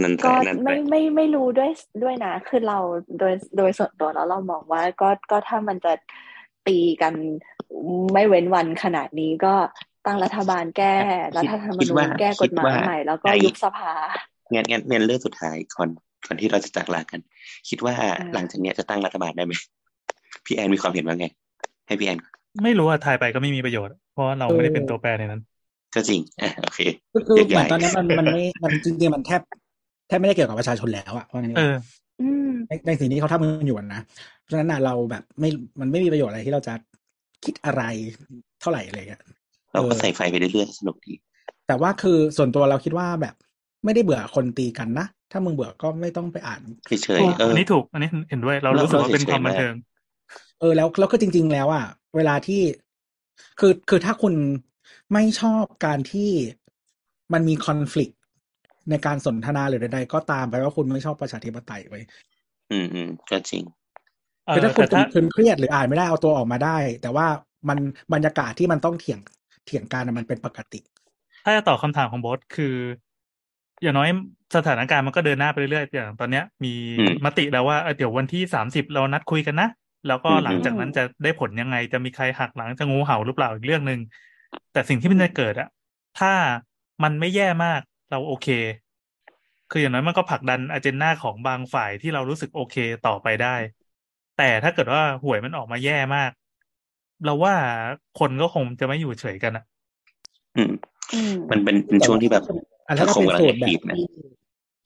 [0.02, 1.72] นั่นแหก็ละนั่นแหไม่ละไม่ไม่รู้ด้วย
[2.04, 2.78] ด้วยนะ คือเรา
[3.20, 5.94] โดยโดยส่วนตัวแล้วเรามองว่าก็ก็ถ้ามันจะ
[6.68, 7.14] ตีกัน
[8.14, 9.54] ไม่เว้นวันขนาดนี้ก็
[10.06, 10.94] ตั้งรัฐบาลแก้
[11.38, 13.94] รัฐธรรมคิดนูว่าญแก้กฎหมายคิดว่าใหม่แล้วก็ไอ้ยุบสภา
[14.54, 15.90] งั้นงั้นงั้นเรื่องสุดท้ายก่อน
[16.28, 17.20] ก่อนที่เราจะจากลากัน
[17.70, 19.54] คิดว่าอ่าหลังจากเนี้ยจะตั้งรัฐบาลได้ไหม
[20.46, 21.28] พี่แอนมีความเห็นว่าไง
[21.88, 22.34] ให้พี่แอนก่อน
[22.64, 25.42] ไม่รู้ว่าทายไปก็ไม่มีประโยชน์ เพราะว่าเราไม่ได้เป็นตัวแปรในนั้น
[25.96, 29.42] ก็จริงอะโอเคๆก็คือแยกเหมือนย้ายตอนนี้มันมันไม่มันจริงๆมันแทบ
[30.08, 31.76] แทบไม่ได้เกี่ยวกับประชาชนแล้วอะเพราะงั้นเออ
[32.22, 34.02] อืมในในสิ่งที่เขาทำกันอยู่อะนะ
[34.42, 36.74] เพราะฉะนั้นน่ะเราแบบไม่มันไม่มีประโยชน์อะไรที่เราจะ
[37.46, 37.84] คิดอะไร
[38.62, 39.22] เท่าไหร่อะไรเงี้ย
[39.74, 41.14] เราก็เออใส่ไฟไปเรื่อยๆสนุกดี
[41.68, 43.36] แต่ว่าคือส่วนตัวเราคิดว่าแบบ
[43.86, 46.62] ไม่ได้เบื่อคนตีกันนะ ถ้ามึงเบื่อก็ไม่ต้องไปอ่าน
[47.04, 49.74] เฉยๆเอออันนี้ถูก อันนี้เห็นด้วย เรารู้สึกว่าเป็นความบันเทิง
[50.60, 51.86] เออแล้วแล้วก็จริง ๆ แล้วอะ
[52.16, 52.62] เวลาที่
[53.60, 54.34] คือคือถ้าคุณ
[55.14, 56.32] ไม่ชอบการที่
[57.34, 58.12] มันมีคอน FLICT
[58.90, 62.04] ในการสนทนาหรือใดๆก็ตามไปว่าคุณไม่ชอบประชาธิปไตยไว้ย
[62.72, 63.64] อืมอืมก็จริง
[64.48, 67.28] เอคืออถ้าคุณแต่ถ้าคุณเครียดหรืออ่านไม่ได้เอาตัวออกมาได้ แต่ว่า
[67.70, 67.78] มัน
[68.14, 69.20] บรรยากาศที่มันต้องเถียง
[69.66, 70.80] เถียงกันอะมันเป็นปกติ
[71.44, 72.76] ถ้าจะตอบคำถามของโบสคือ
[73.82, 74.10] อย่างน้อย
[74.56, 79.70] สถานการณ์มันก็เดินหน้าไปเรื่อยๆอย่างตอนเนี้ย มีอืมมติแล้วว่าเออเดี๋ยววันที่สามสิบเรานัดคุยกันนะ
[80.08, 84.00] แล้วก็อืมหลังจากนั้นจะได้ผลยังไง จะมีใครหักหลังจะงูเห่าหรือเปล่าอีกเรื่องหนึ่ง
[84.74, 85.68] แต่สิ่งที่มันจะเกิดอะ
[86.20, 86.34] ถ้า
[87.04, 87.82] มันไม่แย่มาก
[88.12, 88.48] เราโอเค
[89.72, 92.76] คืออย่างน้อยมันก็ผลักดันอเจนดาของบางฝ่ายที่เรารู้สึกโอเค
[93.08, 93.56] ต่อไปได้
[94.38, 96.32] แต่ถ้าเกิดว่าหวยมันออกมาแย่มาก
[97.26, 97.54] เราว่า
[98.20, 99.64] คนก็คงจะไม่อยู่เฉยกันอะ
[100.58, 100.72] อืม
[101.14, 102.44] อืมมันเป็นเป็นช่วงที่แบบ
[102.88, 104.08] อันถ้าสังคมเป็นกำลังสูตรแบแอคทีฟบนะที่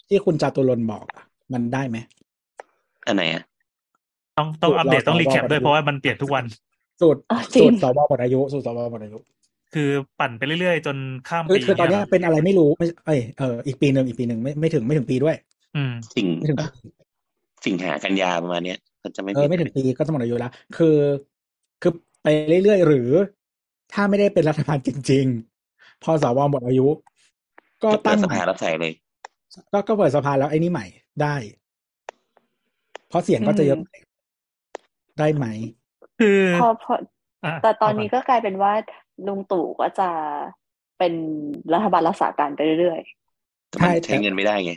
[0.09, 1.23] ที่คุณจาตุรนต์บอกอะ
[1.53, 1.97] มันได้ไหม
[3.07, 3.43] อันไหนอะ
[4.37, 6.45] ต้องต้องสูตรอัปเดตรอต้องสวรีแคปด้วยประยุทธ์เพราะว่ามันเปลี่ยนทุกวัน
[7.01, 9.17] สูตรอะจริสูงตรสวหมดอายุ สูตรสวหมดอายุ
[9.73, 9.89] คือ
[10.19, 10.97] ปั่นไปเรื่อยๆ จน
[11.29, 15.35] ข้ามคือปีคือตอนเนี้ยเยเป็นอะไรไม่รู้ไม่เอ้ยเอออีกปีหนึ่งอีกปีหนึ่งไม่ไม่ถึงไม่ถึงปีด้วย
[15.75, 16.67] อืมสิ่งไม่ถึงปี
[17.65, 20.97] สิ่งหากันยาประมาณเนี้ยก็จะไม่เออไม่ถึงปีก็จะหมดอายุแล้วคือ
[21.81, 21.93] คือ
[22.23, 22.27] ไป
[22.63, 23.09] เรื่อยๆ หรือ
[23.93, 26.87] ถ้าไม่ได้เป็นรัฐบาลจริงๆ พอสวหมดอายุ
[27.83, 28.93] ก็ก็เปิตั้ดงสใหม่ภารับใส่เลย
[29.73, 30.85] ก็ก็เปิดสภาแล้วไอ้นี่ใหม่
[31.21, 31.35] ได้
[33.09, 33.79] เพราะเสียงก็จะเยอะ
[35.19, 35.45] ได้ไหม
[36.19, 36.93] คือพอพอ
[37.45, 38.73] อะแต่ตอนเาก่นี้ก็กลายเป็นว่า
[39.27, 40.09] ลุงตู่ก็จะ
[40.97, 41.13] เป็น
[41.73, 42.99] รัฐบาลรักษาการไปเรื่อย
[43.69, 44.73] แต่มันใช่ใช้เงินไม่ได้ไง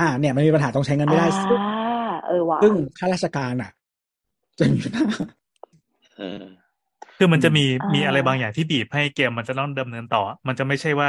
[0.00, 1.60] อ่า เนี่ยมันมีปัญหาต้องใช้เงินๆไม่ได้อ่าซึ่ง
[2.26, 3.70] เออว่ะซึ่งข้าราชการอะ
[4.58, 5.24] จะมีปัญหา
[6.18, 6.42] เออ
[7.18, 11.08] คือมันจะมีอ่ามีมีอะไรบางอย่างที่บีบให้เกมมันจะต้องดำเนินต่อ มันจะไม่ใช่ว่า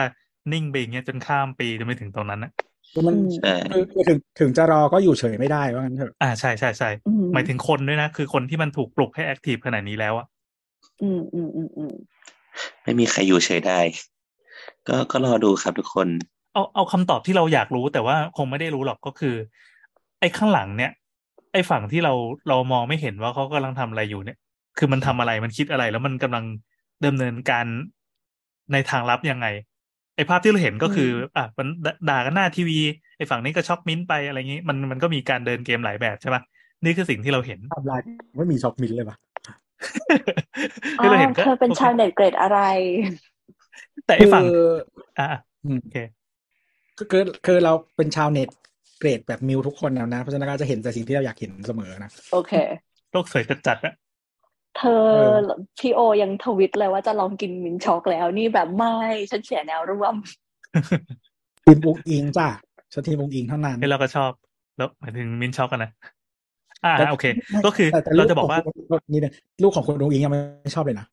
[0.53, 2.51] นิ่งไปอย่างเงี้ยจนข้ามปีจะไม่ถึงตรงนั้นนะ
[2.93, 10.27] คือมันใช่คือคือถึงถึงจะรอก็อยู่เฉยไม่ได้ว่างั้นเถอะอ่าใช่ใช่ใช่อืมหมายถึงคนด้วยนะ คือคนที่มันถูกปลุกให้แอคทีฟขนาดนี้แล้วอะ
[11.01, 11.93] อืมอืมอืมอืม
[12.83, 13.79] ไม่มีใครอยู่เฉยได้
[14.87, 16.07] ก็ก็รอดูครับทุกคน
[16.53, 19.35] เอาเอาคำตอบที่เราอยากรู้แต่ว่าคงไม่ได้รู้หรอกก็คือ
[20.19, 20.91] ไอ้ข้างหลังเนี่ย
[21.53, 22.13] ไอ้ฝั่งที่เรา
[22.49, 24.37] เรามองไม่เห็นว่าเขากำลังทำอะไรอยู่เนี่ย
[24.77, 26.45] คือมันทำอะไรมันคิดอะไร แล้วมันกำลัง
[27.05, 27.65] ดำเนินการ
[28.71, 29.47] ในทางลับยังไง
[30.15, 32.79] ไอ้ภาพที่เราเห็นก็คืออะมันด่าด่ากันหน้าทีวี
[33.17, 36.41] ไอ้ฝั่งนี้ก็ choc mint ไปอะไรอย่างงี้ มันมันก็มีการเดินเกมหลายแบบใช่ปะ
[36.83, 38.01] นี่คือสิ่งที่เราเห็นทำลาย
[38.37, 39.26] ไม่มี choc mint เลยปะอ๋
[40.99, 42.59] คือเราอเห็นก็เธอเป็นโอเคชาวเน็ตเกรดอะไร
[44.05, 44.57] แต่ไอ้ฝั่งคือ
[45.17, 45.97] อะอะอืมโอเค
[46.97, 48.49] คือคือคือเราเป็นชาวเน็ต
[48.99, 52.53] เกรดแบบมิวทุกคนนะนะ เพราะฉะนั้นก็จะเห็นแต่สิ่งที่เราอยากเห็นเสมอนะโอเค
[53.11, 53.93] โลกสวยจัดๆอะ
[54.77, 55.37] เธอเออ
[55.79, 58.95] พี่โอยังทวิตเลยว่าจะลองกิน mint choc แล้ว นี่แบบไม่
[59.31, 60.15] ฉันเสียแนวร่วม
[61.65, 62.47] ทีมอุงอิงจ้ะ
[62.93, 64.31] ฉันทีมอุงอิงเท่านั้นเฮ้ยเราก็ชอบ
[64.77, 65.91] แล้วหมายถึง mint choc กันนะ
[66.85, 69.33] อ่าแต่โอเคไม่ก็คือแต่แต่เราลูจะบอกว่าของคุณนี่นะ
[69.63, 71.05] ลูกของคุณอุงอิงยังไม่ชอบเลยนะ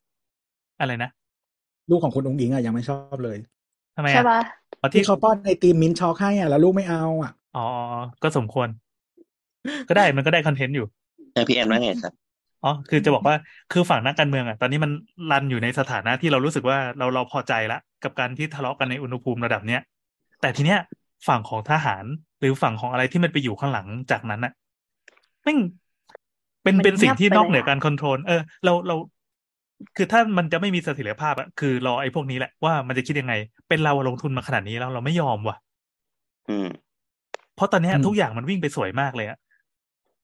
[0.81, 1.11] อะไรนะ
[1.91, 3.37] ลูกของคุณอุงอิงอะยังไม่ชอบเลย
[3.97, 4.41] ทำไมใช่อะปะ
[4.81, 7.67] อ๋อที่ที่เขาป้อนไอติม mint choc ให้อะแล้วลูกไม่เอาอะอ๋อ
[8.23, 8.69] ก็สมควร
[9.89, 10.87] ก็ได้มันก็ได้ content อยู่
[11.33, 12.13] เออพี่แอนว่าไงครับ
[12.65, 13.37] อ๋อคือจะบอกว่า
[13.73, 14.91] คือฝั่งนักการเมืองอะ ตอนนี้มัน
[15.31, 19.81] run อยู่ในสถานะที่เรารู้สึกว่าเราเราพอใจละกับการที่ทะเลาะกันในอุณหภูมิระดับเนี้ย
[20.41, 20.79] แต่ทีเนี้ย
[21.29, 22.05] ฝั่งของทหาร
[22.41, 24.53] หรือฝั่งของอะไรที่มันไปอยู่ข้างหลังจากนั้นน่ะ
[25.45, 25.59] แม่ง
[26.63, 28.35] เป็นมันเป็นสิ่งที่เงียบไปนอกเหนือเลยอะการ control เออ
[28.65, 28.95] เราเรา
[29.97, 33.35] คือถ้ามันจะไม่มีเสถียรภาพอะคือรอไอ้พวกนี้แหละว่ามันจะคิดยังไง
[33.69, 35.57] เป็นเราลงทุนมาขนาดนี้แล้วเราไม่ยอมว่ะ
[36.49, 36.67] อืม
[37.55, 39.39] เพราะตอนเนี้ยอืมทุกอย่างมันวิ่งไปสวยมากเลยอะ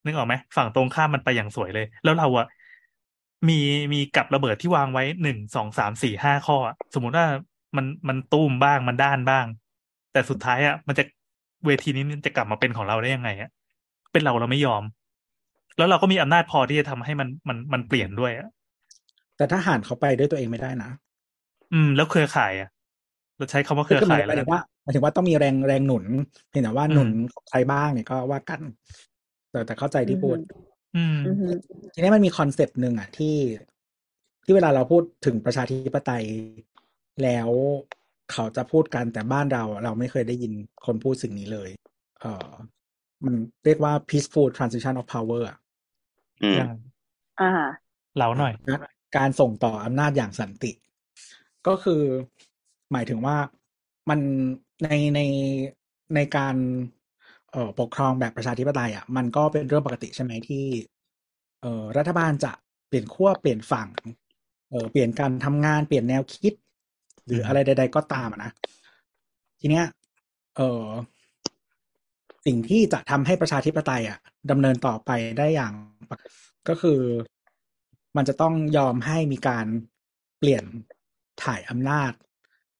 [0.04, 2.46] นึกออกไหมฝั่งตรงข้ามมันไปอย่างสวยเลย แล้วเราอะ
[3.48, 3.54] มี
[3.92, 7.26] มีกับระเบิดที่วางไว้หนึ่งสองสามสี่ห้าข้ออะสมมุติว่า
[7.76, 9.46] มันมันตูมบ้างมันด้านบ้าง
[10.12, 11.02] แต่สุดท้ายอะมันจะ
[11.66, 13.48] เวทีนี้มันจะกลับมาเป็นของเราได้ยังไงอะ
[14.12, 14.82] เป็นเราเราไม่ยอม
[15.76, 18.48] แล้วเราก็มีอำนาจพอที่จะทำให้มันมันมันเปลี่ยนด้วยอะ
[19.36, 20.90] แต่ทหารเขาไปด้วยตัวเองไม่ได้นะ
[21.72, 22.68] อืม แล้วเครือข่ายอะ
[23.36, 26.04] เราใช้คำว่าเครือคือหมาข่ายยหแล้มายวถึกันงว่าหมายถึงว่าต้องมีแรงแรงหนุน
[26.48, 28.60] เพียงแต่ว่าอืมหนุนของใครบ้างเนี่ยก็ว่ากัน
[29.50, 30.36] แต่แต่เข้าใจที่พูด
[30.94, 31.48] อืมอือฮึ
[31.94, 33.36] ทีนี้มันมี concept หนึ่งอะที่
[34.44, 36.24] ที่เวลาเราพูดถึงประชาธิปไตย
[37.22, 37.50] แล้ว
[38.32, 40.52] เขาจะพูดกันแต่บ้านเราอะเราไม่เคยได้ยิน
[40.86, 41.70] คนพูดสิ่งนี้เลย
[42.20, 42.48] เออ
[43.24, 43.34] มัน
[43.64, 45.58] เรียกว่า peaceful transition of power อะ
[46.42, 46.62] อืม
[47.40, 47.48] อ่า
[48.18, 48.80] เราหน่อยการ
[49.16, 50.72] การส่งต่ออำนาจอย่างสันติ
[51.66, 52.02] ก็คือ
[52.92, 53.36] หมายถึงว่า
[54.10, 54.20] มัน
[54.84, 55.20] ในใน
[56.14, 56.56] ในการ
[57.52, 60.64] เอ่อปกครองแบบประชาธิปไตยอะมันก็เป็นเรื่องปกติใช่ไหมที่
[61.60, 62.52] เอ่อรัฐบาลจะ
[62.88, 63.88] เปลี่ยนขั้วเปลี่ยนฝั่ง
[64.70, 66.52] เอ่อเปลี่ยนการทำงานเปลี่ยนแนวคิด
[67.26, 68.50] หรืออะไรใด ๆ ก็ตามอะนะ
[69.60, 69.86] ทีเนี้ย
[70.56, 70.84] เออ
[72.46, 74.18] สิ่งที่จะทำให้ประชาธิปไตยอะ
[74.50, 75.72] ดำเนินต่อไปได้อย่าง
[76.68, 77.00] ก็คือ
[78.16, 79.66] มันจะต้องยอมให้มีการ
[80.38, 80.64] เปลี่ยน
[81.42, 82.12] ถ่ายอำนาจ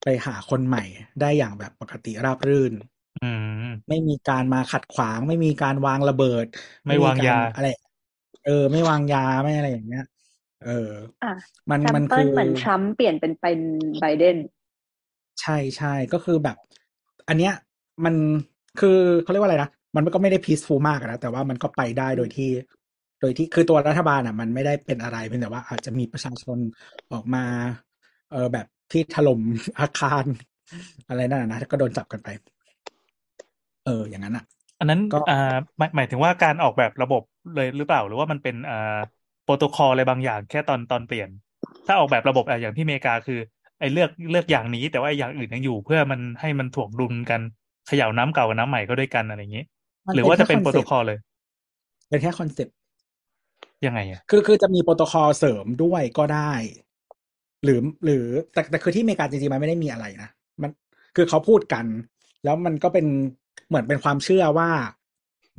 [0.03, 0.83] ไปหาคนใหม่
[1.21, 2.73] ได้อย่างแบบปกติราบรื่น
[3.21, 3.25] อื
[3.63, 6.45] มไม่มีการมาขัดขวาง ไม่มีการวางระเบิด
[6.87, 7.67] ไม่วางยากรอะไร
[8.45, 10.03] เออ ไม่วางยาไม่อะไรอย่างเงี้ย
[10.59, 10.69] เออ
[11.23, 11.33] อะ
[11.71, 13.59] มันแซมมันเปิคืลอเหมือนทรัมป์เปลี่ยนเป็นเป็น
[13.99, 14.37] ไบเดน
[15.41, 16.57] ใช่ใช่ก็คือแบบ
[17.27, 17.53] อันเนี้ย
[18.05, 18.15] มัน
[18.79, 22.49] คือเขาเรียกว่าอะไรนะ มันก็ไม่ได้ peaceful มากอะนะ แต่ว่ามันก็ไปได้โดยที่
[23.21, 26.57] โดยที่คือตัวรัฐบาลอะ มันไม่ได้เป็นอะไร เพียงแต่ว่าอาจจะมีประชาชน
[27.11, 27.43] ออกมา
[28.31, 29.39] เออแบบที่ถล่ม
[29.79, 30.25] อาคาร
[31.07, 32.29] อะไรนั่นนะนะก็โดนจับกันไป
[33.85, 34.45] เออ อย่างนั้นอะ
[34.79, 37.21] อันนั้นก็อ่าหมายหมายถึงว่าการออกแบบระบบ
[37.55, 38.99] เลยหรือเปล่า หรือว่ามันเป็นอ่า
[39.43, 41.29] โปรโตคอลอะไรบางอย่างแค่ตอนตอนเปลี่ยน
[41.87, 43.39] ถ้าออกแบบระบบอะอย่างที่อเมริกาคือ
[43.79, 47.41] ไอ้เลือกเลือกอย่างนี้ แต่ว่าไอ้อย่างอื่นยังอยู่ เพื่อมันให้มันถ่วงดุลกัน
[47.87, 49.63] เขย่าน้ำเก่ากับน้ำใหม่ก็ด้วยกันอะไรอย่างนี้
[50.07, 51.17] มันหรือว่าจะเป็นแค่โปรโต concept คอลเลย
[52.09, 52.75] เป็นแค่ concept
[53.85, 56.53] ยังไงอะคือคือจะมีโปรโตคอลเสริมด้วยก็ได้
[57.63, 60.29] หรือหรือแต่แต่คือที่อเมริกาจริงๆมันไม่ได้มีอะไรนะ
[60.61, 60.71] มัน
[61.15, 61.85] คือเขาพูดกัน
[62.43, 63.05] แล้วมันก็เป็น
[63.67, 64.69] เหมือนเป็นความเชื่อว่า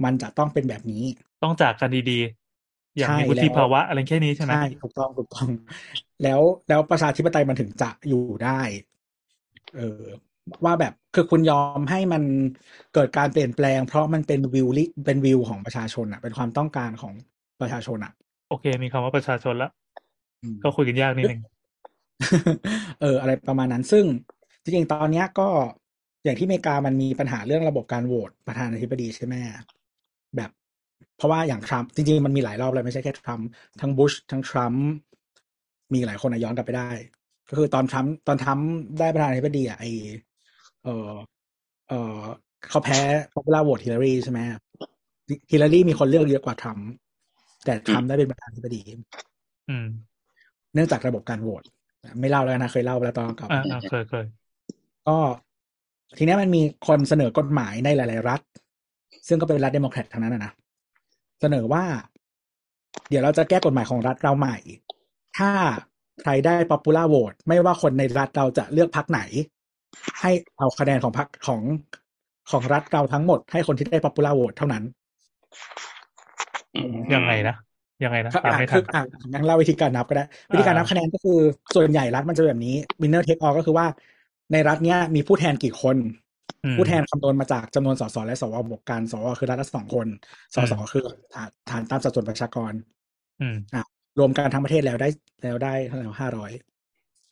[0.05, 1.05] มันจะต้องเป็นแบบนี้
[1.43, 5.49] ต้องจากกันดีๆ อย่างใช่มีวุฒิแล้วภาวะอะไรแค่นี้ใช่ไหมใช่ถูกต้องถูกต้อง
[6.23, 8.61] แล้วแล้วประชาธิปไตยมันถึงจะอยู่ได้
[9.77, 10.03] เออ
[10.65, 12.23] ว่าแบบคือคุณยอมให้มัน
[12.95, 17.15] เกิดการเปลี่ยนแปลง เพราะมันเป็นวิวลิเป็นวิวของประชาชนอะเป็นความต้องการของ
[17.61, 18.13] ประชาชนอะ
[18.49, 19.71] โอเค มีคำว่าประชาชนแล้ว
[20.43, 21.41] อืมก็คุยกันยากนิดนึง
[23.01, 24.05] เออ อะไรประมาณนั้นซึ่ง
[24.63, 25.49] จริงๆตอนเนี้ยก็
[26.25, 29.35] อย่างที่อเมริกามันมีปัญหาเรื่องระบบการโหวตประธานาธิบดีใช่ไหม
[30.37, 30.51] แบบ
[31.17, 33.47] เพราะว่าอย่างทรัมป์จริงๆ มันมีหลายรอบเลยไม่ใช่แค่ทรัมป์
[33.81, 34.87] ทั้งบุชทั้งทรัมป์
[35.95, 36.91] มีหลายคนอะย้อนกลับไปได้
[37.49, 39.85] ก็คือตอนทรัมป์ตอนทรัมป์ได้ประธานาธิบดีอะไอ
[40.85, 41.11] เออ
[41.89, 42.19] เออ
[42.71, 43.01] เขาแพ้
[43.35, 44.41] popular vote ฮิลลารีใช่ไหม
[45.51, 46.89] ฮิลลารีมีคนเลือกเยอะกว่าทรัมป์
[47.65, 48.83] แต่ทรัมป์ได้เป็นประธานาธิบดี
[49.71, 49.87] อืม
[50.75, 51.63] เนื่องจากระบบการโหวต
[52.21, 54.27] ไม่เล่าแล้วนะเคยเล่าไปแล้วตอนเก่าอ่าอ่าเคยเคย
[55.09, 55.19] ก็
[56.17, 58.41] ทีเนี้ยมันมีคนเสนอกฎหมายในหลาย ๆ รัฐ
[59.29, 60.53] ซึ่งก็เป็นรัฐเดโมแครตทั้งนั้นนะนะ
[61.41, 61.85] เสนอว่า
[63.09, 64.57] เดี๋ยวเราจะแก้กฎหมายของรัฐเราใหม่
[65.39, 65.51] ถ้า
[66.23, 69.21] ใครได้ popular vote ไม่ว่าคนในรัฐเราจะเลือกพรรคไหน
[70.21, 71.61] ให้เอาคะแนนของพรรคของ
[72.51, 74.85] ของรัฐเราทั้งหมดให้คนที่ได้ popular vote เท่านั้น
[77.15, 77.57] ยังไงนะ
[78.05, 79.03] ยังไงนะครับตามอะไม่ทัคืนออะ
[79.33, 81.39] งั้นเล่าวิธีการนับก็ได้ วิธีการนับคะแนนก็คือ
[81.75, 83.87] ส่วนใหญ่รัฐมันจะแบบนี้ winner take all ก็คือว่า
[84.53, 85.97] ในรัฐเนี้ยมีผู้แทนกี่คน
[86.65, 90.07] อืมผู้แทนคำนวณมาจากจำนวนสสและสวบวกกันสวคือรัฐละสองคน
[90.55, 91.05] สสอืมคือ
[91.35, 92.73] ฐานฐานตามสัดส่วนประชากร
[93.41, 93.83] อืมอะ
[94.19, 95.09] รวมกันทั้งประเทศแล้วได้
[95.43, 96.53] แล้วได้เท่าไหร่ห้าร้อย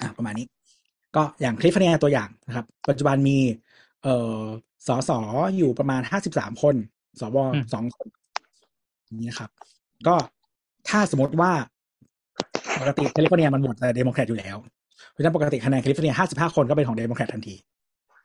[0.00, 0.46] อะประมาณนี้
[1.16, 3.38] ก็อย่างแคลิฟอร์เนียตัวอย่างนะครับ ปัจจุบันมี
[4.02, 4.42] เอ่อ
[4.86, 5.10] สส
[5.58, 6.74] อยู่ประมาณห้าสิบสามคน
[7.20, 8.08] สวอืมสองคน
[9.06, 9.50] อย่างนี้นะครับ
[10.06, 10.14] ก็
[10.88, 11.52] ถ้าสมมติว่า
[12.80, 14.56] ปกติแคลิฟอร์เนียมันหมดแต่เดโมแครตอยู่แล้ว
[15.10, 17.54] เพราะฉะนั้นปกติคะแนนแคลิฟอร์เนียห้าสิบห้าคนก็เป็นของเดโมแครตทันที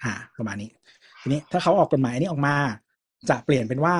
[0.03, 0.69] อ่า ประมาณนี้
[1.21, 2.55] ทีนี้ถ้าเขาออกกฎหมายอันนี้ออกมา
[3.29, 3.95] จะเปลี่ยนเป็นว่า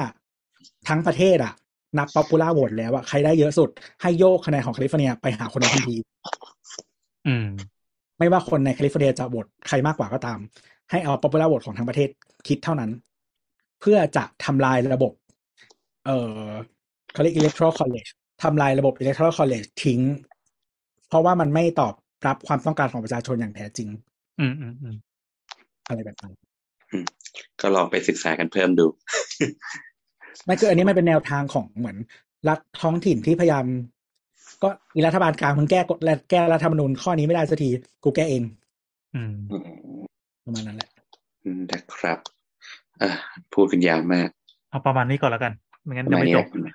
[0.87, 1.53] ทั้งประเทศอะ
[1.97, 3.69] นับ popular vote แล้วอะใครได้เยอะสุด
[4.01, 5.95] ให้โยกคะแนนของแคลิฟอร์เนียไปหาคนนั้นทันที
[7.27, 7.47] อืม
[8.19, 10.39] ไม่ว่าคนในแคลิฟอร์เนียจะโหวตใครมากกว่าก็ตาม
[10.91, 12.09] ให้เอา popular vote ของทั้งประเทศ
[12.47, 12.91] คิดเท่านั้น
[13.81, 15.11] เพื่อจะทำลายระบบ
[16.05, 16.49] เอ่อ
[17.13, 18.09] เขาเรียก electoral college
[18.43, 20.01] ทำลายระบบ electoral college ทิ้ง
[21.07, 21.93] เพราะว่ามันไม่ตอบ
[22.27, 23.89] รับความต้องการของประชาชนอย่างแท้จริง
[24.39, 24.95] อืมอืมอืม
[25.87, 26.33] อะไรแบบนั้น
[27.61, 28.85] ก็ลองไปศึกษากันเพิ่มดู
[30.45, 31.97] ไม่คืออันนี้มันเป็นแนวทางของเหมือน
[32.47, 33.65] รัฐท้องถิ่นที่พยายาม
[34.63, 37.69] ก็มีรัฐบาลกลางมึงแก้กฎและแก้รัฐธรรมนูญข้อนี้ไม่ได้สักที
[38.03, 38.43] กูแก้เอง
[39.15, 39.63] อืมอืม
[40.45, 40.89] ประมาณนั้นแหละ
[41.43, 42.17] อืมนะครับ
[43.01, 43.09] อะ
[43.53, 44.29] พูดกันยาวมาก
[44.69, 45.53] เอาประมาณนี้ก่อนแล้วกัน
[45.83, 46.73] ไม่งั้นประยังมาณไม่นี้จแหบละ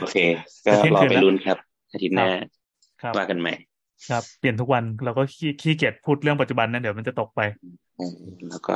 [0.00, 0.16] โอเค
[0.64, 1.56] ก็จะเที่ยงรอคืนไปแล้วลุ้นครับ
[1.92, 2.28] อาทิตย์หน้า
[3.02, 3.52] ครับว่ากันใหม่
[4.10, 7.40] ครับ เปลี่ยนทุกวันเราก็ขี้ขี้เกียจพูดเรื่องปัจจุบันนั่นเดี๋ยวมันจะตกไป
[7.98, 8.14] อืม
[8.50, 8.74] แล้วก็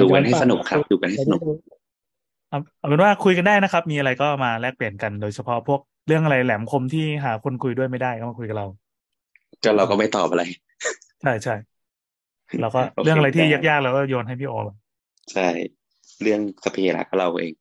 [0.00, 1.40] ดูกันให้สนุกครับดูกันให้สนุก
[2.50, 8.66] เอาเอาเป็นว่าคุยกันได้นะครับ มีอะไรก็มาแลกเปลี่ยนกันโดยเฉพาะพวก เรื่องอะไรแหลมคมที่หาคนคุยด้วยไม่ได้ก็มาคุยกับเรา
[9.64, 10.42] ก็เราก็ไม่ตอบอะไร
[11.22, 11.54] ใช่ใช่
[12.60, 14.76] เราก็โอเคเรื่องอะไรที่ได้ยากๆเราก็โยนให้พี่โอเลย
[15.32, 15.48] ใช่
[16.22, 17.52] เรื่องสพเพระก็เราเอง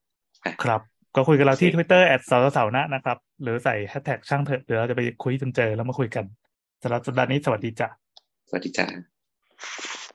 [0.46, 0.82] อะครับ
[1.16, 6.26] ก็คุยกับเราที่โอเค Twitter แอดสาวสาวนะนะครับ หรือใส่แฮชแท็กช่างเถอะเดี๋ยวเราจะไปคุยจนเจอแล้วมาคุยกัน
[6.84, 7.88] สำหรับสัปดาห์นี้สวัสดีจ้ะ
[8.50, 8.86] สวัสดีจ้า